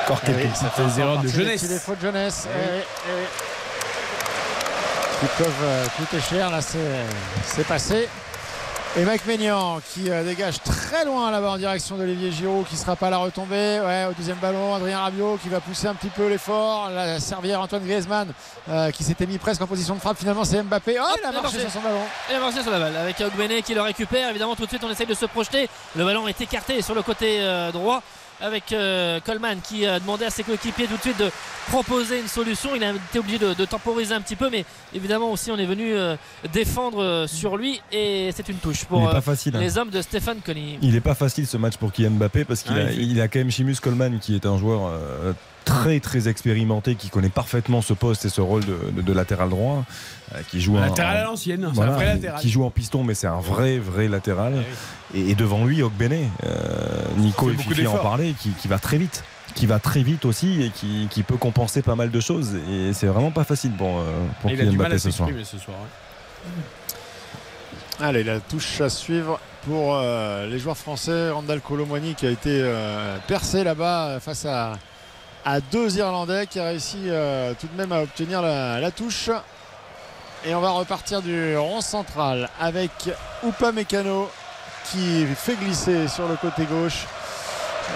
[0.05, 1.67] Encore quelques petites erreurs de jeunesse.
[1.67, 2.47] Des fautes de jeunesse.
[2.51, 2.79] Eh
[3.09, 3.49] eh
[5.19, 6.49] qui peuvent euh, coûter cher.
[6.49, 8.07] Là, c'est passé.
[8.97, 12.79] Et Mike Maignan qui euh, dégage très loin là-bas en direction d'Olivier Giroud qui ne
[12.79, 13.79] sera pas à la retombée.
[13.85, 16.89] Ouais, au deuxième ballon, Adrien Rabiot qui va pousser un petit peu l'effort.
[16.89, 18.33] La servière Antoine Griezmann
[18.67, 20.17] euh, qui s'était mis presque en position de frappe.
[20.17, 20.97] Finalement, c'est Mbappé.
[20.99, 22.01] Oh, il a marché sur son ballon.
[22.31, 24.31] Il a marché sur la balle avec Ogbene qui le récupère.
[24.31, 25.69] Évidemment, tout de suite, on essaye de se projeter.
[25.95, 27.39] Le ballon est écarté sur le côté
[27.71, 28.01] droit
[28.41, 31.29] avec euh, Coleman qui a demandé à ses coéquipiers tout de suite de
[31.67, 32.75] proposer une solution.
[32.75, 35.93] Il a été obligé de, temporiser un petit peu, mais évidemment aussi on est venu
[35.93, 36.15] euh,
[36.51, 39.21] défendre euh, sur lui et c'est une touche pour hein.
[39.53, 40.79] les hommes de Stéphane Colli.
[40.81, 43.39] Il n'est pas facile ce match pour Kylian Mbappé parce qu'il a, il a, quand
[43.39, 44.91] même Chimus Coleman qui est un joueur
[45.69, 49.85] très très expérimenté qui connaît parfaiement ce poste et ce rôle de, latéral droit
[50.33, 52.39] euh, qui joue latéral à l'ancienne un vrai latéral.
[52.39, 54.63] qui joue en piston mais c'est un vrai vrai latéral.
[55.13, 58.97] Eh et, devant lui Ogbene euh, Nico et Fifi en parler qui, qui, va très
[58.97, 59.23] vite
[59.55, 62.55] qui va très vite aussi et qui, qui, peut compenser pas mal de choses.
[62.71, 64.03] Et c'est vraiment pas facile pour, euh,
[64.41, 65.77] pour Kylian Mbappé ce soir, ce soir
[67.99, 71.31] Allez, la touche à suivre pour les joueurs français.
[71.31, 72.63] Randall Colomwani qui a été
[73.27, 74.77] percé là-bas face à,
[75.45, 79.29] à deux Irlandais qui a réussi euh, tout de même à obtenir la, touche.
[80.45, 82.91] Et on va repartir du rond central avec
[83.45, 84.29] Upa Mécano
[84.91, 87.05] qui fait glisser sur le côté gauche.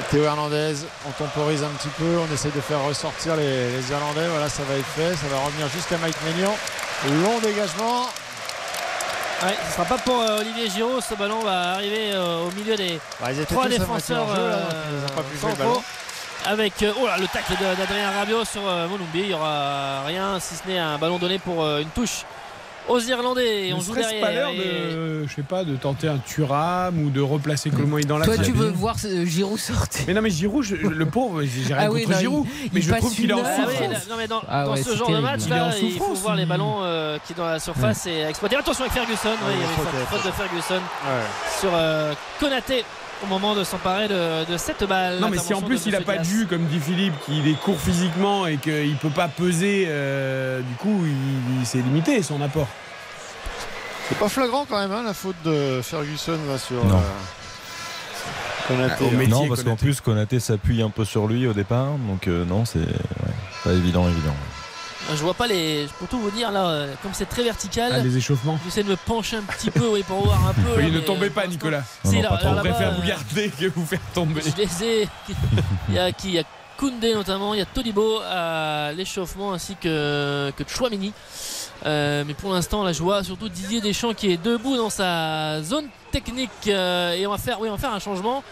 [0.10, 0.74] Théo Hernandez,
[1.08, 4.28] on temporise un petit peu, on essaye de faire ressortir les, Irlandais.
[4.28, 6.54] Voilà, ça va être fait, ça va revenir jusqu'à Mike Maignan.
[7.24, 8.08] Long dégagement.
[9.44, 12.76] Ouais, ce sera pas pour euh, Olivier Giraud, ce ballon va arriver euh, au milieu
[12.76, 14.28] des bah, trois défenseurs.
[16.46, 19.20] Avec euh, oh là, le tacle d'Adrien Rabiot sur euh, Molumbi.
[19.20, 22.26] Il n'y aura rien si ce n'est un ballon donné pour euh, une touche
[22.88, 23.70] aux Irlandais.
[23.70, 24.22] Et on joue derrière.
[24.22, 28.18] pas l'heure de, je sais pas, de tenter un Turam ou de replacer Colomboigny dans
[28.18, 31.86] la Toi, tu veux voir Giroud sortir Mais non, mais Giroud, le pauvre, j'ai rien
[31.86, 34.10] ah contre Giroud, mais je trouve qu'il est en souffrance.
[34.10, 36.80] non, mais dans, ah dans ce genre de match, là, il, faut voir les ballons
[37.26, 38.58] qui sont dans la surface et exploiter.
[38.58, 40.82] Attention avec Ferguson, il y avait une faute de Ferguson
[41.60, 41.72] sur
[42.40, 42.84] Konaté
[43.24, 45.20] au moment de s'emparer de, cette balle.
[45.20, 47.60] Non, mais si en plus il n'a pas de jus, comme dit Philippe, qu'il est
[47.60, 51.04] court physiquement et qu'il ne peut pas peser, euh, du coup,
[51.60, 52.68] il, s'est limité son apport.
[54.10, 56.84] C'est pas flagrant quand même, hein, la faute de Ferguson là, sur.
[56.86, 57.00] Non.
[58.72, 62.28] Euh, ah, non, parce qu'en plus Konaté s'appuie un peu sur lui au départ, donc
[62.28, 62.80] euh, non, c'est
[63.64, 64.36] pas évident, évident.
[65.10, 65.88] Je vois pas les.
[66.00, 67.92] Pour tout vous dire, là, euh, comme c'est très vertical.
[67.94, 68.60] Ah, les échauffements.
[68.66, 70.82] J'essaie de me pencher un petit peu oui, pour voir un peu.
[70.82, 71.84] Oui, ne tombez pas, Nicolas.
[72.04, 74.42] Si, là, on préfère vous garder que vous faire tomber.
[74.42, 75.08] Je les ai.
[75.90, 76.44] Il y a qui Il y a
[76.78, 81.14] Koundé notamment, il y a Todibo à l'échauffement ainsi que, que Chouamini.
[81.86, 85.62] Euh, mais pour l'instant, là, je vois surtout Didier Deschamps qui est debout dans sa
[85.62, 86.50] zone technique.
[86.68, 88.44] Euh, et on va faire, oui, on va faire un changement.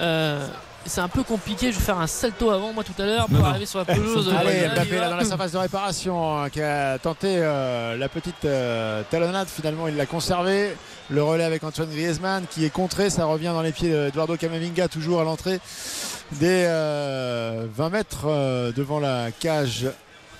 [0.00, 0.46] Euh,
[0.86, 1.72] c'est un peu compliqué.
[1.72, 4.32] Je vais faire un salto avant moi tout à l'heure pour arriver sur la pelouse.
[4.36, 8.44] Allez, Mbappé là dans la surface de réparation hein, qui a tenté euh, la petite
[8.44, 9.48] euh, talonnade.
[9.48, 10.76] Finalement, il l'a conservé.
[11.10, 13.10] Le relais avec Antoine Griezmann qui est contré.
[13.10, 15.60] Ça revient dans les pieds d'Eduardo Camavinga, toujours à l'entrée
[16.32, 19.86] des 20 euh, mètres devant la cage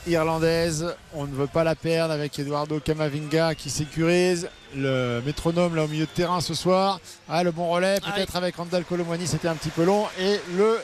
[0.06, 0.94] irlandaise.
[1.14, 5.88] On ne veut pas la perdre avec Eduardo Camavinga qui sécurise le métronome là au
[5.88, 7.00] milieu de terrain ce soir.
[7.28, 10.06] Ah, le bon relais, peut-être avec Randall Colomwani, c'était un petit peu long.
[10.18, 10.78] Et le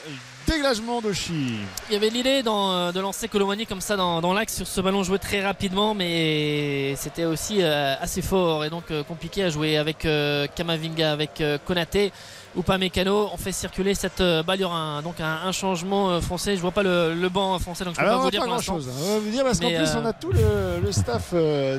[0.47, 1.57] dégagement d'Oshi.
[1.89, 5.03] Il y avait l'idée euh, de lancer Colomwani comme ça dans, l'axe sur ce ballon
[5.03, 9.77] joué très rapidement, mais c'était aussi euh, assez fort et donc euh, compliqué à jouer
[9.77, 10.07] avec
[10.55, 12.12] Kamavinga, avec Konaté
[12.59, 13.30] ou pas Mécano.
[13.32, 14.59] On fait circuler cette balle.
[14.59, 16.56] Il y aura un, donc un, changement français.
[16.56, 18.89] Je vois pas le, banc français, donc je peux pas vous dire grand chose.
[19.01, 21.32] On va vous dire parce qu'en plus on a tout le, staff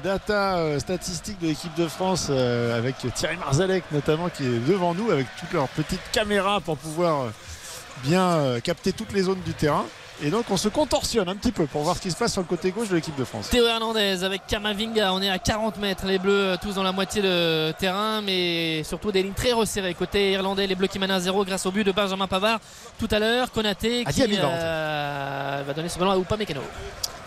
[0.04, 5.28] data statistique de l'équipe de France avec Thierry Marzalek notamment qui est devant nous avec
[5.40, 7.28] toutes leurs petites caméras pour pouvoir
[8.04, 9.86] bien euh, capter toutes les zones du terrain.
[10.22, 12.42] Et donc on se contorsionne un petit peu pour voir ce qui se passe sur
[12.42, 13.50] le côté gauche de l'équipe de France.
[13.50, 16.92] Théo Hernandez avec Kamavinga, on est à 40 mètres, les Bleus euh, tous dans la
[16.92, 19.94] moitié de terrain, mais surtout des lignes très resserrées.
[19.94, 22.60] Côté irlandais, les Bleus qui mènent à 0 grâce au but de Benjamin Pavard
[22.98, 23.50] tout à l'heure.
[23.52, 26.62] Konaté qui euh, va donner ce ballon à Upamecano.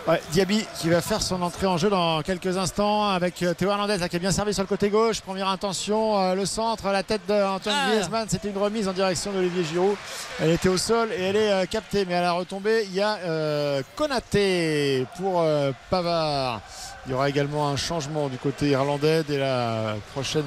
[0.08, 3.70] Ouais, Diaby qui va faire son entrée en jeu dans quelques instants avec euh, Théo
[3.70, 5.20] Hernandez là, qui est bien servi sur le côté gauche.
[5.20, 7.90] Première intention, euh, le centre, la tête d'Antoine Ah.
[7.92, 8.26] Griezmann.
[8.28, 9.94] C'était une remise en direction d'Olivier Giroud.
[10.40, 12.04] Elle était au sol et elle est euh, captée.
[12.04, 16.60] Mais à la retombée, il y a euh, Konaté pour euh, Pavard.
[17.06, 20.44] Il y aura également un changement du côté irlandais dès la prochaine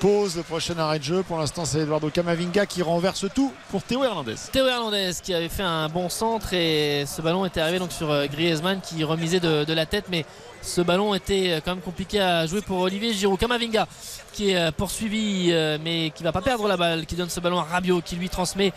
[0.00, 1.22] pause, le prochain arrêt de jeu.
[1.22, 4.36] Pour l'instant, c'est Eduardo Camavinga qui renverse tout pour Théo Hernandez.
[4.50, 8.10] Théo Hernandez qui avait fait un bon centre et ce ballon était arrivé donc sur
[8.10, 10.24] euh, Griezmann qui remisait de, la tête mais
[10.62, 13.38] ce ballon était euh, quand même compliqué à jouer pour Olivier Giroud.
[13.38, 13.86] Kamavinga
[14.32, 15.52] qui est euh, poursuivi
[15.84, 18.30] mais qui va pas perdre la balle, qui donne ce ballon à Rabiot qui lui
[18.30, 18.72] transmet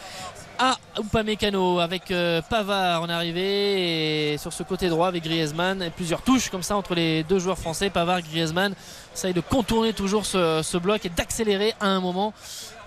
[0.59, 5.89] à Upamecano avec euh, Pavard en arrivée et sur ce côté droit avec Griezmann et
[5.89, 8.73] plusieurs touches comme ça entre les deux joueurs français Pavard Griezmann.
[9.13, 12.33] Essaye de contourner toujours ce, ce bloc et d'accélérer à un moment.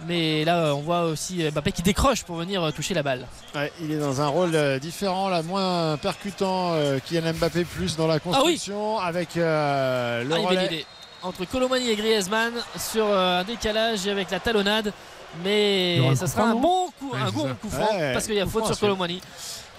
[0.06, 3.26] Mais là on voit aussi Mbappé qui décroche pour venir euh, toucher la balle.
[3.54, 7.96] Ouais, il est dans un rôle euh, différent, là, moins percutant euh, Kylian Mbappé, plus
[7.96, 10.84] dans la construction avec euh, le Ah, relais.
[11.22, 14.92] entre Colomani et Griezmann sur euh, un décalage et avec la talonnade
[15.44, 18.66] mais ça sera un bon coup, un bon coup franc parce qu'il y a faute
[18.66, 18.78] sur.
[18.78, 19.20] Colomani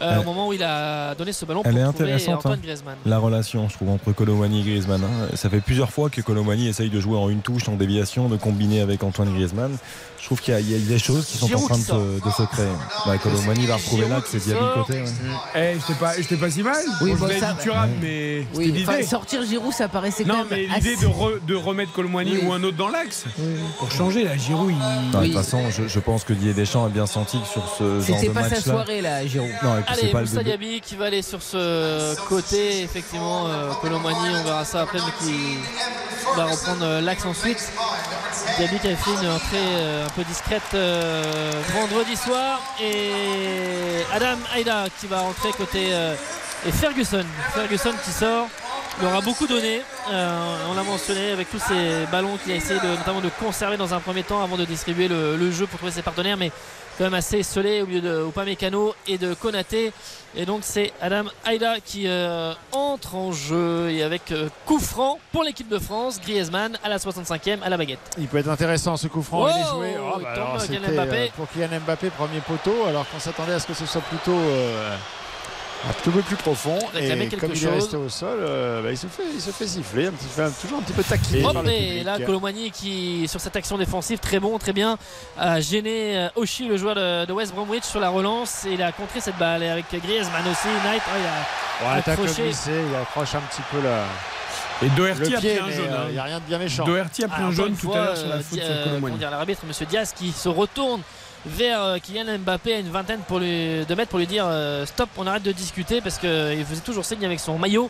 [0.01, 2.53] euh, au moment où il a donné ce ballon pour Elle est trouver intéressante, Antoine
[2.59, 2.61] hein.
[2.63, 5.03] Griezmann La relation, je trouve, entre Colomani et Griezmann.
[5.03, 5.35] hein.
[5.35, 8.37] Ça fait plusieurs fois que Colomani essaye de jouer en une touche, en déviation, de
[8.37, 9.75] combiner avec Antoine Griezmann.
[10.19, 11.83] Je trouve qu'il y, a- il y a des choses qui sont en train de
[11.83, 12.65] se, de se créer.
[13.05, 14.93] Ouais, Colomani va retrouver l'axe et qui Diaby côté.
[15.01, 15.05] ouais.
[15.55, 16.75] Eh, j'étais pas, j'étais pas si mal.
[17.01, 17.95] Oui, Bon, ça- dit Thuram, Ouais.
[18.01, 19.07] mais Oui, c'était enfin, l'idée.
[19.07, 22.31] sortir Giroud, ça paraissait Non, quand même mais l'idée assez- de, re- de remettre Colomani
[22.33, 22.39] Oui.
[22.45, 23.45] ou un autre dans l'axe Oui.
[23.79, 25.11] pour changer, là, Giroud, il.
[25.13, 27.63] Non, De toute façon, je, je pense que Didier Deschamps a bien senti que sur
[27.77, 28.73] ce genre C'était de pas sa match-là.
[28.73, 29.49] soirée là, Giroud.
[29.63, 30.43] Non, Allez, Moussa.
[30.43, 32.81] Diaby qui va aller sur ce côté.
[32.83, 35.57] Effectivement, euh, Colomani, on verra ça après, mais qui
[36.35, 37.71] va reprendre euh, l'axe ensuite.
[38.57, 42.59] Diaby qui avait fait une entrée euh, un peu discrète euh, vendredi soir.
[42.81, 45.87] Et Adam Aida qui va rentrer côté.
[45.91, 46.15] euh,
[46.65, 47.23] et Ferguson.
[47.53, 48.47] Ferguson qui sort.
[48.99, 49.83] Il aura beaucoup donné.
[50.11, 53.77] Euh, on l'a mentionné avec tous ces ballons qu'il a essayé de, notamment de conserver
[53.77, 56.35] dans un premier temps avant de distribuer le, le jeu pour trouver ses partenaires.
[56.35, 56.51] Mais
[56.97, 59.91] quand même assez esselé au milieu de Upamecano et de Konaté.
[60.35, 65.19] Et donc c'est Adam Aida qui euh, entre en jeu et avec euh, coup franc
[65.31, 66.19] pour l'équipe de France.
[66.21, 67.99] Griezmann à la 65e à la baguette.
[68.17, 69.91] Il peut être intéressant ce coup franc, il est Oh, joué.
[69.95, 71.17] il bah alors, Kylian c'était, Mbappé.
[71.17, 74.31] euh, pour Kylian Mbappé, premier poteau, alors qu'on s'attendait à ce que ce soit plutôt
[74.37, 74.95] euh,
[75.85, 76.77] un petit peu plus profond.
[76.99, 77.73] Et comme il est chose.
[77.73, 80.49] resté au sol, euh, bah, il, se fait, il se fait siffler, un petit, fait
[80.61, 84.39] toujours un petit peu taquiner le et là Colomani qui sur cette action défensive très
[84.39, 84.97] bon très bien
[85.37, 88.81] a gêné euh, Oshi le joueur de, de West Bromwich sur la relance et il
[88.81, 92.43] a contré cette balle et avec Griezmann aussi Knight oh, il a Ouais, accroché.
[92.43, 94.03] glissé, il accroche un petit peu la,
[94.85, 95.85] Et Doherty a pris un jaune.
[95.89, 96.05] euh, hein.
[96.07, 96.85] il n'y a rien de bien méchant.
[96.85, 99.09] Doherty a pris un jaune une tout fois, à l'heure sur la euh, sur euh,
[99.11, 101.01] dire, l'arbitre Monsieur Diaz qui se retourne
[101.45, 104.85] vers euh, Kylian Mbappé à une vingtaine pour lui, de mètres pour lui dire euh,
[104.85, 107.89] stop on arrête de discuter parce qu'il faisait toujours signe avec son maillot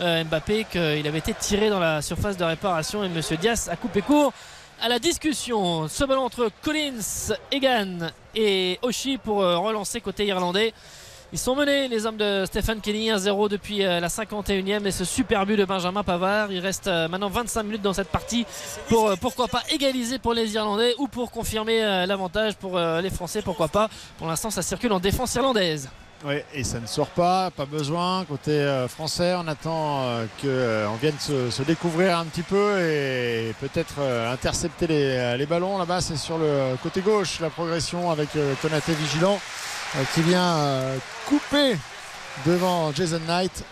[0.00, 3.76] euh, Mbappé qu'il avait été tiré dans la surface de réparation et Monsieur Diaz a
[3.76, 4.32] coupé court.
[4.80, 10.74] À la discussion ce ballon entre Collins, Egan et Oshi pour relancer côté irlandais
[11.36, 15.04] ils sont menés, les hommes de Stéphane Kenny, 1-0 depuis euh, la 51e et ce
[15.04, 16.50] super but de Benjamin Pavard.
[16.50, 18.46] Il reste euh, maintenant 25 minutes dans cette partie
[18.88, 23.42] pour euh, pourquoi pas égaliser pour les Irlandais ou pour confirmer l'avantage pour les Français,
[23.42, 23.90] pourquoi pas.
[24.16, 25.90] Pour l'instant, ça circule en défense irlandaise.
[26.24, 28.24] Oui, et ça ne sort pas, pas besoin.
[28.24, 30.04] Côté français, on attend
[30.40, 34.00] qu'on vienne se, découvrir un petit peu et peut-être
[34.32, 35.76] intercepter les, les ballons.
[35.76, 38.30] Là-bas, c'est sur le côté gauche, la progression avec
[38.62, 39.38] Konaté vigilant
[40.14, 41.76] qui vient euh, couper
[42.44, 43.64] devant Jason Knight.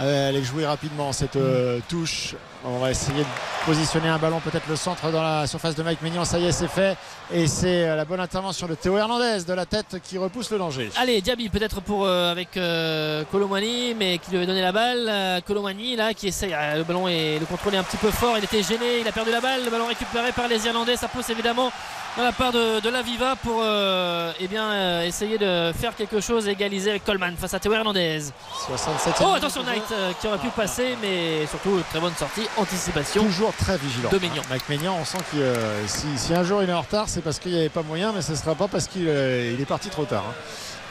[0.00, 2.34] Euh, elle est jouée rapidement cette euh, touche.
[2.66, 3.28] On va essayer de
[3.66, 6.24] positionner un ballon, peut-être le centre dans la surface de Mike Mignon.
[6.24, 6.96] Ça y est, c'est fait.
[7.32, 10.58] Et c'est euh, la bonne intervention de Théo Hernandez de la tête qui repousse le
[10.58, 10.90] danger.
[10.96, 15.42] Allez, Diaby peut-être pour euh, avec euh, Colomani, mais qui lui avait donné la balle.
[15.46, 18.36] Colomani là qui essaye, euh, le ballon et le contrôle est un petit peu fort.
[18.36, 19.64] Il était gêné, il a perdu la balle.
[19.64, 20.96] Le ballon récupéré par les Irlandais.
[20.96, 21.72] Ça pousse évidemment
[22.16, 26.52] dans la part de, de l'Aviva pour eh bien, essayer de faire quelque chose et
[26.52, 28.20] égaliser avec Coleman face à Théo Hernandez.
[28.68, 33.24] 67 Oh attention Knight qui aurait pu passer, mais surtout très bonne sortie, anticipation.
[33.24, 34.10] Toujours très vigilant.
[34.10, 34.42] De Maignan.
[34.50, 35.54] Mike Maignan, on sent que
[35.86, 38.12] si, si un jour il est en retard, c'est parce qu'il n'y avait pas moyen,
[38.14, 40.24] mais ce ne sera pas parce qu'il euh, est parti trop tard.
[40.28, 40.34] hein.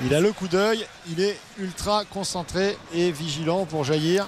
[0.05, 4.27] Il a le coup d'œil, il est ultra concentré et vigilant pour jaillir.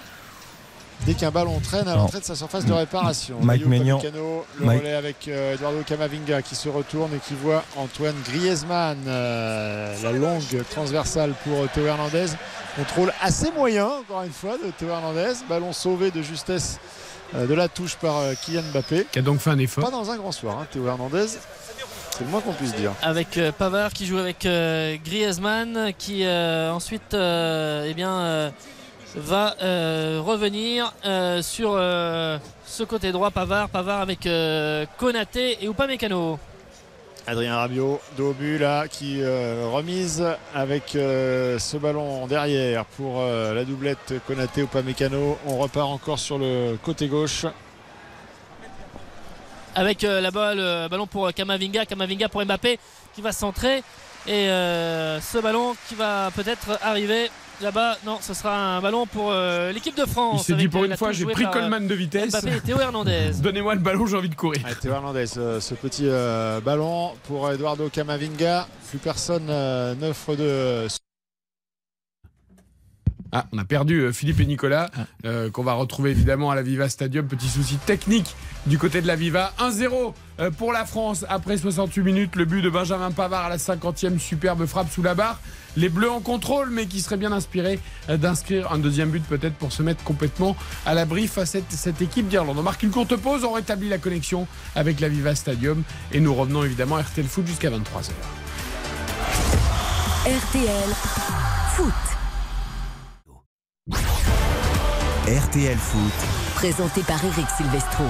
[1.06, 3.38] dès qu'un ballon traîne à l'entrée de sa surface de réparation.
[3.42, 4.00] Mike Maignan.
[4.60, 8.98] Le Mike- relais avec euh, Eduardo Camavinga qui se retourne et qui voit Antoine Griezmann.
[9.08, 12.28] euh, la longue transversale pour euh, Théo Hernandez.
[12.78, 15.34] Contrôle assez moyen, encore une fois, de Théo Hernandez.
[15.50, 19.08] Ballon sauvé de justesse euh, de la touche par euh, Kylian Mbappé.
[19.12, 19.92] Qui a donc fait un Pas effort.
[19.92, 21.28] dans un grand soir, hein, Théo Hernandez.
[22.12, 22.92] C'est le moins qu'on puisse dire.
[23.02, 28.50] avec euh, Pavard qui joue avec euh, Griezmann qui euh, ensuite euh, eh bien, euh,
[29.16, 35.68] va euh, revenir euh, sur euh, ce côté droit Pavard, Pavard avec euh, Konaté et
[35.68, 36.40] Upamecano.
[37.28, 40.24] Adrien Rabiot, but là, qui euh, remise
[40.54, 45.38] avec euh, ce ballon derrière pour euh, la doublette Konaté ou Pamecano.
[45.48, 47.48] On repart encore sur le côté gauche.
[49.74, 52.80] avec la balle, ballon pour Kamavinga, Kamavinga pour Mbappé
[53.16, 53.84] qui va centrer
[54.28, 57.30] et euh, ce ballon qui va peut-être arriver
[57.62, 57.98] là-bas.
[58.06, 60.46] Non, ce sera un ballon pour euh, l'équipe de Il France.
[60.46, 62.32] s'est dit pour euh, une fois, j'ai pris euh, Coleman de vitesse.
[62.32, 63.32] Mbappé et Théo Hernandez.
[63.42, 64.62] Donnez-moi le ballon, j'ai envie de courir.
[64.66, 68.68] Ah, Théo Hernandez, ce, ce petit euh, ballon pour Eduardo Camavinga.
[68.90, 70.88] Plus personne euh, n'offre de.
[73.38, 74.90] Ah, on a perdu euh, Philippe et Nicolas,
[75.26, 77.28] euh, qu'on va retrouver évidemment à la Viva Stadium.
[77.28, 78.34] Petit souci technique
[78.66, 79.52] du côté de la Viva.
[79.60, 82.38] 1-0 euh, pour la France après 68 minutes.
[82.38, 85.42] Le but de Benjamin Pavard à la 50e, superbe frappe sous la barre.
[85.76, 89.74] Les Bleus en contrôle, mais qui seraient bien inspirés d'inscrire un deuxième but peut-être pour
[89.74, 90.56] se mettre complètement
[90.86, 92.58] à l'abri face à cette, cette équipe d'Irlande.
[92.58, 94.48] On marque une courte pause, on rétablit la connexion
[94.78, 95.84] avec la Viva Stadium
[96.14, 98.12] et nous revenons évidemment à RTL Foot jusqu'à 23h.
[100.26, 100.90] RTL
[101.76, 102.15] Foot.
[105.28, 106.14] RTL Foot.
[106.54, 108.04] Présenté par Eric Silvestro.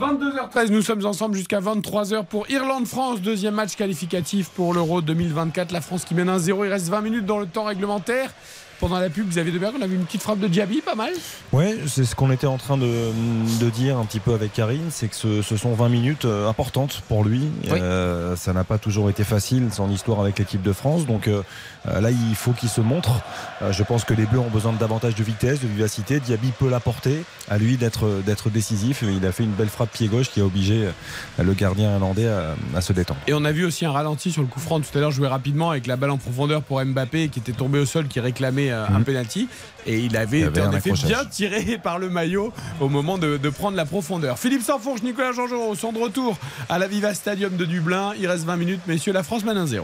[0.00, 5.70] 22h13, nous sommes ensemble jusqu'à 23h pour Irlande-France, deuxième match qualificatif pour l'Euro 2024.
[5.70, 8.30] La France qui mène 1-0, il reste 20 minutes dans le temps réglementaire.
[8.78, 11.12] Pendant la pub, Xavier Deberg, on a vu une petite frappe de Diaby, pas mal.
[11.50, 13.10] Ouais, c'est ce qu'on était en train de,
[13.58, 16.46] de dire un petit peu avec Karine, c'est que ce, ce sont 20 minutes euh,
[16.46, 17.48] importantes pour lui.
[17.64, 17.70] Oui.
[17.80, 21.06] Euh, ça n'a pas toujours été facile, son histoire avec l'équipe de France.
[21.06, 21.42] Donc euh,
[22.00, 23.20] là, il faut qu'il se montre.
[23.62, 26.20] Euh, je pense que les Bleus ont besoin de davantage de vitesse, de vivacité.
[26.20, 27.24] Diaby peut l'apporter.
[27.48, 29.04] À lui d'être d'être décisif.
[29.06, 32.28] Il a fait une belle frappe pied gauche qui a obligé euh, le gardien irlandais
[32.28, 33.20] à, à se détendre.
[33.28, 35.28] Et on a vu aussi un ralenti sur le coup franc tout à l'heure, joué
[35.28, 38.70] rapidement avec la balle en profondeur pour Mbappé qui était tombé au sol, qui réclamait
[38.70, 39.04] euh, un Mhm.
[39.04, 39.48] penalty.
[39.86, 41.08] Et il avait, Il été en effet accrochage.
[41.08, 44.38] bien tiré par le maillot au moment de, de prendre la profondeur.
[44.38, 46.36] Philippe Sanfourche, Nicolas Jean-Jean sont de retour
[46.68, 48.12] à la Viva Stadium de Dublin.
[48.18, 49.12] Il reste 20 minutes, messieurs.
[49.12, 49.82] La France mène 1-0.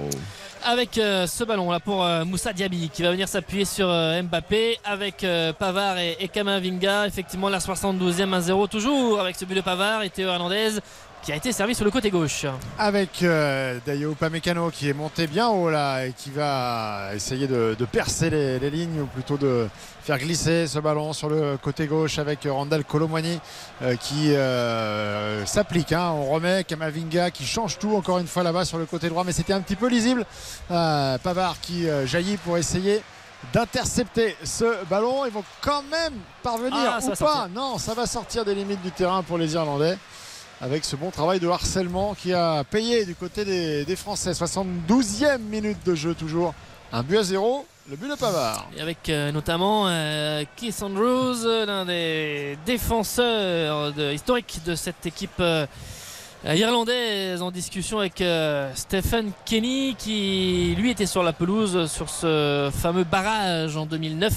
[0.64, 4.22] avec euh, ce ballon là pour euh, Moussa Diaby qui va venir s'appuyer sur euh,
[4.22, 5.26] Mbappé avec
[5.58, 10.10] Pavard et, et Kamavinga effectivement la 72e 1-0 toujours avec ce but de Pavard et
[10.10, 10.78] Théo Hernandez
[11.23, 12.47] qui a été servi sur le côté gauche
[12.78, 17.77] Avec euh, Dayo Upamecano qui est monté bien haut là et qui va essayer de,
[17.78, 19.69] de percer les, les lignes ou plutôt de
[20.03, 23.39] faire glisser ce ballon sur le côté gauche avec Randall Colomwani
[23.82, 25.93] euh, qui euh, s'applique.
[25.93, 26.11] hein.
[26.12, 29.32] On remet Kamavinga qui change tout encore une fois là-bas sur le côté droit mais
[29.32, 30.27] c'était un petit peu lisible.
[30.73, 33.01] Euh, Pavard qui jaillit pour essayer
[33.53, 35.24] d'intercepter ce ballon.
[35.27, 37.16] Ils vont quand même parvenir Ah, ou pas?
[37.16, 37.49] sortir.
[37.55, 39.97] Non, ça va sortir des limites du terrain pour les Irlandais
[40.62, 44.30] avec ce bon travail de harcèlement qui a payé du côté des, Français.
[44.30, 46.55] 72e minute de jeu toujours.
[46.93, 48.68] Un but à zéro, le but de Pavard.
[48.76, 55.43] et avec euh, notamment euh, Keith Andrews euh, l'un des défenseurs historiques de cette équipe
[56.44, 58.22] irlandaise en discussion avec
[58.74, 64.32] Stephen Kenny qui lui était sur la pelouse sur ce fameux barrage en 2009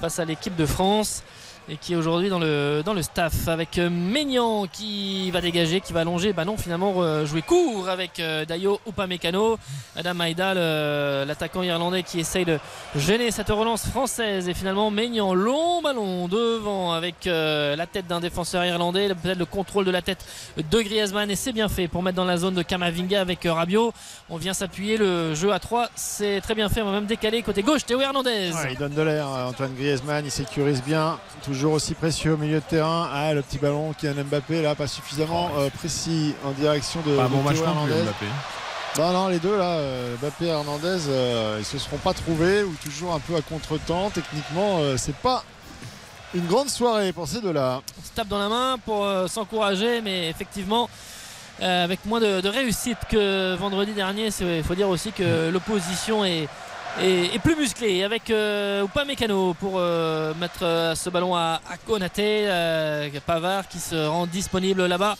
[0.00, 1.22] face à l'équipe de France
[1.68, 5.80] et qui est aujourd'hui dans le, dans le staff avec euh, Maignan qui va dégager,
[5.80, 9.58] qui va allonger, bah non finalement euh, jouer court avec euh, Dayo Upamecano,
[9.96, 12.58] Adam Maïda le- l'attaquant irlandais qui essaye de
[12.96, 14.48] gêner cette relance française.
[14.48, 19.46] Et finalement Maignan long ballon devant avec euh, la tête d'un défenseur irlandais, peut-être le
[19.46, 20.24] contrôle de la tête
[20.56, 21.30] de Griezmann.
[21.30, 23.92] Et c'est bien fait pour mettre dans la zone de Kamavinga avec euh, Rabiot.
[24.28, 27.42] On vient s'appuyer le jeu à 3, c'est très bien fait, on va même décaler
[27.42, 28.50] côté gauche Théo Hernandez.
[28.68, 32.56] Il donne de l'air, euh, Antoine Griezmann, il sécurise bien, toujours aussi précieux au milieu
[32.60, 33.08] de terrain.
[33.12, 37.00] Ah, le petit ballon qui est un Mbappé, là, pas suffisamment euh, précis en direction
[37.06, 38.02] de, Pas un de bon match plus, Hernandez.
[38.02, 38.26] Mbappé.
[38.98, 42.62] Non, non, les deux là, euh, Mbappé et Hernandez, euh, ils se seront pas trouvés
[42.62, 44.10] ou toujours un peu à contre-temps.
[44.10, 45.44] Techniquement, euh, c'est pas
[46.34, 47.80] une grande soirée pour ces deux-là.
[48.00, 50.88] on se tape dans la main pour euh, s'encourager, mais effectivement,
[51.60, 56.24] euh, avec moins de, de réussite que vendredi dernier, il faut dire aussi que l'opposition
[56.24, 56.48] est,
[57.00, 58.04] est plus musclée.
[58.04, 63.78] Avec euh, Upamecano pour euh, mettre euh, ce ballon à, à Konaté, euh, Pavard qui
[63.78, 65.16] se rend disponible là-bas.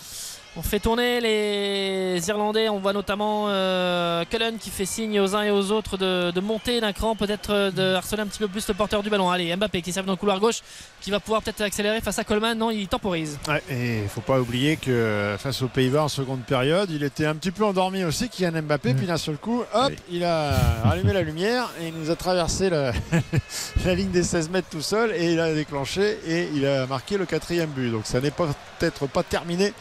[0.54, 2.68] On fait tourner les Irlandais.
[2.68, 6.40] On voit notamment euh, Cullen qui fait signe aux uns et aux autres de, de
[6.40, 9.30] monter d'un cran, peut-être euh, de harceler un petit peu plus le porteur du ballon.
[9.30, 10.60] Allez, Mbappé qui serve dans le couloir gauche,
[11.00, 12.58] qui va pouvoir peut-être accélérer face à Coleman.
[12.58, 13.38] Non, il temporise.
[13.48, 17.02] Ouais, et il ne faut pas oublier que face aux Pays-Bas en seconde période, il
[17.02, 18.92] était un petit peu endormi aussi, Kylian Mbappé.
[18.92, 20.50] Puis d'un seul coup, hop, il a
[20.84, 22.92] allumé la lumière et il nous a traversé la,
[23.86, 27.16] la ligne des 16 mètres tout seul et il a déclenché et il a marqué
[27.16, 27.90] le quatrième but.
[27.90, 29.72] Donc ça n'est peut-être pas terminé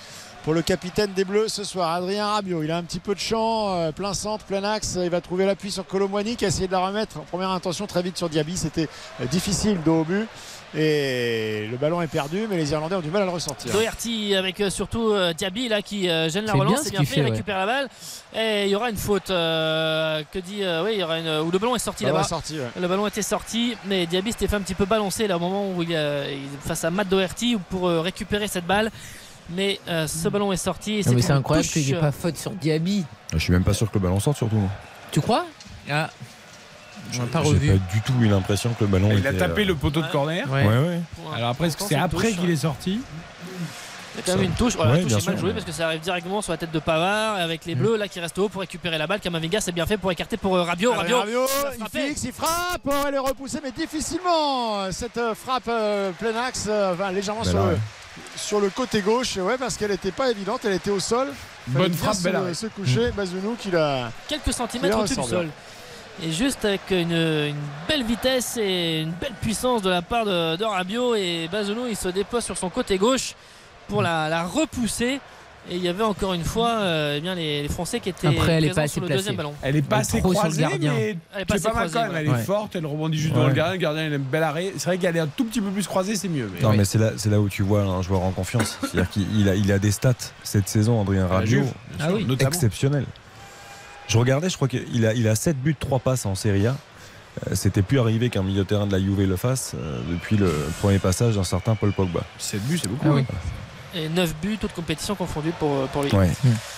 [0.43, 2.63] pour le capitaine des Bleus ce soir, Adrien Rabiot.
[2.63, 4.97] Il a un petit peu de champ, euh, plein centre, plein axe.
[5.01, 7.85] Il va trouver l'appui sur Colomboigny qui a essayé de la remettre en première intention
[7.85, 8.57] très vite sur Diaby.
[8.57, 8.89] C'était
[9.21, 10.27] euh, difficile dos au but.
[10.73, 13.73] Et le ballon est perdu, mais les Irlandais ont du mal à le ressortir.
[13.73, 16.99] Doherty avec euh, surtout Diaby là qui gêne la C'est relance, bien c'est ce bien
[17.01, 17.29] fait, fait, il ouais.
[17.31, 17.89] récupère la balle
[18.33, 19.29] et il y aura une faute.
[19.31, 22.15] euh, que dit euh, Oui, il y aura une où le ballon est sorti Ballon
[22.19, 22.39] là-bas.
[22.49, 22.67] est ouais.
[22.79, 25.69] Le ballon était sorti, mais Diaby s'était fait un petit peu balancer là au moment
[25.75, 28.89] où il, euh, il- face à Matt Doherty pour récupérer cette balle.
[29.53, 30.99] Mais euh, ce ballon est sorti.
[30.99, 33.05] et Non, mais c'est une incroyable touche, qu'il n'y ait euh, pas faute sur Diaby.
[33.33, 34.61] Je suis même pas sûr que le ballon sorte surtout.
[35.11, 35.45] Tu crois?
[35.89, 36.09] Ah.
[37.17, 37.67] N'a pas J'ai revu.
[37.67, 40.01] pas du tout eu l'impression que le ballon Il a était, tapé euh, le poteau
[40.01, 40.49] de corner.
[40.49, 40.65] Ouais.
[40.65, 40.99] Ouais,
[41.35, 43.01] Alors après, est-ce que pour c'est après qu'il est sorti?
[44.13, 44.75] Il y a quand même une touche.
[44.75, 45.53] Voilà, Ouais, la touche bien est mal jouée ouais.
[45.53, 48.07] parce que ça arrive directement sur la tête de Pavard et avec les bleus là
[48.09, 49.19] qui restent haut pour récupérer la balle.
[49.21, 50.91] Kamavinga c'est bien fait pour écarter pour euh, Rabiot.
[50.93, 55.33] Adrien Rabiot, Rabiot, il fixe, il frappe, oh, elle est repoussée mais difficilement cette euh,
[55.33, 57.77] frappe euh, plein axe, euh, enfin, légèrement Bel sur le, arrêt.
[58.35, 61.27] Sur le côté gauche, ouais parce qu'elle n'était pas évidente, elle était au sol.
[61.71, 62.15] Fallait Bonne frappe,
[62.53, 64.11] se, coucher, Bazounou qui l'a.
[64.27, 65.49] quelques centimètres au-dessus du sol.
[66.23, 67.55] Et juste avec une, une
[67.87, 71.95] belle vitesse et une belle puissance de la part de, de Rabiot et Bazounou il
[71.95, 73.33] se dépose sur son côté gauche
[73.87, 75.19] pour la, la repousser.
[75.69, 78.27] Et il y avait encore une fois euh, eh bien, les, les Français qui étaient
[78.27, 79.17] Après, elle est pas sur assez le placée.
[79.19, 79.53] deuxième ballon.
[79.61, 81.89] Elle est pas Elle assez sur croisée, mais Elle est pas c'est assez pas mal
[81.89, 82.11] croisée, quand même.
[82.13, 82.19] ouais.
[82.21, 82.43] Elle est Ouais.
[82.43, 83.49] forte, elle rebondit juste devant Ouais.
[83.51, 83.73] le gardien.
[83.75, 84.73] Le gardien, il a un bel arrêt.
[84.77, 86.49] C'est vrai qu'elle est un tout petit peu plus croisée, c'est mieux.
[86.53, 86.77] mais Non, oui.
[86.77, 88.79] mais c'est là, c'est là où tu vois un joueur en confiance.
[88.81, 90.13] C'est-à-dire qu'il il a, il a des stats
[90.43, 91.63] cette saison, Adrien sûr,
[91.99, 92.25] Ah oui.
[92.39, 93.05] exceptionnels.
[94.07, 96.75] Je regardais, je crois qu'il a, il a 7 buts, 3 passes en Serie A.
[97.49, 100.35] Euh, C'était plus arrivé qu'un milieu de terrain de la Juve le fasse euh, depuis
[100.37, 100.51] le
[100.81, 102.21] premier passage d'un certain Paul Pogba.
[102.39, 103.07] 7 buts, c'est beaucoup.
[103.07, 103.23] Ah oui.
[103.93, 106.11] Et 9 buts, toutes compétitions confondues pour, pour lui.
[106.13, 106.29] Ouais.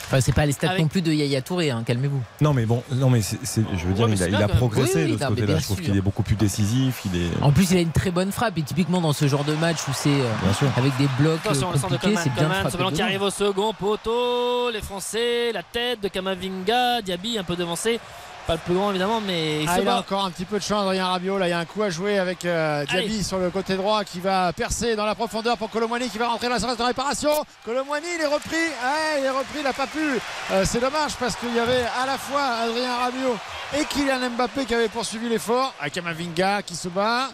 [0.07, 2.21] Enfin, c'est pas les stats Avec- non plus de Yaya Touré, hein, calmez-vous.
[2.41, 5.17] Non, mais bon, non, mais je veux dire, Ouais, il a, il progressé Oui, oui,
[5.17, 5.57] de ce côté-là.
[5.59, 7.01] Je trouve qu'il est beaucoup plus décisif.
[7.05, 7.29] Il est.
[7.41, 9.77] En plus, il a une très bonne frappe et typiquement dans ce genre de match
[9.87, 13.21] où c'est euh, avec des blocs Attention, euh, le centre de ce ballon qui arrive
[13.21, 14.71] au second poteau.
[14.71, 17.01] Les Français, la tête de Kamavinga.
[17.03, 17.99] Diaby un peu devancé.
[18.45, 20.57] Pas le plus grand évidemment, mais il Ah, se il a encore un petit peu
[20.59, 21.37] de champ, Adrien Rabiot.
[21.37, 23.23] Là, il y a un coup à jouer avec euh, Diaby Allez.
[23.23, 26.47] sur le côté droit qui va percer dans la profondeur pour Colomwani qui va rentrer
[26.47, 27.31] dans la surface de réparation.
[27.63, 28.51] Colomwani, il est repris.
[28.55, 30.19] Ouais, il est repris, il n'a pas pu.
[30.51, 33.37] Euh, c'est dommage parce qu'il y avait à la fois Adrien Rabiot
[33.79, 35.73] et Kylian Mbappé qui avaient poursuivi l'effort.
[35.79, 37.29] Avec Kamavinga qui se bat.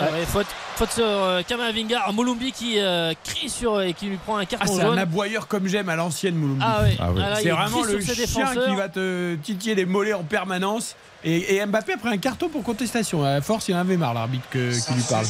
[0.00, 0.46] Ah ouais, faute,
[0.76, 1.98] faute sur euh, Kamavinga.
[2.00, 4.96] Alors, Molumbi qui euh, crie sur et qui lui prend un Ah, carton c'est un
[4.96, 6.62] aboyeur comme j'aime à l'ancienne, Moulumbi.
[6.64, 6.96] Ah ouais.
[7.00, 7.22] Ah ouais.
[7.24, 8.66] Ah c'est vraiment le chien défenseurs.
[8.68, 10.94] qui va te titiller les mollets en permanence.
[11.24, 13.24] Et, et Mbappé a pris un carton pour contestation.
[13.24, 15.26] À force, il en avait marre, l'arbitre qui lui parle.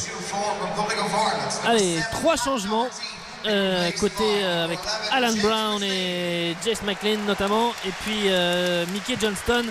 [1.67, 2.87] Allez, trois changements.
[3.47, 4.79] euh, côté euh, avec
[5.13, 9.63] Alan Brown et Jace McLean notamment et puis euh, Mickey Johnston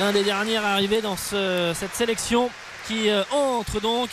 [0.00, 2.48] l'un des derniers à arriver dans ce- cette sélection
[2.86, 4.08] qui euh, entre donc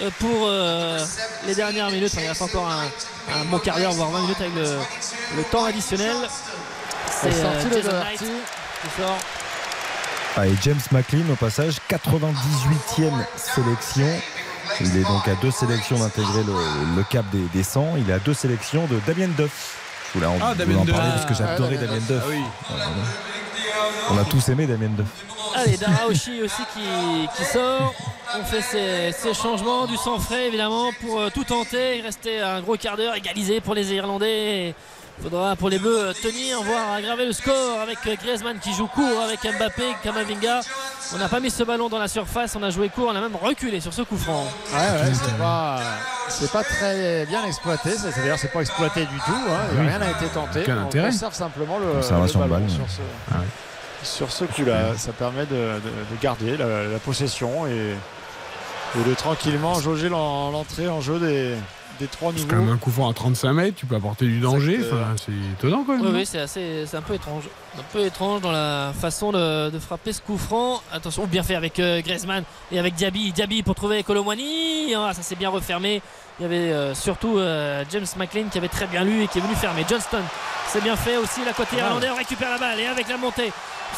[0.00, 0.98] euh, pour euh,
[1.46, 2.84] les dernières minutes Enfin, il reste encore un,
[3.34, 4.78] un bon quart d'heure voire 20 minutes avec le,
[5.36, 6.16] le temps additionnel
[7.20, 7.34] c'est le
[7.82, 7.90] Jason.
[7.92, 9.18] Knight qui sort
[10.36, 14.06] Ah, et James McLean, au passage, 98e sélection.
[14.80, 16.54] Il est donc à deux sélections d'intégrer le,
[16.96, 17.94] le cap des, des 100.
[17.98, 19.76] Il est à deux sélections de Damien Duff.
[20.14, 20.94] Je voulais en, Ah, je voulais Damien en Duff.
[20.96, 22.22] parler parce que Ah, j'adorais Damien Damien Duff.
[22.24, 22.42] Ah oui.
[24.10, 25.06] On a tous aimé Damien Duff.
[25.54, 27.94] Allez, Daraoshi aussi qui, qui sort.
[28.38, 31.98] On fait ces, ces changements, du sang frais évidemment pour euh, tout tenter.
[31.98, 34.74] Il restait un gros quart d'heure égalisé pour les Irlandais.
[35.20, 39.40] Faudra pour les Bleus tenir, voire aggraver le score avec Griezmann qui joue court avec
[39.42, 40.60] Mbappé, Kamavinga.
[41.14, 43.20] On n'a pas mis ce ballon dans la surface, on a joué court, on a
[43.20, 44.44] même reculé sur ce coup franc.
[44.72, 45.80] Ouais, ouais, c'est pas,
[46.28, 47.90] c'est pas très bien exploité.
[47.90, 49.32] C'est- C'est-à-dire, c'est pas exploité du tout.
[49.32, 49.60] hein.
[49.78, 49.86] Oui.
[49.86, 50.62] Rien n'a été tenté.
[50.62, 51.10] Aucun On intérêt.
[51.10, 52.00] conserve simplement le,
[52.48, 52.70] ballon balle.
[52.70, 53.00] sur ce,
[53.32, 53.46] Ah ouais.
[54.02, 54.96] sur ce coup-là.
[54.96, 57.94] Ça permet de, de- de garder la, la possession et,
[58.98, 61.54] et de tranquillement jauger l'en- l'entrée en jeu des,
[61.98, 62.74] des trois C'est quand même nouveaux.
[62.74, 64.80] un coup franc à 35 mètres, tu peux apporter du danger.
[65.16, 66.14] C'est étonnant quand même.
[66.14, 67.44] Oui, c'est assez, c'est un peu étrange.
[67.78, 70.82] Un peu étrange dans la façon de, de frapper ce coup franc.
[70.92, 73.32] Attention, bien fait avec euh, Griezmann et avec Diaby.
[73.32, 74.94] Diaby pour trouver Colomwani.
[74.94, 76.02] Ah, ça s'est bien refermé.
[76.38, 79.38] Il y avait euh, surtout euh, James McLean qui avait très bien lu et qui
[79.38, 79.84] est venu fermer.
[79.88, 80.22] Johnston,
[80.68, 81.44] c'est bien fait aussi.
[81.44, 83.52] La côté irlandais on récupère la balle et avec la montée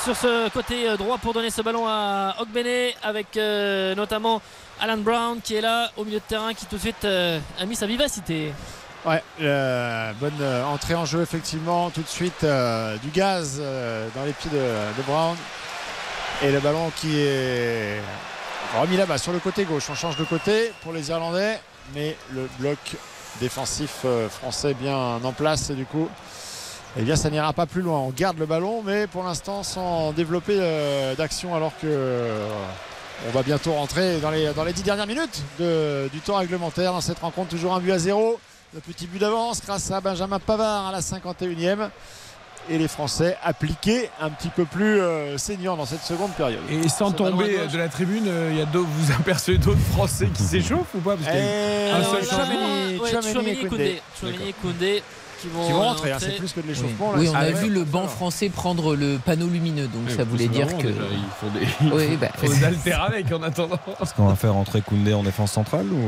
[0.05, 4.43] sur ce côté euh, droit pour donner ce ballon à Ogbene avec euh, notamment
[4.79, 7.65] Alan Brown qui est là au milieu de terrain qui tout de suite euh, a
[7.65, 8.53] mis sa vivacité.
[9.07, 9.23] Ouais,
[10.21, 11.89] bonne entrée en jeu effectivement.
[11.89, 12.45] Tout de suite
[13.03, 13.61] du gaz
[14.15, 15.37] dans les pieds de, de Brown.
[16.43, 18.01] Et le ballon qui est
[18.79, 19.89] remis là-bas sur le côté gauche.
[19.91, 21.61] On change de côté pour les Irlandais.
[21.95, 22.79] Mais le bloc
[23.41, 25.69] défensif français bien en place.
[25.69, 26.09] Et du coup,
[26.99, 27.99] eh bien, ça n'ira pas plus loin.
[27.99, 32.47] On garde le ballon, mais pour l'instant sans développer euh, d'action alors que euh,
[33.29, 36.93] on va bientôt rentrer dans les, dans les 10 dernières minutes de- du temps réglementaire
[36.93, 37.51] dans cette rencontre.
[37.51, 38.39] Toujours un but à zéro.
[38.75, 41.89] Le petit but d'avance grâce à Benjamin Pavard à la 51e.
[42.71, 46.63] Et les Français appliqués un petit peu plus euh, saignants dans cette seconde période.
[46.71, 50.29] Et sans tomber de la tribune, euh, il y a d'autres- vous apercevez d'autres Français
[50.35, 51.15] qui s'échauffent ou pas?
[51.17, 52.69] Parce qu'il y a Et un seul changement.
[54.19, 55.03] Chouameni Koundé.
[55.45, 57.13] Qui vont, Qui vont rentrer, hein, c'est plus que de l'échauffement.
[57.13, 57.19] là.
[57.19, 60.67] Oui, on a vu le banc français prendre le panneau lumineux, donc ça voulait dire
[60.79, 60.87] que.
[60.87, 63.79] Déjà, ils font des, Oui, bah, font des avec en attendant.
[64.01, 66.01] Est-ce qu'on va faire entrer Koundé en défense centrale ou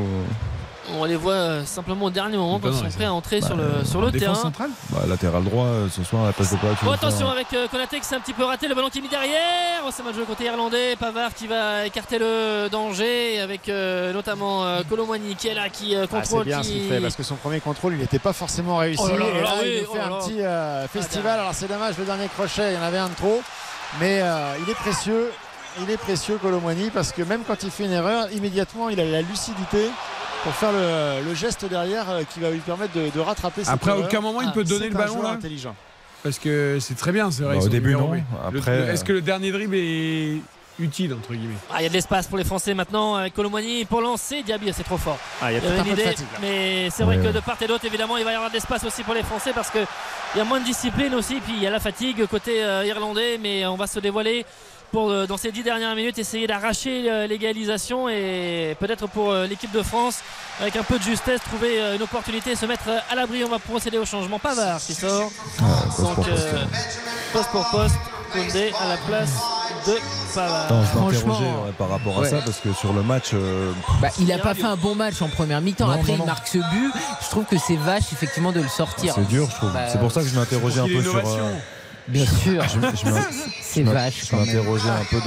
[0.95, 3.47] On les voit euh, simplement au dernier moment quand ils sont prêts à entrer Bah,
[3.47, 4.41] sur le, sur le Défense terrain.
[4.41, 7.29] centrale bah, latéral droit euh, ce soir à la place de Pavard Oh, faire, attention
[7.29, 9.83] avec euh, Konaté qui s'est un petit peu raté, le ballon qui est mis derrière.
[9.85, 10.95] Oh, c'est mal joué côté irlandais.
[10.95, 15.93] Pavard qui va écarter le danger avec euh, notamment euh, Colomwani qui est là, qui
[15.93, 16.45] euh, Ah, c'est contrôle.
[16.45, 16.67] bien qui...
[16.67, 19.03] ce qu'il fait parce que son premier contrôle il n'était pas forcément réussi.
[19.03, 21.33] Oh là là et là, là, oui, il nous oh fait un petit euh, festival.
[21.37, 23.41] Ah, Alors c'est dommage le dernier crochet, il y en avait un de trop.
[23.99, 25.31] Mais euh, il est précieux.
[25.81, 29.05] Il est précieux Colomwani parce que même quand il fait une erreur, immédiatement il a
[29.05, 29.89] la lucidité
[30.43, 33.73] pour faire le, le geste derrière euh, qui va lui permettre de, de rattraper cette
[33.73, 34.05] Après, à erreur.
[34.07, 35.75] aucun moment, il Ah, peut donner C'est le ballon là intelligent.
[36.23, 37.57] Parce que c'est très bien, c'est vrai.
[37.57, 38.11] Bah, au début, non.
[38.45, 40.37] Après, Est-ce que le dernier dribble est
[40.79, 43.85] utile, entre guillemets Ah, il y a de l'espace pour les Français maintenant avec Colomwani
[43.85, 44.43] pour lancer.
[44.43, 45.17] Diaby, c'est trop fort.
[45.41, 47.15] Ah, il y a Il y un une peu de idée, fatigue mais c'est vrai
[47.17, 47.33] Ouais, que ouais.
[47.33, 49.51] de part et d'autre, évidemment, il va y avoir de l'espace aussi pour les Français
[49.53, 49.85] parce qu'il
[50.35, 51.35] y a moins de discipline aussi.
[51.35, 54.45] Puis il y a la fatigue côté euh, irlandais, mais on va se dévoiler
[54.91, 59.45] pour, euh, dans ces dix dernières minutes, essayer d'arracher euh, l'égalisation et peut-être pour euh,
[59.47, 60.19] l'équipe de France,
[60.61, 63.43] avec un peu de justesse, trouver une opportunité et se mettre à l'abri.
[63.43, 64.39] On va procéder au changement.
[64.39, 65.29] Pavard qui sort.
[65.57, 66.47] Poste Donc, pour poste.
[66.53, 66.63] euh,
[67.33, 67.95] poste pour poste,
[68.33, 69.31] Koundé à la place
[69.87, 69.93] de
[70.35, 70.65] Pavard.
[70.65, 72.29] Attends, je franchement, ouais, par rapport à ouais.
[72.29, 75.21] ça parce que sur le match, euh, Bah, il a pas fait un bon match
[75.21, 75.89] en première mi-temps.
[75.89, 76.93] Après, non, il marque ce but.
[77.23, 79.13] Je trouve que c'est vache, effectivement, de le sortir.
[79.15, 79.71] c'est dur, je trouve.
[79.73, 81.15] Bah, c'est pour ça que je m'interrogeais un peu sur.
[81.17, 81.53] euh,
[82.07, 83.21] Bien sûr, je, je m'in-
[83.61, 84.45] c'est vache je quand même.
[84.45, 85.21] m'interrogeais un peu de,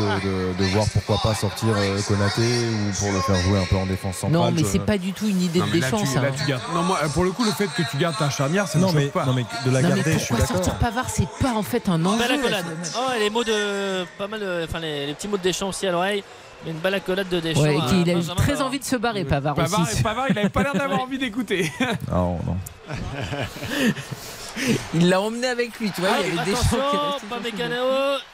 [0.55, 3.77] de- de voir pourquoi pas sortir euh, Konaté ou pour le faire jouer un peu
[3.77, 4.32] en défense centrale.
[4.32, 6.32] Non, mais je- c'est pas du tout une idée Non, de là, tu, là, hein.
[6.39, 6.62] tu gardes.
[6.74, 8.97] Non, moi, pour le coup, le fait que tu gardes ta charnière, ça Non ne
[8.98, 9.27] mais, pas.
[9.27, 11.62] non mais de la Non, garder, mais je suis pourquoi sortir Pavard C'est pas en
[11.62, 12.19] fait un enjeu.
[12.27, 12.65] Là, accolade.
[12.82, 14.05] ce- Oh, et les mots de.
[14.19, 14.65] Pas mal de.
[14.65, 16.24] Enfin, les, les petits mots de Deschamps aussi à l'oreille.
[16.66, 17.62] Une belle accolade de Deschamps.
[17.62, 18.66] Ouais, et à qu'il a eu très Pavard.
[18.66, 20.02] envie de se barrer, Pavard, Pavard, aussi.
[20.02, 21.70] Pavard, il avait pas l'air d'avoir envie d'écouter.
[22.10, 22.56] Non, non.
[24.94, 26.10] Il l'a emmené avec lui, tu vois.
[26.22, 26.78] il y avait des attention,
[27.12, 27.84] restaient pas Mécano.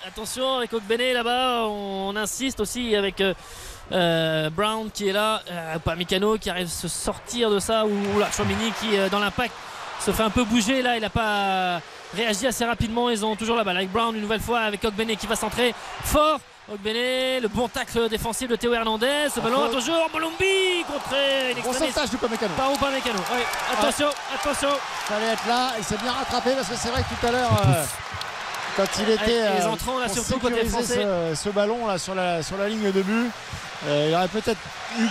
[0.07, 1.65] Attention avec Ogbene là-bas.
[1.67, 3.35] On insiste aussi avec euh,
[3.93, 5.43] euh, Brown qui est là.
[5.51, 7.85] Euh, pas Mécano qui arrive à se sortir de ça.
[7.87, 9.53] Ou là, Chouamini qui, euh, dans l'impact,
[10.01, 10.83] se fait un peu bouger.
[10.83, 11.81] Là, il n'a pas
[12.17, 13.11] réagi assez rapidement.
[13.11, 15.75] Ils ont toujours la balle avec Brown une nouvelle fois avec Ogbene qui va centrer
[16.03, 16.41] fort.
[16.69, 19.29] Ogbene, le bon tacle défensif de Théo Hernandez.
[19.33, 21.55] Ce ballon, toujours Bolombi contré.
[21.63, 22.55] Bon sauvetage du Mécano.
[22.57, 23.21] Par ou pas Mécano.
[23.33, 24.71] Oui, attention, attention.
[25.05, 25.75] fallait être là.
[25.79, 27.85] Il s'est bien rattrapé parce que c'est vrai que tout à l'heure, euh,
[28.77, 31.07] quand il était Avec les euh, entrants, là, surtout côté français.
[31.35, 33.31] ce, ce ballon là sur la sur la ligne de but,
[33.87, 34.59] euh, il aurait peut-être
[34.99, 35.07] eu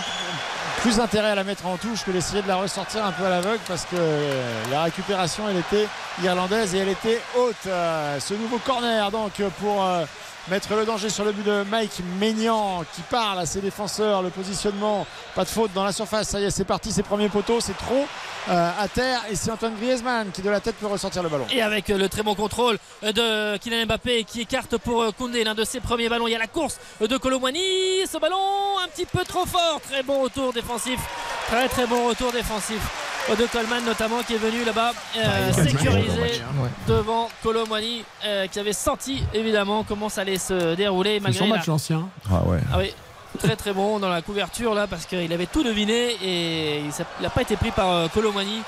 [0.82, 3.30] plus intérêt à la mettre en touche que d'essayer de la ressortir un peu à
[3.30, 5.88] l'aveugle parce que euh, la récupération elle était
[6.22, 7.56] irlandaise et elle était haute.
[7.66, 10.04] Euh, ce nouveau corner donc pour euh,
[10.48, 14.22] mettre le danger sur le but de Mike Maignan qui parle à ses défenseurs.
[14.22, 16.28] Le positionnement, pas de faute dans la surface.
[16.28, 16.92] Ça y est, c'est parti.
[16.92, 18.06] Ses premiers poteaux, c'est trop
[18.48, 19.22] euh, à terre.
[19.30, 21.46] Et c'est Antoine Griezmann qui de la tête peut ressortir le ballon.
[21.50, 25.44] Et avec euh, le très bon contrôle de Kylian Mbappé qui écarte pour euh, Koundé
[25.44, 26.28] l'un de ses premiers ballons.
[26.28, 28.06] Il y a la course de Colomwani.
[28.10, 29.80] Ce ballon un petit peu trop fort.
[29.88, 31.00] Très bon retour défensif.
[31.48, 35.64] Très très bon retour défensif de Coleman notamment qui est venu là-bas euh, il a
[35.64, 36.70] sécuriser Ouais.
[36.86, 41.66] devant Colomwani euh, qui avait senti évidemment comment ça allait se dérouler malgré son match
[41.66, 42.08] l'ancien.
[42.30, 42.58] Ah ouais.
[42.72, 42.94] ah oui,
[43.40, 46.90] très très bon dans la couverture là parce qu'il avait tout deviné et il
[47.22, 48.62] n'a pas été pris par euh, Colomani.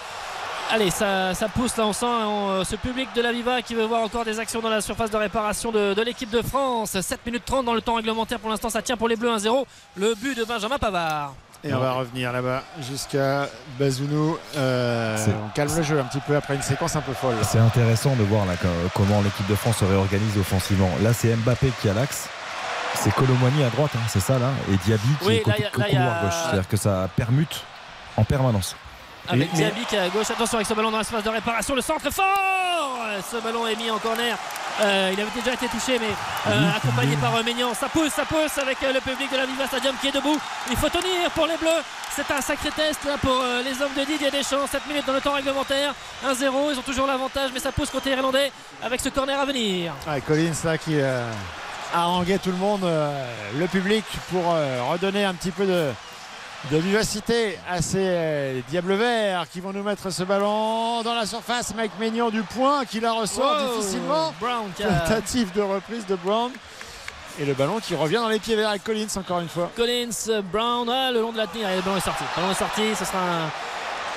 [0.70, 3.86] Allez, ça, ça pousse là, on sent euh, ce public de la Viva qui veut
[3.86, 7.00] voir encore des actions dans la surface de réparation de, de l'équipe de France.
[7.00, 9.64] 7 minutes 30 dans le temps réglementaire pour l'instant, ça tient pour les Bleus 1-0.
[9.96, 11.32] Le but de Benjamin Pavard.
[11.64, 13.48] Et on va revenir là-bas jusqu'à
[13.78, 14.36] Bazounou.
[14.56, 17.34] Euh, on calme le jeu un petit peu après une séquence un peu folle.
[17.42, 20.90] C'est intéressant de voir là, co- comment l'équipe de France se réorganise offensivement.
[21.02, 22.28] Là, c'est Mbappé qui a l'axe.
[22.94, 25.62] C'est Colomwani à droite, hein, c'est ça là, et Diaby qui Oui, est là, côté
[25.62, 26.34] là, a- couloir gauche.
[26.44, 27.62] C'est-à-dire que ça permute
[28.16, 28.76] en permanence.
[29.28, 30.30] Avec Mais- Diaby qui est à gauche.
[30.30, 31.74] Attention avec ce ballon dans l'espace de réparation.
[31.74, 32.98] Le centre est fort
[33.30, 34.36] Ce ballon est mis en corner.
[34.80, 36.06] Euh, il avait déjà été touché, mais
[36.52, 37.74] euh, accompagné par euh, Maignan.
[37.74, 40.38] Ça pousse, ça pousse avec euh, le public de la Viva Stadium qui est debout.
[40.70, 41.82] Il faut tenir pour les Bleus.
[42.14, 44.66] C'est un sacré test là, pour euh, les hommes de Didier Deschamps.
[44.70, 45.94] 7 minutes dans le temps réglementaire.
[46.24, 46.72] 1-0.
[46.72, 48.52] Ils ont toujours l'avantage, mais ça pousse côté irlandais
[48.82, 49.92] avec ce corner à venir.
[50.06, 51.28] Ouais, Collins là qui euh,
[51.92, 53.10] haranguait tout le monde, euh,
[53.58, 55.90] le public pour euh, redonner un petit peu de,
[56.70, 61.24] de vivacité à ces euh, Diables Verts qui vont nous mettre ce ballon dans la
[61.24, 61.74] surface.
[61.74, 63.78] Mike Maignan du point qui la ressort Wow.
[63.78, 64.34] difficilement.
[64.40, 66.50] Brown Tentative de reprise de Brown.
[67.40, 69.70] Et le ballon qui revient dans les pieds verts avec Collins encore une fois.
[69.76, 72.24] Collins, Brown, ah, le long de la tenue, Allez, le ballon est sorti.
[72.24, 73.50] Le ballon est sorti, ce sera un,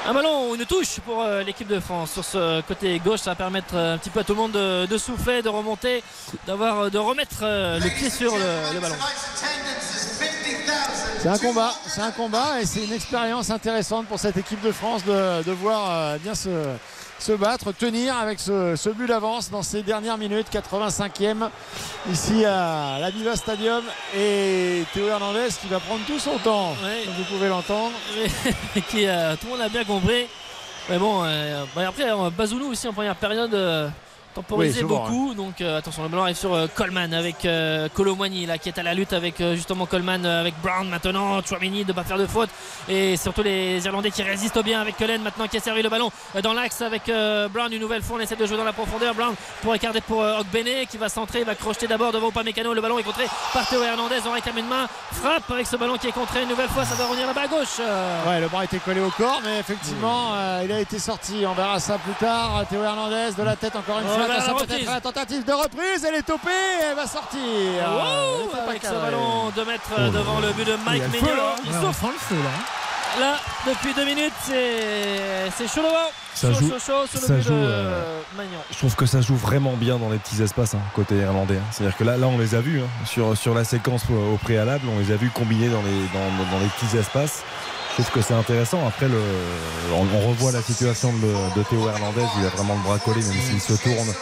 [0.08, 2.12] un ballon ou une touche pour euh, l'équipe de France.
[2.12, 4.52] Sur ce côté gauche, ça va permettre euh, un petit peu à tout le monde
[4.52, 6.04] de, souffler, de remonter,
[6.48, 8.96] d'avoir, euh, de remettre le pied sur le, ballon.
[11.20, 14.72] C'est un combat, c'est un combat et c'est une expérience intéressante pour cette équipe de
[14.72, 16.50] France de, de voir bien se,
[17.22, 21.50] se battre, tenir avec ce, ce but d'avance dans ces dernières minutes, 85e
[22.12, 23.84] ici à la Viva Stadium
[24.18, 27.92] et Théo Hernandez qui va prendre tout son temps, comme vous pouvez l'entendre.
[28.90, 30.26] qui, euh, tout le monde a bien compris.
[30.90, 33.88] Mais bon, euh, bah, après, Bazounou aussi en première période euh,
[34.34, 35.34] temporisé Oui, souvent, beaucoup.
[35.34, 38.78] Donc euh, attention, le ballon arrive sur euh, Coleman avec euh, Colomwani là qui est
[38.80, 41.42] à la lutte avec euh, justement Coleman euh, avec Brown maintenant.
[41.44, 42.50] Chouamini de pas faire de faute
[42.90, 46.12] et surtout les Irlandais qui résistent bien avec Cullen maintenant qui a servi le ballon
[46.44, 47.04] dans l'axe avec
[47.54, 48.18] Brown une nouvelle fois.
[48.18, 49.14] On essaie de jouer dans la profondeur.
[49.16, 52.74] Brown pour écarter pour Ogbene qui va centrer, il va crocheter d'abord devant Upamecano.
[52.74, 54.20] Le ballon est contré par Théo Hernandez.
[54.28, 54.88] On réclame une main.
[55.12, 56.86] Frappe avec ce ballon qui est contré une nouvelle fois.
[56.86, 57.80] Ça va revenir là-bas à gauche.
[58.28, 60.34] Ouais, le bras était collé au corps, mais effectivement,
[60.64, 61.44] il a été sorti.
[61.48, 62.64] On verra ça plus tard.
[62.70, 64.21] Théo Hernandez de la tête encore une Oh, fois.
[64.28, 66.06] La peut-être tentative de reprise.
[66.08, 66.50] Elle est topée.
[66.90, 67.40] Elle va sortir.
[67.42, 71.56] Wow, Elle avec ce ballon de mettre euh, devant le but de Mike là.
[71.66, 73.20] Il sent le feu là.
[73.26, 73.36] là
[73.68, 74.34] depuis deux minutes.
[74.44, 76.10] C'est c'est chaud devant.
[76.34, 78.50] Ça chaud, joue- chaud, chaud sur le ça but joue, de euh, Magnan.
[78.72, 81.58] Je trouve que ça joue vraiment bien dans les petits espaces hein, côté irlandais.
[81.58, 81.68] hein.
[81.72, 84.38] C'est-à-dire que là, là, on les a vus hein, sur, sur la séquence au, au
[84.38, 87.44] préalable, on les a vus combiner dans les, dans, dans les petits espaces.
[87.98, 88.88] Je trouve que c'est intéressant.
[88.88, 89.08] Après,
[89.94, 92.26] on revoit la situation de, de Théo Hernandez.
[92.40, 94.14] Il a vraiment le bras collé, même s'il se tourne.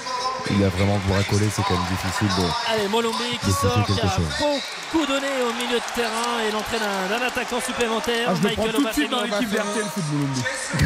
[0.51, 1.47] Il a vraiment bras collé.
[1.53, 2.47] C'est quand même difficile de.
[2.73, 7.25] Allez, Molombi qui sort, qui a beaucoup donné au milieu de terrain et l'entrée d'un
[7.25, 8.29] attaquant supplémentaire.
[8.29, 10.41] Ah, je le prends tout de suite dans l'équipe d'RTL Foot Mulumbi.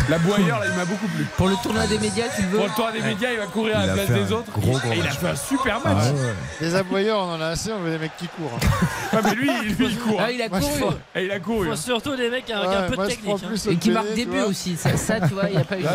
[0.10, 1.26] La Boyer, là, il m'a beaucoup plu.
[1.38, 3.46] Pour le tournoi des médias, tu le veux Pour le tour des médias, il va
[3.46, 4.52] courir à la place des autres.
[4.52, 6.04] gros, gros et il a fait un super Ah match.
[6.12, 6.36] ouais.
[6.68, 7.72] Des aboyeurs, on en a assez.
[7.72, 8.58] On veut des mecs qui courent.
[9.14, 10.20] Ouais, mais lui, lui, il court.
[10.22, 10.84] Ah, il a couru.
[11.16, 11.68] Et il a couru.
[11.68, 11.76] Faut hein.
[11.78, 13.36] surtout des mecs avec Ouais, un peu moi, de technique.
[13.44, 13.48] hein.
[13.48, 14.76] plus Et qui Ogbene, marque tu des buts aussi.
[14.76, 15.82] Ça, ça, tu vois, il n'y a pas eu.
[15.82, 15.88] Il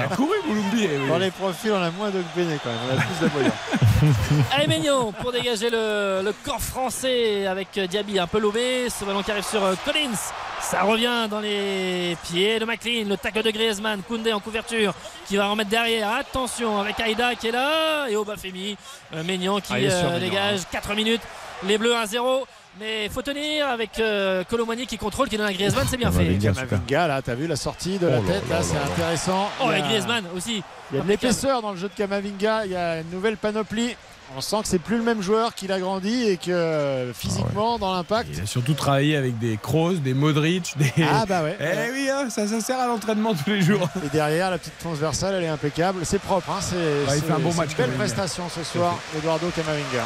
[0.00, 0.84] a couru, Mulumbi.
[0.84, 3.02] et- Dans les profils, on a moins de Béné quand même.
[3.18, 4.08] Plus.
[4.54, 8.88] Allez Maignan pour dégager le, le corps français avec Diaby un peu lobé.
[8.90, 10.16] Ce ballon qui arrive sur euh, Collins.
[10.60, 13.08] Ça revient dans les pieds de McLean.
[13.08, 14.02] Le tacle de Griezmann.
[14.02, 14.94] Koundé en couverture
[15.26, 16.12] qui va remettre derrière.
[16.12, 18.06] Attention avec Aïda qui est là.
[18.08, 18.76] Et Obafemi.
[19.14, 21.22] Euh, Maignan qui Ah, euh, dégage 4 minutes.
[21.64, 22.44] Les Bleus 1-0.
[22.80, 25.86] Mais faut tenir avec euh, Colomani qui contrôle, qui donne à Griezmann.
[25.88, 26.38] C'est bien Ah, fait.
[26.38, 29.48] Kamavinga, là, t'as vu la sortie de la Oh tête, là là, là c'est intéressant.
[29.62, 30.50] Oh, Il et Griezmann aussi.
[30.50, 31.08] Il y a de Impeccable.
[31.10, 32.64] l'épaisseur dans le jeu de Kamavinga.
[32.64, 33.94] Il y a une nouvelle panoplie.
[34.34, 37.78] On sent que c'est plus le même joueur qu'il a grandi et que euh, physiquement,
[37.78, 38.30] dans l'impact.
[38.32, 40.90] Il a surtout travaillé avec des Kroos, des Modric, des.
[41.06, 41.58] Ah bah ouais.
[41.60, 43.86] Eh oui, hein, ça, ça sert à l'entraînement tous les jours.
[44.02, 46.00] Et derrière, la petite transversale, elle est impeccable.
[46.04, 46.48] C'est propre.
[46.50, 46.60] Hein.
[46.62, 50.04] C'est, il fait un bon match, Une belle prestation ce soir, Eduardo Kamavinga.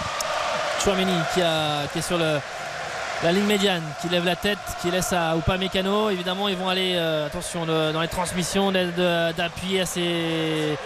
[0.82, 2.38] Chouameni qui, a- qui est sur le,
[3.22, 6.10] la ligne médiane, qui lève la tête, qui laisse à Upamecano.
[6.10, 10.76] Évidemment, ils vont aller, euh, attention, le- dans les transmissions, d'appuyer assez,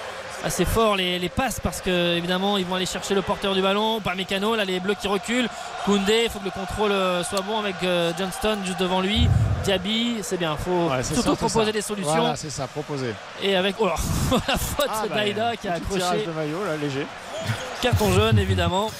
[0.44, 3.60] assez fort les, les passes parce que évidemment ils vont aller chercher le porteur du
[3.60, 3.98] ballon.
[3.98, 5.48] Upamecano, là les bleus qui reculent.
[5.84, 9.28] Koundé, il faut que le contrôle euh, soit bon avec euh, Johnston juste devant lui.
[9.64, 11.72] Diaby, c'est bien, il faut Ouais, surtout ça, proposer ça.
[11.72, 12.14] des solutions.
[12.16, 13.12] Voilà, c'est ça, proposé.
[13.42, 13.94] Et avec oh là,
[14.48, 17.06] la faute Ah, bah, d'Aïda qui a accroché de maillot, là, léger.
[17.82, 18.90] carton jaune évidemment.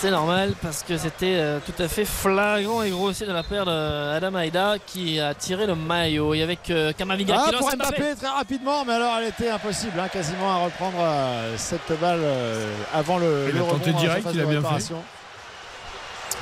[0.00, 3.64] C'est normal parce que c'était euh, tout à fait flagrant et grossier de la paire
[3.64, 6.34] d'Adam Aïda qui a tiré le maillot.
[6.34, 7.96] Et avec Kamavinga Ah, qui lance pour Mbappé.
[7.98, 12.20] Mbappé très rapidement, mais alors elle était impossible, hein, quasiment à reprendre euh, cette balle
[12.22, 14.94] euh, avant le, Il le a tenté rebond la direct, il a de bien fait.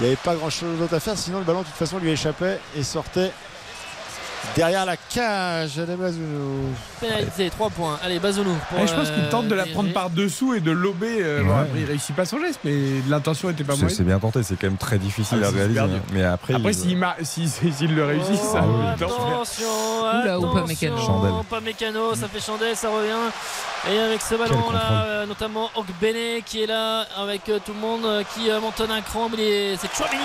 [0.01, 1.99] Il n'y avait pas grand chose d'autre à faire, sinon le ballon de toute façon
[1.99, 3.33] lui échappait et sortait
[4.55, 6.73] derrière la cage de Bazounou.
[7.01, 7.99] Pénalité, 3 points.
[8.03, 8.57] Allez, Bazounou.
[8.71, 9.75] pour, Eh, je pense qu'il euh, tente de la diriger.
[9.75, 11.19] prendre par dessous et de lober.
[11.21, 11.61] euh, bon, Ouais.
[11.63, 12.75] après, il réussit pas son geste, mais
[13.09, 13.97] l'intention était pas mauvaise.
[13.97, 15.81] c'est bien tenté, c'est quand même très difficile Ah, à réaliser.
[15.81, 15.89] hein.
[16.13, 18.63] Mais après, Après, il- s'il si- si- s'il le réussit, ça.
[18.65, 18.89] Oh, non.
[18.89, 19.67] attention,
[20.03, 20.99] Oula, attention, Upamecano.
[20.99, 21.33] Chandelle.
[21.43, 23.13] Upamecano, ça fait chandelle, ça revient.
[23.93, 27.79] Et avec ce ballon là, euh, notamment Ogbene qui est là avec euh, tout le
[27.81, 29.29] monde euh, qui euh, monte un cran.
[29.37, 30.25] C'est Chouamini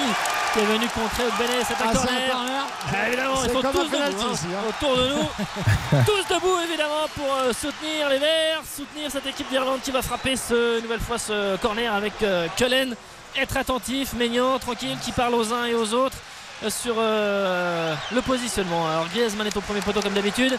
[0.53, 1.61] qui est venu contrer Ogbene.
[1.68, 1.93] C'est un Ah, un
[2.31, 2.68] corner.
[2.88, 6.03] Ah, évidemment, ils sont tous un hein, autour de nous.
[6.05, 10.35] tous debout évidemment pour euh, soutenir les Verts, soutenir cette équipe d'Irlande qui va frapper
[10.35, 12.95] ce, une nouvelle fois ce corner avec euh, Cullen.
[13.38, 16.17] Être attentif, Maignan, tranquille, qui parle aux uns et aux autres
[16.63, 18.88] euh, sur euh, le positionnement.
[18.88, 20.57] Alors Griezmann est au premier poteau comme d'habitude.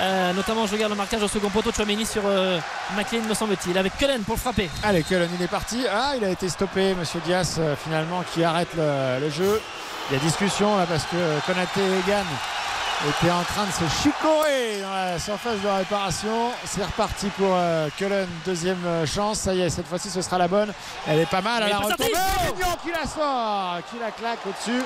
[0.00, 2.58] Euh, notamment je regarde le marquage au second poteau de Chouameni sur euh,
[2.96, 3.76] McLean me semble-t-il.
[3.78, 4.70] Avec Cullen pour le frapper.
[4.82, 5.84] Allez, Cullen, il est parti.
[5.92, 9.60] Ah, il a été stoppé, Monsieur Diaz, finalement, qui arrête le, le jeu.
[10.10, 11.16] Il y a discussion là parce que
[11.46, 12.24] Konaté et Egan
[13.08, 16.50] étaient en train de se chicorer dans la surface de réparation.
[16.64, 19.40] C'est reparti pour euh, Cullen, deuxième euh, chance.
[19.40, 20.72] Ça y est, cette fois-ci, ce sera la bonne.
[21.06, 22.12] Elle est pas mal à la retombée.
[22.82, 24.82] qui la sort, qui la claque au-dessus.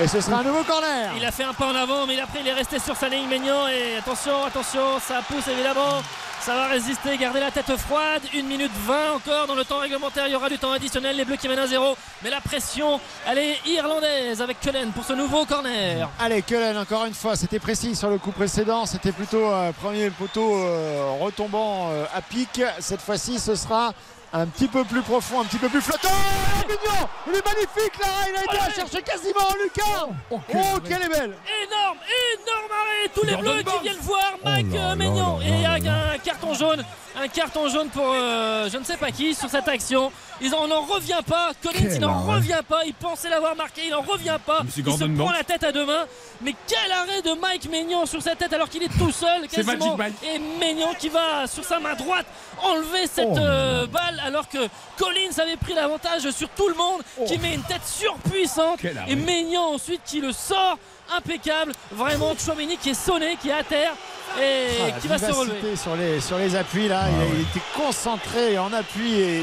[0.00, 1.12] Et ce sera un nouveau corner.
[1.16, 3.28] Il a fait un pas en avant, mais après il est resté sur sa ligne
[3.28, 3.68] Maignan.
[3.68, 6.02] Et attention, attention, ça pousse évidemment.
[6.44, 8.22] Ça va résister, garder la tête froide.
[8.34, 10.26] 1 minute 20 encore dans le temps réglementaire.
[10.26, 11.16] Il y aura du temps additionnel.
[11.16, 11.96] Les Bleus qui mènent à 0.
[12.24, 12.98] Mais la pression,
[13.28, 16.10] elle est irlandaise avec Cullen pour ce nouveau corner.
[16.18, 18.86] Allez, Cullen, encore une fois, c'était précis sur le coup précédent.
[18.86, 22.60] C'était plutôt euh, premier poteau euh, retombant euh, à pic.
[22.80, 23.92] Cette fois-ci, ce sera
[24.34, 26.08] un petit peu plus profond, un petit peu plus flottant.
[26.10, 30.40] Oh, Mignon Il est magnifique là Il a été la chercher quasiment, Lucas Oh,
[30.86, 31.98] qu'elle est belle Énorme,
[32.38, 33.10] énorme arrêt.
[33.14, 35.38] Tous les Bleus qui viennent voir Mike Oh là euh, là Maignan.
[35.38, 36.84] là Et il y a là un carton jaune.
[37.14, 40.10] Un carton jaune pour euh, je ne sais pas qui sur cette action.
[40.40, 41.50] Ils en- on n'en revient pas.
[41.62, 42.84] Collins, Quel il n'en revient pas.
[42.86, 43.82] Il pensait l'avoir marqué.
[43.84, 44.60] Il n'en revient pas.
[44.64, 45.32] Il se prend Banks.
[45.36, 46.06] la tête à deux mains.
[46.40, 49.56] Mais quel arrêt de Mike Maignan sur sa tête alors qu'il est tout seul C'est
[49.62, 49.96] quasiment.
[49.96, 50.34] Magic Mike.
[50.34, 52.24] Et Maignan qui va sur sa main droite
[52.62, 54.58] enlever cette Oh là euh, balle alors que
[54.98, 57.02] Collins avait pris l'avantage sur tout le monde.
[57.26, 58.78] Qui met une tête surpuissante.
[59.08, 60.78] Et Maignan ensuite qui le sort
[61.16, 61.72] impeccable.
[61.92, 63.92] Vraiment Chouameni qui est sonné, qui est à terre
[64.40, 65.76] et Ah, qui va se relever.
[65.76, 67.02] sur les, sur les appuis là.
[67.10, 69.42] il, a- il était concentré en appui et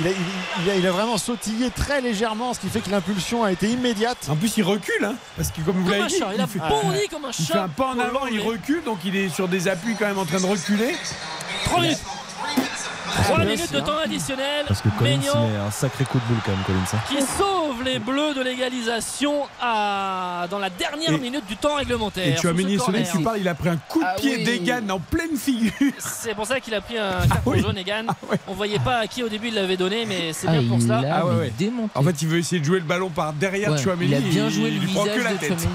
[0.00, 0.16] il a, il-
[0.64, 3.68] il a- il a vraiment sautillé très légèrement, ce qui fait que l'impulsion a été
[3.68, 4.16] immédiate.
[4.30, 6.60] En plus, il recule, hein, parce que comme vous l'avez dit, chat, il a fait,
[6.60, 7.62] bondi comme un il fait chat.
[7.64, 10.24] un pas en avant, il recule, donc il est sur des appuis quand même en
[10.24, 10.96] train de reculer.
[11.66, 11.98] 3 minutes.
[13.24, 14.64] 3 bien minutes de temps additionnel.
[14.66, 16.78] Parce que Collins il Maignan met un sacré coup de boule quand même, Collins.
[16.94, 16.98] hein.
[17.08, 20.46] qui sauve les Bleus de l'égalisation à...
[20.50, 22.26] dans la dernière Et- minute du temps réglementaire.
[22.26, 23.10] Et tu as celui corner.
[23.10, 24.44] tu parles, il a pris un coup de Ah pied oui.
[24.44, 25.72] d'Egan en pleine figure.
[25.98, 27.60] C'est pour ça qu'il a pris un carton oui.
[27.60, 28.06] jaune Egan.
[28.30, 28.38] ouais.
[28.48, 30.78] On voyait pas à qui au début il l'avait donné, mais c'est Ah, bien pour
[30.90, 31.52] Ah ouais, ouais.
[31.58, 31.90] démonté.
[31.94, 34.06] En fait, il veut essayer de jouer le ballon par derrière Ouais, Chouameni.
[34.06, 35.68] il a bien joué il le lui prend que visage la de tête.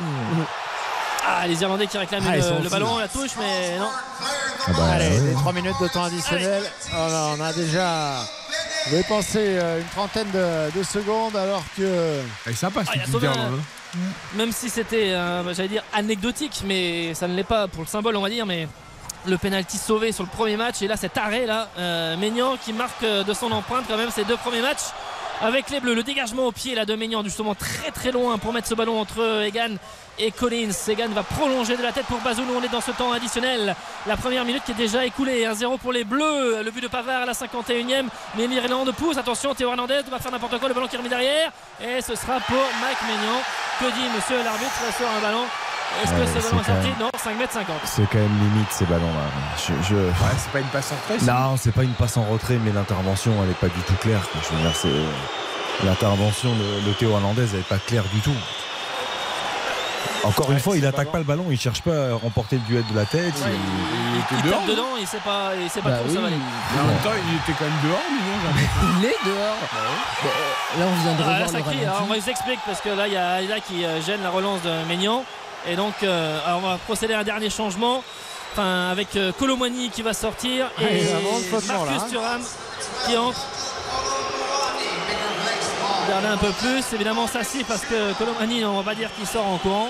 [1.29, 3.85] Ah, les Irlandais qui réclament Ah, le, le ballon, la touche, mais non.
[4.69, 5.27] Ah bah, Allez, ouais.
[5.29, 6.63] les 3 minutes de temps additionnel.
[6.91, 8.17] Oh là, on a déjà
[8.91, 12.21] dépensé euh, une trentaine de, de secondes alors que.
[12.45, 12.91] Elle est sympa Ah,
[13.25, 13.51] hein.
[14.35, 18.15] Même si c'était, euh, j'allais dire, anecdotique, mais ça ne l'est pas pour le symbole,
[18.17, 18.45] on va dire.
[18.45, 18.67] Mais
[19.25, 22.73] le penalty sauvé sur le premier match, et là cet arrêt là, euh, Maignan qui
[22.73, 24.91] marque de son empreinte quand même ces deux premiers matchs
[25.41, 25.93] avec les Bleus.
[25.93, 29.43] Le dégagement au pied de Maignan, justement très très loin pour mettre ce ballon entre
[29.45, 29.75] Egan
[30.19, 30.71] et Collins.
[30.87, 32.53] Egan va prolonger de la tête pour Bazoulou.
[32.57, 33.75] On est dans ce temps additionnel.
[34.07, 35.45] La première minute qui est déjà écoulée.
[35.45, 36.63] 1-0 pour les Bleus.
[36.63, 38.07] Le but de Pavard à la 51e.
[38.35, 39.17] Mais l'Irlande pousse.
[39.17, 40.67] Attention, Théo Hernandez va faire n'importe quoi.
[40.67, 41.51] Le ballon qui est remis derrière.
[41.81, 43.41] Et ce sera pour Mike Maignan.
[43.79, 45.45] Que dit monsieur l'arbitre sur un ballon
[46.03, 47.75] Est-ce que ce c'est ballon est quand sorti même- Non, 5 mètres 50.
[47.85, 49.27] C'est quand même limite ces ballons-là.
[49.57, 51.25] Je, je- Ouais, c'est pas une passe en retrait.
[51.33, 54.21] Non, c'est pas une passe en retrait, mais l'intervention, elle est pas du tout claire.
[54.31, 54.41] quoi.
[54.43, 58.35] Je veux dire, c'est l'intervention de, de Théo Hernandez, elle est pas claire du tout.
[60.23, 62.57] Encore une fois, il c'est attaque pas pas le ballon, il cherche pas à remporter
[62.57, 63.33] le duel de la tête.
[63.45, 64.59] Ouais, il- Il était Il dehors.
[64.59, 66.15] tape dedans, il sait pas, il sait pas Bah trop où oui.
[66.15, 66.35] ça va aller.
[66.75, 68.37] Mais en même temps, il était quand même dehors, Mignon.
[68.43, 68.67] jamais.
[68.99, 69.55] Il est dehors.
[69.61, 69.77] Bah,
[70.25, 71.85] euh, Là, on vient de Ah, là, revoir ça le crie.
[71.85, 74.29] Alors, on vous explique parce que là, il y a Aïda qui euh, gêne la
[74.31, 75.23] relance de Maignan.
[75.69, 78.03] Et donc, euh, alors, on va procéder à un dernier changement.
[78.53, 82.07] Enfin, avec euh, Colomani qui va sortir et Marcus là, hein.
[82.09, 82.41] Thuram
[83.05, 83.45] qui entre.
[86.05, 86.83] Regardez un peu plus.
[86.93, 89.89] Évidemment, ça si parce que Colomani, on va pas dire qu'il sort en courant.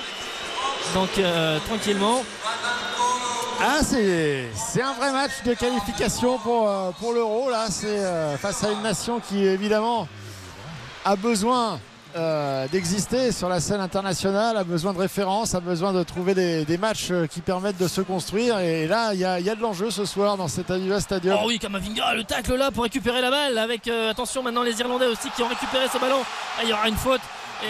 [0.96, 2.24] Donc, euh, tranquillement.
[3.62, 7.50] Ah, c'est un vrai match de qualification pour, pour l'Euro.
[7.50, 10.08] Là, c'est face à une nation qui, évidemment,
[11.06, 11.80] a besoin
[12.18, 16.78] euh, d'exister sur la scène internationale, a besoin de références, a besoin de trouver des,
[16.78, 18.60] matchs euh, qui permettent de se construire.
[18.60, 21.00] Et là, il y a, il y a de l'enjeu ce soir dans cet Aviva
[21.00, 21.38] Stadium.
[21.42, 23.58] Oh oui, Kamavinga, le tacle là pour récupérer la balle.
[23.58, 26.22] Avec euh, attention maintenant les Irlandais aussi qui ont récupéré ce ballon.
[26.58, 27.22] Ah, il y aura une faute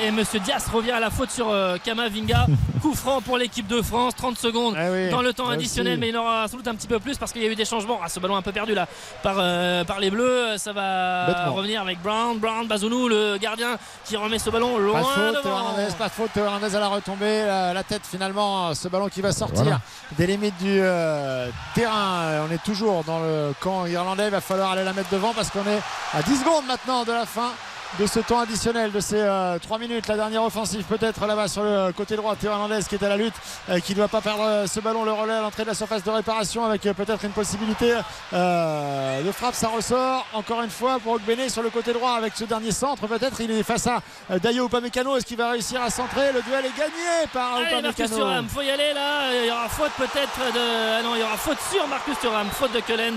[0.03, 2.45] Et Monsieur Dias revient à la faute sur euh, Kamavinga.
[2.81, 4.14] Coup franc pour l'équipe de France.
[4.15, 5.99] 30 secondes Eh oui, dans le temps additionnel, aussi.
[6.01, 7.55] mais il en aura sans doute un petit peu plus parce qu'il y a eu
[7.55, 7.99] des changements.
[8.03, 8.85] Ah, ce ballon un peu perdu là
[9.23, 10.57] par, euh, par les Bleus.
[10.57, 11.53] Ça va Bêtement.
[11.53, 12.38] revenir avec Brown.
[12.38, 15.57] Brown, Bazounou, le gardien qui remet ce ballon Pas loin de faute, devant.
[15.57, 19.22] Hernandez, pas de faute, Hernandez à la retombée, la, la tête finalement, ce ballon qui
[19.22, 19.80] va sortir Voilà.
[20.18, 22.45] des limites du euh, terrain.
[22.47, 25.49] On est toujours dans le camp irlandais, il va falloir aller la mettre devant parce
[25.49, 25.81] qu'on est
[26.14, 27.51] à 10 secondes maintenant de la fin
[27.99, 29.25] de ce temps additionnel de ces
[29.61, 30.07] 3 minutes.
[30.07, 32.35] La dernière offensive peut-être là-bas sur le côté droit.
[32.35, 33.33] Théo Hernandez qui est à la lutte,
[33.69, 35.73] euh, qui ne doit pas perdre euh, ce ballon, le relais à l'entrée de la
[35.73, 37.93] surface de réparation avec euh, peut-être une possibilité
[38.33, 39.55] euh, de frappe.
[39.55, 43.07] Ça ressort encore une fois pour Ogbene sur le côté droit avec ce dernier centre.
[43.07, 43.99] Peut-être il est face à
[44.31, 45.17] euh, Dayo Upamecano.
[45.17, 46.31] Est-ce qu'il va réussir à centrer?
[46.33, 48.17] Le duel est gagné par Allez Marcus Upamecano.
[48.17, 49.33] Thuram, faut y aller là.
[49.41, 50.99] Il y aura faute peut-être de.
[50.99, 52.47] Ah non, il y aura faute sur Marcus Thuram.
[52.51, 53.15] Faute de Cullen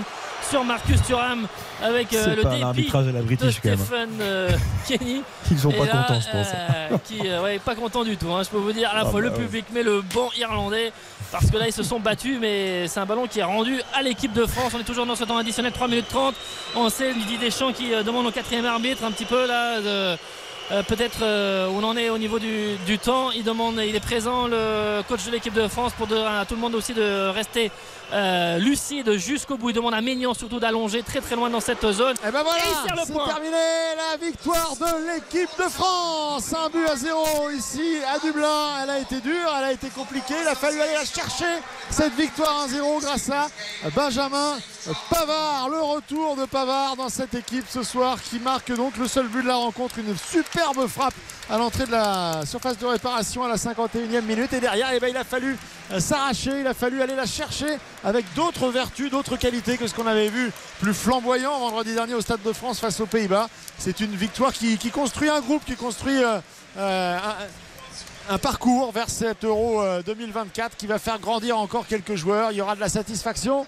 [0.49, 1.47] sur Marcus Thuram
[1.81, 3.55] avec euh, le pas à la de British.
[3.57, 4.49] Stephen euh,
[4.87, 5.21] Kenny.
[5.51, 6.47] Ils sont Et pas là, contents, je pense.
[6.53, 8.31] euh, qui, ouais, pas content du tout.
[8.31, 9.39] hein, je peux vous dire à la Ah fois bah le ouais.
[9.39, 10.91] public mais le banc irlandais
[11.31, 14.01] parce que là ils se sont battus mais c'est un ballon qui est rendu à
[14.01, 14.73] l'équipe de France.
[14.75, 16.35] On est toujours dans ce temps additionnel 3 minutes 30.
[16.75, 20.17] On sait Didier Deschamps qui demande au quatrième arbitre un petit peu là de
[20.71, 23.31] euh, peut-être euh, on en est au niveau du, du temps.
[23.31, 26.53] Il demande, il est présent, le coach de l'équipe de France, pour dire à tout
[26.55, 27.71] le monde aussi de rester
[28.13, 29.69] euh, lucide jusqu'au bout.
[29.69, 30.01] Il demande à
[30.33, 32.15] surtout d'allonger très très loin dans cette zone.
[32.27, 33.57] Et ben voilà, c'est terminé
[33.95, 36.53] la victoire de l'équipe de France.
[36.53, 38.83] Un but à zéro ici à Dublin.
[38.83, 40.35] Elle a été dure, elle a été compliquée.
[40.41, 43.47] Il a fallu aller la chercher cette victoire 1-0 grâce à
[43.95, 44.57] Benjamin
[45.09, 45.69] Pavard.
[45.69, 49.43] Le retour de Pavard dans cette équipe ce soir qui marque donc le seul but
[49.43, 49.99] de la rencontre.
[49.99, 51.13] Une superbe frappe
[51.49, 54.53] à l'entrée de la surface de réparation à la 51e minute.
[54.53, 55.57] Et derrière, eh ben, il a fallu
[55.99, 60.07] s'arracher, il a fallu aller la chercher avec d'autres vertus, d'autres qualités que ce qu'on
[60.07, 63.49] avait vu plus flamboyant vendredi dernier au Stade de France face aux Pays-Bas.
[63.77, 66.39] C'est une victoire qui, construit un groupe, qui construit euh,
[66.77, 67.19] euh,
[68.31, 72.51] un parcours vers cet Euro euh, 2024 qui va faire grandir encore quelques joueurs.
[72.51, 73.65] Il y aura de la satisfaction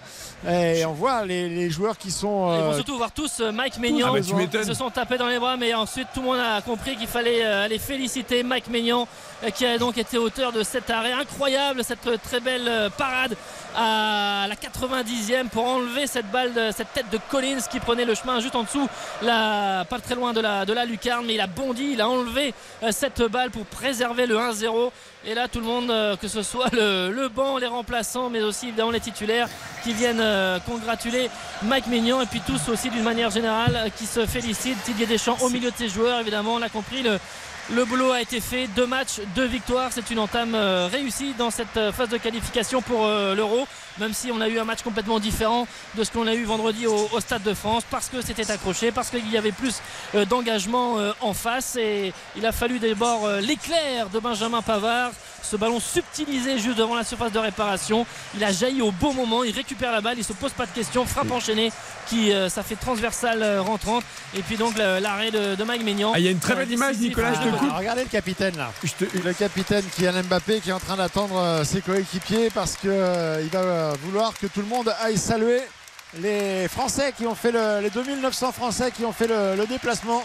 [0.48, 2.53] et on voit les, les joueurs qui sont.
[2.56, 5.27] Ils vont euh, surtout voir tous euh, Mike Maignan Ah bah, se sont tapés dans
[5.27, 8.69] les bras, mais ensuite tout le monde a compris qu'il fallait euh, aller féliciter Mike
[8.69, 9.06] Maignan
[9.44, 12.90] euh, qui a donc été auteur de cet arrêt incroyable, cette euh, très belle euh,
[12.90, 13.35] parade
[13.76, 18.14] à la 90e pour enlever cette balle, de- cette tête de Collins qui prenait le
[18.15, 18.88] chemin juste en dessous,
[19.23, 22.07] la, pas très loin de la, de la lucarne, mais il a bondi, il a
[22.07, 22.53] enlevé
[22.84, 24.92] euh, cette balle pour préserver le 1-0.
[25.26, 28.68] Et là, tout le monde, euh, que ce soit le, banc, les remplaçants, mais aussi
[28.68, 29.48] évidemment les titulaires,
[29.84, 31.30] qui viennent euh, congratuler
[31.64, 34.78] Mike Maignan et puis tous aussi d'une manière générale euh, qui se félicitent.
[34.86, 37.04] Didier Deschamps au milieu de ses joueurs, évidemment, on l'a compris.
[37.04, 37.20] Le,
[37.72, 39.92] le boulot a été fait, deux matchs, deux victoires.
[39.92, 40.56] C'est une entame
[40.92, 43.66] réussie dans cette phase de qualification pour l'Euro,
[43.99, 46.88] même si on a eu un match complètement différent de ce qu'on a eu vendredi
[46.88, 49.76] au, au Stade de France, parce que c'était accroché, parce qu'il y avait plus
[50.15, 51.76] euh, d'engagement euh, en face.
[51.76, 55.11] Et il a fallu d'abord euh, l'éclair de Benjamin Pavard.
[55.44, 58.06] Ce ballon subtilisé juste devant la surface de réparation.
[58.36, 59.44] Il a jailli au bon moment.
[59.44, 60.18] Il récupère la balle.
[60.18, 61.06] Il se pose pas de questions.
[61.06, 61.72] Frappe enchaînée
[62.07, 64.03] qui, euh, ça fait transversale euh, rentrante.
[64.36, 66.11] Et puis donc l'arrêt de, de Mike Maignan.
[66.15, 67.72] Ah, il y a une très Euh, belle image, Nicolas, je te coupe.
[67.78, 68.72] Regardez le capitaine là.
[68.84, 72.90] Je te- Le capitaine Kylian Mbappé qui est en train d'attendre ses coéquipiers parce qu'il
[72.90, 72.95] va
[73.60, 75.62] euh, vouloir que tout le monde aille saluer
[76.20, 80.24] les Français qui ont fait le, les 2900 Français qui ont fait le déplacement.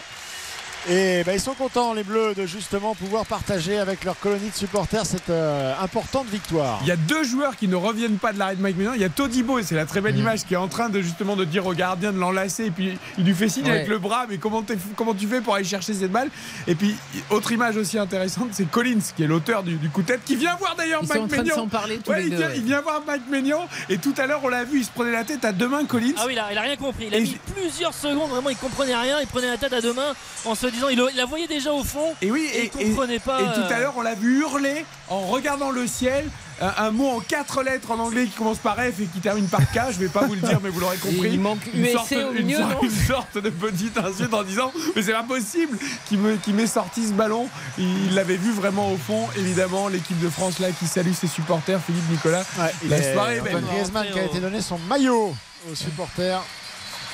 [0.87, 4.55] Et bah, ils sont contents les Bleus de justement pouvoir partager avec leur colonie de
[4.55, 6.79] supporters cette euh, importante victoire.
[6.83, 8.93] Il y a deux joueurs qui ne reviennent pas de l'arrêt de Mike Maignan.
[8.95, 10.21] Il y a Todibo, et c'est la très belle Mhm.
[10.21, 12.65] image, qui est en train de justement de dire au gardien de l'enlacer.
[12.67, 13.71] Et puis il lui fait signe Ouais.
[13.71, 14.63] avec le bras, mais comment,
[14.95, 16.29] comment tu fais pour aller chercher cette balle?
[16.65, 16.95] Et puis,
[17.29, 20.37] autre image aussi intéressante, c'est Collins, qui est l'auteur du, du coup de tête, qui
[20.37, 21.55] vient voir d'ailleurs Ils sont en Mike train de Maignan.
[21.55, 22.37] s'en parler tous Ouais, les il, deux.
[22.37, 22.53] vient, ouais.
[22.57, 23.67] il vient voir Mike Maignan.
[23.89, 25.85] Et tout à l'heure, on l'a vu, il se prenait la tête à deux mains,
[25.85, 26.13] Collins.
[26.17, 27.07] Ah oui, il a, il a rien compris.
[27.07, 29.17] Il a Et mis plusieurs secondes, vraiment, il comprenait rien.
[29.21, 30.13] Il prenait la tête à deux mains
[30.45, 32.13] en se disant, il, il la voyait déjà au fond.
[32.21, 35.21] Et oui, Et comprenait pas, Et tout à euh, l'heure, on l'a vu hurler en
[35.21, 36.25] regardant le ciel.
[36.61, 39.61] Un, mot en quatre lettres en anglais qui commence par F et qui termine par
[39.61, 39.91] K.
[39.93, 41.29] Je vais pas vous le dire, mais vous l'aurez compris.
[41.31, 44.73] il manque une sorte, au une sorte- non une sorte de petite insulte en disant
[44.93, 45.77] Mais c'est pas possible
[46.09, 47.47] qu'il m'ait sorti ce ballon.
[47.77, 49.25] Il l'avait vu vraiment au fond.
[49.37, 52.43] Évidemment, l'équipe de France là qui salue ses supporters, Philippe Nicolas.
[52.59, 52.93] Ouais, il.
[52.93, 55.33] Antoine Griezmann qui a été donné son maillot
[55.71, 56.41] aux supporters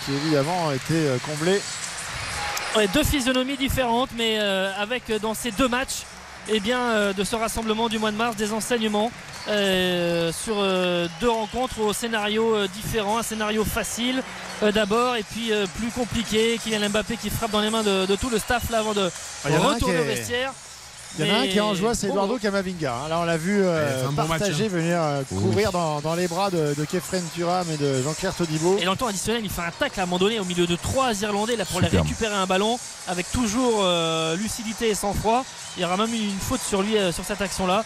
[0.06, 1.61] qui évidemment a été euh, comblé.
[2.76, 6.03] Ouais, deux physionomies différentes, mais euh, avec euh, dans ces deux matchs,
[6.49, 9.11] eh bien, euh, de ce rassemblement du mois de mars, des enseignements
[9.47, 10.56] euh, sur
[11.22, 14.22] deux rencontres au scénario euh, différent, un scénario facile
[14.73, 16.60] d'abord et puis plus compliqué.
[16.64, 19.10] Kylian Mbappé qui frappe dans les mains de, de tout le staff là avant de
[19.43, 20.53] Ah, retourner au est- vestiaire.
[21.18, 22.94] Il y en a un qui est en joie, c'est Eduardo Camavinga.
[22.94, 23.08] hein.
[23.10, 24.70] Là, on l'a vu euh, bon match, partager, hein.
[24.70, 25.42] venir euh, Oui.
[25.44, 28.78] courir dans, dans les bras de, de Kefren Turam et de Jean-Claire Todibo.
[28.80, 30.68] Et dans le temps additionnel, il fait un tacle à un moment donné au milieu
[30.68, 32.78] de trois Irlandais là, pour les récupérer un ballon
[33.08, 35.46] avec toujours euh, lucidité et sang-froid.
[35.78, 37.84] Il y aura même eu une faute sur lui euh, sur cette action-là.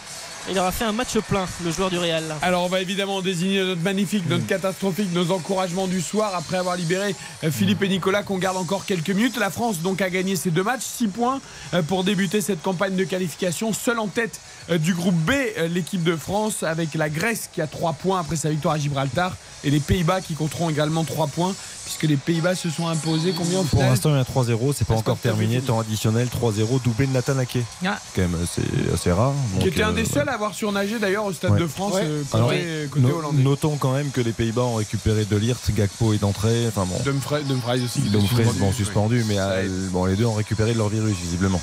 [0.47, 2.23] Il aura fait un match plein, le joueur du Real.
[2.41, 6.75] Alors on va évidemment désigner notre magnifique, notre catastrophique, nos encouragements du soir après avoir
[6.75, 9.37] libéré euh, Philippe et Nicolas qu'on garde encore quelques minutes.
[9.37, 11.41] La France donc a gagné ses deux matchs, 6 points
[11.73, 13.73] euh, pour débuter cette campagne de qualification.
[13.73, 14.39] Seule en tête
[14.69, 15.31] euh, du groupe B,
[15.69, 19.35] l'équipe de France avec la Grèce qui a 3 points après sa victoire à Gibraltar
[19.63, 21.53] et les Pays-Bas qui compteront également 3 points
[21.85, 24.93] puisque les Pays-Bas se sont imposés combien Pour l'instant, il y a 3-0, c'est pas
[24.93, 25.55] encore terminé.
[25.55, 25.61] fini.
[25.65, 27.57] Temps additionnel, 3-0, doublé de Nathan Ake.
[27.85, 27.97] Ah.
[28.15, 29.33] Quand même, c'est assez rare.
[29.59, 31.59] Qui était un euh, des seuls à avoir surnagé d'ailleurs au Stade Ouais.
[31.59, 32.01] de France Ouais.
[32.03, 33.41] euh, Alors, côté, côté no- hollandais.
[33.43, 36.67] notons quand même que les Pays-Bas ont récupéré De Ligt, Gakpo est entré.
[36.67, 36.95] Enfin bon.
[37.03, 38.01] Dumfries, Dumfries aussi.
[38.01, 38.59] Fraise, suspendu.
[38.59, 41.59] bon, suspendu, mais euh, bon, les deux ont récupéré de leur virus, visiblement.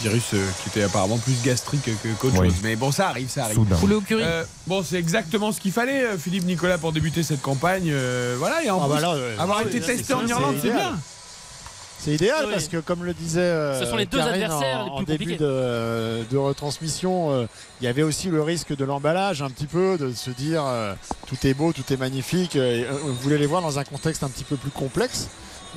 [0.00, 2.48] Virus euh, qui était apparemment plus gastrique que- qu'autre Oui.
[2.50, 2.58] chose.
[2.62, 3.56] Mais bon, ça arrive, ça arrive.
[3.56, 3.76] Soudain.
[3.76, 4.22] Poulet au curry.
[4.24, 7.88] Euh, bon, c'est exactement ce qu'il fallait, euh, Philippe Nicolas, pour débuter cette campagne.
[7.90, 10.70] euh, voilà, et en Ah plus, bah là, euh, avoir été testé en Irlande, c'est
[10.70, 10.96] bien.
[12.00, 12.52] C'est idéal Oui.
[12.52, 15.14] parce que, comme le disait euh, Ce sont les deux Karine adversaires en, les plus
[15.14, 17.46] en début de, de retransmission, euh,
[17.80, 20.94] il y avait aussi le risque de l'emballage, un petit peu, de se dire euh,
[21.26, 22.54] tout est beau, tout est magnifique.
[22.54, 25.26] et, on voulait les voir dans un contexte un petit peu plus complexe,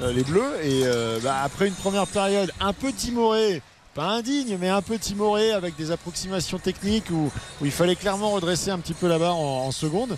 [0.03, 0.43] euh, les Bleus.
[0.63, 4.97] Et euh, bah, après une première période un peu timorée, pas indigne, mais un peu
[4.97, 7.31] timorée, avec des approximations techniques où,
[7.61, 10.17] il fallait clairement redresser un petit peu la barre en, seconde.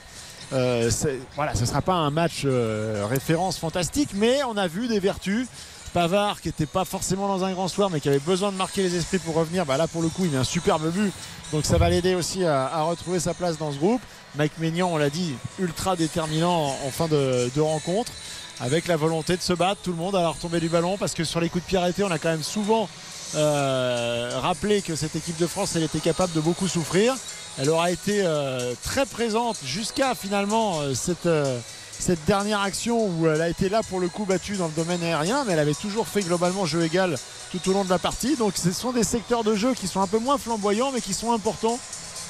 [0.52, 0.92] Euh,
[1.36, 5.00] voilà, ce ne sera pas un match euh, référence fantastique, mais on a vu des
[5.00, 5.48] vertus.
[5.94, 8.82] Pavard qui n'était pas forcément dans un grand soir mais qui avait besoin de marquer
[8.82, 11.14] les esprits pour revenir, bah là pour le coup il met un superbe but
[11.52, 14.02] donc ça va l'aider aussi à, retrouver sa place dans ce groupe.
[14.36, 18.12] Mike Maignan on l'a dit ultra déterminant en, fin de, de rencontre
[18.60, 21.14] avec la volonté de se battre tout le monde à la retombée du ballon parce
[21.14, 22.90] que sur les coups de pied arrêtés on a quand même souvent
[23.36, 27.16] euh, rappelé que cette équipe de France elle était capable de beaucoup souffrir.
[27.60, 31.60] Elle aura été euh, très présente jusqu'à finalement euh, cette, euh,
[32.00, 35.04] cette dernière action où elle a été là pour le coup battue dans le domaine
[35.04, 37.16] aérien, mais elle avait toujours fait globalement jeu égal
[37.52, 38.36] tout au long de la partie.
[38.36, 41.14] Donc ce sont des secteurs de jeu qui sont un peu moins flamboyants, mais qui
[41.14, 41.80] sont importants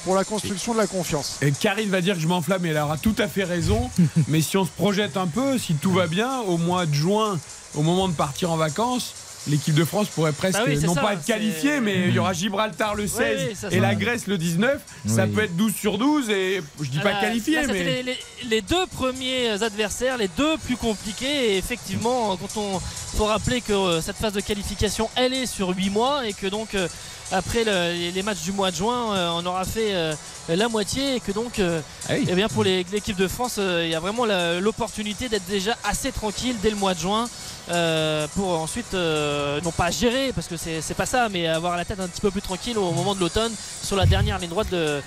[0.04, 1.38] pour la construction de la confiance.
[1.40, 3.90] Et Karine va dire que je m'enflamme et elle aura tout à fait raison.
[4.28, 7.38] mais si on se projette un peu, si tout va bien, au mois de juin,
[7.74, 9.14] au moment de partir en vacances,
[9.48, 12.18] l'équipe de France pourrait presque Bah oui, non ça, pas être qualifiée, mais il y
[12.18, 13.80] aura Gibraltar le 16 oui, ça, et ça.
[13.80, 14.80] la Grèce le 19.
[15.06, 17.82] Ça peut être 12 sur 12 et je dis Ah pas là, qualifié, là, mais.
[17.84, 18.18] les, les-
[18.48, 21.54] les deux premiers adversaires, les deux plus compliqués.
[21.54, 25.68] Et effectivement, quand on faut rappeler que euh, cette phase de qualification, elle est sur
[25.70, 26.88] 8 mois et que donc euh,
[27.32, 30.14] après le- les, matchs du mois de juin, euh, on aura fait euh,
[30.48, 32.26] la moitié et que donc, euh, Ah oui.
[32.28, 34.26] eh bien pour l'équipe de France, il y a vraiment
[34.60, 37.28] l'opportunité d'être déjà assez tranquille dès le mois de juin.
[37.70, 41.86] euh, pour ensuite euh, non pas gérer parce que c'est pas ça mais avoir la
[41.86, 43.52] tête un petit peu plus tranquille au moment de l'automne
[43.82, 45.00] sur la dernière ligne droite de,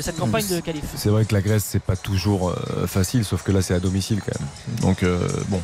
[0.00, 0.82] cette campagne de qualif.
[0.96, 2.52] C'est vrai que la Grèce, c'est pas toujours
[2.88, 4.48] facile, sauf que là, c'est à domicile quand même.
[4.80, 5.60] Donc, euh, bon,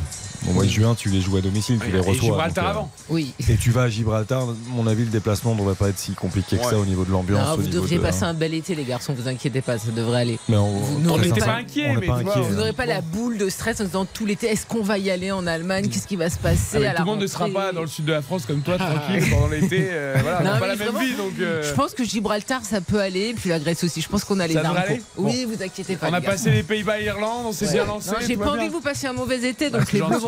[0.49, 2.15] au mois de juin, tu les joues à domicile, tu les Et reçois.
[2.15, 2.91] Gibraltar donc, euh, avant.
[3.11, 3.33] Oui.
[3.49, 6.13] Et tu vas à Gibraltar, à mon avis, le déplacement ne devrait pas être si
[6.13, 7.57] compliqué que ça au niveau de l'ambiance.
[7.59, 10.39] Vous devriez de- passer un bel été, les garçons, vous inquiétez pas, ça devrait aller.
[10.49, 12.49] Mais on Vous très n'aurez n'était pas inquiet, on n'est mais pas tu vois, inquiet,
[12.49, 15.11] Vous n'aurez pas la boule de stress en disant tout l'été, est-ce qu'on va y
[15.11, 15.89] aller en Allemagne?
[15.89, 18.05] Qu'est-ce qui va se passer Ah, tout le monde ne sera pas dans le sud
[18.05, 19.89] de la France comme toi, tranquille, pendant l'été.
[19.91, 21.33] euh, voilà, on Non, n'a pas la même vie, donc.
[21.41, 24.01] euh, Je pense que Gibraltar, ça peut aller, puis la Grèce aussi.
[24.01, 24.79] Je pense qu'on a les Ça armes.
[25.17, 26.09] Oui, vous inquiétez pas.
[26.11, 28.11] on a passé les Pays-Bas et Irlande, on s'est bien lancé.
[28.27, 30.19] J'ai pas envie que vous passiez un mauvais été, Bah, donc les Bleus.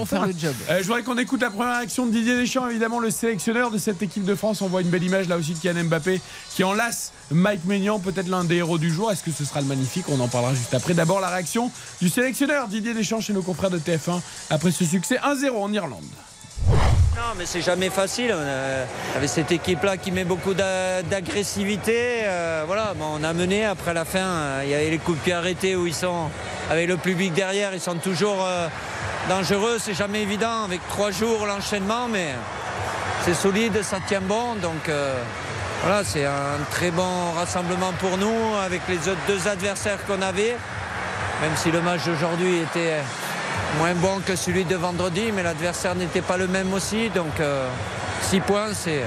[0.71, 3.79] Euh, je voudrais qu'on écoute la première action de Didier Deschamps, évidemment le sélectionneur de
[3.79, 4.61] cette équipe de France.
[4.63, 6.21] On voit une belle image là aussi de Kylian Mbappé
[6.55, 9.11] qui enlace Mike Maignan, peut-être l'un des héros du jour.
[9.11, 10.07] Est-ce que ce sera le magnifique?
[10.09, 10.95] On en parlera juste après.
[10.95, 11.71] D'abord la réaction
[12.01, 14.21] du sélectionneur Didier Deschamps chez nos confrères de TF1
[14.51, 16.03] après ce succès 1-0 en Irlande.
[16.69, 18.35] Non, mais c'est jamais facile.
[18.37, 23.33] On a- avec cette équipe-là qui met beaucoup d'a- d'agressivité, euh, voilà, bon, on a
[23.33, 24.19] mené après la fin.
[24.19, 26.31] euh, Il y avait les coups de pied arrêtés où ils sont
[26.71, 28.69] avec le public derrière, ils sont toujours euh,
[29.29, 29.79] dangereux.
[29.81, 32.29] C'est jamais évident avec trois jours l'enchaînement, mais
[33.25, 34.55] c'est solide, ça tient bon.
[34.57, 34.89] Donc
[35.83, 40.57] voilà, c'est un très bon rassemblement pour nous avec les deux adversaires qu'on avait.
[41.43, 42.95] Même si le match d'aujourd'hui était
[43.79, 47.11] moins bon que celui de vendredi, mais l'adversaire n'était pas le même aussi.
[47.11, 47.33] Donc
[48.23, 49.03] 6 points, c'est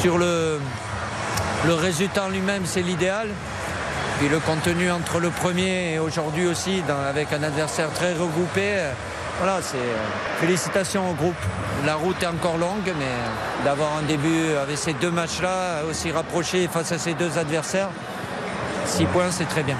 [0.00, 0.60] sur le,
[1.66, 3.28] résultat lui-même, c'est l'idéal.
[4.18, 8.92] Puis le contenu entre le premier et aujourd'hui aussi, avec un adversaire très regroupé, euh,
[9.38, 11.36] voilà, c'est euh, félicitations au groupe.
[11.86, 16.68] La route est encore longue, mais d'avoir un début avec ces deux matchs-là, aussi rapprochés
[16.68, 17.90] face à ces deux adversaires,
[18.86, 19.76] 6 points, c'est très bien.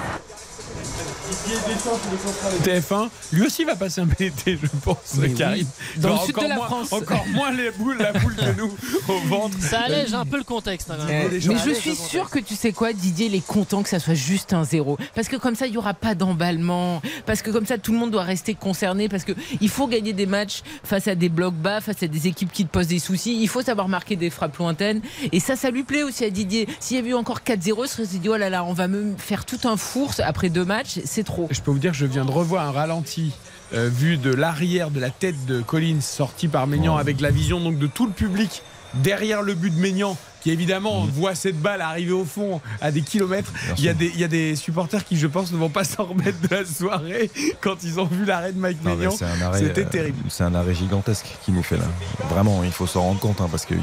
[2.63, 5.65] TF1, lui aussi va passer un PDT, je pense, Mais Karim.
[5.65, 6.01] oui.
[6.01, 6.93] Dans le sud de la moins- France.
[6.93, 8.71] Encore moins les boules, la boule que nous
[9.07, 9.57] au ventre.
[9.61, 10.89] Ça allège un peu le contexte.
[10.91, 13.99] hein, mais je suis sûr que tu sais quoi, Didier, il est content que ça
[13.99, 14.97] soit juste un zéro.
[15.15, 17.01] Parce que comme ça, il n'y aura pas d'emballement.
[17.25, 19.09] Parce que comme ça, tout le monde doit rester concerné.
[19.09, 22.51] Parce qu'il faut gagner des matchs face à des blocs bas, face à des équipes
[22.51, 23.37] qui te posent des soucis.
[23.41, 25.01] Il faut savoir marquer des frappes lointaines.
[25.31, 26.67] Et ça, ça lui plaît aussi à Didier.
[26.79, 28.87] S'il y avait eu encore 4-0, il se serait dit, oh là là, on va
[28.87, 30.99] me faire tout un four après deux matchs.
[31.05, 31.47] C'est trop.
[31.51, 33.33] Je peux vous dire que je viens de revoir un ralenti
[33.73, 37.59] euh, vu de l'arrière de la tête de Collins sorti par Maignan avec la vision
[37.59, 38.63] donc de tout le public
[38.95, 43.01] derrière le but de Maignan qui évidemment voit cette balle arriver au fond à des
[43.01, 43.51] kilomètres.
[43.77, 45.83] Il y, a des, il y a des supporters qui, je pense, ne vont pas
[45.83, 47.29] s'en remettre de la soirée
[47.61, 49.11] quand ils ont vu l'arrêt de Mike Maignan.
[49.53, 50.17] C'était euh, terrible.
[50.29, 51.85] C'est un arrêt gigantesque qu'il nous fait là.
[52.29, 53.81] Vraiment, il faut s'en rendre compte hein, parce que, il-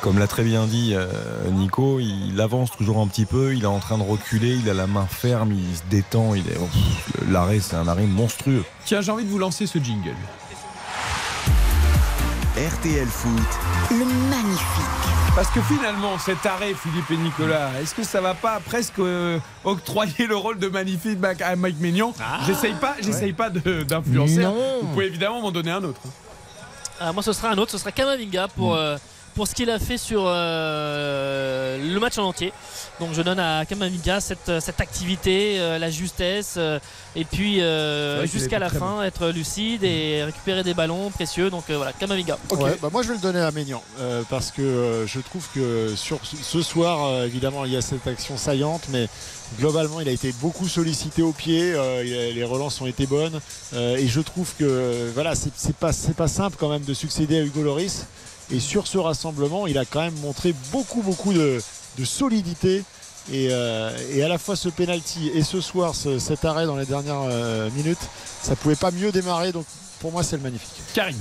[0.00, 1.08] comme l'a très bien dit euh,
[1.50, 4.74] Nico, il avance toujours un petit peu, il est en train de reculer, il a
[4.74, 6.34] la main ferme, il se détend.
[6.34, 8.64] Il est, oh, pff, l'arrêt, c'est un arrêt monstrueux.
[8.84, 10.14] Tiens, j'ai envie de vous lancer ce jingle.
[12.56, 13.30] RTL Foot,
[13.90, 15.07] Le magnifique.
[15.38, 19.38] Parce que finalement, cet arrêt, Philippe et Nicolas, est-ce que ça va pas presque euh,
[19.62, 22.12] octroyer le rôle de magnifique à Mike Maignan?
[22.44, 24.42] J'essaye pas, j'essaye pas d'influencer.
[24.42, 24.56] Non.
[24.82, 26.00] Vous pouvez évidemment m'en donner un autre.
[26.98, 28.96] Ah, moi, ce sera un autre, ce sera Kamavinga pour, euh,
[29.38, 32.52] pour ce qu'il a fait sur euh, le match en entier.
[32.98, 36.80] Donc, je donne à Kamavinga cette, cette activité, euh, la justesse, euh,
[37.14, 41.50] et puis euh, jusqu'à la fin, être lucide et récupérer des ballons précieux.
[41.50, 42.36] Donc, euh, voilà, Kamavinga.
[42.50, 43.52] Ouais, bah moi je vais le donner à
[44.00, 47.80] euh, parce que euh, je trouve que sur ce soir, euh, évidemment, il y a
[47.80, 49.06] cette action saillante, mais
[49.60, 51.74] globalement, il a été beaucoup sollicité au pied.
[51.76, 52.02] euh,
[52.32, 53.40] les relances ont été bonnes
[53.72, 56.82] euh, et je trouve que euh, voilà, c'est c'est pas c'est pas simple quand même
[56.82, 58.06] de succéder à Hugo Loris.
[58.50, 61.60] Et sur ce rassemblement, il a quand même montré beaucoup beaucoup de,
[62.04, 62.84] solidité.
[63.30, 66.76] Et, euh, et à la fois ce penalty et ce soir ce- cet arrêt dans
[66.76, 67.98] les dernières euh, minutes,
[68.42, 69.52] ça pouvait pas mieux démarrer.
[69.52, 69.66] Donc
[70.00, 70.70] pour moi, c'est le magnifique.
[70.94, 71.16] Karim.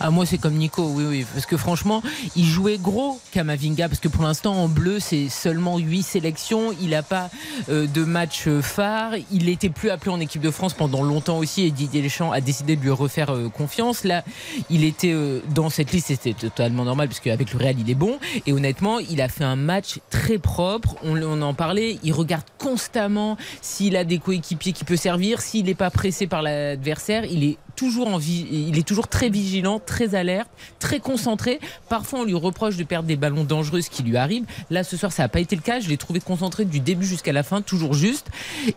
[0.00, 2.02] Ah moi c'est comme Nico, oui oui, parce que franchement,
[2.34, 6.90] il jouait gros Kamavinga parce que pour l'instant en bleu c'est seulement 8 sélections, il
[6.90, 7.30] n'a pas
[7.68, 11.38] euh, de match euh, phare, il était plus appelé en équipe de France pendant longtemps
[11.38, 14.04] aussi et Didier Deschamps a décidé de lui refaire euh, confiance.
[14.04, 14.24] Là,
[14.70, 15.14] il était
[15.54, 18.18] dans cette liste, c'était totalement normal parce qu'avec le Real il est bon.
[18.46, 22.44] Et honnêtement, il a fait un match très propre, on, on en parlait, il regarde
[22.58, 27.44] constamment s'il a des coéquipiers qui peut servir, s'il n'est pas pressé par l'adversaire, il
[27.44, 30.48] est toujours en vi- il est toujours très vigilant, très alerte,
[30.80, 31.60] très concentré.
[31.88, 34.44] Parfois, on lui reproche de perdre des ballons dangereux, ce qui lui arrive.
[34.70, 35.78] Là, ce soir, ça n'a pas été le cas.
[35.80, 38.28] Je l'ai trouvé concentré du début jusqu'à la fin, toujours juste.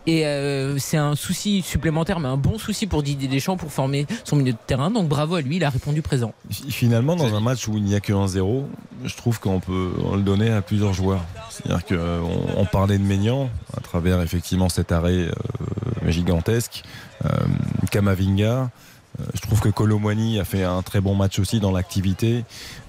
[0.06, 4.06] Et euh, c'est un souci supplémentaire, mais un bon souci pour Didier Deschamps pour former
[4.24, 4.90] son milieu de terrain.
[4.90, 6.32] Donc bravo à lui, il a répondu présent.
[6.68, 8.64] Finalement, dans un match où il n'y a que 1-0,
[9.04, 11.24] je trouve qu'on peut le donner à plusieurs joueurs.
[11.48, 16.82] C'est-à-dire qu'on on parlait de Maignan à travers effectivement cet arrêt euh, gigantesque.
[17.24, 17.28] Euh,
[17.90, 18.70] Kamavinga.
[19.20, 22.44] Euh, Je trouve que Colomwani a fait un très bon match aussi dans l'activité,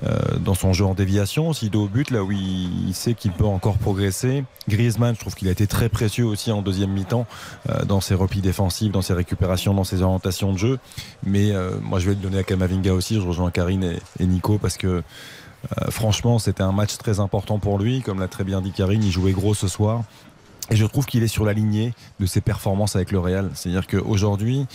[0.05, 3.31] euh, dans son jeu en déviation, aussi dos au but, là où il, sait qu'il
[3.31, 4.43] peut encore progresser.
[4.69, 7.25] Griezmann, je trouve qu'il a été très précieux aussi en deuxième mi-temps,
[7.69, 10.79] euh, dans ses replis défensifs, dans ses récupérations, dans ses orientations de jeu.
[11.23, 11.51] Mais
[11.81, 13.15] moi, je vais le donner à Kamavinga aussi.
[13.15, 15.03] Je rejoins Karine et, Nico parce que
[15.89, 18.01] franchement, c'était un match très important pour lui.
[18.01, 20.03] Comme l'a très bien dit Karine, il jouait gros ce soir.
[20.71, 23.51] Et je trouve qu'il est sur la lignée de ses performances avec le Real.
[23.53, 24.65] C'est-à-dire qu'aujourd'hui,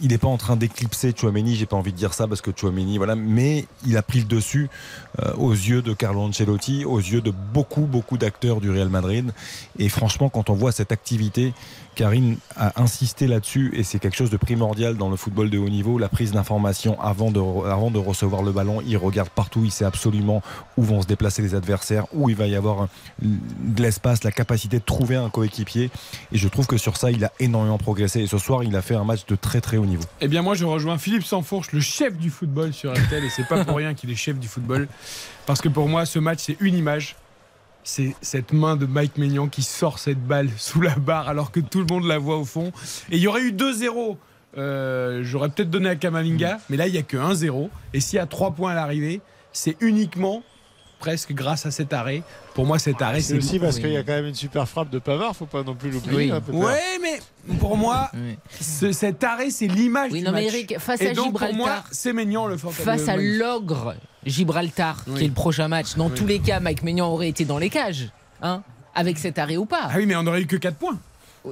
[0.00, 2.50] il n'est pas en train d'éclipser Chouameni, j'ai pas envie de dire ça parce que
[2.54, 4.70] Chouameni, voilà, mais il a pris le dessus
[5.22, 9.32] euh, aux yeux de Carlo Ancelotti, aux yeux de beaucoup, beaucoup d'acteurs du Real Madrid.
[9.78, 11.52] Et franchement, quand on voit cette activité,
[11.98, 15.68] Karine a insisté là-dessus et c'est quelque chose de primordial dans le football de haut
[15.68, 18.80] niveau, la prise d'information avant de, re- avant de recevoir le ballon.
[18.86, 20.40] Il regarde partout, il sait absolument
[20.76, 22.86] où vont se déplacer les adversaires, où il va y avoir
[23.20, 25.90] de l'espace, la capacité de trouver un coéquipier.
[26.30, 28.20] Et je trouve que sur ça, il a énormément progressé.
[28.20, 30.04] Et ce soir, il a fait un match de très très haut niveau.
[30.20, 33.48] Eh bien, moi, je rejoins Philippe Sansfourche, le chef du football sur RTL, et c'est
[33.48, 34.86] pas pour rien qu'il est chef du football.
[35.46, 37.16] Parce que pour moi, ce match, c'est une image.
[37.84, 41.60] C'est cette main de Mike Maignan qui sort cette balle sous la barre alors que
[41.60, 42.72] tout le monde la voit au fond.
[43.10, 44.16] Et il y aurait eu 2-0.
[44.58, 47.68] euh, J'aurais peut-être donné à Kamavinga, mais là, il n'y a que 1-0.
[47.94, 49.20] Et s'il y a 3 points à l'arrivée,
[49.52, 50.42] c'est uniquement,
[50.98, 52.22] presque grâce à cet arrêt.
[52.54, 54.68] Pour moi, cet arrêt, C'est c'est aussi parce qu'il y a quand même une super
[54.68, 56.16] frappe de Pavard, faut pas non plus l'oublier.
[56.16, 56.30] Oui.
[56.32, 56.42] hein.
[56.52, 57.20] Ouais, mais
[57.58, 58.10] pour moi,
[58.60, 60.46] ce- cet arrêt, c'est l'image Oui, du non, mais.
[60.46, 62.72] Eric, face Et à donc, pour moi, c'est Maignan le fort.
[62.74, 63.94] face le à l'ogre
[64.26, 65.18] Gibraltar, Oui.
[65.18, 66.14] qui est le prochain match, dans Oui.
[66.16, 68.10] tous les cas, Mike Maignan aurait été dans les cages,
[68.42, 68.62] hein,
[68.94, 69.88] avec cet arrêt ou pas.
[69.90, 70.98] Ah oui, mais on aurait eu que 4 points.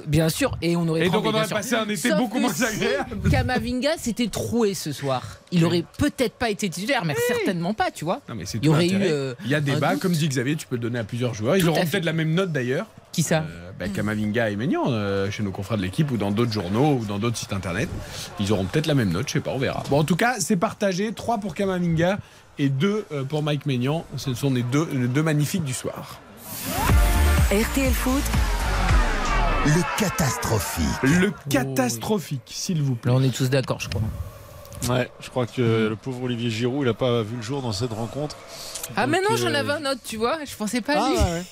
[0.05, 1.55] Bien sûr, et on aurait Et donc on aurait sûr.
[1.55, 3.29] passé un été Sauf beaucoup que moins si agréable.
[3.31, 5.23] Kamavinga s'était troué ce soir.
[5.51, 8.21] Il aurait peut-être pas été titulaire, mais certainement pas, tu vois.
[8.29, 10.27] Non, mais c'est Il y tout aurait eu, euh, Il y a débat, comme dit
[10.27, 11.55] Xavier, tu peux le donner à plusieurs joueurs.
[11.55, 11.89] Ils Tout auront fait.
[11.89, 12.85] peut-être la même note d'ailleurs.
[13.13, 16.31] Qui ça euh, bah, Kamavinga et Maignan, euh, chez nos confrères de l'équipe ou dans
[16.31, 17.89] d'autres journaux ou dans d'autres sites internet.
[18.39, 19.83] Ils auront peut-être la même note, je sais pas, on verra.
[19.89, 22.19] Bon, en tout cas, c'est partagé 3 pour Kamavinga
[22.59, 24.05] et 2 pour Mike Maignan.
[24.17, 26.19] Ce sont les deux, les deux magnifiques du soir.
[27.51, 28.23] RTL Foot,
[29.65, 30.85] Le catastrophique.
[31.03, 33.11] Le catastrophique, s'il vous plaît.
[33.11, 34.01] Là, on est tous d'accord, je crois.
[34.95, 37.71] Ouais, je crois que le pauvre Olivier Giroud, il a pas vu le jour dans
[37.71, 38.35] cette rencontre.
[38.95, 40.37] Ah, mais non, j'en euh, avais un autre, tu vois.
[40.45, 41.17] Je pensais pas à Ah, lui.
[41.17, 41.43] ouais.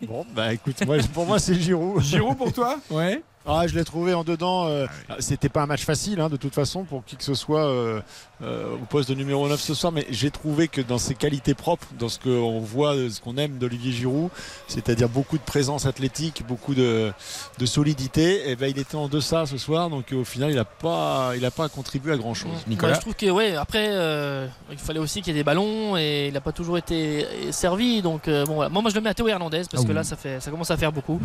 [0.08, 2.00] Bon, bah écoute, moi, pour moi, c'est Giroud.
[2.02, 2.78] Giroud pour toi?
[2.90, 3.22] Ouais.
[3.46, 4.66] Ah, je l'ai trouvé en dedans.
[4.68, 4.86] euh,
[5.18, 8.00] C'était pas un match facile, hein, de toute façon, pour qui que ce soit euh,
[8.42, 9.92] euh, au poste de numéro 9 ce soir.
[9.92, 13.58] Mais j'ai trouvé que dans ses qualités propres, dans ce qu'on voit, ce qu'on aime
[13.58, 14.30] d'Olivier Giroud,
[14.66, 17.12] c'est-à-dire beaucoup de présence athlétique, beaucoup de,
[17.58, 19.90] de solidité, et ben, il était en deçà ce soir.
[19.90, 22.50] Donc au final, il n'a pas, il a pas contribué à grand-chose.
[22.88, 25.96] Moi, je trouve que ouais, après euh, il fallait aussi qu'il y ait des ballons
[25.98, 28.00] et il n'a pas toujours été servi.
[28.00, 28.70] Donc euh, bon, voilà.
[28.70, 29.94] moi, moi je le mets à Théo Hernandez parce Ah que oui.
[29.94, 31.20] là ça fait, ça commence à faire beaucoup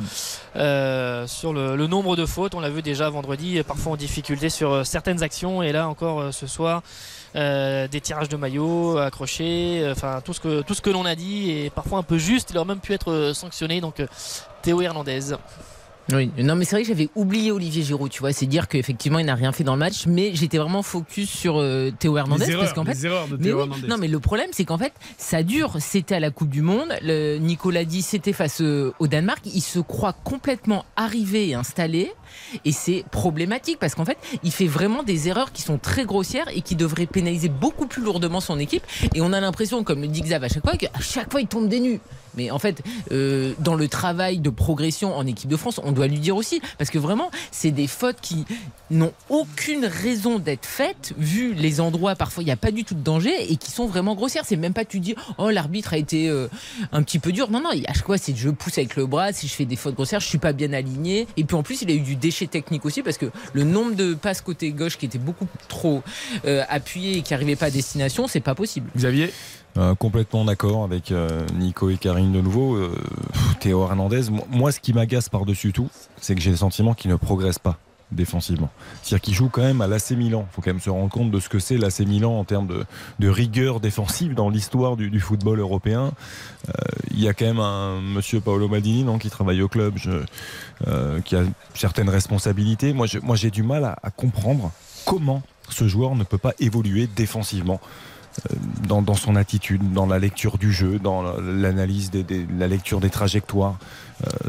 [0.58, 2.56] Euh, sur le, le nombre de fautes.
[2.56, 6.22] On l'a vu déjà vendredi, parfois en difficulté sur euh, certaines actions et là encore
[6.22, 6.81] euh, ce soir.
[7.36, 11.15] euh, des tirages de maillots accrochés, enfin tout ce que tout ce que l'on a
[11.15, 13.81] dit et parfois un peu juste, il aurait même pu être sanctionné.
[13.81, 14.02] Donc
[14.61, 15.36] Théo Hernandez.
[16.14, 18.34] Oui, non, mais c'est vrai que j'avais oublié Olivier Giroud, tu vois.
[18.34, 21.60] C'est dire qu'effectivement, il n'a rien fait dans le match, mais j'étais vraiment focus sur
[21.60, 22.48] euh, Théo Hernandez.
[22.48, 23.88] les parce qu'en fait, de Mais Théo oui, Hernandez.
[23.88, 25.77] non, mais le problème, c'est qu'en fait, ça dure.
[25.80, 26.90] C'était à la Coupe du Monde.
[27.02, 29.41] Le, Nicolas dit, c'était face euh, au Danemark.
[29.45, 32.11] Il se croit complètement arrivé et installé.
[32.65, 36.48] Et c'est problématique parce qu'en fait, il fait vraiment des erreurs qui sont très grossières
[36.53, 38.84] et qui devraient pénaliser beaucoup plus lourdement son équipe.
[39.14, 41.48] Et on a l'impression, comme le dit Xav à chaque fois, qu'à chaque fois, il
[41.48, 41.99] tombe des nues.
[42.40, 46.07] Mais en fait, euh, dans le travail de progression en équipe de France, on doit
[46.07, 48.45] lui dire aussi, parce que vraiment, c'est des fautes qui
[48.91, 52.95] n'ont aucune raison d'être faites, vu les endroits, parfois il n'y a pas du tout
[52.95, 54.45] de danger, et qui sont vraiment grossières.
[54.45, 56.48] C'est même pas tu dis, oh l'arbitre a été euh,
[56.94, 57.52] un petit peu dur.
[57.52, 59.76] Non, non, à chaque fois, c'est je pousse avec le bras, si je fais des
[59.76, 61.28] fautes grossières, je suis pas bien aligné.
[61.36, 63.95] Et puis en plus, il a eu du déchet technique aussi, parce que le nombre
[63.95, 66.03] de passes côté gauche qui était beaucoup trop
[66.45, 68.90] euh, appuyé et qui n'arrivait pas à destination, c'est pas possible.
[68.95, 69.30] Xavier?
[69.78, 72.76] Euh, complètement d'accord avec euh, Nico et Karine de nouveau.
[72.76, 72.91] Euh,
[73.60, 75.90] Théo Hernandez, moi, ce qui m'agace par-dessus tout,
[76.20, 77.78] c'est que j'ai le sentiment qu'il ne progresse pas
[78.12, 78.72] défensivement.
[79.04, 80.48] C'est-à-dire qu'il joue quand même à l'AC Milan.
[80.50, 82.68] Il faut quand même se rendre compte de ce que c'est l'AC Milan en termes
[83.20, 86.12] de, rigueur défensive dans l'histoire du, football européen.
[87.12, 89.94] Il y a quand même un monsieur Paolo Maldini non, qui travaille au club,
[91.24, 91.44] qui a
[91.76, 92.94] certaines responsabilités.
[92.94, 93.06] Moi,
[93.36, 94.72] j'ai du mal à, comprendre
[95.06, 97.80] comment ce joueur ne peut pas évoluer défensivement
[98.88, 102.99] dans, dans son attitude, dans la lecture du jeu, dans la- l'analyse, des- la lecture
[102.99, 103.78] des trajectoires,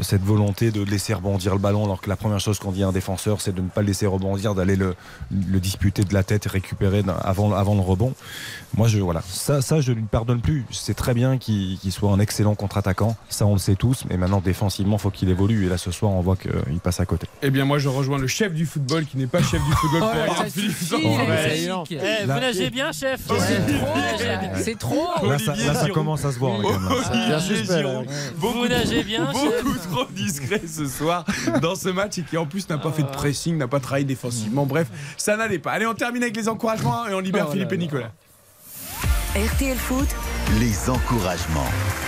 [0.01, 2.87] cette volonté de laisser rebondir le ballon, alors que la première chose qu'on dit à
[2.87, 4.95] un défenseur, c'est de ne pas le laisser rebondir, d'aller le,
[5.31, 8.13] le disputer de la tête et récupérer avant, avant le rebond.
[8.75, 10.65] Moi, je, voilà, ça, ça je ne lui pardonne plus.
[10.71, 14.41] C'est très bien qu'il soit un excellent contre-attaquant, ça on le sait tous, mais maintenant
[14.41, 15.65] défensivement, faut qu'il évolue.
[15.65, 17.27] Et là, ce soir, on voit qu'il passe à côté.
[17.41, 20.01] Eh bien, moi, je rejoins le chef du football qui n'est pas chef du football
[20.25, 20.75] pour Oh, Philippe.
[21.91, 23.95] Eh, vous nagez bien, chef C'est trop,
[24.25, 24.57] là.
[24.57, 25.07] c'est trop.
[25.27, 26.57] Là, ça, là, commence à se voir.
[27.11, 28.81] C'est bien suspect, Giroud, là.
[29.63, 31.25] Beaucoup trop discret ce soir
[31.61, 34.05] dans ce match et qui en plus n'a pas fait de pressing, n'a pas travaillé
[34.05, 34.65] défensivement.
[34.65, 35.71] Bref, ça n'allait pas.
[35.71, 37.79] Allez, on termine avec les encouragements et on libère Oh Philippe là et.
[37.79, 38.11] Nicolas.
[39.35, 40.09] RTL Foot,
[40.59, 41.63] Les encouragements.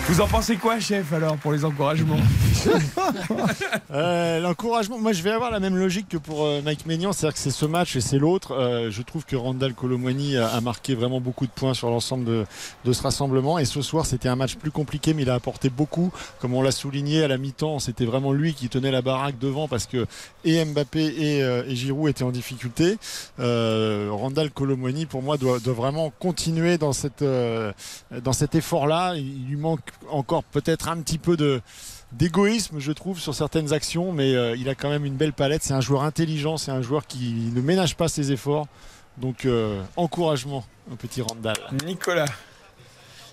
[0.09, 2.19] Vous en pensez quoi, chef, alors, pour les encouragements
[3.91, 7.35] Euh, L'encouragement, moi je vais avoir la même logique que pour euh, Mike Maignan, c'est-à-dire
[7.35, 8.53] que c'est ce match et c'est l'autre.
[8.53, 12.25] Euh, je trouve que Randall Colomwani a, a marqué vraiment beaucoup de points sur l'ensemble
[12.25, 12.45] de,
[12.85, 13.59] de ce rassemblement.
[13.59, 16.11] Et ce soir, c'était un match plus compliqué, mais il a apporté beaucoup.
[16.39, 19.67] Comme on l'a souligné à la mi-temps, c'était vraiment lui qui tenait la baraque devant
[19.67, 20.05] parce que
[20.43, 22.97] et Mbappé et, euh, et Giroud étaient en difficulté.
[23.39, 27.71] Euh, Randall Colomwani, pour moi, doit, doit vraiment continuer dans, cette, euh,
[28.23, 29.15] dans cet effort-là.
[29.15, 31.61] Il lui manque encore peut-être un petit peu de
[32.13, 35.63] d'égoïsme, je trouve, sur certaines actions, mais euh, il a quand même une belle palette.
[35.63, 38.67] C'est un joueur intelligent, c'est un joueur qui ne ménage pas ses efforts.
[39.17, 41.55] Donc, euh, encouragement au petit Randall.
[41.85, 42.25] Nicolas.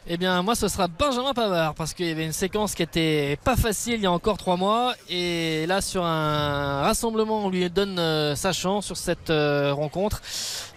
[0.06, 3.38] Eh bien, moi, ce sera Benjamin Pavard parce qu'il y avait une séquence qui était
[3.44, 4.94] pas facile il y a encore trois mois.
[5.10, 10.22] Et là, sur un rassemblement, on lui donne euh, sa chance sur cette euh, rencontre.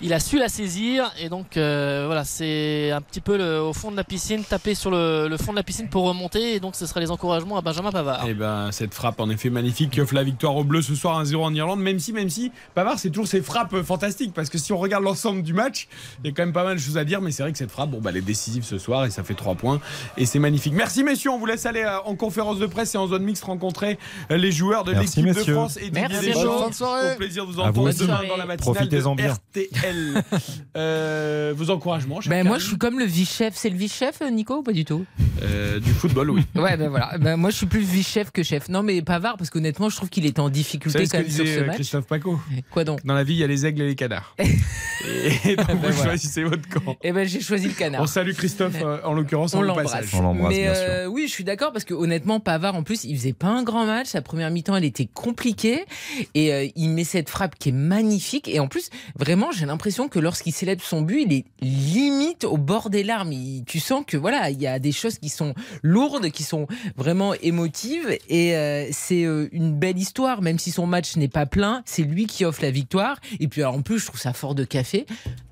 [0.02, 1.10] Il a su la saisir.
[1.20, 4.76] Et donc, euh, voilà, c'est un petit peu le- au fond de la piscine, taper
[4.76, 6.56] sur le, fond de la piscine pour remonter.
[6.56, 8.26] Et donc, ce sera les encouragements à Benjamin Pavard.
[8.28, 11.24] Eh ben, cette frappe, en effet, magnifique, qui offre la victoire aux Bleus ce soir
[11.24, 11.80] 1-0 en Irlande.
[11.80, 14.34] Même si, même si, Pavard, c'est toujours ses frappes fantastiques.
[14.34, 15.88] Parce que si on regarde l'ensemble du match,
[16.24, 17.22] il y a quand même pas mal de choses à dire.
[17.22, 19.06] Mais c'est vrai que cette frappe, bon, bah, elle est décisive ce soir.
[19.06, 19.80] Et ça fait 3 points.
[20.18, 20.74] Et c'est magnifique.
[20.74, 23.44] Merci messieurs, on vous laisse aller euh, en conférence de presse et en zone mixte
[23.44, 23.98] rencontrer
[24.32, 25.34] euh, les joueurs de l'équipe de.
[25.34, 26.26] France et Didier Merci.
[26.28, 26.44] Deschamps.
[26.46, 27.14] Bonne fin de soirée.
[27.14, 28.00] Au plaisir de vous vous entendre aussi.
[28.00, 29.34] demain dans la matinale de bien.
[29.34, 30.24] RTL.
[30.76, 33.54] Euh, vos encouragements, Ben moi, je suis comme le vice-chef.
[33.56, 35.06] C'est le vice-chef, Nico, ou pas du tout?
[35.44, 36.44] Euh, Du football, oui.
[36.56, 37.18] Ouais, ben voilà.
[37.20, 38.70] Ben, moi, je suis plus vice-chef que chef.
[38.70, 41.46] Non, mais Pavard, parce qu'honnêtement, je trouve qu'il était en Vous difficulté quand même sur
[41.46, 41.76] ce euh, match.
[41.76, 42.40] Christophe Paco
[42.72, 43.06] Quoi donc?
[43.06, 44.36] Dans la vie, il y a les aigles et les canards.
[44.40, 46.04] et donc, Ben vous voilà.
[46.04, 46.96] choisissez votre camp.
[47.04, 48.02] Eh ben, j'ai choisi le canard.
[48.02, 49.92] On salue Christophe, euh, en l'occurrence, On l'embrasse.
[49.92, 50.10] passage.
[50.16, 50.84] On l'embrasse, Mais bien sûr.
[50.88, 53.64] euh, oui, je suis d'accord parce que honnêtement, Pavard en plus, il faisait pas un
[53.64, 54.08] grand match.
[54.08, 55.86] Sa première mi-temps, elle était compliquée
[56.34, 58.48] et euh, il met cette frappe qui est magnifique.
[58.48, 62.58] Et en plus, vraiment, j'ai l'impression que lorsqu'il célèbre son but, il est limite au
[62.58, 63.32] bord des larmes.
[63.34, 66.68] Il- tu sens que voilà, il y a des choses qui sont lourdes, qui sont
[66.98, 70.42] vraiment émotives et euh, c'est euh, une belle histoire.
[70.42, 73.20] Même si son match n'est pas plein, c'est lui qui offre la victoire.
[73.40, 75.06] Et puis alors, en plus, je trouve ça fort de café.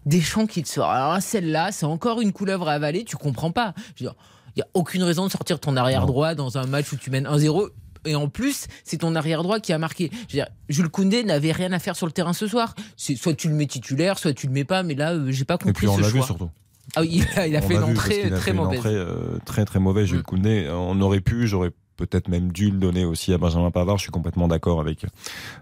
[0.06, 0.90] Deschamps qui te sort.
[0.90, 3.04] Alors là, celle-là, c'est encore une couleuvre à avaler.
[3.04, 3.74] Tu comprends pas.
[3.96, 4.16] Je veux dire,
[4.56, 7.10] il n'y a aucune raison de sortir ton arrière droit dans un match où tu
[7.12, 7.70] mènes 1-0.
[8.06, 10.10] Et en plus, c'est ton arrière droit qui a marqué.
[10.12, 12.74] Je veux dire, Jules Koundé n'avait rien à faire sur le terrain ce soir.
[12.98, 14.82] C'est soit tu le mets titulaire, soit tu le mets pas.
[14.82, 16.50] Mais là, euh, j'ai pas Et compris puis on l'a vu surtout.
[16.96, 18.80] Ah oui, il a, il a On fait une entrée très mauvaise.
[18.80, 20.24] entrée, euh, très très mauvaise, Jules Mm.
[20.24, 20.68] Koundé.
[20.72, 21.70] On aurait pu, j'aurais
[22.06, 23.98] peut-être même dû le donner aussi à Benjamin Pavard.
[23.98, 25.06] Je suis complètement d'accord avec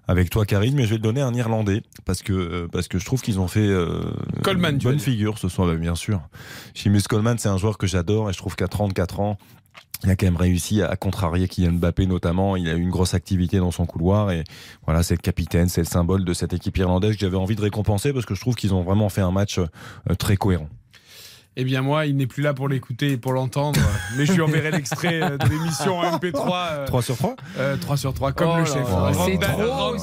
[0.07, 2.88] avec toi, Karine, mais je vais le donner à un Irlandais parce que euh, parce
[2.88, 4.03] que je trouve qu'ils ont fait euh,
[4.44, 6.22] Coleman, une bonne figure ce soir, bien sûr.
[6.74, 9.38] Seamus Coleman, c'est un joueur que j'adore et je trouve qu'à 34 ans.
[10.06, 12.56] Il a quand même réussi à contrarier Kylian Mbappé notamment.
[12.56, 14.45] Il a eu une grosse activité dans son couloir et
[14.86, 17.61] voilà, c'est le capitaine, c'est le symbole de cette équipe irlandaise que j'avais envie de
[17.61, 19.66] récompenser parce que je trouve qu'ils ont vraiment fait un match euh,
[20.18, 20.70] très cohérent.
[21.56, 23.80] Eh bien moi, il n'est plus là pour l'écouter et pour l'entendre,
[24.18, 26.52] mais je lui enverrai l'extrait euh, de l'émission en MP3.
[26.72, 28.76] euh, 3 sur 3 euh, 3 sur 3, comme Oh le chef.
[29.26, 29.98] c'est trop,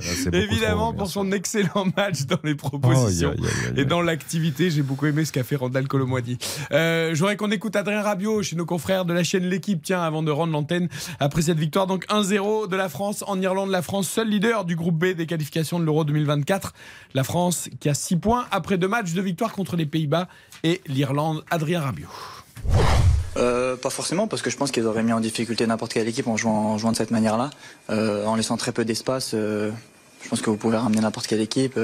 [0.00, 3.34] c'est évidemment pour son excellent match dans les propositions.
[3.76, 6.38] Et dans l'activité, j'ai beaucoup aimé ce qu'a fait Randall Colomwani.
[6.72, 10.02] Euh, je voudrais qu'on écoute Adrien Rabiot chez nos confrères de la chaîne L'équipe, tiens,
[10.02, 10.88] avant de rendre l'antenne
[11.20, 11.86] après cette victoire.
[11.86, 13.70] Donc 1-0 de la France en Irlande.
[13.70, 16.72] La France, seul leader du groupe B des qualifications de l'Euro 2024.
[17.14, 19.86] La France qui a 6 points après deux matchs de victoire contre les
[20.62, 21.44] Et l'Irlande.
[21.50, 22.08] Adrien Rabiot.
[23.36, 26.26] Euh, pas forcément, parce que je pense qu'ils auraient mis en difficulté n'importe quelle équipe
[26.26, 27.50] en jouant, de cette manière-là,
[27.90, 29.32] Euh, en laissant très peu d'espace.
[29.34, 29.70] euh,
[30.22, 31.78] je pense que vous pouvez ramener n'importe quelle équipe,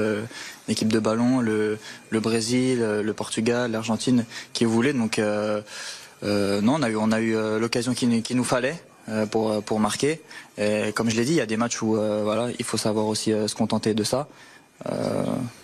[0.67, 1.77] l'équipe de ballon, le,
[2.11, 4.91] Brésil, le Portugal, l'Argentine, qui vous voulez.
[4.91, 5.83] Donc non,
[6.21, 8.75] on a eu, l'occasion qu'il qu'il nous fallait.
[9.31, 10.19] pour, marquer.
[10.57, 13.05] Et comme je l'ai dit, il y a des matchs où voilà, il faut savoir
[13.05, 14.27] aussi se contenter de ça.
[14.91, 15.23] Euh,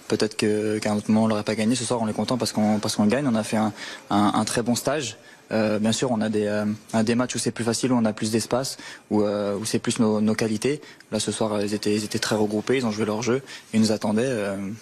[0.10, 1.76] Peut-être qu'à un autre moment on l'aurait pas gagné.
[1.76, 3.28] Ce soir, on est content parce qu'on parce qu'on gagne.
[3.28, 3.72] On a fait un,
[4.10, 5.18] un, très bon stage.
[5.52, 6.66] Euh, bien sûr, on a des, euh,
[7.04, 8.78] des matchs où c'est plus facile, où on a plus d'espace,
[9.10, 10.82] où, euh, où c'est plus nos, nos qualités.
[11.12, 13.42] Là, ce soir, ils étaient, ils étaient très regroupés, ils ont joué leur jeu,
[13.74, 14.32] ils nous attendaient.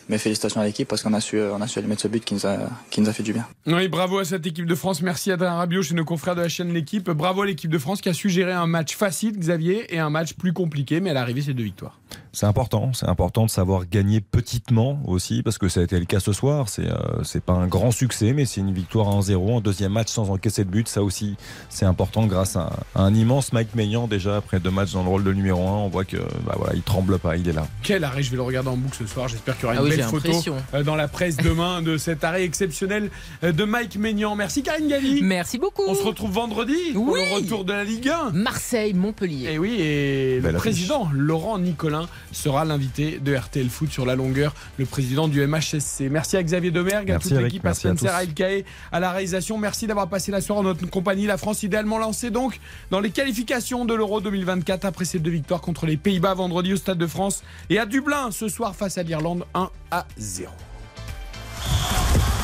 [0.09, 2.23] mais félicitations à l'équipe parce qu'on a su, on a su aller mettre ce but
[2.23, 2.57] qui nous a,
[2.89, 3.45] qui nous a fait du bien.
[3.65, 5.01] Oui, bravo à cette équipe de France.
[5.01, 7.09] Merci à Adrien Rabiot chez nos confrères de la chaîne L'équipe.
[7.09, 10.09] Bravo à l'équipe de France qui a su gérer un match facile, Xavier, et un
[10.09, 11.99] match plus compliqué, mais à l'arrivée, c'est deux victoires.
[12.39, 16.05] C'est important, c'est important de savoir gagner petitement aussi, parce que ça a été le
[16.05, 16.69] cas ce soir.
[16.69, 20.09] C'est euh, c'est pas un grand succès, mais c'est une victoire 1-0 en deuxième match
[20.09, 20.87] sans encaisser de but.
[20.87, 21.35] Ça aussi,
[21.69, 25.09] c'est important grâce à, à un immense Mike Maignan déjà après deux matchs dans le
[25.09, 27.65] rôle de numéro 1 On voit que bah voilà, il tremble pas, il est là.
[27.81, 29.27] Quel arrêt, je vais le regarder en boucle ce soir.
[29.27, 30.31] J'espère qu'il y aura une Ah oui, belle photo
[30.75, 33.09] euh, dans la presse demain de cet arrêt exceptionnel
[33.43, 34.35] euh, de Mike Maignan.
[34.35, 35.23] Merci Karine Galli.
[35.23, 35.85] Merci beaucoup.
[35.87, 37.19] On se retrouve vendredi pour Oui.
[37.31, 38.29] le retour de la Ligue 1.
[38.33, 39.53] Marseille, Montpellier.
[39.53, 40.59] Et oui, et Belle le affiche.
[40.59, 46.09] président Laurent Nicolin sera l'invité de RTL Foot sur la longueur, le président du MHSC.
[46.09, 48.99] Merci à Xavier Domergue, à Merci, toute l'équipe, à Merci à Spencer, à Ilkae, à
[48.99, 49.57] la réalisation.
[49.57, 51.25] Merci d'avoir passé la soirée en notre compagnie.
[51.25, 52.59] La France idéalement lancée donc
[52.91, 56.77] dans les qualifications de l'Euro 2024 après ces deux victoires contre les Pays-Bas vendredi au
[56.77, 60.51] Stade de France et à Dublin ce soir face à l'Irlande 1 à 0.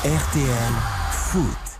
[0.05, 0.73] RTL
[1.11, 1.72] Foot.